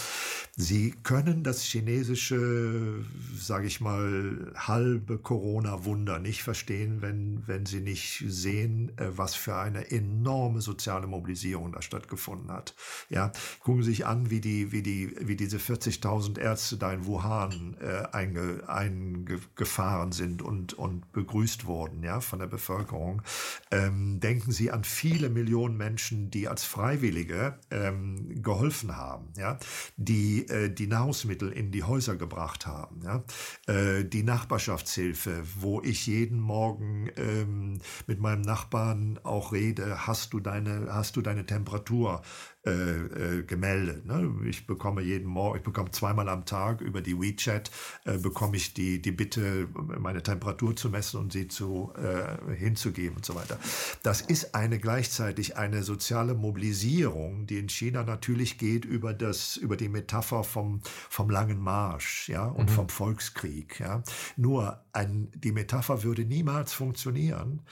Sie 0.56 0.93
können 1.02 1.44
das 1.44 1.62
chinesische, 1.62 3.05
sage 3.36 3.66
ich 3.66 3.82
mal, 3.82 4.51
halbe 4.55 5.19
Corona-Wunder 5.19 6.20
nicht 6.20 6.43
verstehen, 6.43 7.02
wenn, 7.02 7.43
wenn 7.47 7.66
Sie 7.66 7.81
nicht 7.81 8.24
sehen, 8.27 8.97
äh, 8.97 9.09
was 9.10 9.35
für 9.35 9.56
eine 9.56 9.90
enorme 9.90 10.62
soziale 10.62 11.06
Mobilisierung 11.06 11.73
da 11.73 11.82
stattgefunden 11.82 12.51
hat. 12.51 12.74
Ja, 13.10 13.31
gucken 13.60 13.82
Sie 13.82 13.90
sich 13.90 14.06
an, 14.06 14.31
wie 14.31 14.40
die, 14.40 14.73
wie 14.73 14.82
die, 14.82 15.14
wie 15.20 15.36
diese 15.36 15.59
40.000 15.59 16.39
Ärzte 16.39 16.78
da 16.78 16.94
in 16.94 17.05
Wuhan 17.05 17.77
äh, 17.78 18.05
einge, 18.12 18.66
eingefahren 18.66 20.12
sind 20.12 20.40
und 20.40 20.73
und 20.73 21.12
begrüßt 21.12 21.66
wurden, 21.66 22.02
ja, 22.02 22.23
von 22.23 22.39
der 22.39 22.47
Bevölkerung. 22.47 23.20
Äh, 23.69 23.81
Ähm, 23.82 24.20
denken 24.20 24.52
Sie 24.52 24.70
an 24.70 24.84
viele 24.84 25.28
Millionen 25.28 25.76
Menschen, 25.76 26.30
die 26.30 26.48
als 26.48 26.64
Freiwillige 26.64 27.59
ähm, 27.70 28.42
geholfen 28.42 28.96
haben, 28.96 29.32
ja? 29.36 29.59
die 29.96 30.48
äh, 30.48 30.68
die 30.68 30.86
Nahrungsmittel 30.86 31.50
in 31.50 31.70
die 31.70 31.82
Häuser 31.82 32.16
gebracht 32.16 32.66
haben, 32.66 33.02
ja? 33.02 33.24
Äh, 33.66 34.04
die 34.04 34.22
Nachbarschaftshilfe, 34.22 35.42
wo 35.56 35.80
ich 35.82 36.06
jeden 36.06 36.40
Morgen 36.40 37.10
ähm, 37.16 37.80
mit 38.06 38.20
meinem 38.20 38.42
Nachbarn 38.42 39.18
auch 39.22 39.52
rede, 39.52 40.06
hast 40.06 40.32
du 40.32 40.40
deine, 40.40 40.88
hast 40.92 41.16
du 41.16 41.22
deine 41.22 41.46
Temperatur 41.46 42.22
äh, 42.64 42.70
äh, 42.70 43.43
gemeldet. 43.43 44.06
Ne? 44.06 44.30
Ich 44.48 44.68
bekomme 44.68 45.02
jeden 45.02 45.26
Morgen, 45.26 45.59
ich 45.59 45.64
bekomme 45.64 45.90
zweimal 45.90 46.28
am 46.28 46.44
Tag 46.44 46.80
über 46.80 47.01
die 47.01 47.20
WeChat, 47.20 47.72
äh, 48.05 48.18
bekomme 48.18 48.56
ich 48.56 48.72
die, 48.72 49.02
die 49.02 49.10
Bitte, 49.10 49.66
meine 49.98 50.22
Temperatur 50.22 50.76
zu 50.76 50.89
messen 50.89 51.18
und 51.18 51.32
sie 51.32 51.48
zu, 51.48 51.93
äh, 51.97 52.55
hinzugeben 52.55 53.16
und 53.16 53.24
so 53.24 53.34
weiter. 53.34 53.59
Das 54.05 54.20
ist 54.20 54.55
eine 54.55 54.78
gleichzeitig 54.78 55.56
eine 55.56 55.82
soziale 55.82 56.34
Mobilisierung, 56.34 57.47
die 57.47 57.59
in 57.59 57.68
China 57.68 58.05
natürlich 58.05 58.59
geht 58.59 58.84
über, 58.84 59.12
das, 59.12 59.56
über 59.56 59.76
die 59.76 59.89
Metapher 59.89 60.44
vom, 60.44 60.82
vom 60.84 61.30
langen 61.30 61.59
Marsch 61.59 62.28
ja, 62.28 62.47
und 62.47 62.70
mhm. 62.70 62.74
vom 62.74 62.89
Volkskrieg. 62.89 63.80
Ja. 63.80 64.05
Nur 64.36 64.80
ein, 64.93 65.32
die 65.34 65.51
Metapher 65.51 66.05
würde 66.05 66.24
niemals 66.24 66.72
funktionieren, 66.72 67.62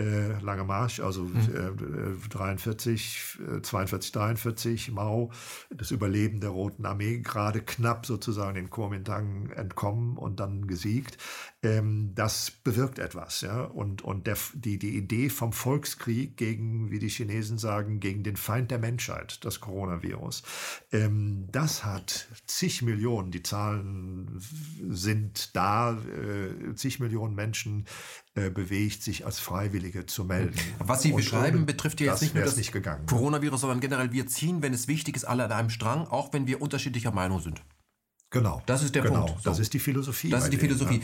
äh, 0.00 0.40
Lange 0.40 0.64
Marsch, 0.64 1.00
also 1.00 1.24
mhm. 1.24 2.16
äh, 2.24 2.28
43, 2.28 3.38
42, 3.62 4.12
43, 4.12 4.92
Mao, 4.92 5.30
das 5.70 5.90
Überleben 5.90 6.40
der 6.40 6.50
Roten 6.50 6.86
Armee, 6.86 7.18
gerade 7.18 7.60
knapp 7.60 8.06
sozusagen 8.06 8.54
den 8.54 8.70
Kuomintang 8.70 9.50
entkommen 9.50 10.16
und 10.16 10.40
dann 10.40 10.66
gesiegt. 10.66 11.18
Ähm, 11.62 12.12
das 12.14 12.50
bewirkt 12.50 12.98
etwas. 12.98 13.42
Ja? 13.42 13.64
Und, 13.64 14.02
und 14.02 14.26
der, 14.26 14.38
die, 14.54 14.78
die 14.78 14.96
Idee 14.96 15.28
vom 15.28 15.52
Volkskrieg 15.52 16.36
gegen, 16.36 16.90
wie 16.90 16.98
die 16.98 17.08
Chinesen 17.08 17.58
sagen, 17.58 18.00
gegen 18.00 18.22
den 18.22 18.36
Feind 18.36 18.70
der 18.70 18.78
Menschheit, 18.78 19.44
das 19.44 19.60
Coronavirus, 19.60 20.42
ähm, 20.92 21.48
das 21.52 21.84
hat 21.84 22.28
zig 22.46 22.80
Millionen, 22.80 23.30
die 23.30 23.42
Zahlen 23.42 24.40
sind 24.88 25.54
da, 25.54 25.92
äh, 25.92 26.74
zig 26.74 27.00
Millionen 27.00 27.34
Menschen 27.34 27.84
äh, 28.40 28.50
bewegt, 28.50 29.02
sich 29.02 29.26
als 29.26 29.38
Freiwillige 29.38 30.06
zu 30.06 30.24
melden. 30.24 30.54
Was 30.78 31.02
Sie 31.02 31.12
beschreiben, 31.12 31.66
betrifft 31.66 32.00
ja 32.00 32.12
jetzt 32.12 32.22
nicht 32.22 32.34
nur 32.34 32.44
das 32.44 32.56
nicht 32.56 32.72
gegangen. 32.72 33.06
Coronavirus, 33.06 33.60
sondern 33.60 33.80
generell 33.80 34.12
wir 34.12 34.26
ziehen, 34.26 34.62
wenn 34.62 34.72
es 34.72 34.88
wichtig 34.88 35.16
ist, 35.16 35.24
alle 35.24 35.44
an 35.44 35.52
einem 35.52 35.70
Strang, 35.70 36.06
auch 36.06 36.32
wenn 36.32 36.46
wir 36.46 36.62
unterschiedlicher 36.62 37.10
Meinung 37.12 37.40
sind. 37.40 37.62
Genau. 38.30 38.62
Das 38.66 38.82
ist 38.82 38.94
der 38.94 39.02
genau. 39.02 39.26
Punkt. 39.26 39.42
So. 39.42 39.50
Das 39.50 39.58
ist 39.58 39.74
die 39.74 39.78
Philosophie. 39.78 40.30
Das 40.30 40.44
ist 40.44 40.52
die 40.52 40.56
denen, 40.56 40.70
Philosophie. 40.70 41.02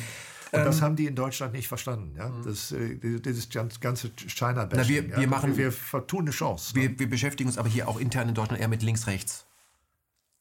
Ja. 0.53 0.61
Und 0.61 0.65
das 0.65 0.79
ähm, 0.79 0.83
haben 0.83 0.97
die 0.97 1.07
in 1.07 1.15
Deutschland 1.15 1.53
nicht 1.53 1.69
verstanden. 1.69 2.15
Ja? 2.17 2.29
Mhm. 2.29 2.45
Das, 2.45 2.73
äh, 2.73 2.97
dieses 2.97 3.49
ganze 3.51 4.11
China-Bashing. 4.29 4.89
Wir, 4.89 5.09
wir, 5.17 5.23
ja? 5.23 5.27
machen, 5.27 5.57
wir 5.57 5.73
vertun 5.73 6.23
eine 6.23 6.31
Chance. 6.31 6.75
Wir, 6.75 6.91
ne? 6.91 6.99
wir 6.99 7.11
beschäftigen 7.11 7.49
uns 7.49 7.59
aber 7.59 7.69
hier 7.69 7.89
auch 7.89 7.99
intern 7.99 8.29
in 8.29 8.35
Deutschland 8.35 8.61
eher 8.61 8.69
mit 8.69 8.83
links-rechts. 8.83 9.47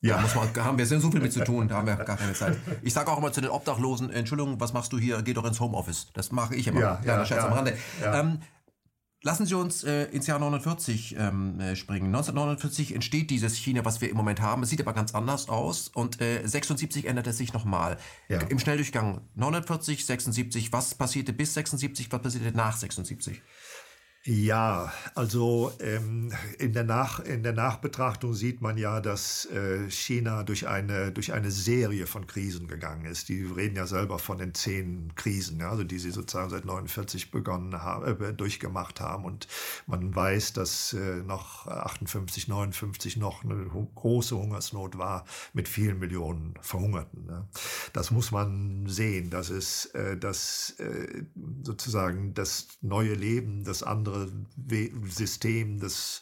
Ja, 0.05 0.21
muss 0.21 0.35
man, 0.35 0.47
haben 0.63 0.77
wir 0.77 0.85
so 0.85 0.99
viel 1.09 1.19
mit 1.19 1.33
zu 1.33 1.43
tun, 1.43 1.67
da 1.67 1.77
haben 1.77 1.87
wir 1.87 1.95
gar 1.95 2.17
keine 2.17 2.33
Zeit. 2.33 2.57
Ich 2.83 2.93
sage 2.93 3.11
auch 3.11 3.17
immer 3.17 3.31
zu 3.31 3.41
den 3.41 3.49
Obdachlosen, 3.49 4.11
Entschuldigung, 4.11 4.59
was 4.59 4.71
machst 4.71 4.93
du 4.93 4.99
hier? 4.99 5.21
Geh 5.23 5.33
doch 5.33 5.45
ins 5.45 5.59
Homeoffice. 5.59 6.07
Das 6.13 6.31
mache 6.31 6.55
ich 6.55 6.67
immer. 6.67 6.79
Ja, 6.79 7.01
ja, 7.03 7.17
ja 7.17 7.25
Scherz 7.25 7.41
ja, 7.41 7.47
am 7.47 7.53
Rande. 7.53 7.77
Ja. 8.03 8.19
Ähm, 8.19 8.39
lassen 9.23 9.47
Sie 9.47 9.55
uns 9.55 9.83
äh, 9.83 10.03
ins 10.05 10.27
Jahr 10.27 10.37
49 10.37 11.15
ähm, 11.17 11.59
äh, 11.59 11.75
springen. 11.75 12.07
1949 12.07 12.93
entsteht 12.93 13.31
dieses 13.31 13.55
China, 13.55 13.83
was 13.83 13.99
wir 13.99 14.09
im 14.09 14.15
Moment 14.15 14.41
haben. 14.41 14.61
Es 14.61 14.69
sieht 14.69 14.79
aber 14.79 14.93
ganz 14.93 15.15
anders 15.15 15.49
aus. 15.49 15.87
Und 15.87 16.21
äh, 16.21 16.45
76 16.45 17.05
ändert 17.05 17.25
es 17.25 17.37
sich 17.37 17.51
nochmal. 17.53 17.97
Ja. 18.29 18.39
Im 18.41 18.59
Schnelldurchgang 18.59 19.21
49, 19.33 20.05
76. 20.05 20.71
Was 20.71 20.93
passierte 20.93 21.33
bis 21.33 21.55
76? 21.55 22.11
Was 22.11 22.21
passierte 22.21 22.55
nach 22.55 22.77
76? 22.77 23.41
Ja, 24.27 24.91
also 25.13 25.71
ähm, 25.79 26.33
in, 26.57 26.73
der 26.73 26.83
Nach, 26.83 27.19
in 27.19 27.43
der 27.43 27.53
Nachbetrachtung 27.53 28.33
sieht 28.33 28.59
man 28.59 28.75
ja, 28.75 28.99
dass 28.99 29.45
äh, 29.51 29.87
China 29.91 30.41
durch 30.41 30.67
eine, 30.67 31.11
durch 31.11 31.31
eine 31.31 31.51
Serie 31.51 32.07
von 32.07 32.25
Krisen 32.25 32.67
gegangen 32.67 33.05
ist. 33.05 33.29
Die 33.29 33.43
reden 33.43 33.75
ja 33.75 33.85
selber 33.85 34.17
von 34.17 34.39
den 34.39 34.55
zehn 34.55 35.13
Krisen, 35.13 35.59
ja, 35.59 35.69
also 35.69 35.83
die 35.83 35.99
sie 35.99 36.09
sozusagen 36.09 36.49
seit 36.49 36.65
49 36.65 37.29
begonnen 37.29 37.83
haben, 37.83 38.19
äh, 38.19 38.33
durchgemacht 38.33 38.99
haben. 38.99 39.25
Und 39.25 39.47
man 39.85 40.15
weiß, 40.15 40.53
dass 40.53 40.93
äh, 40.93 41.17
noch 41.17 41.67
58, 41.67 42.47
59 42.47 43.17
noch 43.17 43.43
eine 43.43 43.67
große 43.93 44.35
Hungersnot 44.35 44.97
war 44.97 45.25
mit 45.53 45.67
vielen 45.67 45.99
Millionen 45.99 46.55
Verhungerten. 46.61 47.27
Ne? 47.27 47.47
Das 47.93 48.09
muss 48.09 48.31
man 48.31 48.87
sehen, 48.87 49.29
dass 49.29 49.51
es 49.51 49.85
äh, 49.93 50.17
das, 50.17 50.71
äh, 50.79 51.25
sozusagen 51.61 52.33
das 52.33 52.69
neue 52.81 53.13
Leben, 53.13 53.63
das 53.63 53.83
andere 53.83 54.14
andere 54.15 55.09
System, 55.09 55.79
das 55.79 56.21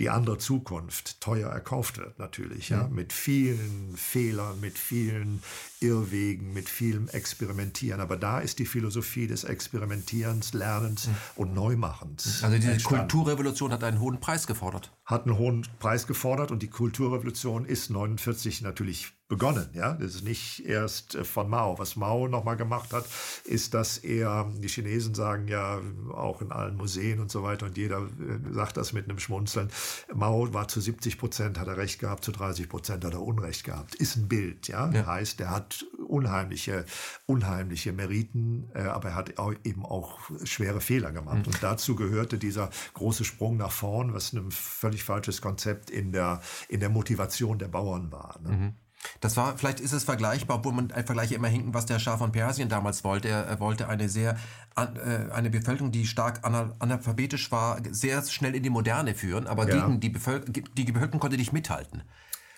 die 0.00 0.08
andere 0.08 0.38
Zukunft 0.38 1.20
teuer 1.20 1.50
erkauft 1.50 1.98
wird 1.98 2.18
natürlich, 2.18 2.70
ja, 2.70 2.84
mhm. 2.84 2.94
mit 2.94 3.12
vielen 3.12 3.94
Fehlern, 3.96 4.58
mit 4.58 4.78
vielen 4.78 5.42
Irrwegen, 5.80 6.54
mit 6.54 6.70
vielem 6.70 7.08
Experimentieren. 7.08 8.00
Aber 8.00 8.16
da 8.16 8.38
ist 8.38 8.58
die 8.58 8.64
Philosophie 8.64 9.26
des 9.26 9.44
Experimentierens, 9.44 10.54
Lernens 10.54 11.06
mhm. 11.06 11.14
und 11.36 11.54
Neumachens. 11.54 12.42
Also 12.42 12.56
diese 12.56 12.72
entstanden. 12.72 13.08
Kulturrevolution 13.08 13.72
hat 13.72 13.84
einen 13.84 14.00
hohen 14.00 14.20
Preis 14.20 14.46
gefordert. 14.46 14.90
Hat 15.04 15.26
einen 15.26 15.36
hohen 15.36 15.66
Preis 15.80 16.06
gefordert 16.06 16.50
und 16.50 16.62
die 16.62 16.70
Kulturrevolution 16.70 17.66
ist 17.66 17.90
49 17.90 18.62
natürlich 18.62 19.12
begonnen. 19.30 19.70
Ja, 19.74 19.94
das 19.94 20.16
ist 20.16 20.24
nicht 20.24 20.66
erst 20.66 21.14
äh, 21.14 21.24
von 21.24 21.48
Mao. 21.48 21.78
Was 21.78 21.96
Mao 21.96 22.28
nochmal 22.28 22.56
gemacht 22.56 22.92
hat, 22.92 23.06
ist, 23.44 23.72
dass 23.72 23.96
er, 23.96 24.50
die 24.58 24.68
Chinesen 24.68 25.14
sagen 25.14 25.46
ja 25.48 25.80
auch 26.12 26.42
in 26.42 26.50
allen 26.50 26.76
Museen 26.76 27.20
und 27.20 27.30
so 27.30 27.42
weiter 27.44 27.66
und 27.66 27.78
jeder 27.78 28.00
äh, 28.00 28.52
sagt 28.52 28.76
das 28.76 28.92
mit 28.92 29.08
einem 29.08 29.20
Schmunzeln. 29.20 29.70
Mao 30.12 30.52
war 30.52 30.66
zu 30.68 30.80
70 30.80 31.16
Prozent 31.16 31.58
hat 31.58 31.68
er 31.68 31.76
recht 31.76 32.00
gehabt, 32.00 32.24
zu 32.24 32.32
30 32.32 32.68
Prozent 32.68 33.04
hat 33.04 33.14
er 33.14 33.22
Unrecht 33.22 33.62
gehabt. 33.64 33.94
Ist 33.94 34.16
ein 34.16 34.28
Bild, 34.28 34.66
ja. 34.66 34.90
ja. 34.90 35.06
Heißt, 35.06 35.40
er 35.40 35.50
hat 35.50 35.86
unheimliche, 36.08 36.84
unheimliche 37.26 37.92
Meriten, 37.92 38.68
äh, 38.74 38.82
aber 38.82 39.10
er 39.10 39.14
hat 39.14 39.34
eben 39.64 39.86
auch 39.86 40.18
schwere 40.42 40.80
Fehler 40.80 41.12
gemacht. 41.12 41.46
Mhm. 41.46 41.52
Und 41.52 41.62
dazu 41.62 41.94
gehörte 41.94 42.36
dieser 42.36 42.70
große 42.94 43.24
Sprung 43.24 43.56
nach 43.56 43.70
vorn, 43.70 44.12
was 44.12 44.32
ein 44.32 44.50
völlig 44.50 45.04
falsches 45.04 45.40
Konzept 45.40 45.88
in 45.88 46.10
der, 46.10 46.40
in 46.68 46.80
der 46.80 46.88
Motivation 46.88 47.60
der 47.60 47.68
Bauern 47.68 48.10
war. 48.10 48.40
Ne? 48.42 48.50
Mhm. 48.50 48.74
Das 49.20 49.36
war, 49.36 49.56
vielleicht 49.56 49.80
ist 49.80 49.92
es 49.92 50.04
vergleichbar, 50.04 50.58
obwohl 50.58 50.72
man 50.72 50.90
ein 50.92 51.04
Vergleich 51.04 51.32
immer 51.32 51.48
hinken, 51.48 51.74
was 51.74 51.86
der 51.86 51.98
Schah 51.98 52.18
von 52.18 52.32
Persien 52.32 52.68
damals 52.68 53.04
wollte. 53.04 53.28
Er, 53.28 53.44
er 53.44 53.60
wollte 53.60 53.88
eine 53.88 54.08
sehr, 54.08 54.36
äh, 54.76 55.32
eine 55.32 55.50
Bevölkerung, 55.50 55.90
die 55.90 56.06
stark 56.06 56.40
analphabetisch 56.44 57.50
war, 57.50 57.78
sehr 57.90 58.22
schnell 58.24 58.54
in 58.54 58.62
die 58.62 58.70
Moderne 58.70 59.14
führen, 59.14 59.46
aber 59.46 59.68
ja. 59.68 59.80
gegen 59.80 60.00
die 60.00 60.10
Bevölkerung, 60.10 60.52
die 60.74 60.84
Bevölkerung 60.84 61.20
konnte 61.20 61.36
nicht 61.36 61.52
mithalten. 61.52 62.02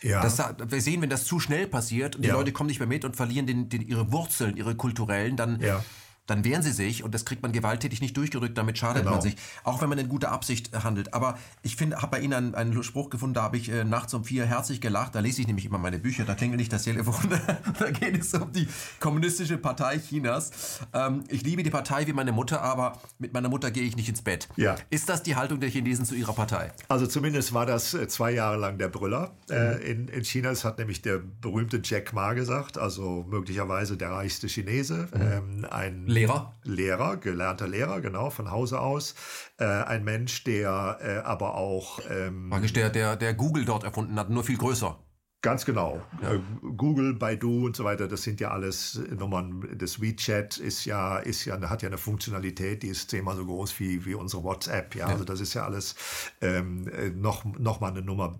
Ja. 0.02 0.20
Das, 0.20 0.39
wir 0.39 0.81
sehen, 0.81 1.01
wenn 1.01 1.10
das 1.10 1.24
zu 1.24 1.39
schnell 1.39 1.69
passiert 1.69 2.16
und 2.16 2.23
die 2.23 2.28
ja. 2.28 2.35
Leute 2.35 2.51
kommen 2.52 2.66
nicht 2.66 2.81
mehr 2.81 2.89
mit 2.89 3.05
und 3.05 3.14
verlieren 3.14 3.47
den, 3.47 3.69
den, 3.69 3.82
ihre 3.82 4.10
Wurzeln, 4.10 4.56
ihre 4.56 4.74
kulturellen, 4.74 5.36
dann, 5.36 5.60
ja 5.60 5.85
dann 6.32 6.44
wehren 6.44 6.62
sie 6.62 6.72
sich 6.72 7.04
und 7.04 7.14
das 7.14 7.24
kriegt 7.24 7.42
man 7.42 7.52
gewalttätig 7.52 8.00
nicht 8.00 8.16
durchgerückt, 8.16 8.56
damit 8.56 8.78
schadet 8.78 9.02
genau. 9.02 9.12
man 9.12 9.20
sich, 9.20 9.36
auch 9.64 9.82
wenn 9.82 9.88
man 9.88 9.98
in 9.98 10.09
guter 10.09 10.32
Absicht 10.32 10.72
handelt. 10.72 11.12
Aber 11.12 11.38
ich 11.62 11.76
finde, 11.76 11.98
habe 11.98 12.12
bei 12.12 12.20
Ihnen 12.20 12.32
einen, 12.32 12.54
einen, 12.54 12.82
Spruch 12.82 13.10
gefunden, 13.10 13.34
da 13.34 13.42
habe 13.42 13.59
ich 13.59 13.68
äh, 13.68 13.84
nachts 13.84 14.14
um 14.14 14.24
vier 14.24 14.46
herzlich 14.46 14.80
gelacht, 14.80 15.14
da 15.14 15.20
lese 15.20 15.42
ich 15.42 15.46
nämlich 15.46 15.66
immer 15.66 15.78
meine 15.78 15.98
Bücher, 15.98 16.24
da 16.24 16.34
klingelt 16.34 16.59
nicht 16.59 16.72
das 16.72 16.84
Telefon, 16.84 17.14
da 17.78 17.90
geht 17.90 18.18
es 18.18 18.32
um 18.32 18.50
die 18.50 18.66
kommunistische 18.98 19.59
Partei 19.59 19.98
Chinas. 19.98 20.80
Ähm, 20.94 21.22
ich 21.28 21.42
liebe 21.42 21.62
die 21.62 21.70
Partei 21.70 22.06
wie 22.06 22.12
meine 22.12 22.32
Mutter, 22.32 22.62
aber 22.62 22.98
mit 23.18 23.34
meiner 23.34 23.50
Mutter 23.50 23.70
gehe 23.70 23.82
ich 23.82 23.94
nicht 23.94 24.09
ins 24.09 24.22
Bett. 24.22 24.48
Ja. 24.56 24.76
Ist 24.88 25.09
das 25.09 25.22
die 25.22 25.36
Haltung 25.36 25.60
der 25.60 25.68
Chinesen 25.68 26.06
zu 26.06 26.14
ihrer 26.14 26.32
Partei? 26.32 26.72
Also 26.88 27.06
zumindest 27.06 27.52
war 27.52 27.66
das 27.66 27.92
äh, 27.92 28.09
zwei 28.09 28.32
Jahre 28.32 28.56
lang 28.56 28.78
der 28.78 28.88
Brüller 28.88 29.36
äh, 29.50 29.74
mhm. 29.74 29.80
in, 29.82 30.09
in 30.09 30.24
China. 30.24 30.48
Das 30.48 30.64
hat 30.64 30.78
nämlich 30.78 31.02
der 31.02 31.18
berühmte 31.18 31.80
Jack 31.84 32.12
Ma 32.14 32.32
gesagt, 32.32 32.78
also 32.78 33.26
möglicherweise 33.28 33.96
der 33.96 34.10
reichste 34.10 34.48
Chinese, 34.48 35.09
mhm. 35.14 35.20
ähm, 35.20 35.66
ein 35.70 36.06
Lehrer? 36.23 36.57
Lehrer, 36.65 37.16
gelernter 37.16 37.69
Lehrer, 37.69 38.01
genau, 38.01 38.31
von 38.31 38.51
Hause 38.51 38.81
aus. 38.81 39.15
Äh, 39.59 39.65
ein 39.65 40.05
Mensch, 40.05 40.44
der 40.44 40.99
äh, 41.01 41.16
aber 41.27 41.57
auch. 41.57 42.01
Ähm, 42.11 42.51
Praktisch 42.51 42.73
der, 42.73 42.90
der, 42.90 43.16
der 43.16 43.35
Google 43.35 43.65
dort 43.65 43.85
erfunden 43.85 44.19
hat, 44.19 44.31
nur 44.31 44.44
viel 44.44 44.59
größer. 44.59 44.99
Ganz 45.43 45.65
genau. 45.65 46.01
Ja. 46.23 46.35
Äh, 46.35 46.40
Google, 46.77 47.15
Baidu 47.15 47.66
und 47.66 47.74
so 47.74 47.82
weiter, 47.82 48.07
das 48.07 48.23
sind 48.23 48.40
ja 48.40 48.53
alles 48.53 49.01
Nummern. 49.11 49.69
Das 49.77 50.01
WeChat 50.01 50.57
ist 50.57 50.85
ja, 50.85 51.19
ist 51.19 51.44
ja, 51.44 51.61
hat 51.69 51.82
ja 51.82 51.89
eine 51.89 51.99
Funktionalität, 51.99 52.85
die 52.85 52.89
ist 52.89 53.11
zehnmal 53.11 53.35
so 53.35 53.44
groß 53.44 53.81
wie, 53.81 54.05
wie 54.07 54.15
unsere 54.15 54.44
WhatsApp. 54.44 54.94
Ja? 54.94 55.09
ja. 55.09 55.12
also 55.12 55.24
das 55.24 55.40
ist 55.40 55.55
ja 55.55 55.65
alles 55.65 55.97
ähm, 56.40 56.86
äh, 56.86 57.11
noch, 57.11 57.44
noch 57.44 57.81
mal 57.81 57.90
eine 57.90 58.03
Nummer 58.03 58.39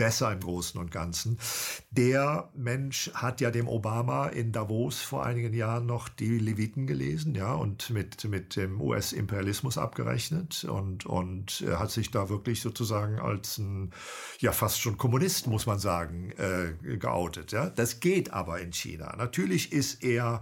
besser 0.00 0.32
im 0.32 0.40
Großen 0.40 0.80
und 0.80 0.90
Ganzen. 0.90 1.38
Der 1.90 2.48
Mensch 2.56 3.10
hat 3.12 3.42
ja 3.42 3.50
dem 3.50 3.68
Obama 3.68 4.28
in 4.28 4.50
Davos 4.50 5.02
vor 5.02 5.26
einigen 5.26 5.52
Jahren 5.52 5.84
noch 5.84 6.08
die 6.08 6.38
Leviten 6.38 6.86
gelesen, 6.86 7.34
ja, 7.34 7.52
und 7.52 7.90
mit, 7.90 8.24
mit 8.24 8.56
dem 8.56 8.80
US-Imperialismus 8.80 9.76
abgerechnet 9.76 10.64
und, 10.64 11.04
und 11.04 11.62
hat 11.70 11.90
sich 11.90 12.10
da 12.10 12.30
wirklich 12.30 12.62
sozusagen 12.62 13.18
als 13.18 13.58
ein, 13.58 13.92
ja, 14.38 14.52
fast 14.52 14.80
schon 14.80 14.96
Kommunist, 14.96 15.48
muss 15.48 15.66
man 15.66 15.78
sagen, 15.78 16.32
äh, 16.38 16.96
geoutet, 16.96 17.52
ja. 17.52 17.68
Das 17.68 18.00
geht 18.00 18.32
aber 18.32 18.58
in 18.58 18.72
China. 18.72 19.14
Natürlich 19.18 19.70
ist 19.70 20.02
er 20.02 20.40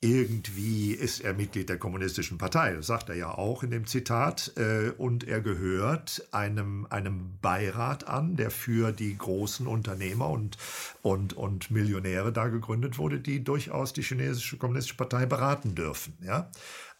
irgendwie 0.00 0.92
ist 0.92 1.20
er 1.20 1.32
Mitglied 1.32 1.68
der 1.68 1.78
Kommunistischen 1.78 2.36
Partei, 2.38 2.74
das 2.74 2.86
sagt 2.86 3.08
er 3.08 3.14
ja 3.14 3.30
auch 3.30 3.62
in 3.62 3.70
dem 3.70 3.86
Zitat, 3.86 4.52
äh, 4.56 4.90
und 4.90 5.24
er 5.24 5.40
gehört 5.40 6.28
einem, 6.32 6.86
einem 6.90 7.38
Beirat 7.40 8.06
an, 8.06 8.36
der 8.36 8.50
für 8.50 8.92
die 8.92 9.16
großen 9.16 9.66
Unternehmer 9.66 10.28
und, 10.28 10.58
und, 11.02 11.32
und 11.32 11.70
Millionäre 11.70 12.32
da 12.32 12.48
gegründet 12.48 12.98
wurde, 12.98 13.20
die 13.20 13.42
durchaus 13.42 13.92
die 13.92 14.02
chinesische 14.02 14.58
Kommunistische 14.58 14.96
Partei 14.96 15.24
beraten 15.24 15.74
dürfen. 15.74 16.18
Ja? 16.22 16.50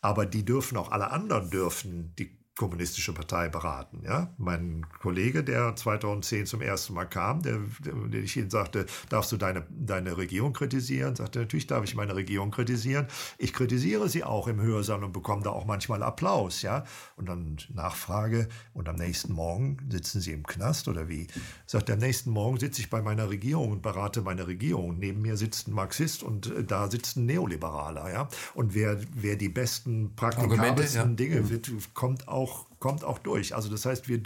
Aber 0.00 0.24
die 0.24 0.44
dürfen 0.44 0.78
auch, 0.78 0.90
alle 0.90 1.10
anderen 1.10 1.50
dürfen 1.50 2.14
die 2.18 2.45
kommunistische 2.56 3.12
Partei 3.12 3.48
beraten. 3.48 4.02
Ja? 4.02 4.32
Mein 4.38 4.86
Kollege, 5.00 5.44
der 5.44 5.76
2010 5.76 6.46
zum 6.46 6.62
ersten 6.62 6.94
Mal 6.94 7.04
kam, 7.04 7.42
der, 7.42 7.58
der 7.84 8.22
ich 8.22 8.36
ihm 8.36 8.48
sagte, 8.48 8.86
darfst 9.10 9.30
du 9.30 9.36
deine, 9.36 9.66
deine 9.70 10.16
Regierung 10.16 10.54
kritisieren? 10.54 11.14
Sagte, 11.14 11.40
natürlich 11.40 11.66
darf 11.66 11.84
ich 11.84 11.94
meine 11.94 12.16
Regierung 12.16 12.50
kritisieren. 12.50 13.08
Ich 13.36 13.52
kritisiere 13.52 14.08
sie 14.08 14.24
auch 14.24 14.48
im 14.48 14.60
Hörsaal 14.60 15.04
und 15.04 15.12
bekomme 15.12 15.42
da 15.42 15.50
auch 15.50 15.66
manchmal 15.66 16.02
Applaus. 16.02 16.62
Ja? 16.62 16.84
Und 17.16 17.28
dann 17.28 17.58
Nachfrage, 17.74 18.48
und 18.72 18.88
am 18.88 18.96
nächsten 18.96 19.34
Morgen 19.34 19.76
sitzen 19.90 20.22
sie 20.22 20.32
im 20.32 20.46
Knast 20.46 20.88
oder 20.88 21.08
wie? 21.08 21.26
Sagt, 21.66 21.90
am 21.90 21.98
nächsten 21.98 22.30
Morgen 22.30 22.58
sitze 22.58 22.80
ich 22.80 22.88
bei 22.88 23.02
meiner 23.02 23.28
Regierung 23.28 23.70
und 23.70 23.82
berate 23.82 24.22
meine 24.22 24.46
Regierung. 24.46 24.98
Neben 24.98 25.20
mir 25.20 25.36
sitzt 25.36 25.68
ein 25.68 25.72
Marxist 25.72 26.22
und 26.22 26.46
äh, 26.46 26.64
da 26.64 26.90
sitzt 26.90 27.18
ein 27.18 27.26
Neoliberaler. 27.26 28.10
Ja? 28.10 28.28
Und 28.54 28.74
wer, 28.74 28.98
wer 29.14 29.36
die 29.36 29.50
besten 29.50 30.14
praktikabelsten 30.16 31.10
ja. 31.10 31.16
Dinge 31.16 31.42
mhm. 31.42 31.50
wird, 31.50 31.70
kommt 31.92 32.28
auch 32.28 32.45
auch, 32.46 32.66
kommt 32.78 33.04
auch 33.04 33.18
durch. 33.18 33.54
Also 33.54 33.70
das 33.70 33.86
heißt, 33.86 34.08
wir 34.08 34.20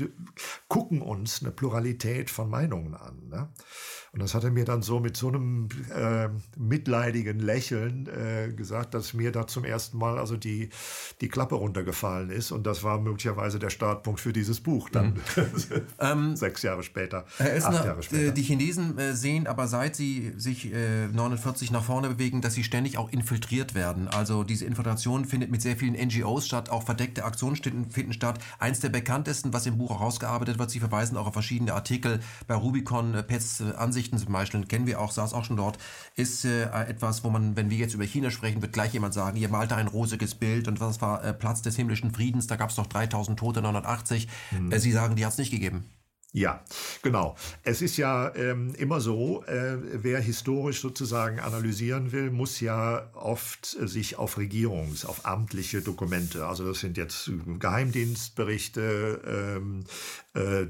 gucken 0.68 1.02
uns 1.02 1.42
eine 1.42 1.50
Pluralität 1.50 2.30
von 2.30 2.50
Meinungen 2.50 2.94
an. 2.94 3.28
Ne? 3.28 3.48
Und 4.12 4.20
das 4.20 4.34
hat 4.34 4.42
er 4.42 4.50
mir 4.50 4.64
dann 4.64 4.82
so 4.82 4.98
mit 4.98 5.16
so 5.16 5.28
einem 5.28 5.68
äh, 5.94 6.28
mitleidigen 6.58 7.38
Lächeln 7.38 8.08
äh, 8.08 8.52
gesagt, 8.52 8.94
dass 8.94 9.14
mir 9.14 9.30
da 9.30 9.46
zum 9.46 9.64
ersten 9.64 9.98
Mal 9.98 10.18
also 10.18 10.36
die, 10.36 10.70
die 11.20 11.28
Klappe 11.28 11.54
runtergefallen 11.54 12.30
ist. 12.30 12.50
Und 12.50 12.66
das 12.66 12.82
war 12.82 12.98
möglicherweise 12.98 13.60
der 13.60 13.70
Startpunkt 13.70 14.18
für 14.18 14.32
dieses 14.32 14.60
Buch 14.60 14.90
dann 14.90 15.14
mhm. 15.36 15.82
ähm, 16.00 16.36
sechs 16.36 16.62
Jahre 16.62 16.82
später, 16.82 17.24
Herr 17.36 17.54
Essner, 17.54 17.70
acht 17.70 17.84
Jahre 17.84 18.02
später. 18.02 18.28
Äh, 18.30 18.32
die 18.32 18.42
Chinesen 18.42 18.98
äh, 18.98 19.14
sehen 19.14 19.46
aber 19.46 19.68
seit 19.68 19.94
sie 19.94 20.32
sich 20.36 20.72
äh, 20.72 21.06
49 21.06 21.70
nach 21.70 21.84
vorne 21.84 22.08
bewegen, 22.08 22.40
dass 22.40 22.54
sie 22.54 22.64
ständig 22.64 22.98
auch 22.98 23.12
infiltriert 23.12 23.76
werden. 23.76 24.08
Also 24.08 24.42
diese 24.42 24.64
Infiltration 24.64 25.24
findet 25.24 25.52
mit 25.52 25.62
sehr 25.62 25.76
vielen 25.76 25.94
NGOs 25.94 26.46
statt, 26.46 26.68
auch 26.68 26.82
verdeckte 26.82 27.24
Aktionen 27.24 27.54
finden 27.54 28.12
statt. 28.12 28.39
Eins 28.58 28.80
der 28.80 28.88
bekanntesten, 28.88 29.52
was 29.52 29.66
im 29.66 29.78
Buch 29.78 29.92
auch 29.92 30.00
rausgearbeitet 30.00 30.58
wird, 30.58 30.70
Sie 30.70 30.80
verweisen 30.80 31.16
auch 31.16 31.26
auf 31.26 31.32
verschiedene 31.32 31.74
Artikel 31.74 32.20
bei 32.46 32.54
Rubicon, 32.54 33.14
äh, 33.14 33.22
Pets 33.22 33.60
äh, 33.60 33.72
Ansicht 33.76 34.00
Ansichten 34.00 34.18
zum 34.18 34.32
Beispiel, 34.32 34.64
kennen 34.66 34.86
wir 34.86 35.00
auch, 35.00 35.10
saß 35.10 35.34
auch 35.34 35.44
schon 35.44 35.56
dort, 35.56 35.78
ist 36.16 36.44
äh, 36.44 36.64
etwas, 36.64 37.22
wo 37.22 37.30
man, 37.30 37.56
wenn 37.56 37.70
wir 37.70 37.76
jetzt 37.76 37.94
über 37.94 38.04
China 38.04 38.30
sprechen, 38.30 38.62
wird 38.62 38.72
gleich 38.72 38.92
jemand 38.92 39.14
sagen, 39.14 39.36
ihr 39.36 39.48
malte 39.48 39.76
ein 39.76 39.88
rosiges 39.88 40.34
Bild 40.34 40.68
und 40.68 40.80
was 40.80 41.00
war 41.00 41.22
äh, 41.22 41.34
Platz 41.34 41.60
des 41.60 41.76
himmlischen 41.76 42.12
Friedens, 42.12 42.46
da 42.46 42.56
gab 42.56 42.70
es 42.70 42.76
doch 42.76 42.86
3000 42.86 43.38
Tote 43.38 43.60
1980. 43.60 44.28
Mhm. 44.52 44.72
Äh, 44.72 44.80
Sie 44.80 44.92
sagen, 44.92 45.16
die 45.16 45.26
hat 45.26 45.32
es 45.32 45.38
nicht 45.38 45.50
gegeben. 45.50 45.84
Ja, 46.32 46.62
genau. 47.02 47.36
Es 47.64 47.82
ist 47.82 47.96
ja 47.96 48.32
ähm, 48.36 48.72
immer 48.76 49.00
so, 49.00 49.42
äh, 49.46 49.76
wer 50.02 50.20
historisch 50.20 50.80
sozusagen 50.80 51.40
analysieren 51.40 52.12
will, 52.12 52.30
muss 52.30 52.60
ja 52.60 53.10
oft 53.14 53.76
äh, 53.80 53.88
sich 53.88 54.16
auf 54.16 54.38
Regierungs-, 54.38 55.04
auf 55.04 55.26
amtliche 55.26 55.82
Dokumente, 55.82 56.46
also 56.46 56.68
das 56.68 56.78
sind 56.80 56.96
jetzt 56.96 57.32
Geheimdienstberichte, 57.58 59.56
ähm, 59.56 59.84
äh, 60.34 60.66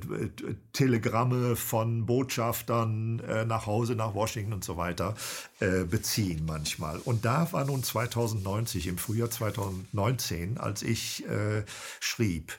Telegramme 0.72 1.56
von 1.56 2.06
Botschaftern 2.06 3.20
äh, 3.20 3.44
nach 3.44 3.66
Hause, 3.66 3.94
nach 3.94 4.14
Washington 4.14 4.54
und 4.54 4.64
so 4.64 4.76
weiter, 4.76 5.14
äh, 5.60 5.84
beziehen 5.84 6.44
manchmal. 6.46 6.98
Und 6.98 7.24
da 7.24 7.52
war 7.52 7.64
nun 7.64 7.82
2090, 7.82 8.86
im 8.86 8.98
Frühjahr 8.98 9.30
2019, 9.30 10.58
als 10.58 10.82
ich 10.82 11.26
äh, 11.28 11.64
schrieb, 12.00 12.58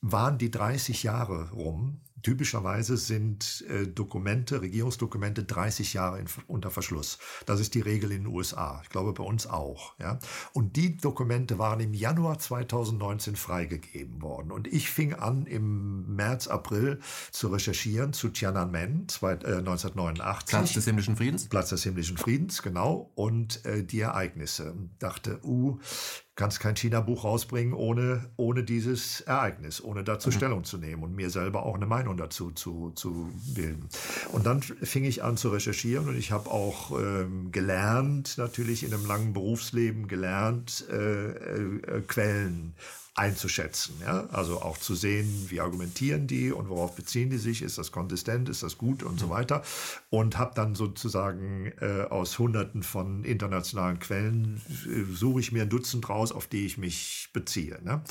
waren 0.00 0.38
die 0.38 0.50
30 0.50 1.04
Jahre 1.04 1.50
rum 1.50 2.00
Typischerweise 2.26 2.96
sind 2.96 3.64
äh, 3.68 3.86
Dokumente, 3.86 4.60
Regierungsdokumente 4.60 5.44
30 5.44 5.92
Jahre 5.92 6.18
in, 6.18 6.26
unter 6.48 6.72
Verschluss. 6.72 7.18
Das 7.46 7.60
ist 7.60 7.74
die 7.74 7.80
Regel 7.80 8.10
in 8.10 8.24
den 8.24 8.34
USA. 8.34 8.80
Ich 8.82 8.88
glaube 8.88 9.12
bei 9.12 9.22
uns 9.22 9.46
auch. 9.46 9.94
Ja? 10.00 10.18
Und 10.52 10.74
die 10.74 10.96
Dokumente 10.96 11.60
waren 11.60 11.78
im 11.78 11.94
Januar 11.94 12.40
2019 12.40 13.36
freigegeben 13.36 14.22
worden. 14.22 14.50
Und 14.50 14.66
ich 14.66 14.90
fing 14.90 15.14
an, 15.14 15.46
im 15.46 16.15
März, 16.16 16.48
April 16.48 17.00
zu 17.30 17.48
recherchieren 17.48 18.12
zu 18.12 18.28
Tiananmen 18.30 19.08
zwei, 19.08 19.32
äh, 19.32 19.58
1989. 19.58 20.48
Platz 20.48 20.72
des 20.72 20.84
himmlischen 20.84 21.16
Friedens? 21.16 21.48
Platz 21.48 21.70
des 21.70 21.82
himmlischen 21.82 22.16
Friedens, 22.16 22.62
genau. 22.62 23.10
Und 23.14 23.64
äh, 23.64 23.84
die 23.84 24.00
Ereignisse. 24.00 24.74
Dachte, 24.98 25.40
uh, 25.44 25.78
kannst 26.36 26.60
kein 26.60 26.76
China-Buch 26.76 27.24
rausbringen 27.24 27.72
ohne, 27.72 28.30
ohne 28.36 28.62
dieses 28.62 29.22
Ereignis, 29.22 29.82
ohne 29.82 30.04
dazu 30.04 30.28
mhm. 30.28 30.32
Stellung 30.32 30.64
zu 30.64 30.76
nehmen 30.76 31.02
und 31.02 31.16
mir 31.16 31.30
selber 31.30 31.64
auch 31.64 31.74
eine 31.74 31.86
Meinung 31.86 32.16
dazu 32.18 32.50
zu, 32.50 32.90
zu 32.94 33.30
bilden. 33.54 33.88
Und 34.32 34.44
dann 34.46 34.60
fing 34.62 35.04
ich 35.04 35.24
an 35.24 35.38
zu 35.38 35.48
recherchieren 35.48 36.08
und 36.08 36.16
ich 36.16 36.32
habe 36.32 36.50
auch 36.50 36.92
ähm, 36.98 37.50
gelernt, 37.52 38.36
natürlich 38.36 38.84
in 38.84 38.92
einem 38.92 39.06
langen 39.06 39.32
Berufsleben 39.32 40.08
gelernt, 40.08 40.84
äh, 40.90 41.30
äh, 41.30 42.02
Quellen 42.06 42.74
einzuschätzen. 43.16 43.94
Ja? 44.02 44.28
Also 44.30 44.60
auch 44.60 44.76
zu 44.76 44.94
sehen, 44.94 45.46
wie 45.48 45.60
argumentieren 45.60 46.26
die 46.26 46.52
und 46.52 46.68
worauf 46.68 46.94
beziehen 46.94 47.30
die 47.30 47.38
sich, 47.38 47.62
ist 47.62 47.78
das 47.78 47.90
konsistent, 47.90 48.50
ist 48.50 48.62
das 48.62 48.76
gut 48.76 49.02
und 49.02 49.18
so 49.18 49.30
weiter. 49.30 49.62
Und 50.10 50.36
habe 50.36 50.52
dann 50.54 50.74
sozusagen 50.74 51.72
äh, 51.80 52.02
aus 52.10 52.38
hunderten 52.38 52.82
von 52.82 53.24
internationalen 53.24 53.98
Quellen, 54.00 54.60
äh, 54.86 55.10
suche 55.10 55.40
ich 55.40 55.50
mir 55.50 55.62
ein 55.62 55.70
Dutzend 55.70 56.06
raus, 56.10 56.30
auf 56.30 56.46
die 56.46 56.66
ich 56.66 56.76
mich 56.76 57.30
beziehe. 57.32 57.78
Ne? 57.82 58.02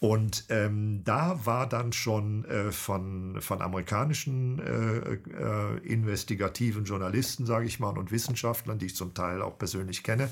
Und 0.00 0.44
ähm, 0.48 1.02
da 1.04 1.38
war 1.46 1.68
dann 1.68 1.92
schon 1.92 2.44
äh, 2.46 2.72
von, 2.72 3.40
von 3.40 3.62
amerikanischen 3.62 4.58
äh, 4.58 5.14
äh, 5.14 5.78
investigativen 5.84 6.84
Journalisten, 6.84 7.46
sage 7.46 7.66
ich 7.66 7.78
mal, 7.78 7.96
und 7.96 8.10
Wissenschaftlern, 8.10 8.80
die 8.80 8.86
ich 8.86 8.96
zum 8.96 9.14
Teil 9.14 9.40
auch 9.40 9.56
persönlich 9.56 10.02
kenne, 10.02 10.30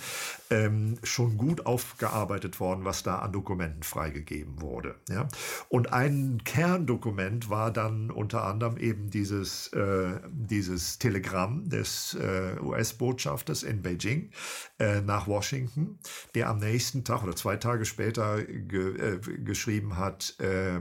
ähm, 0.51 0.99
schon 1.05 1.37
gut 1.37 1.65
aufgearbeitet 1.65 2.59
worden, 2.59 2.85
was 2.85 3.05
da 3.05 3.21
an 3.21 3.31
Dokumenten 3.31 3.85
freigegeben 3.85 4.16
freigegeben 4.17 4.61
wurde. 4.61 4.97
Ja? 5.09 5.29
Und 5.69 5.93
ein 5.93 6.43
Kerndokument 6.45 7.51
war 7.51 7.73
dann 7.73 8.11
unter 8.11 8.45
anderem 8.45 8.77
eben 8.79 9.11
dieses, 9.11 9.69
äh, 9.69 10.21
dieses 10.31 10.99
Telegramm 10.99 11.69
des 11.69 12.15
äh, 12.15 12.59
US-Botschafters 12.61 13.63
in 13.63 13.83
Beijing 13.83 14.31
äh, 14.79 15.01
nach 15.01 15.27
Washington, 15.27 15.99
der 16.35 16.49
am 16.49 16.59
nächsten 16.59 17.05
Tag 17.05 17.23
oder 17.23 17.37
zwei 17.37 17.57
Tage 17.57 17.85
später 17.85 18.43
ge 18.45 19.17
äh, 19.17 19.19
geschrieben 19.19 19.97
hat, 19.97 20.39
äh, 20.41 20.81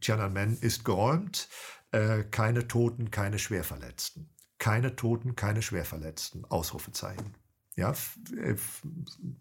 Tiananmen 0.00 0.58
ist 0.60 0.84
geräumt, 0.84 1.48
äh, 1.92 2.24
keine 2.24 2.68
Toten, 2.68 3.10
keine 3.10 3.38
Schwerverletzten. 3.38 4.30
Keine 4.58 4.96
Toten, 4.96 5.36
keine 5.36 5.60
Schwerverletzten. 5.60 6.44
Ausrufezeichen. 6.46 7.34
Ja, 7.76 7.92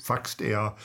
faxt 0.04 0.42
er 0.42 0.76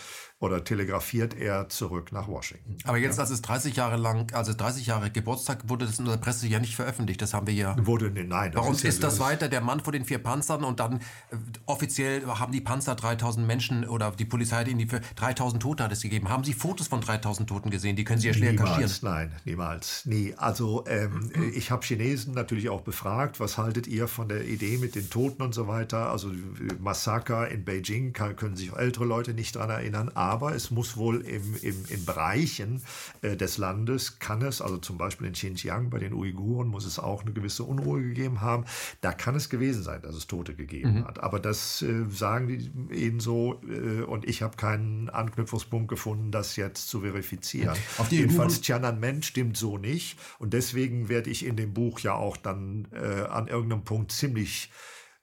oder 0.40 0.64
telegrafiert 0.64 1.36
er 1.36 1.68
zurück 1.68 2.12
nach 2.12 2.26
Washington. 2.26 2.78
Aber 2.84 2.96
jetzt, 2.96 3.16
ja. 3.16 3.22
als 3.22 3.30
es 3.30 3.42
30 3.42 3.76
Jahre 3.76 3.98
lang, 3.98 4.32
also 4.32 4.54
30 4.54 4.86
Jahre 4.86 5.10
Geburtstag, 5.10 5.68
wurde 5.68 5.84
das 5.84 5.98
in 5.98 6.06
der 6.06 6.16
Presse 6.16 6.46
ja 6.48 6.58
nicht 6.58 6.74
veröffentlicht. 6.74 7.20
Das 7.20 7.34
haben 7.34 7.46
wir 7.46 7.52
ja. 7.52 7.76
Wurde, 7.86 8.10
nein. 8.10 8.52
Warum 8.54 8.72
ist, 8.72 8.84
ist, 8.84 9.02
das 9.02 9.20
weiter 9.20 9.48
der 9.48 9.60
Mann 9.60 9.80
vor 9.80 9.92
den 9.92 10.06
vier 10.06 10.18
Panzern 10.18 10.64
und 10.64 10.80
dann 10.80 10.96
äh, 10.96 11.36
offiziell 11.66 12.26
haben 12.26 12.52
die 12.52 12.62
Panzer 12.62 12.94
3000 12.94 13.46
Menschen 13.46 13.86
oder 13.86 14.12
die 14.12 14.24
Polizei 14.24 14.56
hat 14.60 14.68
ihnen 14.68 14.78
die 14.78 14.86
für 14.86 15.00
3000 15.16 15.62
Tote 15.62 15.84
hat 15.84 15.92
es 15.92 16.00
gegeben. 16.00 16.30
Haben 16.30 16.44
Sie 16.44 16.54
Fotos 16.54 16.88
von 16.88 17.02
3000 17.02 17.46
Toten 17.46 17.68
gesehen? 17.68 17.96
Die 17.96 18.04
können 18.04 18.20
Sie 18.20 18.28
ja 18.28 18.34
schwer 18.34 18.52
niemals, 18.52 18.70
kaschieren. 18.70 18.98
Nein, 19.02 19.32
niemals. 19.44 20.06
Nie. 20.06 20.34
Also 20.38 20.86
ähm, 20.86 21.30
ich 21.54 21.70
habe 21.70 21.84
Chinesen 21.84 22.32
natürlich 22.32 22.70
auch 22.70 22.80
befragt, 22.80 23.40
was 23.40 23.58
haltet 23.58 23.86
ihr 23.86 24.08
von 24.08 24.28
der 24.28 24.46
Idee 24.46 24.78
mit 24.78 24.94
den 24.94 25.10
Toten 25.10 25.42
und 25.42 25.54
so 25.54 25.68
weiter? 25.68 26.10
Also 26.10 26.30
Massaker 26.78 27.48
in 27.48 27.66
Beijing 27.66 28.14
kann, 28.14 28.36
können 28.36 28.56
sich 28.56 28.72
auch 28.72 28.78
ältere 28.78 29.04
Leute 29.04 29.34
nicht 29.34 29.54
daran 29.56 29.68
erinnern 29.68 30.10
aber 30.14 30.29
es 30.54 30.70
muss 30.70 30.96
wohl 30.96 31.20
im, 31.22 31.56
im, 31.62 31.84
in 31.88 32.04
Bereichen 32.04 32.82
äh, 33.22 33.36
des 33.36 33.58
Landes, 33.58 34.18
kann 34.18 34.42
es, 34.42 34.60
also 34.60 34.78
zum 34.78 34.98
Beispiel 34.98 35.26
in 35.26 35.32
Xinjiang 35.32 35.90
bei 35.90 35.98
den 35.98 36.12
Uiguren, 36.12 36.68
muss 36.68 36.84
es 36.84 36.98
auch 36.98 37.22
eine 37.22 37.32
gewisse 37.32 37.64
Unruhe 37.64 38.02
gegeben 38.02 38.40
haben. 38.40 38.64
Da 39.00 39.12
kann 39.12 39.34
es 39.34 39.48
gewesen 39.48 39.82
sein, 39.82 40.02
dass 40.02 40.14
es 40.14 40.26
Tote 40.26 40.54
gegeben 40.54 41.00
mhm. 41.00 41.04
hat. 41.04 41.22
Aber 41.22 41.40
das 41.40 41.82
äh, 41.82 42.04
sagen 42.10 42.48
die 42.48 42.70
ihnen 42.94 43.20
so 43.20 43.60
äh, 43.68 44.02
und 44.02 44.28
ich 44.28 44.42
habe 44.42 44.56
keinen 44.56 45.08
Anknüpfungspunkt 45.08 45.88
gefunden, 45.88 46.30
das 46.30 46.56
jetzt 46.56 46.88
zu 46.88 47.00
verifizieren. 47.00 47.76
Auf 47.98 48.08
die 48.08 48.16
Jedenfalls 48.16 48.60
Tiananmen 48.60 49.22
stimmt 49.22 49.56
so 49.56 49.78
nicht 49.78 50.18
und 50.38 50.52
deswegen 50.52 51.08
werde 51.08 51.30
ich 51.30 51.44
in 51.44 51.56
dem 51.56 51.74
Buch 51.74 52.00
ja 52.00 52.14
auch 52.14 52.36
dann 52.36 52.88
äh, 52.92 53.22
an 53.24 53.48
irgendeinem 53.48 53.84
Punkt 53.84 54.12
ziemlich 54.12 54.70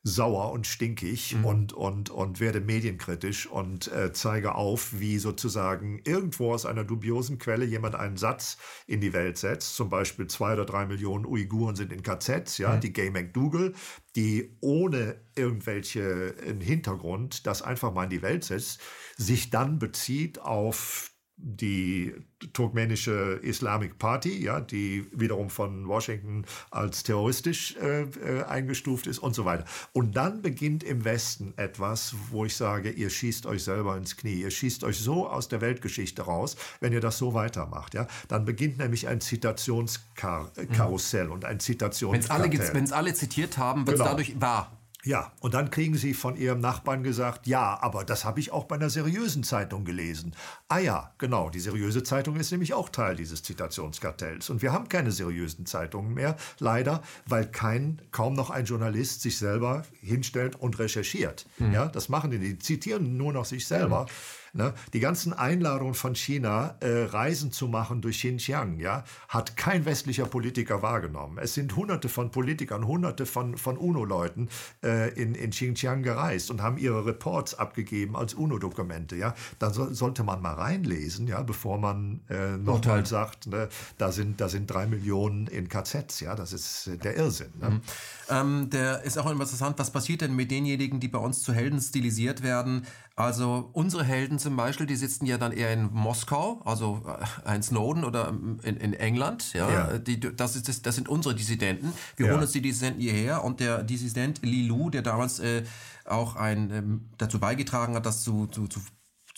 sauer 0.07 0.51
und 0.51 0.65
stinkig 0.65 1.35
mhm. 1.35 1.45
und, 1.45 1.73
und, 1.73 2.09
und 2.09 2.39
werde 2.39 2.61
medienkritisch 2.61 3.45
und 3.45 3.91
äh, 3.91 4.13
zeige 4.13 4.55
auf, 4.55 4.99
wie 4.99 5.17
sozusagen 5.17 5.99
irgendwo 6.05 6.53
aus 6.53 6.65
einer 6.65 6.85
dubiosen 6.85 7.37
Quelle 7.37 7.65
jemand 7.65 7.95
einen 7.95 8.15
Satz 8.15 8.57
in 8.87 9.01
die 9.01 9.11
Welt 9.11 9.37
setzt. 9.37 9.75
Zum 9.75 9.89
Beispiel 9.89 10.27
zwei 10.27 10.53
oder 10.53 10.65
drei 10.65 10.85
Millionen 10.85 11.25
Uiguren 11.25 11.75
sind 11.75 11.91
in 11.91 12.03
KZs, 12.03 12.57
ja, 12.57 12.75
mhm. 12.75 12.79
die 12.79 12.93
Gay 12.93 13.11
McDougal, 13.11 13.73
die 14.15 14.55
ohne 14.61 15.19
irgendwelche 15.35 16.33
Hintergrund 16.59 17.45
das 17.45 17.61
einfach 17.61 17.93
mal 17.93 18.05
in 18.05 18.09
die 18.09 18.21
Welt 18.21 18.45
setzt, 18.45 18.79
sich 19.17 19.49
dann 19.49 19.77
bezieht 19.77 20.39
auf 20.39 21.11
die 21.39 22.15
turkmenische 22.53 23.39
Islamic 23.43 23.99
Party, 23.99 24.43
ja, 24.43 24.59
die 24.59 25.05
wiederum 25.11 25.51
von 25.51 25.87
Washington 25.87 26.45
als 26.71 27.03
terroristisch 27.03 27.75
äh, 27.77 28.01
äh, 28.01 28.43
eingestuft 28.43 29.05
ist 29.05 29.19
und 29.19 29.35
so 29.35 29.45
weiter. 29.45 29.65
Und 29.93 30.17
dann 30.17 30.41
beginnt 30.41 30.83
im 30.83 31.05
Westen 31.05 31.53
etwas, 31.57 32.15
wo 32.31 32.45
ich 32.45 32.55
sage, 32.55 32.89
ihr 32.89 33.11
schießt 33.11 33.45
euch 33.45 33.63
selber 33.63 33.97
ins 33.97 34.17
Knie, 34.17 34.41
ihr 34.41 34.51
schießt 34.51 34.83
euch 34.83 34.99
so 34.99 35.27
aus 35.27 35.47
der 35.47 35.61
Weltgeschichte 35.61 36.23
raus, 36.23 36.57
wenn 36.79 36.91
ihr 36.91 37.01
das 37.01 37.19
so 37.19 37.35
weitermacht, 37.35 37.93
ja, 37.93 38.07
dann 38.27 38.45
beginnt 38.45 38.79
nämlich 38.79 39.07
ein 39.07 39.21
Zitationskarussell 39.21 41.27
mhm. 41.27 41.31
und 41.31 41.45
ein 41.45 41.59
Zitationskartell. 41.59 42.73
Wenn 42.73 42.83
es 42.83 42.91
alle, 42.91 43.07
alle 43.07 43.13
zitiert 43.13 43.57
haben, 43.57 43.85
wird 43.85 43.97
es 43.97 43.99
genau. 43.99 44.11
dadurch 44.11 44.41
wahr. 44.41 44.76
Ja, 45.07 45.31
und 45.39 45.53
dann 45.53 45.71
kriegen 45.71 45.95
Sie 45.95 46.13
von 46.13 46.35
Ihrem 46.35 46.59
Nachbarn 46.59 47.01
gesagt, 47.01 47.47
ja, 47.47 47.77
aber 47.81 48.03
das 48.03 48.25
habe 48.25 48.41
ich 48.41 48.51
auch 48.51 48.65
bei 48.65 48.75
einer 48.75 48.89
seriösen 48.89 49.41
Zeitung 49.43 49.85
gelesen. 49.85 50.35
Ah 50.67 50.79
ja, 50.79 51.13
genau, 51.17 51.49
die 51.49 51.61
seriöse 51.61 52.03
Zeitung 52.03 52.35
ist 52.35 52.51
nämlich 52.51 52.73
auch 52.73 52.89
Teil 52.89 53.15
dieses 53.15 53.41
Zitationskartells. 53.41 54.49
Und 54.49 54.61
wir 54.61 54.73
haben 54.73 54.89
keine 54.89 55.13
seriösen 55.13 55.65
Zeitungen 55.65 56.13
mehr, 56.13 56.35
leider, 56.59 57.01
weil 57.25 57.45
kein, 57.45 58.01
kaum 58.11 58.33
noch 58.33 58.49
ein 58.49 58.65
Journalist 58.65 59.21
sich 59.21 59.37
selber 59.37 59.83
hinstellt 60.01 60.57
und 60.57 60.77
recherchiert. 60.77 61.45
Mhm. 61.57 61.71
Ja, 61.71 61.85
das 61.85 62.09
machen 62.09 62.29
die, 62.31 62.39
die 62.39 62.59
zitieren 62.59 63.15
nur 63.15 63.31
noch 63.31 63.45
sich 63.45 63.65
selber. 63.65 64.03
Mhm. 64.03 64.07
Ne? 64.53 64.73
Die 64.93 64.99
ganzen 64.99 65.33
Einladungen 65.33 65.93
von 65.93 66.15
China, 66.15 66.75
äh, 66.79 67.03
Reisen 67.05 67.51
zu 67.51 67.67
machen 67.67 68.01
durch 68.01 68.17
Xinjiang, 68.17 68.79
ja, 68.79 69.03
hat 69.27 69.57
kein 69.57 69.85
westlicher 69.85 70.25
Politiker 70.25 70.81
wahrgenommen. 70.81 71.37
Es 71.39 71.53
sind 71.53 71.75
hunderte 71.75 72.09
von 72.09 72.31
Politikern, 72.31 72.87
hunderte 72.87 73.25
von, 73.25 73.57
von 73.57 73.77
UNO-Leuten 73.77 74.49
äh, 74.83 75.13
in, 75.13 75.35
in 75.35 75.51
Xinjiang 75.51 76.03
gereist 76.03 76.49
und 76.51 76.61
haben 76.61 76.77
ihre 76.77 77.05
Reports 77.05 77.55
abgegeben 77.55 78.15
als 78.15 78.33
UNO-Dokumente. 78.33 79.15
Ja? 79.15 79.33
Da 79.59 79.71
so, 79.71 79.93
sollte 79.93 80.23
man 80.23 80.41
mal 80.41 80.53
reinlesen, 80.53 81.27
ja, 81.27 81.41
bevor 81.41 81.77
man 81.77 82.21
äh, 82.29 82.57
nochmal 82.57 83.05
sagt, 83.05 83.47
ne, 83.47 83.69
da, 83.97 84.11
sind, 84.11 84.41
da 84.41 84.49
sind 84.49 84.67
drei 84.67 84.87
Millionen 84.87 85.47
in 85.47 85.69
KZs. 85.69 86.19
Ja? 86.21 86.35
Das 86.35 86.53
ist 86.53 86.87
äh, 86.87 86.97
der 86.97 87.17
Irrsinn. 87.17 87.51
Ne? 87.59 87.69
Mhm. 87.69 87.81
Ähm, 88.29 88.69
der 88.69 89.03
ist 89.03 89.17
auch 89.17 89.29
interessant, 89.29 89.77
was 89.79 89.91
passiert 89.91 90.21
denn 90.21 90.35
mit 90.35 90.51
denjenigen, 90.51 90.99
die 90.99 91.07
bei 91.07 91.19
uns 91.19 91.41
zu 91.43 91.53
Helden 91.53 91.79
stilisiert 91.79 92.43
werden? 92.43 92.85
Also 93.17 93.71
unsere 93.73 94.03
Helden 94.03 94.37
zum 94.37 94.55
Beispiel, 94.55 94.85
die 94.85 94.95
sitzen 94.95 95.25
ja 95.25 95.39
dann 95.39 95.51
eher 95.51 95.73
in 95.73 95.91
Moskau, 95.91 96.61
also 96.65 97.01
äh, 97.07 97.49
ein 97.49 97.63
Snowden 97.63 98.03
oder 98.03 98.27
ähm, 98.27 98.59
in, 98.61 98.77
in 98.77 98.93
England. 98.93 99.53
Ja, 99.53 99.71
ja. 99.71 99.97
Die, 99.97 100.19
das, 100.19 100.55
ist, 100.55 100.69
das, 100.69 100.83
das 100.83 100.93
sind 100.93 101.09
unsere 101.09 101.33
Dissidenten. 101.33 101.93
Wir 102.15 102.27
ja. 102.27 102.33
holen 102.33 102.43
uns 102.43 102.51
die 102.51 102.61
Dissidenten 102.61 103.01
hierher 103.01 103.43
und 103.43 103.59
der 103.59 103.81
Dissident 103.81 104.43
Lilu, 104.43 104.91
der 104.91 105.01
damals 105.01 105.39
äh, 105.39 105.63
auch 106.05 106.35
ein, 106.35 106.69
ähm, 106.69 107.09
dazu 107.17 107.39
beigetragen 107.39 107.95
hat, 107.95 108.05
das 108.05 108.21
zu, 108.21 108.45
zu, 108.45 108.67
zu 108.67 108.81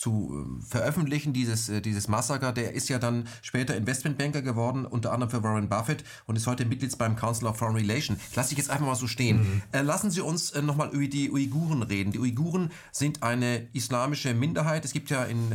zu 0.00 0.30
ähm, 0.32 0.62
veröffentlichen, 0.62 1.34
dieses, 1.34 1.68
äh, 1.68 1.82
dieses 1.82 2.08
Massaker. 2.08 2.52
Der 2.52 2.72
ist 2.72 2.88
ja 2.88 2.98
dann 2.98 3.28
später 3.42 3.76
Investmentbanker 3.76 4.40
geworden, 4.40 4.86
unter 4.86 5.12
anderem 5.12 5.30
für 5.30 5.42
Warren 5.42 5.68
Buffett 5.68 6.04
und 6.26 6.36
ist 6.36 6.46
heute 6.46 6.64
Mitglied 6.64 6.96
beim 6.96 7.16
Council 7.16 7.46
of 7.46 7.58
Foreign 7.58 7.76
Relations. 7.76 8.18
Lass 8.34 8.50
ich 8.50 8.56
jetzt 8.56 8.70
einfach 8.70 8.86
mal 8.86 8.94
so 8.94 9.06
stehen. 9.06 9.40
Mhm. 9.40 9.62
Äh, 9.72 9.82
lassen 9.82 10.10
Sie 10.10 10.22
uns 10.22 10.52
äh, 10.52 10.62
nochmal 10.62 10.88
über 10.90 11.06
die 11.06 11.30
Uiguren 11.30 11.82
reden. 11.82 12.12
Die 12.12 12.18
Uiguren 12.18 12.70
sind 12.92 13.22
eine 13.22 13.68
islamische 13.74 14.32
Minderheit. 14.32 14.86
Es 14.86 14.94
gibt 14.94 15.10
ja 15.10 15.24
in 15.24 15.52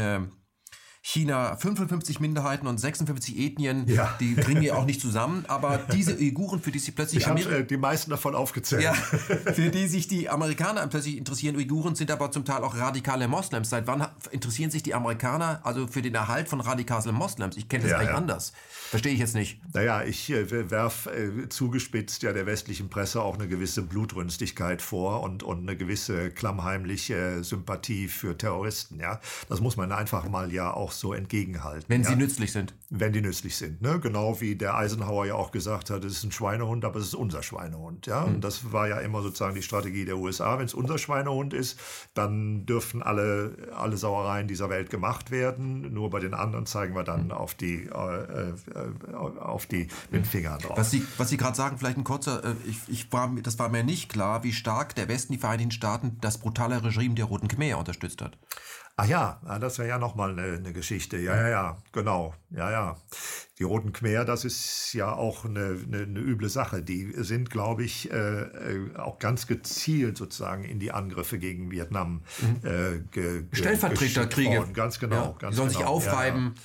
China 1.07 1.56
55 1.56 2.19
Minderheiten 2.19 2.65
und 2.65 2.80
56 2.80 3.38
Ethnien, 3.38 3.88
ja. 3.88 4.18
die 4.19 4.34
bringen 4.34 4.64
wir 4.64 4.76
auch 4.76 4.86
nicht 4.86 4.99
zusammen. 4.99 5.45
Aber 5.48 5.77
diese 5.94 6.15
Uiguren, 6.18 6.60
für 6.60 6.72
die 6.72 6.80
sich 6.80 6.95
plötzlich 6.95 7.22
ich 7.22 7.27
habe 7.27 7.41
äh, 7.41 7.64
die 7.64 7.77
meisten 7.77 8.10
davon 8.10 8.34
aufgezählt. 8.34 8.82
Ja, 8.82 8.94
für 9.53 9.69
die 9.69 9.88
sich 9.88 10.07
die 10.07 10.30
Amerikaner 10.30 10.88
plötzlich 10.88 11.18
interessieren. 11.18 11.57
Uiguren 11.57 11.94
sind 11.94 12.10
aber 12.10 12.32
zum 12.32 12.44
Teil 12.44 12.64
auch 12.64 12.76
radikale 12.76 13.27
Moslems. 13.27 13.69
Seit 13.69 13.86
wann 13.86 14.07
interessieren 14.32 14.72
sich 14.72 14.82
die 14.82 14.95
Amerikaner 14.95 15.60
also 15.61 15.86
für 15.86 16.02
den 16.02 16.15
Erhalt 16.15 16.49
von 16.49 16.60
radikalen 16.60 17.14
Moslems? 17.14 17.56
Ich 17.56 17.69
kenne 17.69 17.84
das 17.84 17.91
ja, 17.91 17.98
eigentlich 17.99 18.10
ja. 18.10 18.18
anders. 18.18 18.53
Verstehe 18.90 19.14
ich 19.14 19.19
jetzt 19.19 19.36
nicht. 19.36 19.61
Naja, 19.76 20.02
ich 20.02 20.32
äh, 20.32 20.72
werf 20.72 21.06
äh, 21.06 21.48
zugespitzt 21.49 22.23
ja 22.23 22.34
der 22.34 22.48
westlichen 22.48 22.90
Presse 22.90 23.22
auch 23.22 23.36
eine 23.36 23.48
gewisse 23.48 23.84
Blutrünstigkeit 23.84 24.82
vor 24.82 25.22
und, 25.22 25.44
und 25.44 25.60
eine 25.60 25.77
gewisse 25.77 26.32
klammheimliche 26.32 27.44
Sympathie 27.44 28.07
für 28.07 28.36
Terroristen. 28.36 28.99
Ja, 28.99 29.22
das 29.49 29.61
muss 29.61 29.77
man 29.77 29.91
einfach 29.91 30.27
mal 30.27 30.52
ja 30.52 30.73
auch 30.73 30.94
so 30.99 31.13
entgegenhalten. 31.13 31.85
Wenn 31.88 32.03
ja? 32.03 32.09
sie 32.09 32.15
nützlich 32.15 32.51
sind. 32.51 32.73
Wenn 32.89 33.13
die 33.13 33.22
nützlich 33.22 33.55
sind. 33.55 33.81
Ne? 33.81 33.99
Genau 33.99 34.39
wie 34.41 34.55
der 34.55 34.76
Eisenhower 34.76 35.26
ja 35.26 35.35
auch 35.35 35.51
gesagt 35.51 35.89
hat, 35.89 36.03
es 36.03 36.13
ist 36.17 36.23
ein 36.23 36.31
Schweinehund, 36.31 36.85
aber 36.85 36.99
es 36.99 37.07
ist 37.07 37.15
unser 37.15 37.43
Schweinehund. 37.43 38.07
Ja? 38.07 38.22
Mhm. 38.22 38.35
Und 38.35 38.43
das 38.43 38.72
war 38.72 38.88
ja 38.88 38.99
immer 38.99 39.22
sozusagen 39.22 39.55
die 39.55 39.61
Strategie 39.61 40.05
der 40.05 40.17
USA. 40.17 40.57
Wenn 40.57 40.65
es 40.65 40.73
unser 40.73 40.97
Schweinehund 40.97 41.53
ist, 41.53 41.80
dann 42.13 42.65
dürfen 42.65 43.03
alle, 43.03 43.55
alle 43.76 43.97
Sauereien 43.97 44.47
dieser 44.47 44.69
Welt 44.69 44.89
gemacht 44.89 45.31
werden. 45.31 45.93
Nur 45.93 46.09
bei 46.09 46.19
den 46.19 46.34
anderen 46.34 46.65
zeigen 46.65 46.95
wir 46.95 47.03
dann 47.03 47.26
mhm. 47.26 47.31
auf 47.31 47.53
die, 47.55 47.85
äh, 47.85 48.49
äh, 48.49 49.15
auf 49.39 49.65
die 49.65 49.88
mit 50.11 50.23
dem 50.23 50.26
Finger 50.26 50.57
drauf. 50.57 50.77
Was 50.77 50.91
Sie, 50.91 51.05
was 51.17 51.30
Sie 51.30 51.38
gerade 51.38 51.55
sagen, 51.55 51.77
vielleicht 51.77 51.97
ein 51.97 52.03
kurzer, 52.03 52.43
äh, 52.43 52.53
ich, 52.67 52.77
ich 52.88 53.11
war, 53.11 53.31
das 53.41 53.59
war 53.59 53.69
mir 53.69 53.84
nicht 53.84 54.09
klar, 54.09 54.43
wie 54.43 54.53
stark 54.53 54.95
der 54.95 55.07
Westen, 55.07 55.34
die 55.34 55.39
Vereinigten 55.39 55.72
Staaten, 55.72 56.17
das 56.22 56.38
brutale 56.38 56.84
Regime 56.84 57.15
der 57.15 57.26
Roten 57.26 57.47
Khmer 57.47 57.77
unterstützt 57.77 58.22
hat. 58.22 58.38
Ach 58.97 59.07
ja, 59.07 59.41
das 59.59 59.77
wäre 59.77 59.89
ja 59.89 59.97
nochmal 59.97 60.31
eine, 60.31 60.57
eine 60.57 60.72
Geschichte. 60.72 61.17
Ja, 61.17 61.35
ja, 61.35 61.49
ja, 61.49 61.77
genau. 61.91 62.34
Ja, 62.49 62.72
ja. 62.72 62.95
Die 63.59 63.63
Roten 63.63 63.91
Khmer, 63.91 64.23
das 64.23 64.45
ist 64.45 64.93
ja 64.93 65.11
auch 65.11 65.43
eine, 65.43 65.77
eine, 65.85 66.03
eine 66.03 66.19
üble 66.19 66.47
Sache. 66.47 66.81
Die 66.81 67.11
sind, 67.17 67.49
glaube 67.49 67.84
ich, 67.84 68.09
äh, 68.11 68.15
äh 68.15 68.95
auch 68.95 69.19
ganz 69.19 69.47
gezielt 69.47 70.17
sozusagen 70.17 70.63
in 70.63 70.80
die 70.80 70.93
Angriffe 70.93 71.39
gegen 71.39 71.72
Vietnam 71.72 72.23
mhm. 72.39 72.69
äh, 72.69 72.99
ge, 73.11 73.43
Stellvertreterkriege. 73.51 74.65
Ganz 74.72 74.97
genau. 74.99 75.15
Ja, 75.15 75.35
ganz 75.39 75.55
die 75.55 75.57
sollen 75.57 75.69
genau. 75.69 75.80
sich 75.80 75.88
aufreiben. 75.88 76.41
Ja, 76.41 76.49
ja. 76.49 76.61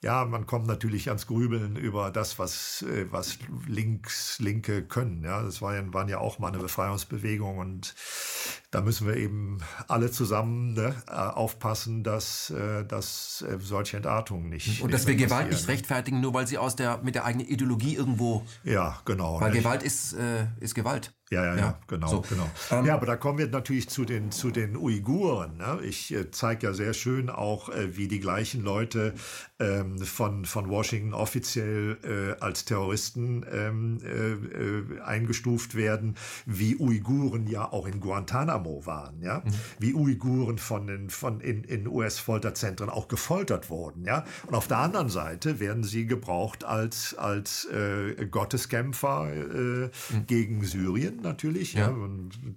Ja, 0.00 0.24
man 0.24 0.46
kommt 0.46 0.68
natürlich 0.68 1.08
ans 1.08 1.26
Grübeln 1.26 1.74
über 1.74 2.12
das, 2.12 2.38
was, 2.38 2.82
äh, 2.82 3.06
was 3.10 3.38
Links, 3.66 4.38
Linke 4.38 4.84
können. 4.84 5.24
Ja, 5.24 5.42
das 5.42 5.60
war 5.60 5.74
ja, 5.74 5.82
waren 5.92 6.08
ja 6.08 6.18
auch 6.18 6.38
mal 6.38 6.48
eine 6.48 6.58
Befreiungsbewegung 6.58 7.58
und 7.58 7.96
da 8.70 8.80
müssen 8.80 9.08
wir 9.08 9.16
eben 9.16 9.58
alle 9.88 10.12
zusammen 10.12 10.74
ne, 10.74 10.94
äh, 11.08 11.12
aufpassen, 11.12 12.04
dass, 12.04 12.50
äh, 12.50 12.84
dass 12.84 13.44
solche 13.58 13.96
Entartungen 13.96 14.48
nicht. 14.48 14.82
Und 14.82 14.94
dass 14.94 15.08
wir 15.08 15.16
Gewalt 15.16 15.50
nicht 15.50 15.66
rechtfertigen, 15.66 16.20
nur 16.20 16.32
weil 16.32 16.46
sie 16.46 16.58
aus 16.58 16.76
der, 16.76 16.98
mit 17.02 17.16
der 17.16 17.24
eigenen 17.24 17.48
Ideologie 17.48 17.96
irgendwo. 17.96 18.46
Ja, 18.62 19.00
genau. 19.04 19.40
Weil 19.40 19.50
nicht? 19.50 19.62
Gewalt 19.62 19.82
ist, 19.82 20.12
äh, 20.12 20.46
ist 20.60 20.76
Gewalt. 20.76 21.12
Ja, 21.30 21.44
ja, 21.44 21.56
ja, 21.56 21.78
genau, 21.86 22.08
so. 22.08 22.20
genau. 22.22 22.50
Ähm, 22.70 22.86
ja, 22.86 22.94
aber 22.94 23.04
da 23.04 23.16
kommen 23.16 23.38
wir 23.38 23.48
natürlich 23.48 23.88
zu 23.90 24.04
den, 24.04 24.30
zu 24.30 24.50
den 24.50 24.76
Uiguren. 24.76 25.58
Ne? 25.58 25.80
Ich 25.82 26.14
äh, 26.14 26.30
zeige 26.30 26.68
ja 26.68 26.72
sehr 26.72 26.94
schön 26.94 27.28
auch, 27.28 27.68
äh, 27.68 27.96
wie 27.96 28.08
die 28.08 28.20
gleichen 28.20 28.62
Leute 28.62 29.12
ähm, 29.58 29.98
von, 29.98 30.46
von 30.46 30.70
Washington 30.70 31.12
offiziell 31.12 31.98
äh, 32.02 32.42
als 32.42 32.64
Terroristen 32.64 33.44
ähm, 33.52 33.98
äh, 34.02 34.32
äh 34.32 35.00
eingestuft 35.02 35.74
werden, 35.74 36.16
wie 36.46 36.76
Uiguren 36.76 37.46
ja 37.46 37.70
auch 37.72 37.86
in 37.86 38.00
Guantanamo 38.00 38.86
waren, 38.86 39.20
ja, 39.20 39.42
mhm. 39.44 39.50
wie 39.78 39.94
Uiguren 39.94 40.58
von, 40.58 40.86
den, 40.86 41.10
von 41.10 41.40
in, 41.40 41.64
in 41.64 41.86
US-Folterzentren 41.86 42.88
auch 42.88 43.08
gefoltert 43.08 43.68
wurden, 43.68 44.04
ja. 44.04 44.24
Und 44.46 44.54
auf 44.54 44.66
der 44.66 44.78
anderen 44.78 45.08
Seite 45.08 45.60
werden 45.60 45.84
sie 45.84 46.06
gebraucht 46.06 46.64
als, 46.64 47.14
als 47.14 47.66
äh, 47.66 48.26
Gotteskämpfer 48.26 49.24
mhm. 49.24 49.90
gegen 50.26 50.64
Syrien 50.64 51.17
natürlich. 51.22 51.74
Ja. 51.74 51.90
ja. 51.90 51.96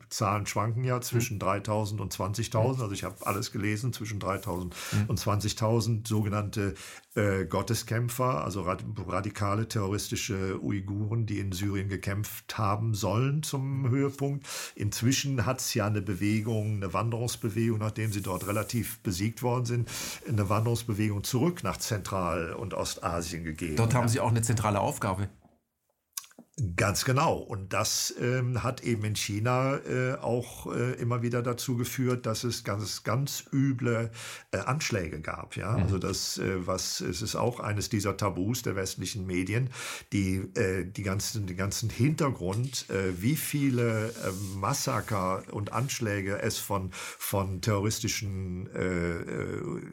Zahlen 0.09 0.45
schwanken 0.45 0.83
ja 0.83 1.01
zwischen 1.01 1.39
3000 1.39 2.01
und 2.01 2.13
20.000. 2.13 2.81
Also 2.81 2.91
ich 2.91 3.03
habe 3.03 3.15
alles 3.25 3.51
gelesen, 3.51 3.93
zwischen 3.93 4.19
3000 4.19 4.75
mhm. 4.91 5.05
und 5.07 5.19
20.000 5.19 6.07
sogenannte 6.07 6.75
äh, 7.15 7.45
Gotteskämpfer, 7.45 8.43
also 8.43 8.61
radikale 8.61 9.67
terroristische 9.67 10.61
Uiguren, 10.61 11.25
die 11.25 11.39
in 11.39 11.51
Syrien 11.51 11.89
gekämpft 11.89 12.57
haben 12.57 12.93
sollen 12.93 13.43
zum 13.43 13.89
Höhepunkt. 13.89 14.47
Inzwischen 14.75 15.45
hat 15.45 15.59
es 15.59 15.73
ja 15.73 15.88
eine 15.88 16.01
Bewegung, 16.01 16.75
eine 16.75 16.93
Wanderungsbewegung, 16.93 17.79
nachdem 17.79 18.11
sie 18.11 18.21
dort 18.21 18.47
relativ 18.47 18.99
besiegt 18.99 19.43
worden 19.43 19.65
sind, 19.65 19.89
eine 20.27 20.49
Wanderungsbewegung 20.49 21.23
zurück 21.23 21.63
nach 21.63 21.77
Zentral- 21.77 22.53
und 22.53 22.73
Ostasien 22.73 23.43
gegeben. 23.43 23.75
Dort 23.75 23.93
haben 23.93 24.07
sie 24.07 24.19
auch 24.19 24.29
eine 24.29 24.41
zentrale 24.41 24.79
Aufgabe. 24.79 25.27
Ganz 26.75 27.05
genau. 27.05 27.38
Und 27.38 27.73
das 27.73 28.13
ähm, 28.19 28.61
hat 28.61 28.83
eben 28.83 29.03
in 29.03 29.15
China 29.15 29.77
äh, 29.77 30.13
auch 30.15 30.71
äh, 30.71 30.93
immer 30.93 31.23
wieder 31.23 31.41
dazu 31.41 31.75
geführt, 31.75 32.27
dass 32.27 32.43
es 32.43 32.63
ganz, 32.63 33.03
ganz 33.03 33.45
üble 33.51 34.11
äh, 34.51 34.57
Anschläge 34.57 35.21
gab. 35.21 35.55
Ja, 35.55 35.71
mhm. 35.71 35.83
also 35.83 35.97
das, 35.97 36.38
äh, 36.38 36.67
was, 36.67 37.01
es 37.01 37.23
ist 37.23 37.35
auch 37.35 37.59
eines 37.61 37.89
dieser 37.89 38.15
Tabus 38.15 38.61
der 38.61 38.75
westlichen 38.75 39.25
Medien, 39.25 39.69
die, 40.13 40.35
äh, 40.55 40.85
die 40.85 41.01
ganzen, 41.01 41.47
den 41.47 41.57
ganzen 41.57 41.89
Hintergrund, 41.89 42.88
äh, 42.89 43.19
wie 43.19 43.38
viele 43.38 44.13
Massaker 44.55 45.43
und 45.51 45.73
Anschläge 45.73 46.41
es 46.41 46.57
von, 46.57 46.89
von 46.91 47.61
terroristischen 47.61 48.69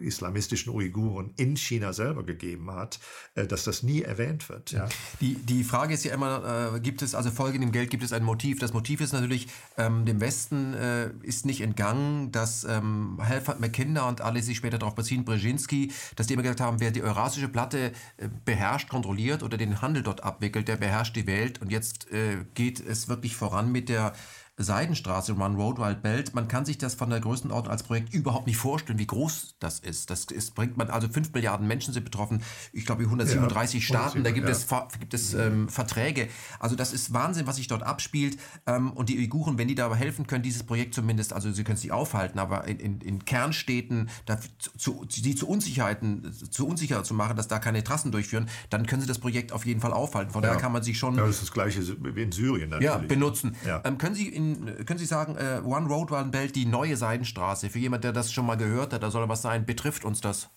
islamistischen 0.00 0.72
Uiguren 0.72 1.32
in 1.36 1.56
China 1.56 1.92
selber 1.92 2.24
gegeben 2.24 2.70
hat, 2.72 2.98
dass 3.34 3.64
das 3.64 3.82
nie 3.82 4.02
erwähnt 4.02 4.48
wird. 4.48 4.72
Ja. 4.72 4.88
Die, 5.20 5.34
die 5.34 5.64
Frage 5.64 5.94
ist 5.94 6.04
ja 6.04 6.14
immer, 6.14 6.42
äh, 6.74 6.80
gibt 6.80 7.02
es, 7.02 7.14
also 7.14 7.30
Folge 7.30 7.58
dem 7.58 7.72
Geld 7.72 7.90
gibt 7.90 8.02
es 8.02 8.12
ein 8.12 8.24
Motiv. 8.24 8.58
Das 8.58 8.72
Motiv 8.72 9.00
ist 9.00 9.12
natürlich, 9.12 9.48
ähm, 9.76 10.04
dem 10.04 10.20
Westen 10.20 10.74
äh, 10.74 11.10
ist 11.22 11.46
nicht 11.46 11.60
entgangen, 11.60 12.32
dass 12.32 12.64
ähm, 12.64 13.18
Halford 13.20 13.60
McKinder 13.60 14.06
und 14.06 14.20
alle 14.20 14.42
sich 14.42 14.56
später 14.56 14.78
darauf 14.78 14.94
beziehen, 14.94 15.24
Brzezinski, 15.24 15.92
dass 16.16 16.26
die 16.26 16.34
immer 16.34 16.42
gesagt 16.42 16.60
haben, 16.60 16.80
wer 16.80 16.90
die 16.90 17.02
eurasische 17.02 17.48
Platte 17.48 17.92
äh, 18.16 18.28
beherrscht, 18.44 18.88
kontrolliert 18.88 19.42
oder 19.42 19.56
den 19.56 19.80
Handel 19.82 20.02
dort 20.02 20.24
abwickelt, 20.24 20.68
der 20.68 20.76
beherrscht 20.76 21.16
die 21.16 21.26
Welt. 21.26 21.60
Und 21.60 21.70
jetzt 21.70 22.10
äh, 22.12 22.38
geht 22.54 22.80
es 22.80 23.08
wirklich 23.08 23.36
voran 23.36 23.72
mit 23.72 23.88
der 23.88 24.12
Seidenstraße, 24.58 25.32
Run 25.32 25.56
Road 25.56 25.78
Wild 25.78 26.02
Belt, 26.02 26.34
man 26.34 26.48
kann 26.48 26.64
sich 26.64 26.78
das 26.78 26.94
von 26.94 27.10
der 27.10 27.20
Größenordnung 27.20 27.70
als 27.70 27.84
Projekt 27.84 28.12
überhaupt 28.12 28.46
nicht 28.46 28.56
vorstellen, 28.56 28.98
wie 28.98 29.06
groß 29.06 29.56
das 29.60 29.78
ist. 29.78 30.10
Das 30.10 30.24
ist, 30.24 30.54
bringt 30.54 30.76
man, 30.76 30.90
also 30.90 31.08
5 31.08 31.32
Milliarden 31.32 31.66
Menschen 31.66 31.94
sind 31.94 32.04
betroffen, 32.04 32.42
ich 32.72 32.84
glaube 32.84 33.04
137 33.04 33.80
ja, 33.80 33.86
Staaten, 33.86 34.24
da 34.24 34.32
gibt 34.32 34.48
ja. 34.48 34.52
es, 34.52 34.66
gibt 34.98 35.14
es 35.14 35.34
ähm, 35.34 35.68
Verträge. 35.68 36.28
Also 36.58 36.74
das 36.74 36.92
ist 36.92 37.12
Wahnsinn, 37.12 37.46
was 37.46 37.56
sich 37.56 37.68
dort 37.68 37.82
abspielt. 37.82 38.38
Ähm, 38.66 38.92
und 38.92 39.08
die 39.08 39.18
Uiguren, 39.18 39.58
wenn 39.58 39.68
die 39.68 39.74
dabei 39.76 39.96
helfen 39.96 40.26
können, 40.26 40.42
dieses 40.42 40.64
Projekt 40.64 40.94
zumindest, 40.94 41.32
also 41.32 41.52
sie 41.52 41.62
können 41.62 41.76
es 41.76 41.82
nicht 41.82 41.92
aufhalten, 41.92 42.38
aber 42.38 42.66
in, 42.66 42.80
in, 42.80 43.00
in 43.00 43.24
Kernstädten 43.24 44.10
da, 44.26 44.38
zu, 44.76 45.06
sie 45.08 45.34
zu 45.34 45.48
Unsicherheiten, 45.48 46.32
zu 46.50 46.66
unsicher 46.66 47.04
zu 47.04 47.14
machen, 47.14 47.36
dass 47.36 47.46
da 47.48 47.58
keine 47.58 47.84
Trassen 47.84 48.10
durchführen, 48.10 48.48
dann 48.70 48.86
können 48.86 49.02
sie 49.02 49.08
das 49.08 49.18
Projekt 49.18 49.52
auf 49.52 49.66
jeden 49.66 49.80
Fall 49.80 49.92
aufhalten. 49.92 50.32
Von 50.32 50.42
ja. 50.42 50.48
daher 50.48 50.60
kann 50.60 50.72
man 50.72 50.82
sich 50.82 50.98
schon... 50.98 51.16
Ja, 51.16 51.26
das 51.26 51.36
ist 51.36 51.42
das 51.42 51.52
Gleiche 51.52 51.82
wie 52.14 52.22
in 52.22 52.32
Syrien 52.32 52.70
natürlich. 52.70 52.92
Ja, 52.92 52.98
benutzen. 52.98 53.56
Ähm, 53.84 53.98
können 53.98 54.14
Sie 54.14 54.28
in 54.28 54.47
können 54.86 54.98
Sie 54.98 55.06
sagen, 55.06 55.36
äh, 55.36 55.60
One 55.64 55.88
Road 55.88 56.12
One 56.12 56.30
Belt, 56.30 56.56
die 56.56 56.66
neue 56.66 56.96
Seidenstraße, 56.96 57.70
für 57.70 57.78
jemand, 57.78 58.04
der 58.04 58.12
das 58.12 58.32
schon 58.32 58.46
mal 58.46 58.56
gehört 58.56 58.92
hat, 58.92 59.02
da 59.02 59.10
soll 59.10 59.28
was 59.28 59.42
sein, 59.42 59.66
betrifft 59.66 60.04
uns 60.04 60.20
das? 60.20 60.50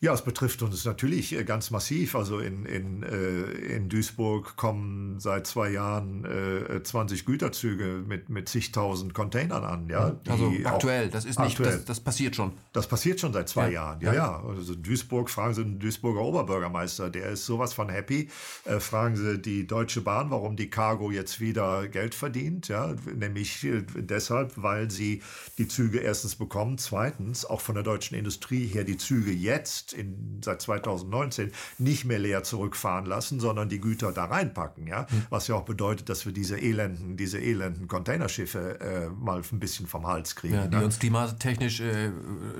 Ja, 0.00 0.12
es 0.12 0.22
betrifft 0.22 0.62
uns 0.62 0.84
natürlich 0.84 1.32
äh, 1.32 1.44
ganz 1.44 1.70
massiv. 1.70 2.14
Also 2.14 2.38
in, 2.38 2.66
in, 2.66 3.02
äh, 3.02 3.42
in 3.76 3.88
Duisburg 3.88 4.56
kommen 4.56 5.20
seit 5.20 5.46
zwei 5.46 5.70
Jahren 5.70 6.24
äh, 6.24 6.82
20 6.82 7.24
Güterzüge 7.24 8.04
mit, 8.06 8.28
mit 8.28 8.48
zigtausend 8.48 9.14
Containern 9.14 9.64
an. 9.64 9.88
Ja, 9.88 10.16
also 10.28 10.52
aktuell, 10.64 11.08
das 11.08 11.24
ist 11.24 11.38
nicht, 11.38 11.52
aktuell. 11.52 11.76
Das, 11.78 11.84
das, 11.84 12.00
passiert 12.00 12.36
schon. 12.36 12.52
Das 12.72 12.86
passiert 12.86 13.20
schon 13.20 13.32
seit 13.32 13.48
zwei 13.48 13.66
ja. 13.66 13.72
Jahren, 13.72 14.00
ja, 14.00 14.14
ja. 14.14 14.42
Also 14.46 14.74
Duisburg, 14.74 15.30
fragen 15.30 15.54
Sie 15.54 15.64
den 15.64 15.78
Duisburger 15.78 16.20
Oberbürgermeister, 16.20 17.10
der 17.10 17.30
ist 17.30 17.46
sowas 17.46 17.72
von 17.72 17.88
happy. 17.88 18.28
Äh, 18.64 18.80
fragen 18.80 19.16
Sie 19.16 19.38
die 19.38 19.66
Deutsche 19.66 20.00
Bahn, 20.00 20.30
warum 20.30 20.56
die 20.56 20.70
Cargo 20.70 21.10
jetzt 21.10 21.40
wieder 21.40 21.88
Geld 21.88 22.14
verdient. 22.14 22.68
Ja, 22.68 22.94
nämlich 23.14 23.64
äh, 23.64 23.82
deshalb, 23.96 24.52
weil 24.56 24.90
sie 24.90 25.22
die 25.58 25.68
Züge 25.68 25.98
erstens 25.98 26.36
bekommen, 26.36 26.78
zweitens 26.78 27.44
auch 27.44 27.60
von 27.60 27.74
der 27.74 27.84
deutschen 27.84 28.16
Industrie 28.16 28.66
her 28.66 28.84
die 28.84 28.96
Züge 28.96 29.32
jetzt 29.32 29.93
in, 29.94 30.40
seit 30.44 30.62
2019 30.62 31.52
nicht 31.78 32.04
mehr 32.04 32.18
leer 32.18 32.42
zurückfahren 32.42 33.06
lassen, 33.06 33.40
sondern 33.40 33.68
die 33.68 33.80
Güter 33.80 34.12
da 34.12 34.26
reinpacken. 34.26 34.86
Ja? 34.86 35.06
Hm. 35.08 35.26
Was 35.30 35.48
ja 35.48 35.54
auch 35.54 35.64
bedeutet, 35.64 36.08
dass 36.08 36.26
wir 36.26 36.32
diese 36.32 36.58
elenden, 36.58 37.16
diese 37.16 37.38
elenden 37.40 37.88
Containerschiffe 37.88 38.80
äh, 38.80 39.08
mal 39.08 39.42
ein 39.50 39.60
bisschen 39.60 39.86
vom 39.86 40.06
Hals 40.06 40.36
kriegen. 40.36 40.54
Ja, 40.54 40.66
die 40.66 40.76
ne? 40.76 40.84
uns 40.84 40.98
klimatechnisch 40.98 41.80
äh, 41.80 42.10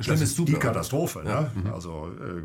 schlimmes 0.01 0.23
ist 0.23 0.39
Die 0.39 0.55
Katastrophe, 0.55 1.23
ja. 1.25 1.43
ne? 1.43 1.51
Mhm. 1.55 1.73
also 1.73 2.09
äh, 2.09 2.43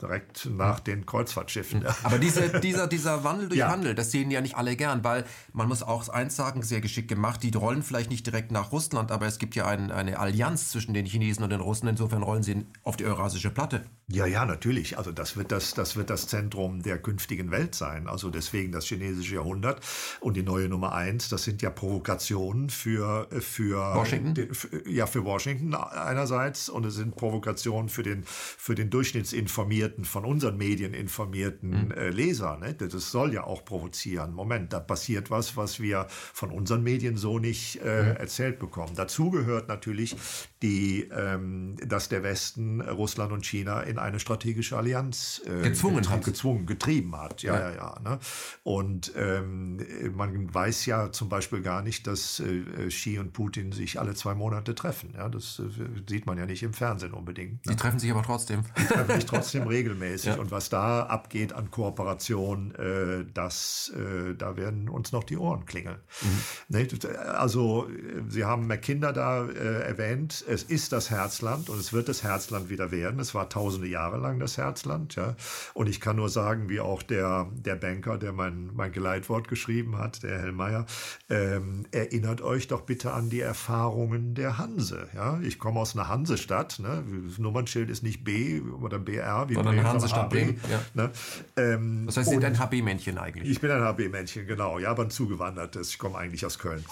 direkt 0.00 0.48
nach 0.50 0.80
den 0.80 1.06
Kreuzfahrtschiffen. 1.06 1.80
Mhm. 1.80 1.86
Aber 2.02 2.18
diese, 2.18 2.60
dieser, 2.60 2.86
dieser 2.86 3.24
Wandel 3.24 3.48
durch 3.48 3.58
ja. 3.58 3.68
Handel, 3.68 3.94
das 3.94 4.10
sehen 4.10 4.30
ja 4.30 4.40
nicht 4.40 4.56
alle 4.56 4.76
gern, 4.76 5.04
weil 5.04 5.24
man 5.52 5.68
muss 5.68 5.82
auch 5.82 6.08
eins 6.08 6.36
sagen, 6.36 6.62
sehr 6.62 6.80
geschickt 6.80 7.08
gemacht, 7.08 7.42
die 7.42 7.50
rollen 7.54 7.82
vielleicht 7.82 8.10
nicht 8.10 8.26
direkt 8.26 8.52
nach 8.52 8.72
Russland, 8.72 9.10
aber 9.10 9.26
es 9.26 9.38
gibt 9.38 9.54
ja 9.54 9.66
ein, 9.66 9.90
eine 9.90 10.18
Allianz 10.18 10.70
zwischen 10.70 10.94
den 10.94 11.06
Chinesen 11.06 11.44
und 11.44 11.50
den 11.50 11.60
Russen, 11.60 11.88
insofern 11.88 12.22
rollen 12.22 12.42
sie 12.42 12.66
auf 12.84 12.96
die 12.96 13.04
Eurasische 13.04 13.50
Platte. 13.50 13.84
Ja, 14.10 14.24
ja, 14.24 14.46
natürlich. 14.46 14.96
Also 14.96 15.12
das 15.12 15.36
wird 15.36 15.52
das, 15.52 15.74
das 15.74 15.94
wird 15.96 16.08
das 16.08 16.26
Zentrum 16.28 16.82
der 16.82 16.96
künftigen 16.96 17.50
Welt 17.50 17.74
sein. 17.74 18.08
Also 18.08 18.30
deswegen 18.30 18.72
das 18.72 18.86
chinesische 18.86 19.34
Jahrhundert 19.34 19.82
und 20.20 20.34
die 20.34 20.42
neue 20.42 20.70
Nummer 20.70 20.94
eins. 20.94 21.28
Das 21.28 21.44
sind 21.44 21.60
ja 21.60 21.68
Provokationen 21.68 22.70
für 22.70 23.28
für 23.40 23.94
Washington. 23.94 24.48
Ja, 24.86 25.06
für 25.06 25.24
Washington 25.26 25.74
einerseits 25.74 26.70
und 26.70 26.86
es 26.86 26.94
sind 26.94 27.16
Provokationen 27.16 27.90
für 27.90 28.02
den 28.02 28.24
für 28.24 28.74
den 28.74 28.88
durchschnittsinformierten, 28.88 30.06
von 30.06 30.24
unseren 30.24 30.56
Medien 30.56 30.94
informierten 30.94 31.88
mhm. 31.88 31.90
äh, 31.90 32.08
Leser. 32.08 32.56
Ne? 32.56 32.72
Das 32.72 33.10
soll 33.10 33.34
ja 33.34 33.44
auch 33.44 33.66
provozieren. 33.66 34.32
Moment, 34.32 34.72
da 34.72 34.80
passiert 34.80 35.30
was, 35.30 35.58
was 35.58 35.80
wir 35.80 36.06
von 36.08 36.50
unseren 36.50 36.82
Medien 36.82 37.18
so 37.18 37.38
nicht 37.38 37.82
äh, 37.84 38.02
mhm. 38.02 38.16
erzählt 38.16 38.58
bekommen. 38.58 38.94
Dazu 38.96 39.30
gehört 39.30 39.68
natürlich 39.68 40.16
die, 40.62 41.08
ähm, 41.12 41.76
dass 41.86 42.08
der 42.08 42.22
Westen 42.22 42.80
Russland 42.80 43.32
und 43.32 43.46
China 43.46 43.80
in 43.82 43.98
eine 43.98 44.18
strategische 44.18 44.76
Allianz 44.76 45.40
äh, 45.46 45.62
gezwungen 45.62 46.08
hat. 46.08 46.24
Gezwungen, 46.24 46.66
getrieben 46.66 47.16
hat. 47.16 47.42
Ja, 47.42 47.54
ja, 47.54 47.70
ja. 47.70 47.76
ja 47.76 48.00
ne? 48.02 48.18
Und 48.64 49.12
ähm, 49.16 49.78
man 50.14 50.52
weiß 50.52 50.86
ja 50.86 51.12
zum 51.12 51.28
Beispiel 51.28 51.62
gar 51.62 51.82
nicht, 51.82 52.06
dass 52.06 52.40
äh, 52.40 52.88
Xi 52.88 53.18
und 53.18 53.32
Putin 53.32 53.72
sich 53.72 54.00
alle 54.00 54.14
zwei 54.14 54.34
Monate 54.34 54.74
treffen. 54.74 55.14
Ja, 55.16 55.28
das 55.28 55.60
äh, 55.60 55.84
sieht 56.08 56.26
man 56.26 56.38
ja 56.38 56.46
nicht 56.46 56.62
im 56.62 56.72
Fernsehen 56.72 57.12
unbedingt. 57.12 57.64
Ne? 57.66 57.72
Die 57.72 57.76
treffen 57.76 58.00
sich 58.00 58.10
aber 58.10 58.22
trotzdem. 58.22 58.64
Die 58.76 58.84
treffen 58.84 59.14
sich 59.14 59.26
trotzdem 59.26 59.62
regelmäßig. 59.68 60.34
Ja. 60.34 60.40
Und 60.40 60.50
was 60.50 60.70
da 60.70 61.04
abgeht 61.04 61.52
an 61.52 61.70
Kooperation, 61.70 62.74
äh, 62.74 63.24
das, 63.32 63.92
äh, 63.94 64.34
da 64.34 64.56
werden 64.56 64.88
uns 64.88 65.12
noch 65.12 65.24
die 65.24 65.36
Ohren 65.36 65.66
klingeln. 65.66 65.98
Mhm. 66.22 66.76
Ne? 66.76 66.88
Also, 67.28 67.88
Sie 68.28 68.44
haben 68.44 68.66
McKinder 68.66 69.12
da 69.12 69.46
äh, 69.46 69.82
erwähnt. 69.82 70.44
Es 70.48 70.62
ist 70.62 70.92
das 70.92 71.10
Herzland 71.10 71.68
und 71.68 71.78
es 71.78 71.92
wird 71.92 72.08
das 72.08 72.22
Herzland 72.22 72.70
wieder 72.70 72.90
werden. 72.90 73.20
Es 73.20 73.34
war 73.34 73.50
tausende 73.50 73.86
Jahre 73.86 74.16
lang 74.16 74.40
das 74.40 74.56
Herzland. 74.56 75.14
Ja. 75.14 75.36
Und 75.74 75.90
ich 75.90 76.00
kann 76.00 76.16
nur 76.16 76.30
sagen, 76.30 76.70
wie 76.70 76.80
auch 76.80 77.02
der, 77.02 77.48
der 77.52 77.76
Banker, 77.76 78.16
der 78.16 78.32
mein, 78.32 78.70
mein 78.74 78.90
Geleitwort 78.92 79.48
geschrieben 79.48 79.98
hat, 79.98 80.22
der 80.22 80.38
Hellmeier, 80.38 80.86
ähm, 81.28 81.84
erinnert 81.90 82.40
euch 82.40 82.66
doch 82.66 82.80
bitte 82.80 83.12
an 83.12 83.28
die 83.28 83.40
Erfahrungen 83.40 84.34
der 84.34 84.56
Hanse. 84.56 85.08
Ja. 85.14 85.38
Ich 85.42 85.58
komme 85.58 85.80
aus 85.80 85.94
einer 85.94 86.08
Hansestadt. 86.08 86.78
Ne. 86.78 87.04
Das 87.26 87.36
Nummernschild 87.36 87.90
ist 87.90 88.02
nicht 88.02 88.24
B 88.24 88.60
oder 88.60 88.98
BR, 88.98 89.50
wie 89.50 89.54
Sondern 89.54 89.84
Hansestadt 89.84 90.30
Bremen. 90.30 90.58
Ja. 90.70 90.80
Ne. 90.94 91.10
Ähm, 91.56 92.06
das 92.06 92.16
heißt, 92.16 92.30
Sie 92.30 92.34
sind 92.36 92.44
ein 92.44 92.58
HB-Männchen 92.58 93.18
eigentlich. 93.18 93.50
Ich 93.50 93.60
bin 93.60 93.70
ein 93.70 93.82
HB-Männchen, 93.82 94.46
genau. 94.46 94.78
Ja, 94.78 94.92
aber 94.92 95.02
ein 95.02 95.10
zugewandertes. 95.10 95.90
Ich 95.90 95.98
komme 95.98 96.16
eigentlich 96.16 96.46
aus 96.46 96.58
Köln. 96.58 96.82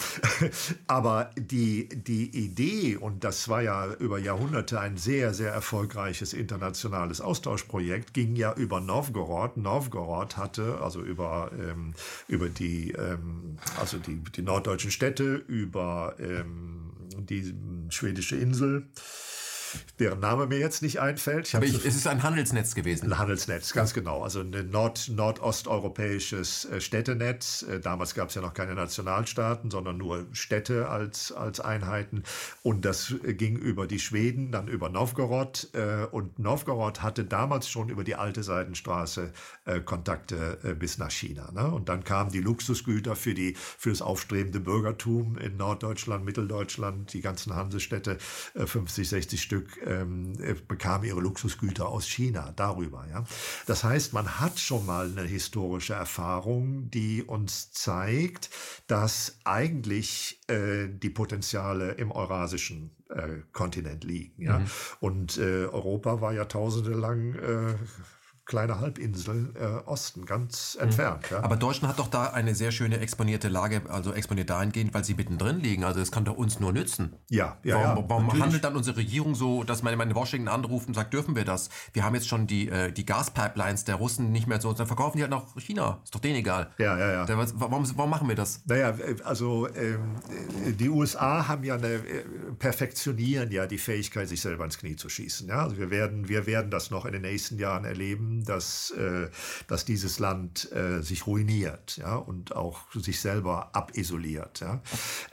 aber 0.87 1.31
die, 1.39 1.89
die 1.89 2.37
Idee, 2.37 2.97
und 2.97 3.25
das 3.25 3.46
war 3.49 3.63
ja 3.63 3.93
über 3.95 4.19
Jahrhunderte 4.19 4.81
ein 4.81 4.97
sehr, 4.97 5.35
sehr 5.35 5.53
erfolgreiches 5.53 6.33
internationales 6.33 6.67
internationales 6.67 7.21
Austauschprojekt 7.21 8.15
ging 8.15 8.37
ja 8.37 8.55
über 8.55 8.81
Novgorod. 8.81 9.57
Novgorod 9.57 10.37
hatte, 10.37 10.79
also 10.81 11.01
über, 11.01 11.51
ähm, 11.59 11.95
über 12.29 12.49
die, 12.49 12.93
ähm, 12.93 13.59
also 13.79 13.99
die, 13.99 14.17
die 14.17 14.43
norddeutschen 14.43 14.91
Städte, 14.91 15.35
über 15.35 16.15
ähm, 16.19 16.93
die 17.19 17.55
schwedische 17.91 18.37
Insel, 18.37 18.87
deren 19.99 20.21
Name 20.21 20.47
mir 20.47 20.59
jetzt 20.59 20.83
nicht 20.83 21.01
einfällt. 21.01 21.55
Aber 21.55 21.65
ich, 21.65 21.75
es 21.75 21.97
ist 21.97 22.07
ein 22.07 22.23
Handelsnetz 22.23 22.75
gewesen. 22.75 23.13
Ein 23.13 23.19
Handelsnetz, 23.19 23.73
ganz 23.73 23.95
genau. 23.95 24.23
Also 24.23 24.41
ein 24.41 24.71
Nord 24.71 25.09
nordosteuropäisches 25.09 26.67
äh, 26.67 26.81
Städtenetz. 26.81 27.63
Äh, 27.63 27.81
damals 27.81 28.15
gab 28.15 28.29
es 28.29 28.35
ja 28.35 28.43
noch 28.43 28.55
keine 28.55 28.75
Nationalstaaten, 28.75 29.71
sondern 29.71 29.97
nur 29.97 30.27
Städte 30.33 30.89
als, 30.89 31.33
als 31.33 31.61
Einheiten. 31.61 32.23
Und 32.63 32.85
das 32.85 33.15
äh, 33.25 33.35
ging 33.35 33.57
über 33.57 33.87
die 33.87 33.99
Schweden, 33.99 34.53
dann 34.53 34.69
über 34.69 34.89
Novgorod. 34.89 35.69
Und 36.11 36.39
Novgorod 36.39 37.03
hatte 37.03 37.25
damals 37.25 37.69
schon 37.69 37.89
über 37.89 38.05
die 38.05 38.15
alte 38.15 38.43
Seidenstraße 38.43 39.33
Kontakte 39.85 40.77
bis 40.79 40.99
nach 40.99 41.11
China. 41.11 41.51
Ne? 41.53 41.67
Und 41.71 41.89
dann 41.89 42.05
kamen 42.05 42.31
die 42.31 42.41
Luxusgüter 42.41 43.17
für, 43.17 43.35
die, 43.35 43.55
für 43.55 43.91
das 43.91 44.03
aufstrebende 44.03 44.61
Bürgertum 44.61 45.39
in 45.39 45.57
Norddeutschland, 45.57 46.25
Mitteldeutschland, 46.25 47.13
die 47.13 47.21
ganzen 47.21 47.55
Hansestädte, 47.55 48.19
50, 48.55 49.09
60 49.09 49.43
Stück 49.43 49.66
Stück 49.67 49.87
ähm, 49.87 50.35
äh, 50.41 50.55
bekamen 50.55 51.07
ihre 51.07 51.21
Luxusgüter 51.21 51.89
aus 51.89 52.07
China 52.07 52.53
darüber. 52.57 53.07
Ja? 53.11 53.25
Das 53.67 53.85
heißt, 53.85 54.13
man 54.13 54.41
hat 54.41 54.59
schon 54.59 54.87
mal 54.87 55.11
eine 55.11 55.23
historische 55.23 55.95
Erfahrung, 55.95 56.91
die 56.91 57.23
uns 57.23 57.73
zeigt, 57.73 58.51
dass 58.87 59.39
eigentlich 59.45 60.41
äh, 60.49 60.89
die 60.89 61.11
Potenziale 61.11 61.93
im 61.93 62.11
eurasischen 62.13 62.91
äh, 63.11 63.41
Kontinent 63.53 64.05
liegen. 64.05 64.43
Ja? 64.43 64.61
Mhm. 64.61 64.67
Und 65.01 65.39
äh, 65.39 65.67
Europa 65.67 66.21
war 66.21 66.33
jahrtausende 66.33 66.93
lang 66.93 67.35
äh, 67.35 67.75
kleine 68.47 68.79
Halbinsel 68.81 69.53
äh, 69.55 69.89
Osten, 69.89 70.25
ganz 70.25 70.79
entfernt. 70.81 71.29
Ja. 71.31 71.43
Aber 71.43 71.57
Deutschland 71.57 71.93
hat 71.93 71.99
doch 71.99 72.09
da 72.09 72.29
eine 72.29 72.55
sehr 72.55 72.71
schöne 72.71 73.01
exponierte 73.01 73.49
Lage, 73.49 73.83
also 73.89 74.13
exponiert 74.13 74.51
dahingehend, 74.51 74.95
weil 74.95 75.05
sie 75.05 75.15
mittendrin 75.15 75.59
liegen. 75.59 75.85
Also 75.85 76.01
es 76.01 76.13
kann 76.13 76.25
doch 76.25 76.37
uns 76.37 76.61
nur 76.61 76.73
nützen. 76.73 77.17
Ja, 77.29 77.59
ja. 77.65 77.77
Warum, 77.77 78.05
ja, 78.05 78.09
warum 78.09 78.43
handelt 78.43 78.63
dann 78.63 78.77
unsere 78.77 78.97
Regierung 78.97 79.35
so, 79.35 79.65
dass 79.65 79.83
man 79.83 80.01
in 80.01 80.15
Washington 80.15 80.49
anruft 80.49 80.87
und 80.87 80.95
sagt, 80.95 81.13
dürfen 81.13 81.35
wir 81.35 81.45
das? 81.45 81.71
Wir 81.93 82.05
haben 82.05 82.15
jetzt 82.15 82.29
schon 82.29 82.47
die, 82.47 82.69
äh, 82.69 82.93
die 82.93 83.05
Gaspipelines 83.05 83.85
der 83.85 83.97
Russen 83.97 84.31
nicht 84.31 84.47
mehr 84.47 84.61
so, 84.61 84.73
dann 84.73 84.87
verkaufen 84.87 85.17
die 85.17 85.25
halt 85.25 85.33
nach 85.33 85.45
China. 85.59 86.01
Ist 86.05 86.15
doch 86.15 86.21
denen 86.21 86.37
egal. 86.37 86.71
Ja, 86.79 86.97
ja, 86.97 87.27
ja. 87.27 87.47
Warum, 87.55 87.85
warum 87.97 88.11
machen 88.11 88.29
wir 88.29 88.37
das? 88.37 88.63
Naja, 88.67 88.95
also 89.25 89.69
ähm, 89.75 90.17
die 90.79 90.89
USA 90.89 91.49
haben 91.49 91.65
ja 91.65 91.75
eine, 91.75 91.95
äh, 91.95 92.25
perfektionieren 92.59 93.51
ja 93.51 93.67
die 93.67 93.79
Fähigkeit, 93.79 94.29
sich 94.29 94.41
selber 94.41 94.65
ins 94.65 94.79
Knie 94.79 94.95
zu 94.95 95.09
schießen. 95.09 95.49
Ja? 95.49 95.65
Also 95.65 95.79
wir 95.79 95.91
werden, 95.91 96.29
wir 96.29 96.47
werden 96.47 96.71
das 96.71 96.93
noch 96.93 97.07
in 97.07 97.13
den 97.13 97.23
nächsten 97.23 97.59
Jahren 97.59 97.85
erleben, 97.85 98.36
dass, 98.45 98.91
äh, 98.93 99.29
dass 99.69 99.85
dieses 99.85 100.19
Land 100.19 100.71
äh, 100.73 101.01
sich 101.03 101.27
ruiniert 101.27 101.97
ja? 101.97 102.17
und 102.17 102.55
auch 102.55 102.81
sich 102.95 103.21
selber 103.21 103.71
abisoliert. 103.75 104.61
Ja? 104.61 104.83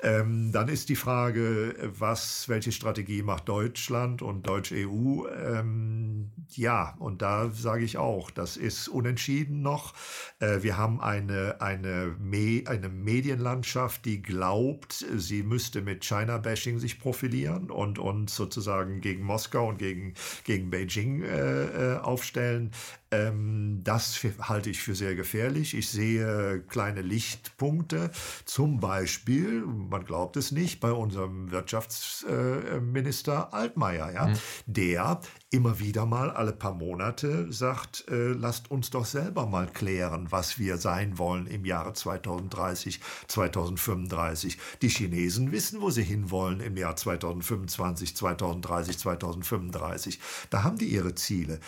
Ähm, 0.02 0.52
dann 0.52 0.68
ist 0.68 0.90
die 0.90 0.96
Frage, 0.96 1.76
was, 1.98 2.50
welche 2.50 2.72
Strategie 2.72 3.22
macht 3.22 3.48
Deutschland 3.48 4.22
und 4.22 4.48
Deutsch-EU? 4.48 5.28
Ähm, 5.28 6.32
ja, 6.50 6.96
und 7.00 7.22
da 7.22 7.50
sage 7.52 7.84
ich 7.84 7.98
auch, 7.98 8.32
das 8.32 8.58
ist 8.58 8.88
unentschieden 8.88 9.62
noch. 9.62 9.94
Äh, 10.40 10.64
wir 10.64 10.78
haben 10.78 11.02
eine, 11.02 11.62
eine, 11.62 12.16
Me 12.20 12.64
eine 12.66 12.90
Medienlandschaft, 12.90 14.06
die 14.06 14.22
glaubt, 14.22 15.06
sie 15.16 15.44
müsste 15.44 15.82
mit 15.82 16.04
China-Bashing 16.04 16.80
sich 16.80 17.00
profilieren 17.00 17.72
und, 17.72 18.00
und 18.00 18.30
sozusagen 18.30 19.02
gegen 19.02 19.24
Moskau 19.24 19.70
und 19.70 19.78
gegen, 19.80 20.14
gegen 20.44 20.70
Beijing 20.70 21.24
äh, 21.24 21.96
äh 21.96 21.98
aufstellen. 22.00 22.72
Ähm, 23.14 23.82
das 23.84 24.20
halte 24.42 24.70
ich 24.70 24.82
für 24.82 24.96
sehr 24.96 25.16
gefährlich. 25.16 25.76
Ich 25.76 25.90
sehe 25.90 26.62
kleine 26.68 27.02
Lichtpunkte, 27.02 28.12
zum 28.46 28.80
Beispiel, 28.80 29.66
man 29.66 30.06
glaubt 30.06 30.38
es 30.38 30.52
nicht, 30.52 30.80
bei 30.80 30.92
unserem 30.92 31.52
Wirtschaftsminister 31.52 33.54
Altmaier, 33.54 34.12
ja, 34.12 34.28
mhm. 34.28 34.38
der 34.66 35.22
immer 35.52 35.80
wieder 35.80 36.08
mal 36.08 36.32
alle 36.32 36.54
paar 36.54 36.74
Monate 36.74 37.52
sagt, 37.52 38.06
äh, 38.10 38.30
lasst 38.30 38.72
uns 38.72 38.90
doch 38.90 39.06
selber 39.06 39.46
mal 39.46 39.68
klären, 39.68 40.32
was 40.32 40.58
wir 40.58 40.78
sein 40.78 41.20
wollen 41.20 41.46
im 41.46 41.66
Jahre 41.66 41.94
2030, 41.94 43.00
2035. 43.28 44.58
Die 44.82 44.90
Chinesen 44.90 45.52
wissen, 45.52 45.82
wo 45.82 45.92
sie 45.92 46.04
hinwollen 46.04 46.62
im 46.62 46.78
Jahr 46.78 46.96
2025, 46.96 48.16
2030, 48.16 48.98
2035. 48.98 50.20
Da 50.50 50.64
haben 50.64 50.78
die 50.78 50.88
ihre 50.88 51.14
Ziele. 51.14 51.60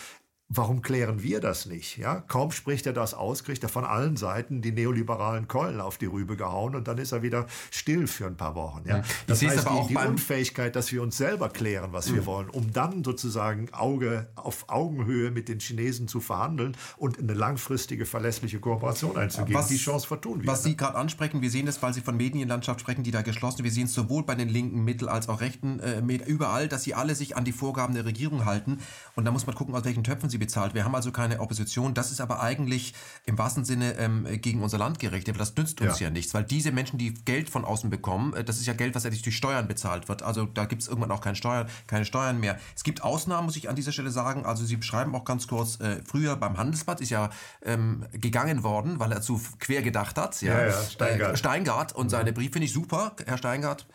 Warum 0.48 0.80
klären 0.80 1.24
wir 1.24 1.40
das 1.40 1.66
nicht? 1.66 1.96
Ja, 1.96 2.20
kaum 2.20 2.52
spricht 2.52 2.86
er 2.86 2.92
das 2.92 3.14
aus, 3.14 3.42
kriegt 3.42 3.64
er 3.64 3.68
von 3.68 3.84
allen 3.84 4.16
Seiten 4.16 4.62
die 4.62 4.70
neoliberalen 4.70 5.48
Keulen 5.48 5.80
auf 5.80 5.98
die 5.98 6.06
Rübe 6.06 6.36
gehauen 6.36 6.76
und 6.76 6.86
dann 6.86 6.98
ist 6.98 7.10
er 7.10 7.22
wieder 7.22 7.46
still 7.72 8.06
für 8.06 8.26
ein 8.26 8.36
paar 8.36 8.54
Wochen. 8.54 8.82
Ja, 8.86 9.02
das 9.26 9.42
ich 9.42 9.48
heißt, 9.48 9.66
die, 9.68 9.88
die 9.88 9.96
Unfähigkeit, 9.96 10.76
dass 10.76 10.92
wir 10.92 11.02
uns 11.02 11.16
selber 11.16 11.48
klären, 11.48 11.92
was 11.92 12.10
mhm. 12.10 12.14
wir 12.14 12.26
wollen, 12.26 12.50
um 12.50 12.72
dann 12.72 13.02
sozusagen 13.02 13.74
Auge 13.74 14.28
auf 14.36 14.68
Augenhöhe 14.68 15.32
mit 15.32 15.48
den 15.48 15.58
Chinesen 15.58 16.06
zu 16.06 16.20
verhandeln 16.20 16.76
und 16.96 17.18
eine 17.18 17.34
langfristige 17.34 18.06
verlässliche 18.06 18.60
Kooperation 18.60 19.16
einzugehen. 19.16 19.58
Was, 19.58 19.66
die 19.66 19.78
Chance 19.78 20.06
vertun 20.06 20.42
wir. 20.42 20.46
Was 20.46 20.62
Sie 20.62 20.76
gerade 20.76 20.96
ansprechen, 20.96 21.42
wir 21.42 21.50
sehen 21.50 21.66
das, 21.66 21.82
weil 21.82 21.92
Sie 21.92 22.02
von 22.02 22.16
Medienlandschaft 22.16 22.80
sprechen, 22.80 23.02
die 23.02 23.10
da 23.10 23.22
geschlossen. 23.22 23.64
Wir 23.64 23.72
sehen 23.72 23.86
es 23.86 23.94
sowohl 23.94 24.22
bei 24.22 24.36
den 24.36 24.48
linken 24.48 24.84
Mittel 24.84 25.08
als 25.08 25.28
auch 25.28 25.40
rechten 25.40 25.80
äh, 25.80 26.00
überall, 26.24 26.68
dass 26.68 26.84
sie 26.84 26.94
alle 26.94 27.14
sich 27.14 27.36
an 27.36 27.44
die 27.44 27.52
Vorgaben 27.52 27.94
der 27.94 28.04
Regierung 28.04 28.44
halten. 28.44 28.78
Und 29.14 29.24
da 29.24 29.30
muss 29.30 29.46
man 29.46 29.56
gucken, 29.56 29.74
aus 29.74 29.84
welchen 29.84 30.04
Töpfen 30.04 30.30
sie 30.30 30.35
sie 30.36 30.38
bezahlt. 30.38 30.74
Wir 30.74 30.84
haben 30.84 30.94
also 30.94 31.12
keine 31.12 31.40
Opposition. 31.40 31.94
Das 31.94 32.10
ist 32.10 32.20
aber 32.20 32.40
eigentlich 32.40 32.94
im 33.24 33.38
wahrsten 33.38 33.64
Sinne 33.64 33.94
ähm, 33.98 34.26
gegen 34.40 34.62
unser 34.62 34.78
Land 34.78 34.98
gerichtet. 34.98 35.34
Aber 35.34 35.38
das 35.38 35.56
nützt 35.56 35.80
uns 35.80 36.00
ja. 36.00 36.06
ja 36.06 36.10
nichts, 36.10 36.34
weil 36.34 36.44
diese 36.44 36.72
Menschen, 36.72 36.98
die 36.98 37.14
Geld 37.14 37.50
von 37.50 37.64
außen 37.64 37.90
bekommen, 37.90 38.34
äh, 38.34 38.44
das 38.44 38.58
ist 38.58 38.66
ja 38.66 38.74
Geld, 38.74 38.94
was 38.94 39.06
eigentlich 39.06 39.22
durch 39.22 39.36
Steuern 39.36 39.66
bezahlt 39.68 40.08
wird. 40.08 40.22
Also 40.22 40.46
da 40.46 40.66
gibt 40.66 40.82
es 40.82 40.88
irgendwann 40.88 41.10
auch 41.10 41.20
keine 41.20 41.36
Steuern, 41.36 41.68
keine 41.86 42.04
Steuern 42.04 42.38
mehr. 42.38 42.58
Es 42.74 42.84
gibt 42.84 43.02
Ausnahmen, 43.02 43.46
muss 43.46 43.56
ich 43.56 43.68
an 43.68 43.76
dieser 43.76 43.92
Stelle 43.92 44.10
sagen. 44.10 44.44
Also 44.44 44.64
Sie 44.64 44.76
beschreiben 44.76 45.14
auch 45.14 45.24
ganz 45.24 45.46
kurz, 45.48 45.80
äh, 45.80 46.00
früher 46.04 46.36
beim 46.36 46.58
Handelsblatt 46.58 47.00
ist 47.00 47.10
ja 47.10 47.30
ähm, 47.64 48.04
gegangen 48.12 48.62
worden, 48.62 48.98
weil 48.98 49.12
er 49.12 49.22
zu 49.22 49.40
quer 49.58 49.82
gedacht 49.82 50.18
hat. 50.18 50.40
Ja, 50.42 50.60
ja, 50.60 50.66
ja 50.68 50.82
Steingart. 50.82 51.34
Äh, 51.34 51.36
Steingart 51.36 51.94
und 51.94 52.10
seine 52.10 52.32
Briefe 52.32 52.54
finde 52.54 52.66
ich 52.66 52.72
super, 52.72 53.16
Herr 53.26 53.38
Steingart. 53.38 53.86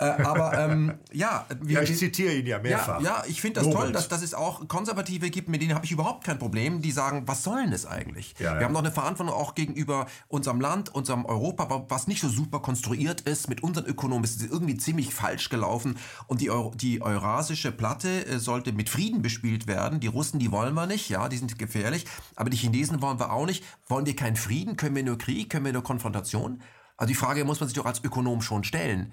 Äh, 0.00 0.22
aber 0.22 0.58
ähm, 0.58 0.94
ja, 1.12 1.44
wir, 1.60 1.76
ja, 1.76 1.82
ich 1.82 1.98
zitiere 1.98 2.32
ihn 2.32 2.46
ja 2.46 2.58
mehrfach. 2.58 3.02
Ja, 3.02 3.18
ja 3.18 3.24
ich 3.28 3.42
finde 3.42 3.60
das 3.60 3.64
Lobend. 3.64 3.80
toll, 3.82 3.92
dass, 3.92 4.08
dass 4.08 4.22
es 4.22 4.32
auch 4.32 4.66
Konservative 4.66 5.28
gibt, 5.28 5.50
mit 5.50 5.60
denen 5.60 5.74
habe 5.74 5.84
ich 5.84 5.92
überhaupt 5.92 6.24
kein 6.24 6.38
Problem, 6.38 6.80
die 6.80 6.90
sagen, 6.90 7.24
was 7.26 7.44
soll 7.44 7.60
denn 7.60 7.70
das 7.70 7.84
eigentlich? 7.84 8.34
Ja, 8.38 8.58
wir 8.58 8.64
haben 8.64 8.72
doch 8.72 8.80
eine 8.80 8.92
Verantwortung 8.92 9.34
auch 9.34 9.54
gegenüber 9.54 10.06
unserem 10.28 10.58
Land, 10.58 10.94
unserem 10.94 11.26
Europa, 11.26 11.84
was 11.90 12.06
nicht 12.06 12.22
so 12.22 12.30
super 12.30 12.60
konstruiert 12.60 13.20
ist. 13.20 13.50
Mit 13.50 13.62
unseren 13.62 13.84
Ökonomen 13.84 14.24
ist 14.24 14.40
es 14.40 14.50
irgendwie 14.50 14.78
ziemlich 14.78 15.12
falsch 15.12 15.50
gelaufen. 15.50 15.98
Und 16.28 16.40
die, 16.40 16.50
Euro, 16.50 16.72
die 16.74 17.02
eurasische 17.02 17.70
Platte 17.70 18.26
äh, 18.26 18.38
sollte 18.38 18.72
mit 18.72 18.88
Frieden 18.88 19.20
bespielt 19.20 19.66
werden. 19.66 20.00
Die 20.00 20.06
Russen, 20.06 20.38
die 20.38 20.50
wollen 20.50 20.72
wir 20.72 20.86
nicht, 20.86 21.10
ja, 21.10 21.28
die 21.28 21.36
sind 21.36 21.58
gefährlich. 21.58 22.06
Aber 22.36 22.48
die 22.48 22.56
Chinesen 22.56 23.02
wollen 23.02 23.20
wir 23.20 23.32
auch 23.32 23.44
nicht. 23.44 23.64
Wollen 23.86 24.06
wir 24.06 24.16
keinen 24.16 24.36
Frieden? 24.36 24.78
Können 24.78 24.96
wir 24.96 25.04
nur 25.04 25.18
Krieg? 25.18 25.50
Können 25.50 25.66
wir 25.66 25.74
nur 25.74 25.82
Konfrontation? 25.82 26.62
Also 26.96 27.08
die 27.08 27.14
Frage 27.14 27.44
muss 27.44 27.60
man 27.60 27.68
sich 27.68 27.76
doch 27.76 27.86
als 27.86 28.02
Ökonom 28.02 28.40
schon 28.40 28.64
stellen. 28.64 29.12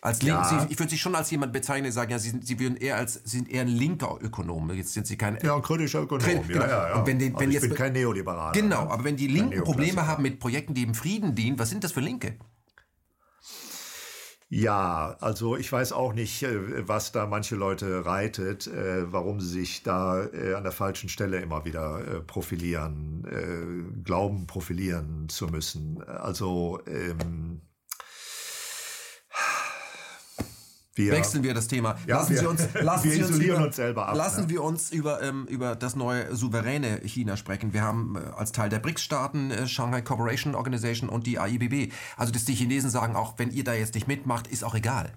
Als 0.00 0.22
Link, 0.22 0.36
ja. 0.36 0.44
Sie, 0.44 0.72
ich 0.72 0.78
würde 0.78 0.90
Sie 0.90 0.98
schon 0.98 1.14
als 1.14 1.30
jemand 1.30 1.52
bezeichnen, 1.52 1.90
sagen, 1.90 2.10
ja, 2.10 2.18
Sie, 2.18 2.30
sind, 2.30 2.46
Sie 2.46 2.58
würden 2.60 2.76
eher 2.76 2.96
als, 2.96 3.14
sind 3.14 3.50
eher 3.50 3.62
ein 3.62 3.68
linker 3.68 4.18
Ökonom. 4.20 4.70
Jetzt 4.72 4.92
sind 4.92 5.06
Sie 5.06 5.16
kein. 5.16 5.38
Ja, 5.42 5.56
ein 5.56 5.62
kritischer 5.62 6.02
Ökonom. 6.02 6.24
Kri 6.24 6.40
genau. 6.46 6.60
ja, 6.60 6.88
ja, 6.88 6.94
Und 6.94 7.06
wenn, 7.06 7.18
den, 7.18 7.34
also 7.34 7.40
wenn 7.40 7.50
ich 7.50 7.54
jetzt, 7.54 7.68
bin 7.68 7.74
kein 7.74 7.92
Neoliberaler. 7.92 8.52
Genau, 8.52 8.84
ne? 8.84 8.90
aber 8.90 9.04
wenn 9.04 9.16
die 9.16 9.26
Linken 9.26 9.62
Probleme 9.62 10.06
haben 10.06 10.22
mit 10.22 10.38
Projekten, 10.38 10.74
die 10.74 10.82
im 10.82 10.94
Frieden 10.94 11.34
dienen, 11.34 11.58
was 11.58 11.70
sind 11.70 11.84
das 11.84 11.92
für 11.92 12.00
Linke? 12.00 12.36
Ja, 14.50 15.16
also 15.20 15.58
ich 15.58 15.70
weiß 15.70 15.92
auch 15.92 16.14
nicht, 16.14 16.42
äh, 16.42 16.88
was 16.88 17.12
da 17.12 17.26
manche 17.26 17.54
Leute 17.54 18.06
reitet, 18.06 18.66
äh, 18.66 19.12
warum 19.12 19.40
sie 19.40 19.60
sich 19.60 19.82
da 19.82 20.24
äh, 20.24 20.54
an 20.54 20.62
der 20.62 20.72
falschen 20.72 21.10
Stelle 21.10 21.40
immer 21.40 21.66
wieder 21.66 22.22
profilieren, 22.26 23.26
glauben, 24.04 24.46
profilieren 24.46 25.28
zu 25.28 25.48
müssen. 25.48 26.02
Also 26.02 26.80
ähm, 26.86 27.60
Wir, 30.98 31.12
Wechseln 31.12 31.42
wir 31.42 31.54
das 31.54 31.68
Thema. 31.68 31.96
Ja, 32.06 32.16
lassen 32.18 32.30
wir, 32.30 32.40
Sie 32.40 32.46
uns, 32.46 32.68
lassen 32.74 33.04
wir 33.04 33.12
Sie 33.12 33.22
uns, 33.22 33.38
über, 33.38 33.64
uns 33.64 33.76
selber 33.76 34.08
ab. 34.08 34.16
Lassen 34.16 34.42
ja. 34.42 34.50
wir 34.50 34.62
uns 34.64 34.90
über, 34.90 35.22
ähm, 35.22 35.46
über 35.46 35.76
das 35.76 35.96
neue 35.96 36.34
souveräne 36.34 37.00
China 37.04 37.36
sprechen. 37.36 37.72
Wir 37.72 37.82
haben 37.82 38.16
äh, 38.16 38.20
als 38.36 38.52
Teil 38.52 38.68
der 38.68 38.80
BRICS-Staaten 38.80 39.50
äh, 39.50 39.66
Shanghai 39.68 40.02
Cooperation 40.02 40.54
Organization 40.54 41.08
und 41.08 41.26
die 41.26 41.38
AIBB. 41.38 41.92
Also, 42.16 42.32
dass 42.32 42.44
die 42.44 42.54
Chinesen 42.54 42.90
sagen, 42.90 43.16
auch 43.16 43.34
wenn 43.38 43.50
ihr 43.50 43.64
da 43.64 43.74
jetzt 43.74 43.94
nicht 43.94 44.08
mitmacht, 44.08 44.46
ist 44.46 44.64
auch 44.64 44.74
egal. 44.74 45.12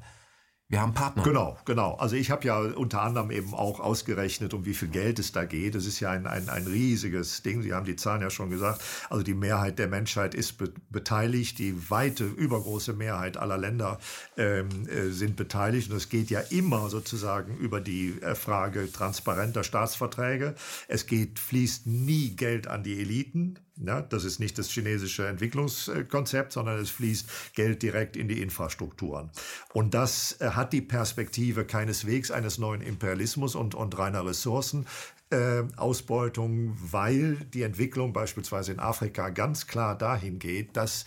Wir 0.71 0.79
haben 0.79 0.93
Partner. 0.93 1.23
Genau, 1.23 1.57
genau. 1.65 1.95
Also 1.95 2.15
ich 2.15 2.31
habe 2.31 2.47
ja 2.47 2.57
unter 2.57 3.01
anderem 3.01 3.29
eben 3.29 3.53
auch 3.53 3.81
ausgerechnet, 3.81 4.53
um 4.53 4.65
wie 4.65 4.73
viel 4.73 4.87
Geld 4.87 5.19
es 5.19 5.33
da 5.33 5.43
geht. 5.43 5.75
Das 5.75 5.85
ist 5.85 5.99
ja 5.99 6.11
ein, 6.11 6.25
ein, 6.25 6.47
ein 6.47 6.65
riesiges 6.65 7.43
Ding. 7.43 7.61
Sie 7.61 7.73
haben 7.73 7.85
die 7.85 7.97
Zahlen 7.97 8.21
ja 8.21 8.29
schon 8.29 8.49
gesagt. 8.49 8.81
Also 9.09 9.21
die 9.21 9.33
Mehrheit 9.33 9.79
der 9.79 9.89
Menschheit 9.89 10.33
ist 10.33 10.53
be 10.53 10.71
beteiligt. 10.89 11.59
Die 11.59 11.89
weite, 11.89 12.23
übergroße 12.23 12.93
Mehrheit 12.93 13.35
aller 13.35 13.57
Länder 13.57 13.99
ähm, 14.37 14.69
äh, 14.87 15.09
sind 15.09 15.35
beteiligt. 15.35 15.91
Und 15.91 15.97
es 15.97 16.07
geht 16.07 16.29
ja 16.29 16.39
immer 16.39 16.89
sozusagen 16.89 17.57
über 17.57 17.81
die 17.81 18.21
äh, 18.21 18.33
Frage 18.33 18.89
transparenter 18.89 19.65
Staatsverträge. 19.65 20.55
Es 20.87 21.05
geht, 21.05 21.37
fließt 21.39 21.85
nie 21.87 22.29
Geld 22.37 22.67
an 22.67 22.83
die 22.83 22.97
Eliten. 22.97 23.59
Ja, 23.77 24.01
das 24.01 24.25
ist 24.25 24.39
nicht 24.39 24.57
das 24.57 24.69
chinesische 24.69 25.27
Entwicklungskonzept, 25.27 26.51
sondern 26.51 26.77
es 26.79 26.89
fließt 26.89 27.55
Geld 27.55 27.81
direkt 27.81 28.15
in 28.15 28.27
die 28.27 28.41
Infrastrukturen. 28.41 29.31
Und 29.73 29.93
das 29.93 30.39
äh, 30.41 30.51
hat 30.51 30.73
die 30.73 30.81
Perspektive 30.81 31.65
keineswegs 31.65 32.31
eines 32.31 32.57
neuen 32.57 32.81
Imperialismus 32.81 33.55
und, 33.55 33.73
und 33.73 33.97
reiner 33.97 34.25
Ressourcen. 34.25 34.85
Äh, 35.29 35.63
Ausbeutung, 35.77 36.77
weil 36.81 37.35
die 37.53 37.63
Entwicklung 37.63 38.11
beispielsweise 38.11 38.73
in 38.73 38.79
Afrika 38.79 39.29
ganz 39.29 39.65
klar 39.65 39.97
dahin 39.97 40.39
geht, 40.39 40.75
dass 40.75 41.05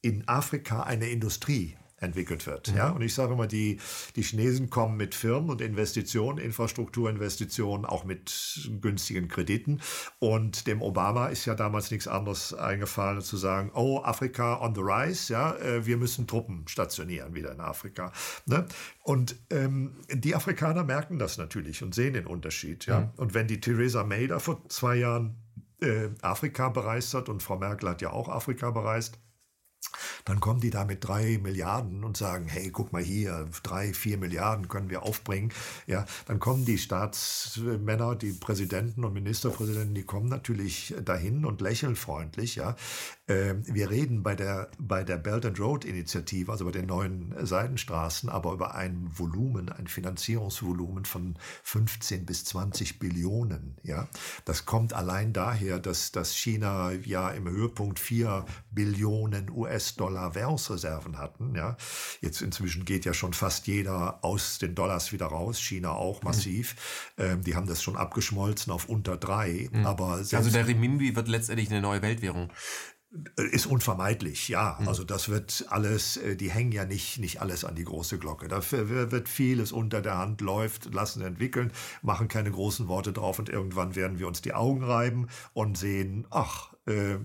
in 0.00 0.26
Afrika 0.26 0.84
eine 0.84 1.10
Industrie 1.10 1.76
entwickelt 2.06 2.46
wird. 2.46 2.70
Mhm. 2.70 2.76
Ja? 2.76 2.90
Und 2.90 3.02
ich 3.02 3.14
sage 3.14 3.34
immer, 3.34 3.46
die, 3.46 3.78
die 4.16 4.22
Chinesen 4.22 4.70
kommen 4.70 4.96
mit 4.96 5.14
Firmen 5.14 5.50
und 5.50 5.60
Investitionen, 5.60 6.38
Infrastrukturinvestitionen, 6.38 7.84
auch 7.84 8.04
mit 8.04 8.70
günstigen 8.80 9.28
Krediten. 9.28 9.80
Und 10.18 10.66
dem 10.66 10.80
Obama 10.80 11.26
ist 11.26 11.44
ja 11.44 11.54
damals 11.54 11.90
nichts 11.90 12.08
anderes 12.08 12.54
eingefallen, 12.54 13.20
zu 13.20 13.36
sagen, 13.36 13.70
oh, 13.74 14.00
Afrika 14.02 14.60
on 14.60 14.74
the 14.74 14.80
rise, 14.80 15.32
ja, 15.32 15.54
äh, 15.56 15.84
wir 15.86 15.96
müssen 15.96 16.26
Truppen 16.26 16.66
stationieren 16.66 17.34
wieder 17.34 17.52
in 17.52 17.60
Afrika. 17.60 18.12
Ne? 18.46 18.66
Und 19.02 19.36
ähm, 19.50 19.96
die 20.10 20.34
Afrikaner 20.34 20.84
merken 20.84 21.18
das 21.18 21.38
natürlich 21.38 21.82
und 21.82 21.94
sehen 21.94 22.14
den 22.14 22.26
Unterschied. 22.26 22.86
Ja? 22.86 23.00
Mhm. 23.00 23.08
Und 23.16 23.34
wenn 23.34 23.46
die 23.46 23.60
Theresa 23.60 24.04
May 24.04 24.26
da 24.26 24.38
vor 24.38 24.68
zwei 24.68 24.96
Jahren 24.96 25.36
äh, 25.80 26.08
Afrika 26.22 26.68
bereist 26.68 27.14
hat, 27.14 27.28
und 27.28 27.42
Frau 27.42 27.58
Merkel 27.58 27.88
hat 27.88 28.02
ja 28.02 28.10
auch 28.10 28.28
Afrika 28.28 28.70
bereist, 28.70 29.18
Dann 30.24 30.40
kommen 30.40 30.60
die 30.60 30.70
da 30.70 30.84
mit 30.84 31.06
drei 31.06 31.38
Milliarden 31.42 32.04
und 32.04 32.16
sagen, 32.16 32.46
hey, 32.48 32.70
guck 32.70 32.92
mal 32.92 33.02
hier, 33.02 33.48
drei, 33.62 33.92
vier 33.92 34.18
Milliarden 34.18 34.68
können 34.68 34.90
wir 34.90 35.02
aufbringen. 35.02 35.52
Ja, 35.86 36.06
dann 36.26 36.38
kommen 36.40 36.64
die 36.64 36.78
Staatsmänner, 36.78 38.14
die 38.14 38.32
Präsidenten 38.32 39.04
und 39.04 39.12
Ministerpräsidenten, 39.12 39.94
die 39.94 40.04
kommen 40.04 40.28
natürlich 40.28 40.94
dahin 41.04 41.44
und 41.44 41.60
lächeln 41.60 41.96
freundlich. 41.96 42.56
Ja, 42.56 42.76
wir 43.28 43.90
reden 43.90 44.22
bei 44.22 44.34
der, 44.34 44.70
bei 44.78 45.04
der 45.04 45.16
Belt 45.16 45.44
and 45.46 45.58
Road 45.58 45.84
Initiative, 45.84 46.50
also 46.50 46.64
bei 46.64 46.70
den 46.70 46.86
neuen 46.86 47.34
Seidenstraßen, 47.44 48.28
aber 48.28 48.52
über 48.52 48.74
ein 48.74 49.10
Volumen, 49.14 49.68
ein 49.68 49.86
Finanzierungsvolumen 49.86 51.04
von 51.04 51.36
15 51.62 52.26
bis 52.26 52.44
20 52.44 52.98
Billionen. 52.98 53.76
Ja, 53.82 54.08
das 54.44 54.66
kommt 54.66 54.92
allein 54.92 55.32
daher, 55.32 55.78
dass, 55.78 56.12
dass 56.12 56.34
China 56.36 56.92
ja 56.92 57.30
im 57.30 57.48
Höhepunkt 57.48 57.98
vier 57.98 58.44
Billionen 58.70 59.50
US 59.50 59.86
US-Dollar 59.86 60.34
Währungsreserven 60.34 61.18
hatten. 61.18 61.54
Ja. 61.54 61.76
Jetzt 62.20 62.40
inzwischen 62.40 62.84
geht 62.84 63.04
ja 63.04 63.14
schon 63.14 63.32
fast 63.32 63.66
jeder 63.66 64.24
aus 64.24 64.58
den 64.58 64.74
Dollars 64.74 65.12
wieder 65.12 65.26
raus, 65.26 65.60
China 65.60 65.92
auch 65.92 66.22
massiv. 66.22 66.76
Mhm. 67.16 67.24
Ähm, 67.24 67.42
die 67.42 67.54
haben 67.54 67.66
das 67.66 67.82
schon 67.82 67.96
abgeschmolzen 67.96 68.72
auf 68.72 68.88
unter 68.88 69.16
drei. 69.16 69.68
Mhm. 69.72 69.86
Aber 69.86 70.12
also 70.12 70.50
der 70.50 70.66
Renminbi 70.66 71.16
wird 71.16 71.28
letztendlich 71.28 71.70
eine 71.70 71.80
neue 71.80 72.02
Weltwährung. 72.02 72.50
Ist 73.36 73.66
unvermeidlich, 73.66 74.48
ja. 74.48 74.78
Mhm. 74.80 74.88
Also 74.88 75.04
das 75.04 75.28
wird 75.28 75.66
alles, 75.68 76.16
äh, 76.16 76.36
die 76.36 76.50
hängen 76.50 76.72
ja 76.72 76.84
nicht, 76.84 77.18
nicht 77.18 77.40
alles 77.40 77.64
an 77.64 77.74
die 77.74 77.84
große 77.84 78.18
Glocke. 78.18 78.48
Da 78.48 78.62
wird 78.70 79.28
vieles 79.28 79.72
unter 79.72 80.02
der 80.02 80.18
Hand, 80.18 80.40
läuft, 80.40 80.92
lassen 80.92 81.22
entwickeln, 81.22 81.72
machen 82.02 82.28
keine 82.28 82.50
großen 82.50 82.88
Worte 82.88 83.12
drauf 83.12 83.38
und 83.38 83.48
irgendwann 83.48 83.94
werden 83.94 84.18
wir 84.18 84.26
uns 84.26 84.42
die 84.42 84.54
Augen 84.54 84.84
reiben 84.84 85.28
und 85.52 85.78
sehen, 85.78 86.26
ach, 86.30 86.72
äh, 86.86 87.16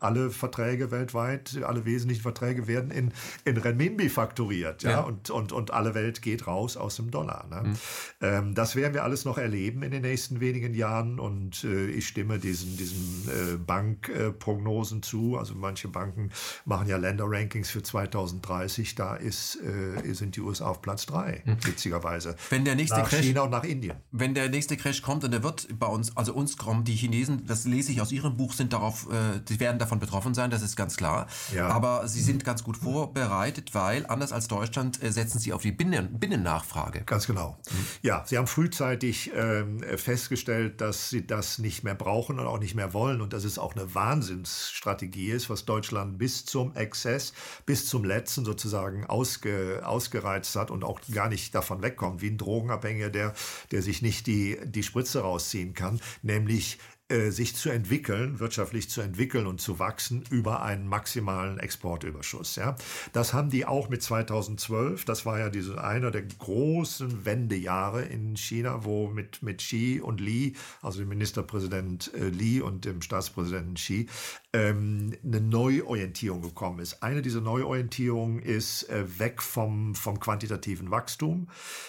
alle 0.00 0.30
Verträge 0.30 0.90
weltweit, 0.90 1.60
alle 1.62 1.84
wesentlichen 1.84 2.22
Verträge 2.22 2.66
werden 2.66 2.90
in, 2.90 3.12
in 3.44 3.56
Renminbi 3.56 4.08
fakturiert, 4.08 4.82
ja, 4.82 4.90
ja. 4.90 5.00
Und, 5.00 5.30
und, 5.30 5.52
und 5.52 5.72
alle 5.72 5.94
Welt 5.94 6.22
geht 6.22 6.46
raus 6.46 6.76
aus 6.76 6.96
dem 6.96 7.10
Dollar. 7.10 7.46
Ne? 7.48 7.68
Mhm. 7.68 7.76
Ähm, 8.20 8.54
das 8.54 8.76
werden 8.76 8.94
wir 8.94 9.04
alles 9.04 9.24
noch 9.24 9.38
erleben 9.38 9.82
in 9.82 9.90
den 9.90 10.02
nächsten 10.02 10.40
wenigen 10.40 10.74
Jahren 10.74 11.18
und 11.18 11.64
äh, 11.64 11.86
ich 11.86 12.08
stimme 12.08 12.38
diesen, 12.38 12.76
diesen 12.76 13.28
äh, 13.28 13.56
Bankprognosen 13.56 15.02
zu. 15.02 15.36
Also 15.38 15.54
manche 15.54 15.88
Banken 15.88 16.30
machen 16.64 16.88
ja 16.88 16.96
Länderrankings 16.96 17.70
für 17.70 17.82
2030, 17.82 18.94
da 18.94 19.14
ist, 19.14 19.58
äh, 19.62 20.12
sind 20.12 20.36
die 20.36 20.40
USA 20.40 20.66
auf 20.66 20.82
Platz 20.82 21.06
drei, 21.06 21.42
mhm. 21.44 21.56
witzigerweise. 21.64 22.36
Wenn 22.50 22.64
der 22.64 22.74
nächste 22.74 22.98
nach 22.98 23.08
Crash, 23.08 23.20
China 23.20 23.42
und 23.42 23.50
nach 23.50 23.64
Indien. 23.64 23.96
Wenn 24.10 24.34
der 24.34 24.48
nächste 24.48 24.76
Crash 24.76 25.02
kommt 25.02 25.24
und 25.24 25.30
der 25.30 25.42
wird 25.42 25.68
bei 25.78 25.86
uns, 25.86 26.16
also 26.16 26.34
uns 26.34 26.56
kommen, 26.56 26.84
die 26.84 26.94
Chinesen, 26.94 27.46
das 27.46 27.64
lese 27.64 27.92
ich 27.92 28.00
aus 28.00 28.12
ihrem 28.12 28.36
Buch, 28.36 28.52
sind 28.52 28.72
darauf, 28.72 29.08
äh, 29.10 29.40
die 29.48 29.60
werden 29.60 29.78
davon 29.78 29.87
betroffen 29.96 30.34
sein, 30.34 30.50
das 30.50 30.62
ist 30.62 30.76
ganz 30.76 30.96
klar. 30.96 31.26
Ja. 31.54 31.68
Aber 31.68 32.06
sie 32.06 32.22
sind 32.22 32.44
ganz 32.44 32.62
gut 32.62 32.76
vorbereitet, 32.76 33.74
weil 33.74 34.06
anders 34.06 34.32
als 34.32 34.48
Deutschland 34.48 35.02
äh, 35.02 35.10
setzen 35.10 35.38
sie 35.38 35.52
auf 35.52 35.62
die 35.62 35.72
Binnen 35.72 36.18
Binnennachfrage. 36.18 37.02
Ganz 37.04 37.26
genau. 37.26 37.58
Mhm. 37.70 37.86
Ja, 38.02 38.24
sie 38.26 38.38
haben 38.38 38.46
frühzeitig 38.46 39.30
ähm, 39.34 39.82
festgestellt, 39.96 40.80
dass 40.80 41.10
sie 41.10 41.26
das 41.26 41.58
nicht 41.58 41.84
mehr 41.84 41.94
brauchen 41.94 42.38
und 42.38 42.46
auch 42.46 42.58
nicht 42.58 42.74
mehr 42.74 42.92
wollen 42.92 43.20
und 43.20 43.32
dass 43.32 43.44
es 43.44 43.58
auch 43.58 43.74
eine 43.74 43.94
Wahnsinnsstrategie 43.94 45.30
ist, 45.30 45.50
was 45.50 45.64
Deutschland 45.64 46.18
bis 46.18 46.44
zum 46.44 46.74
Exzess, 46.74 47.32
bis 47.66 47.86
zum 47.86 48.04
letzten 48.04 48.44
sozusagen 48.44 49.06
ausge, 49.06 49.82
ausgereizt 49.84 50.54
hat 50.56 50.70
und 50.70 50.84
auch 50.84 51.00
gar 51.12 51.28
nicht 51.28 51.54
davon 51.54 51.82
wegkommt, 51.82 52.22
wie 52.22 52.28
ein 52.28 52.38
Drogenabhängiger, 52.38 53.10
der, 53.10 53.34
der 53.70 53.82
sich 53.82 54.02
nicht 54.02 54.26
die, 54.26 54.58
die 54.64 54.82
Spritze 54.82 55.20
rausziehen 55.20 55.74
kann, 55.74 56.00
nämlich 56.22 56.78
äh, 57.10 57.30
sich 57.30 57.56
zu 57.56 57.70
entwickeln, 57.70 58.38
wirtschaftlich 58.38 58.90
zu 58.90 59.00
entwickeln 59.00 59.46
und 59.46 59.62
zu 59.62 59.78
wachsen 59.78 60.24
über 60.30 60.62
einen 60.62 60.86
maximalen 60.86 61.58
Exportüberschuss. 61.58 62.56
Ja. 62.56 62.76
Das 63.14 63.32
haben 63.32 63.48
die 63.48 63.64
auch 63.64 63.88
mit 63.88 64.02
2012. 64.02 65.06
Das 65.06 65.24
war 65.24 65.38
ja 65.38 65.48
diese, 65.48 65.82
einer 65.82 66.10
der 66.10 66.22
großen 66.22 67.24
Wendejahre 67.24 68.02
in 68.02 68.36
China, 68.36 68.84
wo 68.84 69.08
mit, 69.08 69.42
mit 69.42 69.58
Xi 69.58 70.02
und 70.04 70.20
Li, 70.20 70.54
also 70.82 70.98
dem 70.98 71.08
Ministerpräsident 71.08 72.12
äh, 72.12 72.28
Li 72.28 72.60
und 72.60 72.84
dem 72.84 73.00
Staatspräsidenten 73.00 73.74
Xi, 73.76 74.06
ähm, 74.54 75.14
eine 75.22 75.40
Neuorientierung 75.40 76.40
gekommen 76.40 76.78
ist. 76.78 77.02
Eine 77.02 77.20
dieser 77.20 77.42
Neuorientierungen 77.42 78.40
ist 78.40 78.88
äh, 78.88 79.18
weg 79.18 79.42
vom, 79.42 79.94
vom 79.94 80.20
quantitativen 80.20 80.90
Wachstum. 80.90 81.48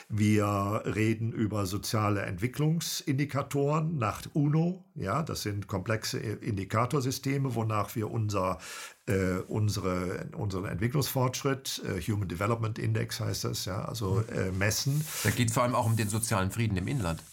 Wir 0.09 0.83
reden 0.85 1.31
über 1.31 1.65
soziale 1.65 2.23
Entwicklungsindikatoren 2.23 3.97
nach 3.97 4.23
UNO. 4.33 4.83
Ja, 4.95 5.23
das 5.23 5.43
sind 5.43 5.67
komplexe 5.67 6.19
Indikatorsysteme, 6.19 7.55
wonach 7.55 7.95
wir 7.95 8.11
unser 8.11 8.57
äh, 9.05 9.39
unsere, 9.47 10.27
unseren 10.37 10.65
Entwicklungsfortschritt, 10.65 11.81
äh, 11.85 12.01
Human 12.01 12.27
Development 12.27 12.77
Index 12.77 13.19
heißt 13.19 13.45
das, 13.45 13.65
ja, 13.65 13.85
also 13.85 14.21
äh, 14.35 14.51
messen. 14.51 15.03
Da 15.23 15.31
geht 15.31 15.47
es 15.47 15.53
vor 15.53 15.63
allem 15.63 15.75
auch 15.75 15.85
um 15.85 15.95
den 15.95 16.09
sozialen 16.09 16.51
Frieden 16.51 16.77
im 16.77 16.87
Inland. 16.87 17.23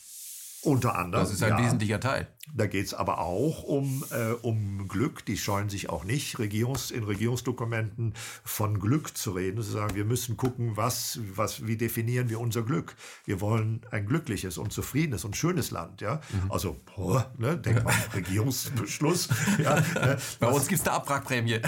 Unter 0.63 0.97
anderem. 0.97 1.25
Das 1.25 1.33
ist 1.33 1.43
ein 1.43 1.51
ja. 1.51 1.65
wesentlicher 1.65 2.01
Teil. 2.01 2.29
Da 2.55 2.67
geht 2.67 2.87
es 2.87 2.95
aber 2.95 3.19
auch 3.19 3.63
um, 3.65 4.05
äh, 4.11 4.33
um 4.33 4.89
Glück. 4.89 5.25
Die 5.27 5.37
scheuen 5.37 5.69
sich 5.69 5.91
auch 5.91 6.05
nicht, 6.05 6.37
Regierungs-, 6.39 6.93
in 6.93 7.05
Regierungsdokumenten 7.05 8.15
von 8.45 8.81
Glück 8.81 9.17
zu 9.17 9.33
reden. 9.33 9.63
Sie 9.63 9.73
sagen, 9.73 9.95
wir 9.95 10.05
müssen 10.05 10.37
gucken, 10.37 10.77
was, 10.77 11.19
was, 11.35 11.67
wie 11.67 11.77
definieren 11.77 12.31
wir 12.31 12.41
unser 12.41 12.63
Glück. 12.63 12.97
Wir 13.25 13.41
wollen 13.41 13.81
ein 13.91 14.07
glückliches 14.07 14.59
und 14.59 14.73
zufriedenes 14.73 15.25
und 15.25 15.37
schönes 15.37 15.71
Land. 15.71 16.01
Ja? 16.01 16.21
Mhm. 16.31 16.53
Also, 16.53 16.81
boah, 16.95 17.31
ne, 17.37 17.59
denk 17.59 17.85
mal, 17.85 17.95
Regierungsbeschluss. 18.15 19.29
ja, 19.63 19.77
ne, 19.77 20.19
Bei 20.41 20.47
was, 20.47 20.55
uns 20.57 20.69
gibt 20.69 20.81
es 20.81 20.87
eine 20.87 20.97
Abwrackprämie. 20.97 21.61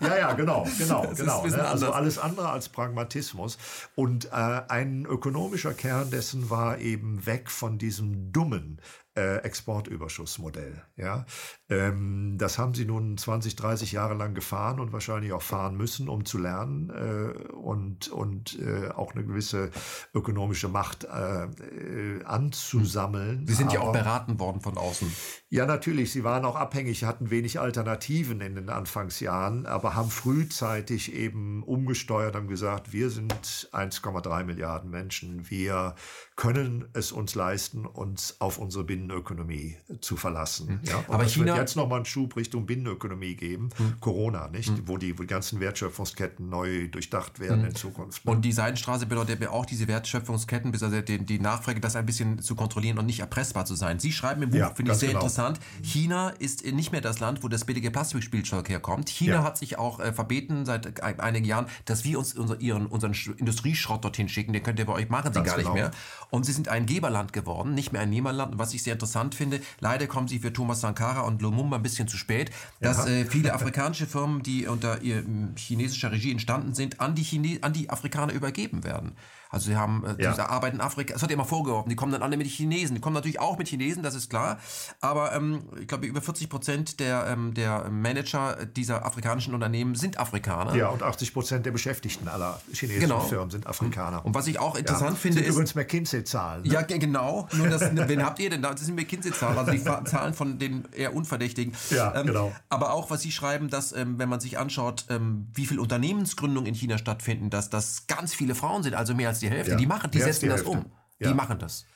ja, 0.00 0.16
ja, 0.18 0.32
genau. 0.32 0.66
genau, 0.78 1.12
genau 1.14 1.46
ne? 1.46 1.64
Also 1.64 1.92
alles 1.92 2.18
andere 2.18 2.50
als 2.50 2.68
Pragmatismus. 2.68 3.58
Und 3.94 4.26
äh, 4.26 4.30
ein 4.32 5.04
ökonomischer 5.04 5.74
Kern 5.74 6.10
dessen 6.10 6.50
war 6.50 6.78
eben 6.78 7.26
weg 7.26 7.50
von 7.50 7.78
diesem 7.78 8.32
dummen 8.32 8.80
äh, 9.16 9.38
Exportüberschussmodell. 9.38 10.82
Ja? 10.96 11.26
Ähm, 11.68 12.36
das 12.38 12.58
haben 12.58 12.74
sie 12.74 12.84
nun 12.84 13.18
20, 13.18 13.56
30 13.56 13.92
Jahre 13.92 14.14
lang 14.14 14.34
gefahren 14.34 14.78
und 14.78 14.92
wahrscheinlich 14.92 15.32
auch 15.32 15.42
fahren 15.42 15.76
müssen, 15.76 16.08
um 16.08 16.24
zu 16.24 16.38
lernen 16.38 16.90
äh, 16.90 17.52
und, 17.54 18.08
und 18.08 18.58
äh, 18.60 18.90
auch 18.90 19.14
eine 19.14 19.24
gewisse 19.24 19.70
ökonomische 20.14 20.68
Macht 20.68 21.04
äh, 21.04 21.44
äh, 21.46 22.24
anzusammeln. 22.24 23.46
Sie 23.48 23.54
sind 23.54 23.72
ja 23.72 23.80
auch 23.80 23.92
beraten 23.92 24.38
worden 24.38 24.60
von 24.60 24.78
außen. 24.78 25.12
Ja, 25.48 25.66
natürlich. 25.66 26.12
Sie 26.12 26.22
waren 26.22 26.44
auch 26.44 26.54
abhängig, 26.54 27.02
hatten 27.02 27.30
wenig 27.30 27.58
Alternativen 27.58 28.40
in 28.40 28.54
den 28.54 28.68
Anfangsjahren, 28.68 29.66
aber 29.66 29.96
haben 29.96 30.10
frühzeitig 30.10 31.14
eben 31.14 31.64
umgesteuert, 31.64 32.36
haben 32.36 32.48
gesagt, 32.48 32.92
wir 32.92 33.10
sind 33.10 33.34
1,3 33.72 34.44
Milliarden 34.44 34.90
Menschen. 34.90 35.50
Wir 35.50 35.96
können 36.36 36.88
es 36.92 37.10
uns 37.10 37.34
leisten, 37.34 37.86
uns 37.86 38.40
auf 38.40 38.58
unsere 38.58 38.84
Binnenökonomie 38.84 39.78
zu 40.00 40.16
verlassen. 40.16 40.80
Mhm. 40.82 40.88
Ja? 40.88 41.04
Aber 41.08 41.24
China 41.24 41.55
wird 41.56 41.68
jetzt 41.68 41.76
nochmal 41.76 41.98
einen 41.98 42.06
Schub 42.06 42.36
Richtung 42.36 42.66
Binnenökonomie 42.66 43.34
geben, 43.34 43.70
mhm. 43.78 44.00
Corona, 44.00 44.48
nicht? 44.48 44.70
Mhm. 44.70 44.82
Wo, 44.86 44.96
die, 44.98 45.18
wo 45.18 45.22
die 45.22 45.28
ganzen 45.28 45.60
Wertschöpfungsketten 45.60 46.48
neu 46.48 46.88
durchdacht 46.88 47.40
werden 47.40 47.60
mhm. 47.60 47.68
in 47.68 47.74
Zukunft. 47.74 48.24
Ne? 48.24 48.32
Und 48.32 48.44
die 48.44 48.52
Seidenstraße 48.52 49.06
bedeutet 49.06 49.40
ja 49.40 49.50
auch 49.50 49.66
diese 49.66 49.88
Wertschöpfungsketten, 49.88 50.72
bis 50.72 50.82
also 50.82 51.00
die, 51.00 51.18
die 51.18 51.38
Nachfrage, 51.38 51.80
das 51.80 51.96
ein 51.96 52.06
bisschen 52.06 52.40
zu 52.40 52.54
kontrollieren 52.54 52.98
und 52.98 53.06
nicht 53.06 53.20
erpressbar 53.20 53.64
zu 53.64 53.74
sein. 53.74 53.98
Sie 53.98 54.12
schreiben 54.12 54.42
im 54.42 54.50
Buch, 54.50 54.58
ja, 54.58 54.70
finde 54.70 54.92
ich 54.92 54.98
sehr 54.98 55.08
genau. 55.08 55.20
interessant, 55.20 55.60
China 55.82 56.30
ist 56.30 56.64
nicht 56.64 56.92
mehr 56.92 57.00
das 57.00 57.20
Land, 57.20 57.42
wo 57.42 57.48
das 57.48 57.64
billige 57.64 57.90
Plastikspielzeug 57.90 58.68
herkommt. 58.68 59.08
China 59.08 59.36
ja. 59.36 59.44
hat 59.44 59.58
sich 59.58 59.78
auch 59.78 60.00
äh, 60.00 60.12
verbeten 60.12 60.64
seit 60.64 61.02
einigen 61.02 61.44
Jahren, 61.44 61.66
dass 61.84 62.04
wir 62.04 62.18
uns 62.18 62.34
unser, 62.34 62.60
ihren, 62.60 62.86
unseren 62.86 63.14
Industrieschrott 63.36 64.04
dorthin 64.04 64.28
schicken. 64.28 64.52
Den 64.52 64.62
könnt 64.62 64.78
ihr 64.78 64.86
bei 64.86 64.92
euch 64.92 65.08
machen, 65.08 65.32
sie 65.32 65.42
gar 65.42 65.56
genau. 65.56 65.70
nicht 65.70 65.74
mehr. 65.74 65.90
Und 66.30 66.44
sie 66.44 66.52
sind 66.52 66.68
ein 66.68 66.86
Geberland 66.86 67.32
geworden, 67.32 67.74
nicht 67.74 67.92
mehr 67.92 68.02
ein 68.02 68.10
Nehmerland. 68.10 68.52
Und 68.52 68.58
was 68.58 68.74
ich 68.74 68.82
sehr 68.82 68.94
interessant 68.94 69.34
finde, 69.34 69.60
leider 69.80 70.06
kommen 70.06 70.28
sie 70.28 70.38
für 70.38 70.52
Thomas 70.52 70.80
Sankara 70.80 71.20
und 71.20 71.40
Lumumba 71.46 71.76
ein 71.76 71.82
bisschen 71.82 72.08
zu 72.08 72.16
spät, 72.16 72.50
dass 72.80 73.06
äh, 73.06 73.24
viele 73.24 73.54
afrikanische 73.54 74.06
Firmen, 74.06 74.42
die 74.42 74.66
unter 74.66 75.02
ihr, 75.02 75.24
chinesischer 75.56 76.12
Regie 76.12 76.32
entstanden 76.32 76.74
sind, 76.74 77.00
an 77.00 77.14
die, 77.14 77.22
Chine 77.22 77.58
an 77.62 77.72
die 77.72 77.90
Afrikaner 77.90 78.32
übergeben 78.32 78.84
werden. 78.84 79.12
Also 79.50 79.70
sie 79.70 79.76
haben 79.76 80.04
äh, 80.04 80.22
ja. 80.22 80.30
diese 80.30 80.48
Arbeit 80.48 80.74
in 80.74 80.80
Afrika, 80.80 81.14
es 81.14 81.20
wird 81.20 81.30
immer 81.30 81.44
vorgeworfen, 81.44 81.88
die 81.88 81.96
kommen 81.96 82.12
dann 82.12 82.22
alle 82.22 82.36
mit 82.36 82.46
Chinesen. 82.46 82.94
Die 82.94 83.00
kommen 83.00 83.14
natürlich 83.14 83.40
auch 83.40 83.58
mit 83.58 83.68
Chinesen, 83.68 84.02
das 84.02 84.14
ist 84.14 84.30
klar. 84.30 84.58
Aber 85.00 85.32
ähm, 85.34 85.64
ich 85.80 85.88
glaube, 85.88 86.06
über 86.06 86.20
40 86.20 86.48
Prozent 86.48 87.00
der, 87.00 87.26
ähm, 87.28 87.54
der 87.54 87.88
Manager 87.90 88.66
dieser 88.66 89.04
afrikanischen 89.04 89.54
Unternehmen 89.54 89.94
sind 89.94 90.18
Afrikaner. 90.18 90.74
Ja, 90.74 90.88
und 90.88 91.02
80 91.02 91.32
Prozent 91.32 91.66
der 91.66 91.70
Beschäftigten 91.70 92.28
aller 92.28 92.60
chinesischen 92.72 93.08
genau. 93.08 93.20
Firmen 93.20 93.50
sind 93.50 93.66
Afrikaner. 93.66 94.24
Und 94.24 94.34
was 94.34 94.46
ich 94.46 94.58
auch 94.58 94.76
interessant 94.76 95.12
ja. 95.12 95.16
finde, 95.16 95.38
sind 95.38 95.46
ist. 95.46 95.54
übrigens 95.54 95.74
McKinsey-Zahlen. 95.74 96.62
Ne? 96.62 96.72
Ja, 96.72 96.82
genau. 96.82 97.48
Nur 97.52 97.68
das, 97.68 97.82
wen 97.94 98.24
habt 98.24 98.38
ihr 98.40 98.50
denn 98.50 98.62
da? 98.62 98.72
Das 98.72 98.82
sind 98.82 98.96
McKinsey-Zahlen, 98.96 99.58
also 99.58 99.70
die 99.70 99.82
Zahlen 99.82 100.34
von 100.34 100.58
den 100.58 100.84
eher 100.92 101.14
Unverdächtigen. 101.14 101.74
Ja, 101.90 102.14
ähm, 102.14 102.26
genau. 102.26 102.52
Aber 102.68 102.92
auch, 102.92 103.10
was 103.10 103.22
Sie 103.22 103.32
schreiben, 103.32 103.70
dass, 103.70 103.92
ähm, 103.92 104.18
wenn 104.18 104.28
man 104.28 104.40
sich 104.40 104.58
anschaut, 104.58 105.06
ähm, 105.08 105.46
wie 105.54 105.66
viele 105.66 105.80
Unternehmensgründungen 105.80 106.66
in 106.66 106.74
China 106.74 106.98
stattfinden, 106.98 107.50
dass 107.50 107.70
das 107.70 108.06
ganz 108.06 108.34
viele 108.34 108.54
Frauen 108.54 108.82
sind, 108.82 108.94
also 108.94 109.14
mehr 109.14 109.28
als 109.28 109.35
die 109.38 109.50
Hälfte. 109.50 109.72
Ja. 109.72 109.76
Die 109.76 109.86
machen, 109.86 110.10
die 110.10 110.20
setzen 110.20 110.46
die 110.46 110.48
das 110.48 110.62
um. 110.62 110.84
Die 111.20 111.34
machen 111.34 111.58
das. 111.58 111.86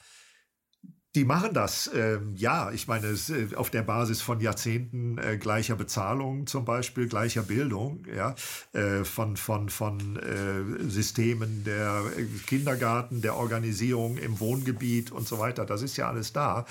Die 1.17 1.25
machen 1.25 1.53
das, 1.55 1.91
ähm, 1.93 2.37
ja. 2.37 2.71
Ich 2.71 2.87
meine, 2.87 3.09
es, 3.09 3.31
äh, 3.31 3.49
auf 3.57 3.69
der 3.69 3.83
Basis 3.83 4.23
von 4.23 4.41
Jahrzehnten 4.41 5.19
äh, 5.19 5.39
gleicher 5.39 5.75
Bezahlung 5.75 6.47
zum 6.47 6.65
Beispiel, 6.65 7.09
gleicher 7.09 7.43
Bildung, 7.43 8.05
ja, 8.15 8.37
äh, 8.75 9.03
von, 9.03 9.37
von, 9.37 9.71
von 9.71 10.17
äh, 10.19 10.89
Systemen 10.89 11.65
der 11.65 12.05
äh, 12.17 12.27
Kindergarten, 12.47 13.23
der 13.23 13.35
Organisierung 13.35 14.19
im 14.19 14.39
Wohngebiet 14.39 15.11
und 15.11 15.27
so 15.27 15.41
weiter. 15.41 15.67
Das 15.67 15.83
ist 15.83 15.97
ja 15.97 16.09
alles 16.09 16.33
da, 16.33 16.65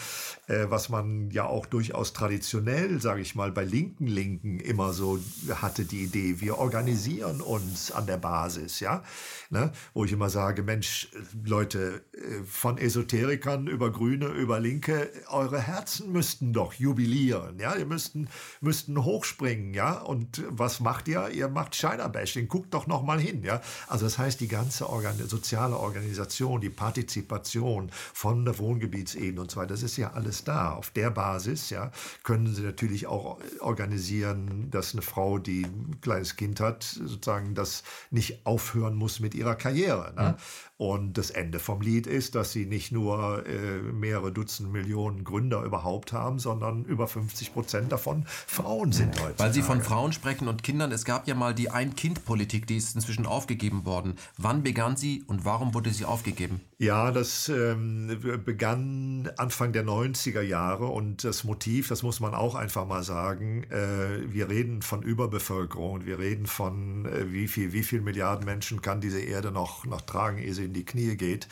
äh, 0.48 0.68
was 0.70 0.88
man 0.88 1.32
ja 1.32 1.44
auch 1.44 1.66
durchaus 1.66 2.14
traditionell, 2.14 3.02
sage 3.02 3.20
ich 3.20 3.36
mal, 3.36 3.52
bei 3.52 3.66
linken 3.66 4.08
Linken 4.08 4.62
immer 4.62 4.94
so 4.94 5.20
hatte 5.56 5.84
die 5.84 6.06
Idee, 6.06 6.40
wir 6.40 6.60
organisieren 6.60 7.42
uns 7.42 7.92
an 7.92 8.08
der 8.08 8.18
Basis, 8.18 8.80
ja. 8.80 9.04
Ne? 9.50 9.74
Wo 9.94 10.06
ich 10.06 10.14
immer 10.14 10.30
sage, 10.30 10.64
Mensch, 10.64 11.10
Leute, 11.44 12.04
von 12.48 12.78
Esoterikern 12.78 13.68
über 13.68 13.92
Grüne 13.92 14.29
über 14.34 14.60
Linke, 14.60 15.12
eure 15.30 15.60
Herzen 15.60 16.12
müssten 16.12 16.54
doch 16.54 16.74
jubilieren, 16.74 17.60
ja, 17.60 17.76
ihr 17.76 17.86
müssten, 17.86 18.28
müssten 18.62 19.04
hochspringen, 19.04 19.74
ja, 19.74 19.94
und 19.94 20.44
was 20.50 20.80
macht 20.80 21.08
ihr? 21.08 21.30
Ihr 21.30 21.48
macht 21.48 21.76
China-Bashing, 21.76 22.48
guckt 22.48 22.74
doch 22.74 22.88
noch 22.88 23.04
mal 23.04 23.20
hin, 23.20 23.44
ja. 23.44 23.62
Also 23.88 24.06
das 24.06 24.18
heißt, 24.18 24.40
die 24.40 24.48
ganze 24.48 24.90
Organ 24.90 25.18
soziale 25.28 25.78
Organisation, 25.78 26.62
die 26.62 26.70
Partizipation 26.70 27.92
von 28.14 28.46
der 28.46 28.58
Wohngebietsebene 28.58 29.42
und 29.42 29.52
so 29.52 29.60
weiter, 29.60 29.74
das 29.74 29.84
ist 29.84 29.98
ja 29.98 30.12
alles 30.14 30.44
da. 30.44 30.74
Auf 30.74 30.92
der 30.92 31.10
Basis, 31.10 31.70
ja, 31.70 31.92
können 32.24 32.54
sie 32.54 32.62
natürlich 32.62 33.08
auch 33.08 33.40
organisieren, 33.60 34.70
dass 34.72 34.94
eine 34.94 35.02
Frau, 35.02 35.38
die 35.38 35.64
ein 35.64 36.00
kleines 36.02 36.36
Kind 36.36 36.60
hat, 36.60 36.84
sozusagen 36.84 37.56
das 37.56 37.84
nicht 38.12 38.46
aufhören 38.46 38.96
muss 38.96 39.20
mit 39.20 39.36
ihrer 39.36 39.56
Karriere. 39.56 40.14
Ne? 40.16 40.30
Mhm. 40.30 40.36
Und 40.82 41.18
das 41.18 41.30
Ende 41.30 41.60
vom 41.60 41.82
Lied 41.82 42.08
ist, 42.08 42.36
dass 42.36 42.54
sie 42.54 42.66
nicht 42.66 42.94
nur 42.94 43.46
äh, 43.46 43.82
mehrere 43.82 44.32
Dutzend 44.32 44.72
Millionen 44.72 45.26
Gründer 45.26 45.62
überhaupt 45.64 46.14
haben, 46.14 46.40
sondern 46.40 46.86
über 46.86 47.06
50 47.06 47.52
Prozent 47.52 47.92
davon 47.92 48.24
Frauen 48.48 48.94
sind 48.94 49.22
heute. 49.22 49.38
Weil 49.40 49.54
Sie 49.54 49.62
von 49.62 49.82
Frauen 49.82 50.14
sprechen 50.14 50.48
und 50.48 50.64
Kindern, 50.64 50.94
es 50.94 51.04
gab 51.04 51.28
ja 51.28 51.36
mal 51.36 51.54
die 51.54 51.70
Ein-Kind-Politik, 51.70 52.66
die 52.66 52.78
ist 52.78 52.96
inzwischen 52.96 53.26
aufgegeben 53.26 53.84
worden. 53.84 54.14
Wann 54.38 54.64
begann 54.64 54.96
sie 54.96 55.22
und 55.28 55.44
warum 55.44 55.74
wurde 55.74 55.92
sie 55.92 56.06
aufgegeben? 56.06 56.62
Ja, 56.78 57.12
das 57.12 57.50
ähm, 57.50 58.18
begann 58.46 59.30
Anfang 59.36 59.74
der 59.74 59.84
90er 59.84 60.40
Jahre 60.40 60.86
und 60.86 61.26
das 61.26 61.44
Motiv, 61.44 61.90
das 61.90 62.04
muss 62.04 62.22
man 62.22 62.34
auch 62.34 62.56
einfach 62.56 62.88
mal 62.88 63.04
sagen, 63.04 63.66
äh, 63.66 64.32
wir 64.32 64.48
reden 64.48 64.82
von 64.82 65.04
Überbevölkerung, 65.04 66.06
wir 66.06 66.20
reden 66.20 66.46
von 66.46 67.06
äh, 67.06 67.34
wie 67.34 67.50
viel, 67.50 67.74
wie 67.74 67.84
viel 67.84 68.00
Milliarden 68.00 68.46
Menschen 68.46 68.82
kann 68.82 69.02
diese 69.02 69.20
Erde 69.20 69.52
noch, 69.52 69.84
noch 69.84 70.00
tragen, 70.00 70.38
ehe 70.38 70.54
sie 70.54 70.69
in 70.70 70.74
die 70.74 70.86
Knie 70.86 71.18
geht. 71.18 71.48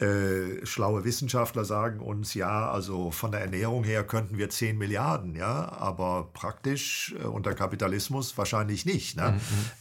Äh, 0.00 0.64
schlaue 0.64 1.04
Wissenschaftler 1.04 1.64
sagen 1.64 2.00
uns, 2.00 2.34
ja, 2.34 2.70
also 2.70 3.10
von 3.10 3.32
der 3.32 3.42
Ernährung 3.42 3.84
her 3.84 4.02
könnten 4.04 4.38
wir 4.38 4.48
10 4.48 4.78
Milliarden, 4.78 5.34
ja, 5.34 5.70
aber 5.72 6.30
praktisch 6.32 7.14
äh, 7.22 7.26
unter 7.26 7.54
Kapitalismus 7.54 8.36
wahrscheinlich 8.38 8.86
nicht, 8.86 9.16
ne? 9.16 9.32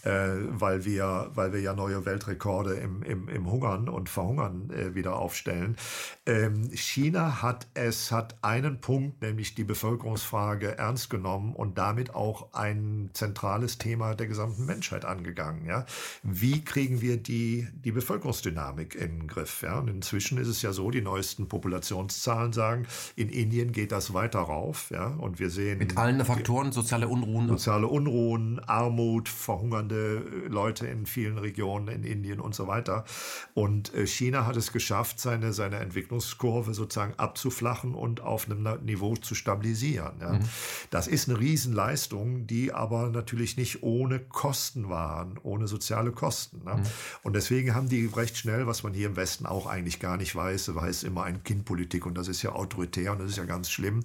Mhm. 0.04 0.10
Äh, 0.10 0.60
weil, 0.60 0.86
wir, 0.86 1.32
weil 1.36 1.54
wir 1.54 1.62
ja 1.62 1.74
neue 1.74 2.06
Weltrekorde 2.06 2.76
im, 2.76 3.02
im, 3.04 3.30
im 3.30 3.50
Hungern 3.50 3.88
und 3.88 4.10
Verhungern 4.10 4.70
äh, 4.72 4.94
wieder 4.94 5.16
aufstellen. 5.16 5.78
Ähm, 6.26 6.70
China 6.74 7.42
hat 7.42 7.68
es 7.74 8.12
hat 8.12 8.38
einen 8.42 8.82
Punkt, 8.82 9.22
nämlich 9.22 9.56
die 9.56 9.64
Bevölkerungsfrage 9.64 10.78
ernst 10.78 11.10
genommen 11.10 11.56
und 11.56 11.78
damit 11.78 12.14
auch 12.14 12.54
ein 12.54 13.10
zentrales 13.14 13.78
Thema 13.78 14.16
der 14.16 14.28
gesamten 14.28 14.66
Menschheit 14.66 15.06
angegangen. 15.06 15.66
Ja? 15.66 15.86
Wie 16.24 16.64
kriegen 16.64 17.02
wir 17.02 17.18
die, 17.18 17.68
die 17.74 17.92
Bevölkerungsdynamik 17.92 18.96
in 18.96 19.20
den 19.20 19.28
Griff? 19.28 19.62
Ja? 19.62 19.80
Und 19.80 19.88
inzwischen 20.10 20.40
ist 20.40 20.48
es 20.48 20.64
ja 20.64 20.74
so, 20.74 20.90
die 20.90 21.02
neuesten 21.02 21.48
Populationszahlen 21.48 22.52
sagen, 22.52 22.88
in 23.16 23.30
Indien 23.30 23.72
geht 23.72 23.92
das 23.92 24.12
weiter 24.12 24.40
rauf. 24.40 24.90
Ja? 24.90 25.08
Und 25.20 25.40
wir 25.40 25.52
sehen. 25.52 25.78
Mit 25.78 25.98
allen 25.98 26.26
Faktoren, 26.26 26.72
soziale 26.72 27.08
Unruhen. 27.08 27.48
Soziale 27.48 27.86
Unruhen, 27.86 28.60
Armut, 28.66 29.30
verhungernde 29.30 30.26
äh, 30.46 30.48
Leute 30.48 30.88
in 30.88 31.06
vielen 31.06 31.38
Regionen 31.38 31.90
in 31.90 32.04
Indien 32.04 32.40
und 32.40 32.56
so 32.56 32.66
weiter. 32.66 33.06
Und 33.54 33.94
äh, 33.94 34.08
China 34.08 34.48
hat 34.48 34.58
es 34.58 34.72
geschafft, 34.72 35.20
seine, 35.20 35.54
seine 35.54 35.78
Entwicklungskurve 35.78 36.74
sozusagen 36.74 37.14
abzuflachen 37.18 37.94
und 37.94 38.22
auf 38.22 38.50
einem 38.50 38.84
Niveau 38.84 39.16
zu 39.16 39.36
stabilisieren. 39.36 40.14
Ja? 40.20 40.34
Mhm. 40.34 40.50
Das 40.90 41.08
ist 41.08 41.30
eine 41.30 41.40
Riesenleistung, 41.40 42.48
die 42.48 42.74
aber 42.74 43.10
natürlich 43.10 43.58
nicht 43.58 43.84
ohne 43.84 44.20
Kosten 44.20 44.90
waren, 44.90 45.40
ohne 45.44 45.68
soziale 45.68 46.12
Kosten. 46.12 46.64
Ne? 46.66 46.78
Mhm. 46.78 46.84
Und 47.22 47.36
deswegen 47.36 47.76
haben 47.76 47.90
die 47.90 48.08
recht 48.08 48.38
schnell, 48.38 48.66
was 48.66 48.82
man 48.82 48.94
hier 48.94 49.06
im 49.06 49.16
Westen 49.16 49.46
auch 49.46 49.68
eigentlich 49.68 49.99
gar 50.00 50.18
nicht 50.18 50.36
weiß, 50.36 50.74
weiß 50.76 51.04
immer 51.04 51.24
ein 51.24 51.44
Kindpolitik 51.44 52.06
und 52.06 52.18
das 52.18 52.28
ist 52.28 52.42
ja 52.42 52.52
autoritär 52.52 53.12
und 53.12 53.20
das 53.20 53.32
ist 53.32 53.38
ja 53.38 53.46
ganz 53.46 53.70
schlimm. 53.70 54.02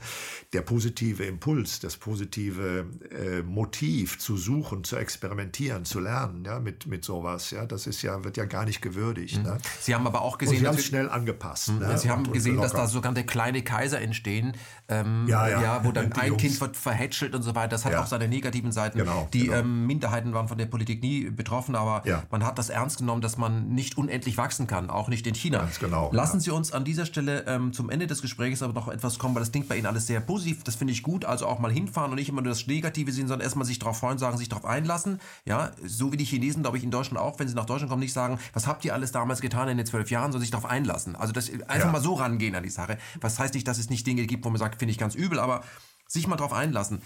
Der 0.53 0.63
positive 0.63 1.25
Impuls, 1.25 1.81
das 1.81 1.97
positive 1.97 2.87
äh, 3.11 3.43
Motiv 3.43 4.19
zu 4.19 4.37
suchen, 4.37 4.85
zu 4.85 4.97
experimentieren, 4.97 5.85
zu 5.85 6.01
lernen, 6.01 6.45
ja, 6.45 6.61
mit, 6.61 6.87
mit 6.87 7.05
sowas, 7.05 7.51
ja, 7.51 7.67
das 7.67 7.87
ist 7.87 8.03
ja, 8.03 8.23
wird 8.25 8.37
ja 8.37 8.45
gar 8.45 8.65
nicht 8.65 8.83
gewürdigt. 8.83 9.39
Mhm. 9.39 9.45
Ne? 9.45 9.59
Sie 9.81 9.95
haben 9.95 10.07
aber 10.07 10.23
auch 10.23 10.39
gesehen, 10.39 10.57
und 10.57 10.61
Sie 10.61 10.69
haben 10.69 10.77
es 10.77 10.85
schnell 10.85 11.09
angepasst. 11.09 11.71
Mhm. 11.71 11.79
Ne? 11.79 11.99
Sie 11.99 12.11
haben 12.11 12.27
und, 12.27 12.33
gesehen, 12.33 12.57
und 12.57 12.63
dass 12.63 12.73
da 12.73 12.87
sogenannte 12.87 13.25
kleine 13.25 13.63
Kaiser 13.63 14.01
entstehen, 14.01 14.57
ähm, 14.89 15.27
ja, 15.29 15.49
ja. 15.49 15.63
ja, 15.63 15.85
wo 15.85 15.93
dann 15.93 16.13
ein 16.13 16.29
Jungs. 16.29 16.43
Kind 16.43 16.61
wird 16.61 16.77
verhätschelt 16.77 17.35
und 17.35 17.43
so 17.43 17.55
weiter. 17.55 17.69
Das 17.69 17.85
hat 17.85 17.93
ja. 17.93 18.03
auch 18.03 18.07
seine 18.07 18.29
negativen 18.29 18.73
Seiten. 18.73 18.99
Genau, 18.99 19.29
die 19.33 19.47
genau. 19.47 19.59
Ähm, 19.59 19.87
Minderheiten 19.87 20.35
waren 20.35 20.49
von 20.49 20.59
der 20.59 20.67
Politik 20.67 21.03
nie 21.03 21.31
betroffen, 21.31 21.75
aber 21.75 22.03
man 22.31 22.45
hat 22.45 22.59
das 22.59 22.69
ernst 22.69 22.99
genommen, 22.99 23.23
dass 23.23 23.37
man 23.37 23.69
nicht 23.69 23.97
unendlich 23.97 24.37
wachsen 24.37 24.67
kann, 24.67 24.91
auch 24.91 25.09
nicht 25.09 25.27
in 25.27 25.35
China. 25.35 25.69
Genau. 25.85 26.11
Lassen 26.13 26.41
Sie 26.41 26.51
uns 26.51 26.73
an 26.73 26.85
dieser 26.85 27.05
Stelle 27.05 27.45
ähm, 27.47 27.73
zum 27.73 27.91
Ende 27.91 28.07
des 28.07 28.23
Gesprächs 28.23 28.63
aber 28.63 28.73
noch 28.73 28.89
etwas 28.89 29.19
kommen, 29.19 29.35
weil 29.35 29.43
das 29.43 29.53
klingt 29.53 29.69
bei 29.69 29.77
Ihnen 29.77 29.87
alles 29.87 30.07
sehr 30.07 30.21
positiv. 30.21 30.65
Das 30.65 30.77
finde 30.77 30.93
ich 30.93 31.03
gut. 31.03 31.25
Also 31.25 31.47
auch 31.47 31.59
mal 31.59 31.71
hinfahren 31.71 32.11
und 32.11 32.17
nicht 32.17 32.29
immer 32.29 32.41
nur 32.41 32.53
das 32.53 32.67
Negative 32.67 33.13
sehen, 33.13 33.29
sondern 33.29 33.45
erstmal 33.45 33.67
sich 33.67 33.79
darauf 33.79 33.99
freuen, 33.99 34.19
sagen, 34.19 34.39
sich 34.39 34.49
darauf 34.49 34.65
einlassen. 34.65 35.21
Ja, 35.45 35.73
so 35.85 36.11
wie 36.13 36.17
die 36.17 36.25
Chinesen, 36.25 36.63
glaube 36.63 36.79
ich, 36.79 36.85
in 36.85 36.91
Deutschland 36.91 37.19
auch, 37.19 37.39
wenn 37.39 37.49
sie 37.49 37.55
nach 37.55 37.67
Deutschland 37.67 37.91
kommen, 37.91 38.01
nicht 38.01 38.13
sagen, 38.13 38.39
was 38.53 38.67
habt 38.67 38.85
ihr 38.85 38.95
alles 38.95 39.13
damals 39.13 39.41
getan 39.41 39.69
in 39.69 39.77
den 39.77 39.87
zwölf 39.87 40.11
Jahren, 40.11 40.33
sondern 40.33 40.43
sich 40.43 40.51
darauf 40.51 40.71
einlassen. 40.71 41.17
Also 41.17 41.33
das 41.33 41.51
einfach 41.51 41.87
ja. 41.87 41.93
mal 41.93 42.01
so 42.01 42.15
rangehen 42.15 42.55
an 42.55 42.63
die 42.63 42.71
Sache. 42.71 42.99
Was 43.21 43.39
heißt 43.39 43.55
nicht, 43.55 43.69
dass 43.69 43.79
es 43.79 43.91
nicht 43.91 44.07
Dinge 44.07 44.27
gibt, 44.27 44.45
wo 44.45 44.51
man 44.51 44.59
sagt, 44.59 44.79
finde 44.79 44.93
ich 44.93 44.99
ganz 44.99 45.15
übel, 45.15 45.39
aber 45.39 45.63
sich 46.09 46.27
mal 46.27 46.37
darauf 46.37 46.53
einlassen. 46.53 47.03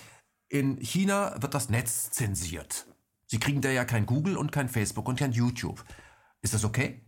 In 0.48 0.78
China 0.80 1.34
wird 1.40 1.54
das 1.54 1.68
Netz 1.68 2.10
zensiert. 2.10 2.86
Sie 3.26 3.40
kriegen 3.40 3.60
da 3.60 3.70
ja 3.70 3.84
kein 3.84 4.06
Google 4.06 4.36
und 4.36 4.52
kein 4.52 4.68
Facebook 4.68 5.08
und 5.08 5.18
kein 5.18 5.32
YouTube. 5.32 5.84
Ist 6.40 6.54
das 6.54 6.64
okay? 6.64 7.07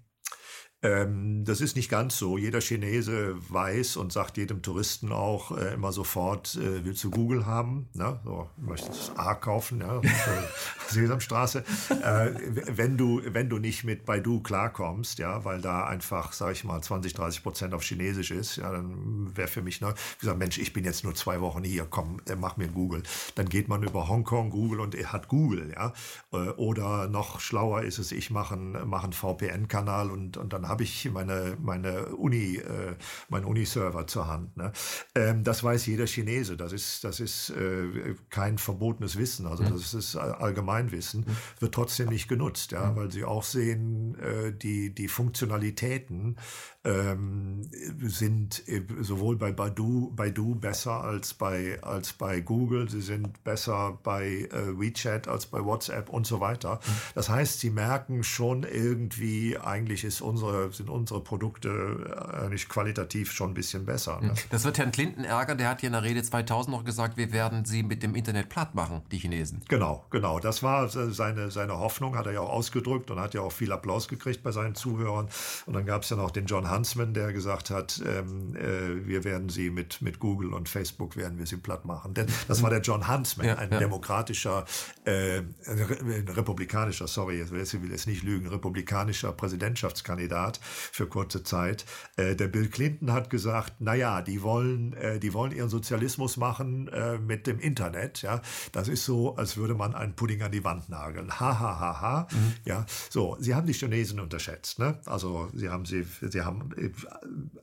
Ähm, 0.82 1.44
das 1.44 1.60
ist 1.60 1.76
nicht 1.76 1.90
ganz 1.90 2.16
so. 2.16 2.38
Jeder 2.38 2.60
Chinese 2.60 3.36
weiß 3.50 3.98
und 3.98 4.12
sagt 4.12 4.38
jedem 4.38 4.62
Touristen 4.62 5.12
auch 5.12 5.56
äh, 5.56 5.74
immer 5.74 5.92
sofort, 5.92 6.56
äh, 6.56 6.84
willst 6.84 7.04
du 7.04 7.10
Google 7.10 7.44
haben? 7.44 7.88
Ne? 7.92 8.18
So, 8.24 8.48
möchtest 8.56 9.10
du 9.10 9.18
A 9.18 9.34
kaufen? 9.34 9.80
Ja? 9.80 10.00
Sesamstraße. 10.88 11.64
äh, 12.02 12.30
wenn, 12.66 12.96
du, 12.96 13.20
wenn 13.26 13.50
du 13.50 13.58
nicht 13.58 13.84
mit 13.84 14.06
Baidu 14.06 14.40
klarkommst, 14.40 15.18
ja, 15.18 15.44
weil 15.44 15.60
da 15.60 15.84
einfach, 15.84 16.32
sage 16.32 16.52
ich 16.52 16.64
mal, 16.64 16.80
20, 16.80 17.12
30 17.12 17.42
Prozent 17.42 17.74
auf 17.74 17.82
Chinesisch 17.82 18.30
ist, 18.30 18.56
ja, 18.56 18.72
dann 18.72 19.36
wäre 19.36 19.48
für 19.48 19.60
mich, 19.60 19.82
ne, 19.82 19.94
wie 20.18 20.20
gesagt, 20.20 20.38
Mensch, 20.38 20.56
ich 20.56 20.72
bin 20.72 20.84
jetzt 20.84 21.04
nur 21.04 21.14
zwei 21.14 21.42
Wochen 21.42 21.62
hier, 21.62 21.86
komm, 21.90 22.22
äh, 22.26 22.36
mach 22.36 22.56
mir 22.56 22.68
Google. 22.68 23.02
Dann 23.34 23.50
geht 23.50 23.68
man 23.68 23.82
über 23.82 24.08
Hongkong, 24.08 24.48
Google 24.48 24.80
und 24.80 24.94
er 24.94 25.12
hat 25.12 25.28
Google. 25.28 25.74
Ja? 25.74 25.92
Äh, 26.32 26.50
oder 26.52 27.06
noch 27.06 27.40
schlauer 27.40 27.82
ist 27.82 27.98
es, 27.98 28.12
ich 28.12 28.30
mache 28.30 28.54
einen, 28.54 28.88
mach 28.88 29.04
einen 29.04 29.12
VPN-Kanal 29.12 30.10
und, 30.10 30.38
und 30.38 30.54
dann 30.54 30.69
habe 30.70 30.84
ich 30.84 31.10
meine, 31.10 31.56
meine 31.60 32.14
Uni, 32.16 32.56
äh, 32.56 32.94
meinen 33.28 33.44
Uni-Server 33.44 34.06
zur 34.06 34.28
Hand. 34.28 34.56
Ne? 34.56 34.72
Ähm, 35.14 35.44
das 35.44 35.62
weiß 35.62 35.86
jeder 35.86 36.06
Chinese. 36.06 36.56
Das 36.56 36.72
ist, 36.72 37.04
das 37.04 37.20
ist 37.20 37.50
äh, 37.50 38.14
kein 38.30 38.58
verbotenes 38.58 39.16
Wissen. 39.16 39.46
Also 39.46 39.64
mhm. 39.64 39.70
das 39.72 39.92
ist 39.94 40.16
Allgemeinwissen. 40.16 41.22
Mhm. 41.26 41.36
Wird 41.58 41.74
trotzdem 41.74 42.08
nicht 42.08 42.28
genutzt, 42.28 42.72
ja, 42.72 42.90
mhm. 42.90 42.96
weil 42.96 43.10
sie 43.10 43.24
auch 43.24 43.42
sehen, 43.42 44.18
äh, 44.18 44.52
die, 44.52 44.94
die 44.94 45.08
Funktionalitäten 45.08 46.36
ähm, 46.82 47.68
sind 48.02 48.66
äh, 48.66 48.82
sowohl 49.00 49.36
bei 49.36 49.52
Baidu, 49.52 50.12
Baidu 50.16 50.54
besser 50.54 51.04
als 51.04 51.34
bei, 51.34 51.78
als 51.82 52.14
bei 52.14 52.40
Google. 52.40 52.88
Sie 52.88 53.02
sind 53.02 53.44
besser 53.44 53.98
bei 54.02 54.48
äh, 54.50 54.78
WeChat 54.78 55.28
als 55.28 55.44
bei 55.44 55.62
WhatsApp 55.62 56.08
und 56.08 56.26
so 56.26 56.40
weiter. 56.40 56.76
Mhm. 56.76 56.92
Das 57.14 57.28
heißt, 57.28 57.60
sie 57.60 57.68
merken 57.68 58.24
schon 58.24 58.62
irgendwie, 58.62 59.58
eigentlich 59.58 60.04
ist 60.04 60.22
unsere, 60.22 60.72
sind 60.72 60.88
unsere 60.88 61.20
Produkte 61.20 62.16
eigentlich 62.32 62.68
qualitativ 62.68 63.30
schon 63.30 63.50
ein 63.50 63.54
bisschen 63.54 63.84
besser. 63.84 64.18
Ne? 64.22 64.28
Mhm. 64.28 64.34
Das 64.48 64.64
wird 64.64 64.78
Herrn 64.78 64.92
Clinton 64.92 65.24
ärgern. 65.24 65.58
Der 65.58 65.68
hat 65.68 65.80
hier 65.80 65.88
in 65.88 65.92
der 65.92 66.02
Rede 66.02 66.22
2000 66.22 66.74
noch 66.74 66.84
gesagt, 66.84 67.18
wir 67.18 67.30
werden 67.32 67.66
sie 67.66 67.82
mit 67.82 68.02
dem 68.02 68.14
Internet 68.14 68.48
platt 68.48 68.74
machen, 68.74 69.02
die 69.12 69.18
Chinesen. 69.18 69.60
Genau, 69.68 70.06
genau. 70.08 70.40
Das 70.40 70.62
war 70.62 70.88
seine, 70.88 71.50
seine 71.50 71.78
Hoffnung, 71.78 72.16
hat 72.16 72.24
er 72.24 72.32
ja 72.32 72.40
auch 72.40 72.50
ausgedrückt 72.50 73.10
und 73.10 73.20
hat 73.20 73.34
ja 73.34 73.42
auch 73.42 73.52
viel 73.52 73.70
Applaus 73.70 74.08
gekriegt 74.08 74.42
bei 74.42 74.50
seinen 74.52 74.74
Zuhörern. 74.74 75.28
Und 75.66 75.74
dann 75.74 75.84
gab 75.84 76.04
es 76.04 76.08
ja 76.08 76.16
noch 76.16 76.30
den 76.30 76.46
John 76.46 76.69
Huntsman, 76.70 77.14
der 77.14 77.32
gesagt 77.32 77.70
hat, 77.70 78.02
ähm, 78.06 78.54
äh, 78.56 79.06
wir 79.06 79.24
werden 79.24 79.48
sie 79.48 79.70
mit, 79.70 80.02
mit 80.02 80.18
Google 80.18 80.52
und 80.54 80.68
Facebook 80.68 81.16
werden 81.16 81.38
wir 81.38 81.46
sie 81.46 81.56
platt 81.56 81.84
machen. 81.84 82.14
Denn 82.14 82.26
das 82.48 82.62
war 82.62 82.70
der 82.70 82.80
John 82.80 83.08
Huntsman, 83.08 83.46
ja, 83.46 83.56
ein 83.56 83.70
ja. 83.70 83.78
demokratischer, 83.78 84.64
äh, 85.04 85.42
republikanischer, 85.66 87.06
sorry, 87.06 87.42
ich 87.42 87.50
will 87.50 87.90
jetzt 87.90 88.06
nicht 88.06 88.22
lügen, 88.22 88.48
republikanischer 88.48 89.32
Präsidentschaftskandidat 89.32 90.60
für 90.62 91.06
kurze 91.06 91.42
Zeit. 91.42 91.84
Äh, 92.16 92.36
der 92.36 92.48
Bill 92.48 92.68
Clinton 92.68 93.12
hat 93.12 93.30
gesagt, 93.30 93.80
naja, 93.80 94.22
die 94.22 94.42
wollen, 94.42 94.92
äh, 94.94 95.18
die 95.18 95.32
wollen 95.34 95.52
ihren 95.52 95.68
Sozialismus 95.68 96.36
machen 96.36 96.88
äh, 96.88 97.18
mit 97.18 97.46
dem 97.46 97.58
Internet. 97.58 98.22
Ja, 98.22 98.40
das 98.72 98.88
ist 98.88 99.04
so, 99.04 99.36
als 99.36 99.56
würde 99.56 99.74
man 99.74 99.94
einen 99.94 100.14
Pudding 100.14 100.42
an 100.42 100.52
die 100.52 100.64
Wand 100.64 100.88
nageln. 100.88 101.40
Ha 101.40 101.58
ha 101.58 101.80
ha 101.80 102.00
ha. 102.00 102.28
Mhm. 102.30 102.52
Ja, 102.64 102.86
so. 103.08 103.36
Sie 103.40 103.54
haben 103.54 103.66
die 103.66 103.72
Chinesen 103.72 104.20
unterschätzt. 104.20 104.78
Ne? 104.78 104.98
Also 105.06 105.48
sie 105.54 105.68
haben 105.68 105.84
sie, 105.84 106.06
sie 106.20 106.42
haben 106.42 106.59
äh, 106.76 106.90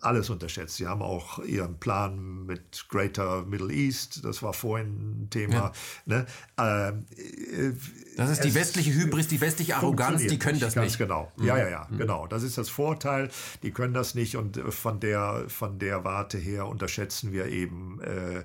alles 0.02 0.30
unterschätzt. 0.30 0.78
Sie 0.78 0.88
haben 0.88 1.02
auch 1.02 1.40
ihren 1.40 1.80
Plan 1.80 2.45
mit 2.45 2.88
Greater 2.90 3.45
Middle 3.45 3.74
East. 3.74 4.24
Das 4.24 4.44
war 4.44 4.53
vorhin 4.53 5.24
ein 5.24 5.30
Thema. 5.30 5.53
Ja. 5.53 5.72
Ne? 6.06 6.26
Ähm, 6.57 7.06
äh, 7.15 7.74
das 8.18 8.32
ist 8.32 8.44
die 8.44 8.56
westliche 8.56 8.94
Hybris, 8.94 9.28
die 9.28 9.40
westliche 9.41 9.76
Arroganz, 9.76 10.22
die 10.26 10.40
können 10.40 10.60
das 10.60 10.74
ganz 10.74 10.91
nicht. 10.91 10.98
genau. 10.98 11.32
Ja, 11.40 11.57
ja, 11.57 11.69
ja, 11.69 11.88
mhm. 11.90 11.98
genau. 11.98 12.28
Das 12.28 12.44
ist 12.44 12.57
das 12.57 12.69
Vorteil. 12.69 13.30
Die 13.64 13.72
können 13.72 13.94
das 13.94 14.15
nicht 14.15 14.38
und 14.38 14.57
von 14.74 14.99
der, 14.99 15.45
von 15.48 15.80
der 15.80 16.03
Warte 16.03 16.38
her 16.38 16.68
unterschätzen 16.68 17.32
wir 17.32 17.45
eben 17.45 18.02
äh, 18.02 18.44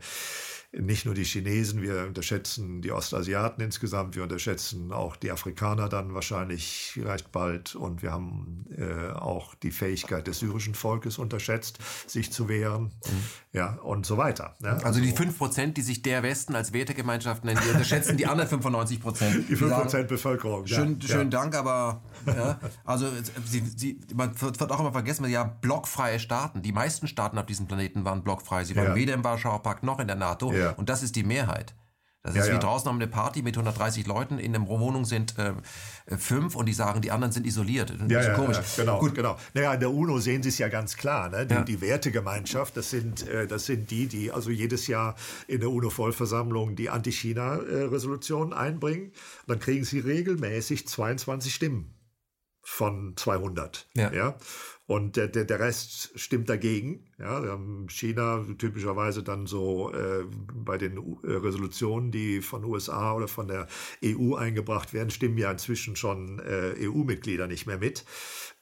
nicht 0.73 1.05
nur 1.05 1.15
die 1.15 1.25
Chinesen, 1.25 1.83
wir 1.83 2.07
unterschätzen 2.07 2.81
die 2.81 2.93
Ostasiaten 2.93 3.63
insgesamt, 3.63 4.17
wir 4.17 4.23
unterschätzen 4.23 4.91
auch 4.91 5.17
die 5.17 5.31
Afrikaner 5.31 5.89
dann 5.89 6.15
wahrscheinlich 6.15 6.99
recht 7.05 7.31
bald 7.31 7.75
und 7.75 8.03
wir 8.03 8.13
haben 8.13 8.65
äh, 8.77 9.11
auch 9.11 9.55
die 9.55 9.71
Fähigkeit 9.71 10.27
des 10.27 10.39
syrischen 10.39 10.75
Volkes 10.75 11.19
unterschätzt, 11.19 11.79
sich 12.07 12.33
zu 12.33 12.49
wehren, 12.49 12.85
mhm. 12.85 13.25
Ja, 13.53 13.75
und 13.83 14.07
so 14.07 14.17
weiter. 14.17 14.55
Ne? 14.61 14.71
Also, 14.71 14.87
also 14.87 15.01
die 15.01 15.13
5 15.13 15.37
Prozent, 15.37 15.77
die 15.77 15.83
sich 15.83 16.01
der 16.01 16.23
Westen 16.23 16.57
als 16.57 16.73
Wertegemeinschaft 16.73 17.45
nennen, 17.45 17.61
die 17.63 17.71
unterschätzen 17.71 18.17
die 18.17 18.27
anderen 18.27 18.49
95 18.49 19.01
Prozent. 19.01 19.49
Die 19.49 19.57
5 19.57 19.75
Prozent 19.75 20.09
Bevölkerung, 20.09 20.67
Schön, 20.67 20.99
ja, 21.01 21.09
schönen 21.09 21.31
ja. 21.31 21.39
Dank, 21.39 21.55
aber 21.55 22.01
ja, 22.27 22.59
also 22.85 23.09
sie, 23.45 23.63
sie, 23.77 24.01
man 24.15 24.41
wird 24.41 24.73
auch 24.73 24.81
immer 24.81 24.93
vergessen, 24.93 25.29
ja, 25.29 25.45
blockfreie 25.45 26.19
Staaten, 26.19 26.63
die 26.63 26.73
meisten 26.73 27.07
Staaten 27.07 27.39
auf 27.39 27.45
diesem 27.45 27.67
Planeten 27.67 28.07
waren 28.07 28.25
blockfrei. 28.25 28.65
Sie 28.65 28.75
waren 28.75 28.87
ja. 28.87 28.95
weder 28.95 29.13
im 29.13 29.23
Warschauer 29.23 29.63
Pakt 29.63 29.83
noch 29.83 30.01
in 30.01 30.07
der 30.07 30.17
NATO. 30.17 30.53
Ja. 30.53 30.71
Und 30.71 30.89
das 30.89 31.03
ist 31.03 31.15
die 31.17 31.25
Mehrheit. 31.25 31.75
Das 32.25 32.37
ist 32.37 32.47
ja, 32.47 32.47
wie 32.51 32.55
ja. 32.55 32.59
draußen 32.59 32.89
haben 32.89 32.97
eine 32.97 33.09
Party 33.09 33.43
mit 33.43 33.57
130 33.57 34.07
Leuten, 34.07 34.39
in 34.39 34.53
der 34.53 34.65
Wohnung 34.69 35.05
sind 35.05 35.37
äh, 35.39 35.55
fünf 36.17 36.55
und 36.55 36.67
die 36.67 36.73
sagen, 36.73 37.01
die 37.01 37.11
anderen 37.11 37.33
sind 37.33 37.47
isoliert. 37.47 37.91
Das 37.91 38.11
ja, 38.11 38.21
ist 38.21 38.27
ja, 38.29 38.35
komisch. 38.35 38.59
Genau, 38.77 39.01
Gut. 39.01 39.17
genau. 39.17 39.37
Naja, 39.55 39.75
in 39.75 39.81
der 39.81 39.91
UNO 39.91 40.21
sehen 40.21 40.41
Sie 40.43 40.51
es 40.51 40.59
ja 40.59 40.69
ganz 40.69 40.97
klar. 40.97 41.31
Ne? 41.31 41.47
Die, 41.47 41.65
die 41.65 41.81
Wertegemeinschaft, 41.81 42.77
das 42.77 42.91
sind, 42.91 43.27
äh, 43.27 43.49
das 43.49 43.67
sind 43.67 43.91
die, 43.91 44.07
die 44.07 44.31
also 44.31 44.51
jedes 44.51 44.87
Jahr 44.87 45.17
in 45.49 45.59
der 45.59 45.71
UNO-Vollversammlung 45.71 46.77
die 46.77 46.91
Anti-China-Resolution 46.91 48.53
einbringen. 48.53 49.07
Und 49.07 49.15
dann 49.49 49.59
kriegen 49.59 49.85
sie 49.85 49.99
regelmäßig 49.99 50.87
22 50.87 51.53
Stimmen 51.53 51.93
von 52.63 53.15
200. 53.17 53.89
Ja. 53.95 54.13
ja? 54.13 54.37
Und 54.93 55.17
der, 55.17 55.27
der, 55.27 55.47
der 55.47 55.59
Rest 55.59 56.11
stimmt 56.21 56.51
dagegen. 56.51 57.07
Ja, 57.19 57.59
China 57.89 58.45
typischerweise 58.59 59.23
dann 59.23 59.47
so 59.47 59.91
äh, 59.91 60.27
bei 60.53 60.77
den 60.77 60.99
äh, 60.99 61.33
Resolutionen, 61.33 62.11
die 62.11 62.43
von 62.43 62.63
USA 62.63 63.15
oder 63.15 63.27
von 63.27 63.49
der 63.49 63.69
EU 64.05 64.35
eingebracht 64.35 64.93
werden, 64.93 65.09
stimmen 65.09 65.39
ja 65.39 65.51
inzwischen 65.51 65.97
schon 65.97 66.41
äh, 66.41 66.75
EU-Mitglieder 66.87 67.47
nicht 67.47 67.67
mehr 67.67 67.79
mit. 67.79 68.05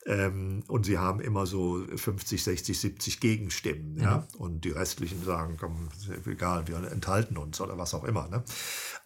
Ähm, 0.07 0.63
und 0.69 0.87
sie 0.87 0.99
haben 0.99 1.19
immer 1.19 1.47
so 1.47 1.85
50, 1.97 2.45
60, 2.45 2.79
70 2.79 3.19
Gegenstimmen. 3.19 3.97
Ja? 4.01 4.19
Mhm. 4.19 4.41
Und 4.41 4.65
die 4.65 4.71
restlichen 4.71 5.25
sagen, 5.25 5.57
komm, 5.59 5.89
egal, 6.27 6.69
wir 6.69 6.77
enthalten 6.93 7.39
uns 7.39 7.61
oder 7.61 7.77
was 7.77 7.93
auch 7.93 8.05
immer. 8.05 8.29
Ne? 8.29 8.45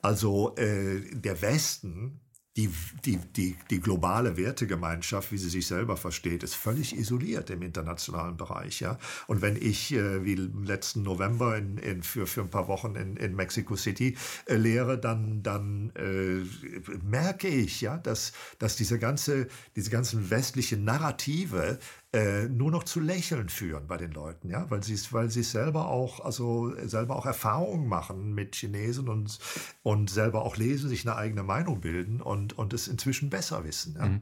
Also 0.03 0.55
äh, 0.57 1.01
der 1.11 1.41
Westen 1.41 2.21
die, 2.56 2.70
die, 3.05 3.16
die, 3.16 3.56
die 3.68 3.81
globale 3.81 4.36
Wertegemeinschaft, 4.36 5.32
wie 5.32 5.39
sie 5.39 5.48
sich 5.48 5.66
selber 5.66 5.97
versteht, 5.97 6.44
ist 6.44 6.55
völlig 6.55 6.97
isoliert 6.97 7.51
im 7.51 7.62
internationalen 7.62 8.36
Bereich. 8.36 8.81
Ja? 8.81 8.98
Und 9.26 9.43
wenn 9.43 9.56
ich, 9.56 9.93
äh, 9.93 10.24
wie 10.24 10.36
letzten 10.36 11.02
November 11.02 11.56
in, 11.56 11.78
in, 11.78 12.02
für, 12.05 12.28
für 12.28 12.43
ein 12.43 12.51
paar 12.51 12.68
Wochen 12.68 12.94
in, 12.94 13.16
in 13.16 13.35
Mexico 13.35 13.74
City 13.74 14.16
äh, 14.47 14.55
lehre, 14.55 14.98
dann, 14.98 15.43
dann 15.43 15.90
äh, 15.97 16.44
merke 17.02 17.48
ich, 17.48 17.81
ja, 17.81 17.98
dass, 17.98 18.32
dass 18.60 18.76
diese, 18.76 19.01
ganze, 19.01 19.48
diese 19.74 19.90
ganzen 19.90 20.31
westlichen 20.31 20.85
Narrative 20.85 21.81
äh, 22.15 22.49
nur 22.49 22.70
noch 22.70 22.85
zu 22.85 23.01
lächeln 23.01 23.49
führen 23.49 23.89
bei 23.89 23.97
den 23.97 24.12
Leuten, 24.12 24.49
ja, 24.49 24.70
weil 24.70 24.85
sie 24.85 24.97
weil 25.11 25.31
sie 25.31 25.43
selber 25.43 25.89
auch 25.89 26.24
also 26.24 26.73
selber 26.86 27.16
auch 27.16 27.27
Erfahrungen 27.27 27.89
machen 27.89 28.35
mit 28.35 28.55
Chinesen 28.55 29.09
und 29.09 29.39
und 29.82 30.11
selber 30.11 30.43
auch 30.43 30.57
lesen, 30.57 30.89
sich 30.89 31.05
eine 31.07 31.16
eigene 31.16 31.43
Meinung 31.43 31.81
bilden 31.81 32.20
und 32.20 32.57
und 32.57 32.73
es 32.73 32.86
inzwischen 32.86 33.31
besser 33.31 33.65
wissen. 33.65 33.97
Ja. 33.99 34.07
Mhm. 34.07 34.20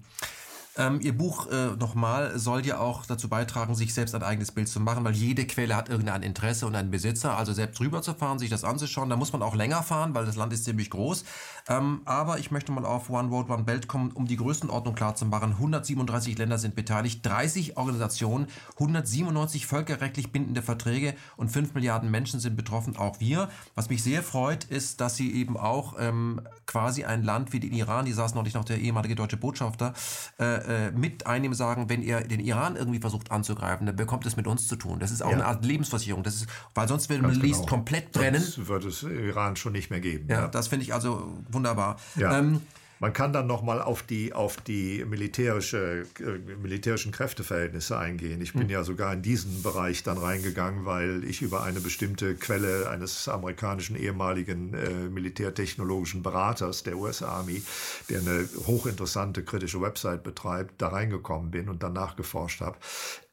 Ähm, 0.78 1.00
Ihr 1.02 1.16
Buch 1.16 1.48
äh, 1.50 1.76
nochmal 1.76 2.38
soll 2.38 2.64
ja 2.64 2.78
auch 2.78 3.04
dazu 3.04 3.28
beitragen, 3.28 3.74
sich 3.74 3.92
selbst 3.92 4.14
ein 4.14 4.22
eigenes 4.22 4.52
Bild 4.52 4.68
zu 4.68 4.80
machen, 4.80 5.04
weil 5.04 5.12
jede 5.12 5.46
Quelle 5.46 5.76
hat 5.76 5.90
irgendein 5.90 6.22
Interesse 6.22 6.66
und 6.66 6.74
einen 6.74 6.90
Besitzer. 6.90 7.36
Also 7.36 7.52
selbst 7.52 7.78
rüberzufahren, 7.78 8.38
sich 8.38 8.48
das 8.48 8.64
anzuschauen, 8.64 9.10
da 9.10 9.16
muss 9.16 9.34
man 9.34 9.42
auch 9.42 9.54
länger 9.54 9.82
fahren, 9.82 10.14
weil 10.14 10.24
das 10.24 10.36
Land 10.36 10.54
ist 10.54 10.64
ziemlich 10.64 10.88
groß. 10.88 11.24
Ähm, 11.68 12.02
aber 12.04 12.38
ich 12.38 12.50
möchte 12.50 12.72
mal 12.72 12.84
auf 12.84 13.10
One 13.10 13.30
World, 13.30 13.50
One 13.50 13.64
Belt 13.64 13.88
kommen, 13.88 14.10
um 14.12 14.26
die 14.26 14.36
Größenordnung 14.36 14.94
klar 14.94 15.14
zu 15.14 15.26
machen. 15.26 15.52
137 15.52 16.36
Länder 16.38 16.58
sind 16.58 16.74
beteiligt, 16.74 17.24
30 17.24 17.76
Organisationen, 17.76 18.46
197 18.74 19.66
völkerrechtlich 19.66 20.32
bindende 20.32 20.62
Verträge 20.62 21.14
und 21.36 21.50
5 21.50 21.74
Milliarden 21.74 22.10
Menschen 22.10 22.40
sind 22.40 22.56
betroffen, 22.56 22.96
auch 22.96 23.20
wir. 23.20 23.48
Was 23.74 23.88
mich 23.88 24.02
sehr 24.02 24.22
freut, 24.22 24.64
ist, 24.64 25.00
dass 25.00 25.16
Sie 25.16 25.32
eben 25.32 25.56
auch 25.56 25.94
ähm, 25.98 26.40
quasi 26.66 27.04
ein 27.04 27.22
Land 27.22 27.52
wie 27.52 27.60
den 27.60 27.72
Iran, 27.72 28.04
die 28.04 28.12
saß 28.12 28.34
noch 28.34 28.42
nicht 28.42 28.54
noch 28.54 28.64
der 28.64 28.78
ehemalige 28.78 29.14
deutsche 29.14 29.36
Botschafter, 29.36 29.92
äh, 30.38 30.88
äh, 30.88 30.90
mit 30.92 31.26
einnehmen, 31.26 31.54
sagen, 31.54 31.88
wenn 31.88 32.02
ihr 32.02 32.20
den 32.20 32.40
Iran 32.40 32.76
irgendwie 32.76 32.98
versucht 32.98 33.30
anzugreifen, 33.30 33.86
dann 33.86 33.96
bekommt 33.96 34.26
es 34.26 34.36
mit 34.36 34.46
uns 34.46 34.68
zu 34.68 34.76
tun. 34.76 34.98
Das 34.98 35.10
ist 35.10 35.22
auch 35.22 35.30
ja. 35.30 35.34
eine 35.34 35.46
Art 35.46 35.64
Lebensversicherung. 35.64 36.22
Das 36.22 36.34
ist, 36.34 36.46
weil 36.74 36.88
sonst 36.88 37.08
würde 37.08 37.22
man 37.22 37.38
genau. 37.38 37.66
komplett 37.66 38.12
brennen. 38.12 38.40
Sonst 38.40 38.68
wird 38.68 38.84
es 38.84 39.02
Iran 39.02 39.56
schon 39.56 39.72
nicht 39.72 39.90
mehr 39.90 40.00
geben. 40.00 40.28
Ja, 40.28 40.42
ja. 40.42 40.48
das 40.48 40.68
finde 40.68 40.84
ich 40.84 40.94
also 40.94 41.36
wunderbar. 41.52 41.96
Ja. 42.16 42.38
Ähm, 42.38 42.62
man 43.02 43.12
kann 43.12 43.32
dann 43.32 43.48
nochmal 43.48 43.82
auf 43.82 44.04
die, 44.04 44.32
auf 44.32 44.58
die 44.58 45.04
militärische, 45.04 46.06
äh, 46.20 46.54
militärischen 46.62 47.10
Kräfteverhältnisse 47.10 47.98
eingehen. 47.98 48.40
Ich 48.40 48.52
bin 48.52 48.62
mhm. 48.62 48.70
ja 48.70 48.84
sogar 48.84 49.12
in 49.12 49.22
diesen 49.22 49.60
Bereich 49.64 50.04
dann 50.04 50.18
reingegangen, 50.18 50.84
weil 50.84 51.24
ich 51.24 51.42
über 51.42 51.64
eine 51.64 51.80
bestimmte 51.80 52.36
Quelle 52.36 52.88
eines 52.88 53.28
amerikanischen 53.28 53.96
ehemaligen 53.96 54.72
äh, 54.74 55.08
militärtechnologischen 55.10 56.22
Beraters 56.22 56.84
der 56.84 56.96
US 56.96 57.24
Army, 57.24 57.60
der 58.08 58.20
eine 58.20 58.48
hochinteressante 58.68 59.42
kritische 59.42 59.80
Website 59.80 60.22
betreibt, 60.22 60.80
da 60.80 60.90
reingekommen 60.90 61.50
bin 61.50 61.68
und 61.68 61.82
dann 61.82 61.94
nachgeforscht 61.94 62.60
habe. 62.60 62.78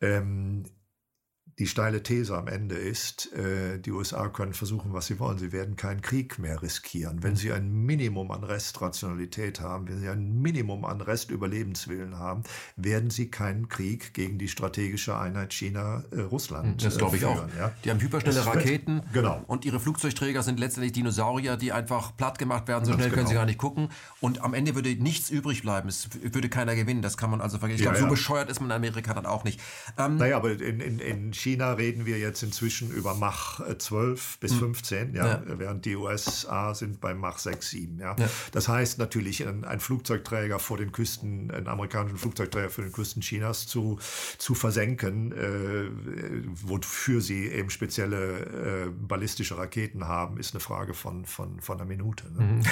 Ähm, 0.01 0.63
die 1.59 1.67
steile 1.67 2.01
These 2.01 2.37
am 2.37 2.47
Ende 2.47 2.75
ist, 2.75 3.33
äh, 3.33 3.79
die 3.79 3.91
USA 3.91 4.29
können 4.29 4.53
versuchen, 4.53 4.93
was 4.93 5.07
sie 5.07 5.19
wollen. 5.19 5.37
Sie 5.37 5.51
werden 5.51 5.75
keinen 5.75 6.01
Krieg 6.01 6.39
mehr 6.39 6.61
riskieren. 6.61 7.21
Wenn 7.21 7.35
sie 7.35 7.51
ein 7.51 7.69
Minimum 7.69 8.31
an 8.31 8.45
Restrationalität 8.45 9.59
haben, 9.59 9.89
wenn 9.89 9.99
sie 9.99 10.07
ein 10.07 10.41
Minimum 10.41 10.85
an 10.85 11.01
Restüberlebenswillen 11.01 12.17
haben, 12.17 12.43
werden 12.77 13.09
sie 13.09 13.29
keinen 13.29 13.67
Krieg 13.67 14.13
gegen 14.13 14.37
die 14.37 14.47
strategische 14.47 15.17
Einheit 15.17 15.53
China-Russland 15.53 16.81
äh, 16.81 16.85
Das 16.85 16.97
glaube 16.97 17.17
ich 17.17 17.23
führen, 17.23 17.37
auch. 17.37 17.57
Ja? 17.57 17.73
Die 17.83 17.89
haben 17.89 17.99
hyperschnelle 17.99 18.45
Raketen 18.45 19.01
genau. 19.11 19.43
und 19.47 19.65
ihre 19.65 19.81
Flugzeugträger 19.81 20.43
sind 20.43 20.61
letztendlich 20.61 20.93
Dinosaurier, 20.93 21.57
die 21.57 21.73
einfach 21.73 22.15
platt 22.15 22.39
gemacht 22.39 22.69
werden. 22.69 22.85
So 22.85 22.91
Ganz 22.91 23.01
schnell 23.01 23.09
können 23.09 23.25
genau. 23.25 23.29
sie 23.29 23.35
gar 23.35 23.45
nicht 23.45 23.59
gucken. 23.59 23.89
Und 24.21 24.41
am 24.43 24.53
Ende 24.53 24.75
würde 24.75 24.95
nichts 24.95 25.29
übrig 25.29 25.63
bleiben. 25.63 25.89
Es 25.89 26.07
würde 26.21 26.47
keiner 26.47 26.75
gewinnen. 26.75 27.01
Das 27.01 27.17
kann 27.17 27.29
man 27.29 27.41
also 27.41 27.57
vergessen. 27.57 27.81
Ich 27.81 27.85
ja, 27.85 27.91
glaube, 27.91 28.05
ja. 28.05 28.09
so 28.09 28.09
bescheuert 28.09 28.49
ist 28.49 28.61
man 28.61 28.69
in 28.69 28.75
Amerika 28.77 29.13
dann 29.13 29.25
auch 29.25 29.43
nicht. 29.43 29.59
Ähm, 29.97 30.15
naja, 30.15 30.37
aber 30.37 30.51
in, 30.51 30.79
in, 30.79 30.99
in 30.99 31.33
China 31.33 31.48
China 31.49 31.73
reden 31.73 32.05
wir 32.05 32.19
jetzt 32.19 32.43
inzwischen 32.43 32.91
über 32.91 33.15
Mach 33.15 33.59
12 33.75 34.37
bis 34.39 34.53
15, 34.53 35.09
hm. 35.09 35.15
ja, 35.15 35.27
ja. 35.27 35.41
während 35.45 35.85
die 35.85 35.95
USA 35.95 36.75
sind 36.75 37.01
bei 37.01 37.13
Mach 37.13 37.39
6, 37.39 37.69
7. 37.69 37.99
Ja. 37.99 38.15
ja. 38.19 38.29
Das 38.51 38.67
heißt 38.67 38.99
natürlich, 38.99 39.47
ein, 39.47 39.65
ein, 39.65 39.79
Flugzeugträger 39.79 40.59
vor 40.59 40.77
den 40.77 40.91
Küsten, 40.91 41.49
einen 41.51 41.67
amerikanischen 41.67 42.17
Flugzeugträger 42.17 42.69
vor 42.69 42.83
den 42.83 42.93
Küsten 42.93 43.21
Chinas 43.21 43.65
zu, 43.65 43.97
zu 44.37 44.53
versenken, 44.53 45.31
äh, 45.31 45.89
wofür 46.45 47.21
sie 47.21 47.47
eben 47.47 47.69
spezielle 47.69 48.85
äh, 48.85 48.89
ballistische 48.89 49.57
Raketen 49.57 50.07
haben, 50.07 50.37
ist 50.37 50.53
eine 50.53 50.59
Frage 50.59 50.93
von, 50.93 51.25
von, 51.25 51.59
von 51.61 51.77
einer 51.77 51.85
Minute. 51.85 52.25
Ne? 52.31 52.43
Mhm. 52.43 52.63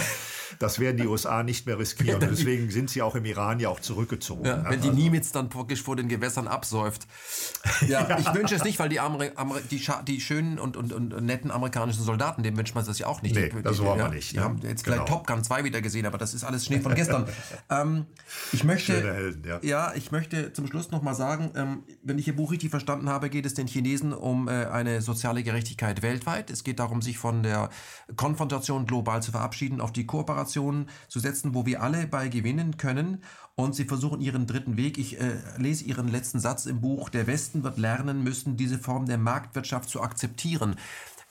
Das 0.59 0.79
werden 0.79 0.97
die 0.97 1.07
USA 1.07 1.43
nicht 1.43 1.65
mehr 1.65 1.79
riskieren. 1.79 2.21
Ja, 2.21 2.27
deswegen 2.27 2.69
sind 2.69 2.89
sie 2.89 3.01
auch 3.01 3.15
im 3.15 3.25
Iran 3.25 3.59
ja 3.59 3.69
auch 3.69 3.79
zurückgezogen. 3.79 4.43
wenn 4.43 4.81
die 4.81 4.89
also, 4.89 5.01
Nimitz 5.01 5.31
dann 5.31 5.53
wirklich 5.53 5.81
vor 5.81 5.95
den 5.95 6.07
Gewässern 6.07 6.47
absäuft. 6.47 7.07
Ja, 7.87 8.17
ich 8.17 8.33
wünsche 8.33 8.55
es 8.55 8.63
nicht, 8.67 8.79
weil 8.79 8.89
die, 8.89 8.99
Amer 8.99 9.31
Amer 9.35 9.55
die, 9.71 9.81
die, 10.07 10.21
schönen 10.21 10.59
und, 10.59 10.77
und, 10.77 10.93
und, 10.93 11.25
netten 11.25 11.49
amerikanischen 11.49 12.03
Soldaten, 12.03 12.43
dem 12.43 12.55
wünscht 12.57 12.75
man 12.75 12.85
das 12.85 12.99
ja 12.99 13.07
auch 13.07 13.21
nicht. 13.21 13.35
Nee, 13.35 13.49
die, 13.49 13.63
das 13.63 13.79
wollen 13.79 13.97
wir 13.97 14.09
nicht. 14.09 14.33
Die 14.33 14.37
ne? 14.37 14.43
haben 14.43 14.59
jetzt 14.61 14.83
genau. 14.83 14.97
vielleicht 14.97 15.07
Top 15.09 15.25
Gun 15.25 15.43
2 15.43 15.63
wieder 15.63 15.81
gesehen, 15.81 16.05
aber 16.05 16.17
das 16.17 16.33
ist 16.33 16.43
alles 16.43 16.65
Schnee 16.65 16.79
von 16.79 16.93
gestern. 16.93 17.27
ähm, 17.69 18.05
ich 18.51 18.63
möchte, 18.63 18.93
Schöne 18.93 19.13
Helden, 19.13 19.43
ja. 19.47 19.59
Ja, 19.63 19.93
ich 19.95 20.11
möchte 20.11 20.53
zum 20.53 20.67
Schluss 20.67 20.91
noch 20.91 21.01
mal 21.01 21.15
sagen, 21.15 21.51
ähm, 21.55 21.83
wenn 22.03 22.19
ich 22.19 22.27
Ihr 22.27 22.35
Buch 22.35 22.51
richtig 22.51 22.69
verstanden 22.69 23.09
habe, 23.09 23.29
geht 23.29 23.45
es 23.45 23.53
den 23.53 23.67
Chinesen 23.67 24.13
um 24.13 24.47
äh, 24.47 24.65
eine 24.65 25.01
soziale 25.01 25.43
Gerechtigkeit 25.43 26.01
weltweit. 26.01 26.49
Es 26.51 26.63
geht 26.63 26.79
darum, 26.79 27.01
sich 27.01 27.17
von 27.17 27.43
der 27.43 27.69
Konfrontation 28.15 28.85
global 28.85 29.23
zu 29.23 29.31
verabschieden, 29.31 29.81
auf 29.81 29.91
die 29.91 30.05
Kooperation 30.05 30.89
zu 31.07 31.19
setzen, 31.19 31.53
wo 31.53 31.65
wir 31.65 31.81
alle 31.81 32.07
bei 32.07 32.27
gewinnen 32.27 32.77
können 32.77 33.23
und 33.59 33.73
sie 33.73 33.85
versuchen 33.85 34.21
ihren 34.21 34.45
dritten 34.45 34.77
Weg. 34.77 34.99
Ich 34.99 35.19
äh, 35.19 35.39
lese 35.57 35.83
ihren 35.83 36.07
letzten 36.07 36.39
Satz 36.39 36.67
im 36.67 36.79
Buch. 36.79 37.09
Der 37.09 37.25
Westen 37.25 37.63
wird 37.63 37.79
lernen 37.79 38.23
müssen, 38.23 38.55
diese 38.55 38.77
Form 38.77 39.07
der 39.07 39.17
Marktwirtschaft 39.17 39.89
zu 39.89 40.01
akzeptieren. 40.01 40.75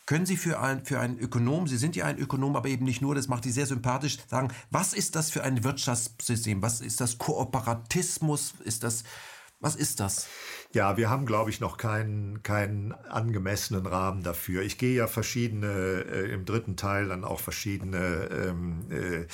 Können 0.07 0.27
Sie 0.27 0.37
für, 0.37 0.61
ein, 0.61 0.85
für 0.85 1.01
einen 1.01 1.19
Ökonom, 1.19 1.67
Sie 1.67 1.77
sind 1.77 1.97
ja 1.97 2.05
ein 2.05 2.19
Ökonom, 2.19 2.57
aber 2.57 2.69
eben 2.69 2.85
nicht 2.85 3.01
nur, 3.01 3.15
das 3.15 3.29
macht 3.29 3.45
Sie 3.45 3.51
sehr 3.51 3.67
sympathisch, 3.67 4.19
sagen, 4.29 4.49
was 4.71 4.93
ist 4.93 5.15
das 5.17 5.31
für 5.31 5.43
ein 5.43 5.65
Wirtschaftssystem? 5.65 6.63
Was 6.63 6.81
ist 6.81 7.01
das 7.01 7.19
Kooperatismus? 7.19 8.55
Ist 8.65 8.83
das, 8.83 9.05
was 9.61 9.77
ist 9.77 10.01
das? 10.01 10.27
Ja, 10.73 10.97
wir 10.97 11.09
haben, 11.09 11.27
glaube 11.27 11.51
ich, 11.51 11.61
noch 11.61 11.77
keinen, 11.77 12.43
keinen 12.43 12.93
angemessenen 12.93 13.87
Rahmen 13.87 14.23
dafür. 14.23 14.63
Ich 14.63 14.79
gehe 14.79 14.95
ja 14.95 15.07
verschiedene, 15.07 15.67
äh, 15.67 16.33
im 16.33 16.45
dritten 16.45 16.77
Teil 16.77 17.09
dann 17.09 17.25
auch 17.25 17.41
verschiedene 17.41 18.29
ähm, 18.31 18.85
äh, 18.91 19.27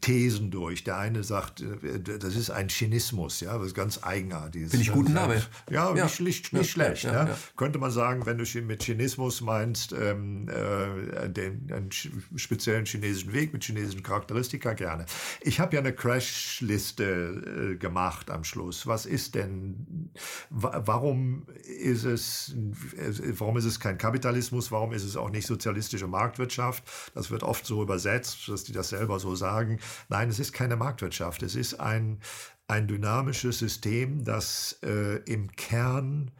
Thesen 0.00 0.50
durch. 0.50 0.84
Der 0.84 0.98
eine 0.98 1.24
sagt, 1.24 1.60
äh, 1.60 2.00
das 2.00 2.36
ist 2.36 2.50
ein 2.50 2.68
Chinismus, 2.68 3.40
ja, 3.40 3.56
das 3.56 3.68
ist 3.68 3.74
ganz 3.74 4.00
eigenartig. 4.02 4.68
Finde 4.68 4.82
ich 4.82 4.92
guten 4.92 5.12
Name. 5.12 5.42
Ja, 5.70 5.94
ja. 5.94 6.04
Nicht, 6.04 6.20
nicht, 6.20 6.52
nicht 6.52 6.62
ja, 6.62 6.64
schlecht. 6.64 7.04
Ja, 7.04 7.28
ja, 7.28 7.38
Könnte 7.56 7.78
man 7.78 7.90
sagen, 7.90 8.26
wenn 8.26 8.38
du 8.38 8.44
mit 8.62 8.82
Chinismus 8.82 9.40
meinst, 9.40 9.92
ähm, 9.92 10.48
äh, 10.48 11.28
den 11.28 11.70
einen 11.72 11.90
speziellen 12.36 12.86
chinesischen 12.86 13.32
Weg 13.32 13.52
mit 13.52 13.64
chinesischen 13.64 14.02
Charakteristika, 14.02 14.72
gerne. 14.72 15.06
Ich 15.40 15.60
habe 15.60 15.76
ja 15.76 15.80
eine 15.80 15.92
Crashliste 15.92 17.72
äh, 17.72 17.76
gemacht 17.76 18.30
am 18.30 18.44
Schluss. 18.44 18.86
Was 18.86 19.06
ist 19.06 19.34
denn 19.34 20.10
warum 20.50 21.46
ist 21.64 22.04
es, 22.04 22.54
warum 22.56 23.56
ist 23.56 23.64
es 23.64 23.80
kein 23.80 23.98
Kapitalismus? 23.98 24.72
Warum 24.72 24.92
ist 24.92 25.04
es 25.04 25.16
auch 25.16 25.30
nicht 25.30 25.46
sozialistische 25.46 26.06
Marktwirtschaft? 26.06 26.84
Das 27.14 27.30
wird 27.30 27.42
oft 27.42 27.66
so 27.66 27.82
übersetzt, 27.82 28.48
dass 28.48 28.64
die 28.64 28.72
das 28.72 28.90
selber 28.90 29.18
so 29.20 29.34
sagen. 29.34 29.78
Nein, 30.08 30.28
es 30.28 30.38
ist 30.38 30.52
keine 30.52 30.76
Marktwirtschaft. 30.76 31.42
Es 31.42 31.54
ist 31.54 31.80
ein, 31.80 32.20
ein 32.66 32.88
dynamisches 32.88 33.58
System, 33.58 34.24
das 34.24 34.78
äh, 34.82 35.16
im 35.24 35.52
Kern 35.52 36.30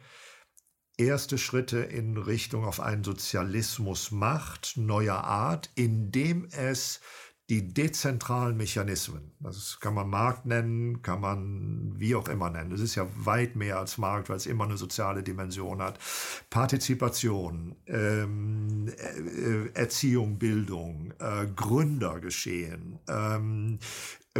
erste 0.99 1.37
Schritte 1.37 1.79
in 1.79 2.17
Richtung 2.17 2.65
auf 2.65 2.79
einen 2.81 3.03
Sozialismus 3.03 4.11
macht, 4.11 4.73
neuer 4.75 5.23
Art, 5.23 5.69
indem 5.75 6.45
es 6.51 6.99
die 7.49 7.73
dezentralen 7.73 8.55
Mechanismen, 8.57 9.31
das 9.39 9.79
kann 9.79 9.95
man 9.95 10.07
Markt 10.07 10.45
nennen, 10.45 11.01
kann 11.01 11.19
man 11.19 11.93
wie 11.97 12.13
auch 12.13 12.27
immer 12.27 12.51
nennen. 12.51 12.69
Das 12.69 12.79
ist 12.79 12.93
ja 12.93 13.07
weit 13.15 13.55
mehr 13.55 13.79
als 13.79 13.97
Markt, 13.97 14.29
weil 14.29 14.37
es 14.37 14.45
immer 14.45 14.65
eine 14.65 14.77
soziale 14.77 15.23
Dimension 15.23 15.81
hat. 15.81 15.97
Partizipation, 16.51 17.75
ähm, 17.87 18.87
äh, 18.87 19.69
Erziehung, 19.73 20.37
Bildung, 20.37 21.11
äh, 21.19 21.47
Gründergeschehen, 21.55 22.99
ähm, 23.07 23.79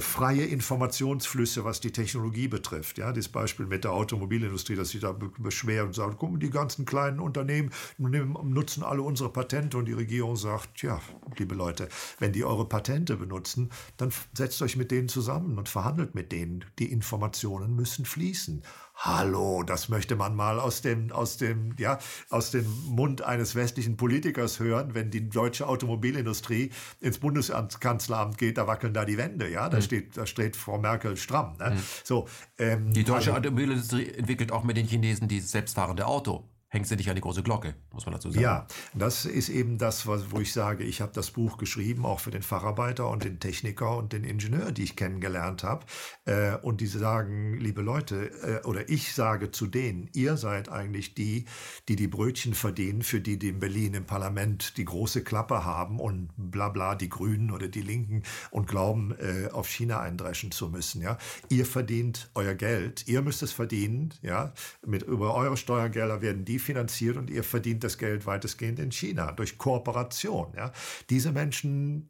freie 0.01 0.45
Informationsflüsse, 0.45 1.63
was 1.63 1.79
die 1.79 1.91
Technologie 1.91 2.47
betrifft. 2.47 2.97
Ja, 2.97 3.11
das 3.11 3.29
Beispiel 3.29 3.65
mit 3.65 3.83
der 3.83 3.91
Automobilindustrie, 3.91 4.75
dass 4.75 4.89
sie 4.89 4.99
da 4.99 5.15
beschweren 5.37 5.87
und 5.87 5.93
sagen, 5.93 6.15
guck, 6.17 6.39
die 6.39 6.49
ganzen 6.49 6.85
kleinen 6.85 7.19
Unternehmen 7.19 7.71
nutzen 7.97 8.83
alle 8.83 9.01
unsere 9.01 9.31
Patente 9.31 9.77
und 9.77 9.85
die 9.85 9.93
Regierung 9.93 10.35
sagt, 10.35 10.81
ja, 10.81 11.01
liebe 11.37 11.55
Leute, 11.55 11.89
wenn 12.19 12.33
die 12.33 12.43
eure 12.43 12.67
Patente 12.67 13.17
benutzen, 13.17 13.69
dann 13.97 14.11
setzt 14.33 14.61
euch 14.61 14.75
mit 14.75 14.91
denen 14.91 15.09
zusammen 15.09 15.57
und 15.57 15.69
verhandelt 15.69 16.15
mit 16.15 16.31
denen. 16.31 16.65
Die 16.79 16.91
Informationen 16.91 17.75
müssen 17.75 18.05
fließen. 18.05 18.63
Hallo, 19.01 19.63
das 19.63 19.87
möchte 19.87 20.17
man 20.17 20.35
mal 20.35 20.59
aus 20.59 20.81
dem, 20.81 21.13
aus 21.13 21.37
dem, 21.37 21.73
ja, 21.77 21.99
aus 22.29 22.51
dem 22.51 22.65
Mund 22.85 23.21
eines 23.21 23.55
westlichen 23.55 23.95
Politikers 23.95 24.59
hören, 24.59 24.93
wenn 24.93 25.09
die 25.09 25.29
deutsche 25.29 25.69
Automobilindustrie 25.69 26.71
ins 26.99 27.17
Bundeskanzleramt 27.19 28.37
geht, 28.37 28.57
da 28.57 28.67
wackeln 28.67 28.93
da 28.93 29.05
die 29.05 29.17
Wände, 29.17 29.49
ja, 29.49 29.69
da 29.69 29.77
mhm. 29.77 29.83
steht, 29.83 30.17
da 30.17 30.25
steht 30.25 30.57
Frau 30.57 30.79
Merkel 30.79 31.15
stramm. 31.15 31.55
Ne? 31.59 31.71
Mhm. 31.71 31.79
So, 32.03 32.27
ähm, 32.57 32.91
die 32.91 33.05
deutsche 33.05 33.31
also, 33.33 33.47
Automobilindustrie 33.47 34.09
entwickelt 34.09 34.51
auch 34.51 34.65
mit 34.65 34.75
den 34.75 34.85
Chinesen 34.85 35.29
dieses 35.29 35.51
selbstfahrende 35.51 36.05
Auto 36.05 36.49
hängt 36.69 36.87
sie 36.87 36.95
nicht 36.95 37.09
an 37.09 37.15
die 37.15 37.21
große 37.21 37.41
Glocke, 37.41 37.75
muss 37.91 38.05
man 38.05 38.13
dazu 38.13 38.29
sagen. 38.29 38.43
Ja, 38.43 38.67
das 38.93 39.25
ist 39.25 39.49
eben 39.49 39.77
das, 39.79 40.05
wo 40.05 40.39
ich 40.39 40.53
sage, 40.53 40.83
ich 40.83 41.01
habe 41.01 41.11
das 41.13 41.31
Buch 41.31 41.57
geschrieben, 41.57 42.05
auch 42.05 42.19
für 42.19 42.29
den 42.29 42.43
Facharbeiter 42.43 43.09
und 43.09 43.23
den 43.23 43.39
Techniker 43.39 43.97
und 43.97 44.13
den 44.13 44.23
Ingenieur, 44.23 44.71
die 44.71 44.83
ich 44.83 44.95
kennengelernt 44.95 45.63
habe. 45.63 45.85
Äh, 46.25 46.57
und 46.57 46.81
die 46.81 46.87
sagen, 46.87 47.55
liebe 47.55 47.81
Leute, 47.81 48.61
äh, 48.63 48.67
oder 48.67 48.87
ich 48.87 49.13
sage 49.15 49.49
zu 49.51 49.65
denen, 49.65 50.09
ihr 50.13 50.37
seid 50.37 50.69
eigentlich 50.69 51.15
die, 51.15 51.45
die 51.87 51.95
die 51.95 52.07
Brötchen 52.07 52.53
verdienen, 52.53 53.01
für 53.01 53.19
die, 53.19 53.39
die 53.39 53.49
in 53.49 53.59
Berlin 53.59 53.95
im 53.95 54.05
Parlament 54.05 54.77
die 54.77 54.85
große 54.85 55.23
Klappe 55.23 55.65
haben 55.65 55.99
und 55.99 56.29
bla 56.37 56.69
bla, 56.69 56.93
die 56.93 57.09
Grünen 57.09 57.49
oder 57.49 57.67
die 57.67 57.81
Linken 57.81 58.21
und 58.51 58.67
glauben, 58.67 59.15
äh, 59.17 59.49
auf 59.51 59.67
China 59.67 60.01
eindreschen 60.01 60.51
zu 60.51 60.69
müssen. 60.69 61.01
Ja? 61.01 61.17
Ihr 61.49 61.65
verdient 61.65 62.29
euer 62.35 62.53
Geld, 62.53 63.07
ihr 63.07 63.23
müsst 63.23 63.41
es 63.41 63.51
verdienen, 63.51 64.13
ja, 64.21 64.53
mit 64.85 65.01
über 65.01 65.33
eure 65.33 65.57
Steuergelder 65.57 66.21
werden 66.21 66.45
die 66.45 66.58
finanziert 66.59 67.17
und 67.17 67.29
ihr 67.29 67.43
verdient 67.43 67.83
das 67.83 67.97
Geld 67.97 68.25
weitestgehend 68.25 68.79
in 68.79 68.91
China 68.91 69.31
durch 69.31 69.57
Kooperation. 69.57 70.53
Ja. 70.55 70.71
Diese 71.09 71.31
Menschen, 71.31 72.09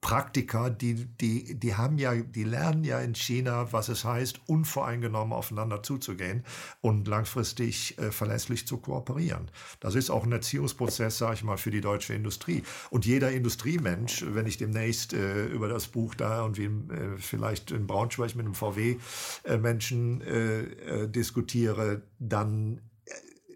Praktiker, 0.00 0.70
die, 0.70 1.06
die, 1.06 1.58
die 1.58 1.74
haben 1.74 1.98
ja, 1.98 2.14
die 2.14 2.44
lernen 2.44 2.84
ja 2.84 3.00
in 3.00 3.14
China, 3.14 3.72
was 3.72 3.88
es 3.88 4.04
heißt, 4.04 4.40
unvoreingenommen 4.46 5.32
aufeinander 5.32 5.82
zuzugehen 5.82 6.44
und 6.80 7.06
langfristig 7.08 7.98
äh, 7.98 8.10
verlässlich 8.10 8.66
zu 8.66 8.78
kooperieren. 8.78 9.50
Das 9.80 9.94
ist 9.94 10.10
auch 10.10 10.24
ein 10.24 10.32
Erziehungsprozess, 10.32 11.18
sage 11.18 11.34
ich 11.34 11.44
mal, 11.44 11.56
für 11.56 11.70
die 11.70 11.80
deutsche 11.80 12.14
Industrie. 12.14 12.62
Und 12.90 13.06
jeder 13.06 13.30
Industriemensch, 13.30 14.24
wenn 14.28 14.46
ich 14.46 14.58
demnächst 14.58 15.12
äh, 15.12 15.46
über 15.46 15.68
das 15.68 15.88
Buch 15.88 16.14
da 16.14 16.42
und 16.42 16.58
wie 16.58 16.66
äh, 16.66 17.18
vielleicht 17.18 17.70
in 17.70 17.86
Braunschweig 17.86 18.34
mit 18.34 18.46
einem 18.46 18.54
VW-Menschen 18.54 20.20
äh, 20.20 20.60
äh, 20.60 21.08
diskutiere, 21.08 22.02
dann 22.18 22.80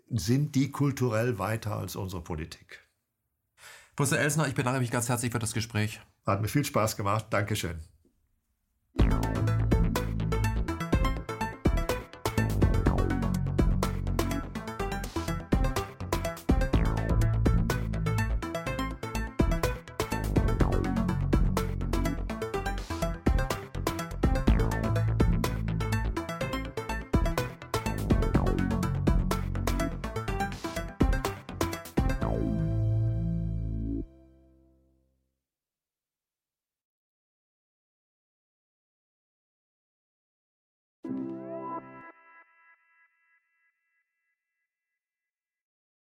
sind 0.08 0.54
die 0.54 0.70
kulturell 0.70 1.38
weiter 1.38 1.76
als 1.76 1.96
unsere 1.96 2.22
Politik. 2.22 2.84
Professor 3.96 4.18
Elsner, 4.18 4.48
ich 4.48 4.54
bedanke 4.54 4.80
mich 4.80 4.90
ganz 4.90 5.08
herzlich 5.08 5.32
für 5.32 5.38
das 5.38 5.54
Gespräch. 5.54 6.00
Hat 6.26 6.40
mir 6.40 6.48
viel 6.48 6.64
Spaß 6.64 6.96
gemacht. 6.96 7.26
Dankeschön. 7.30 7.80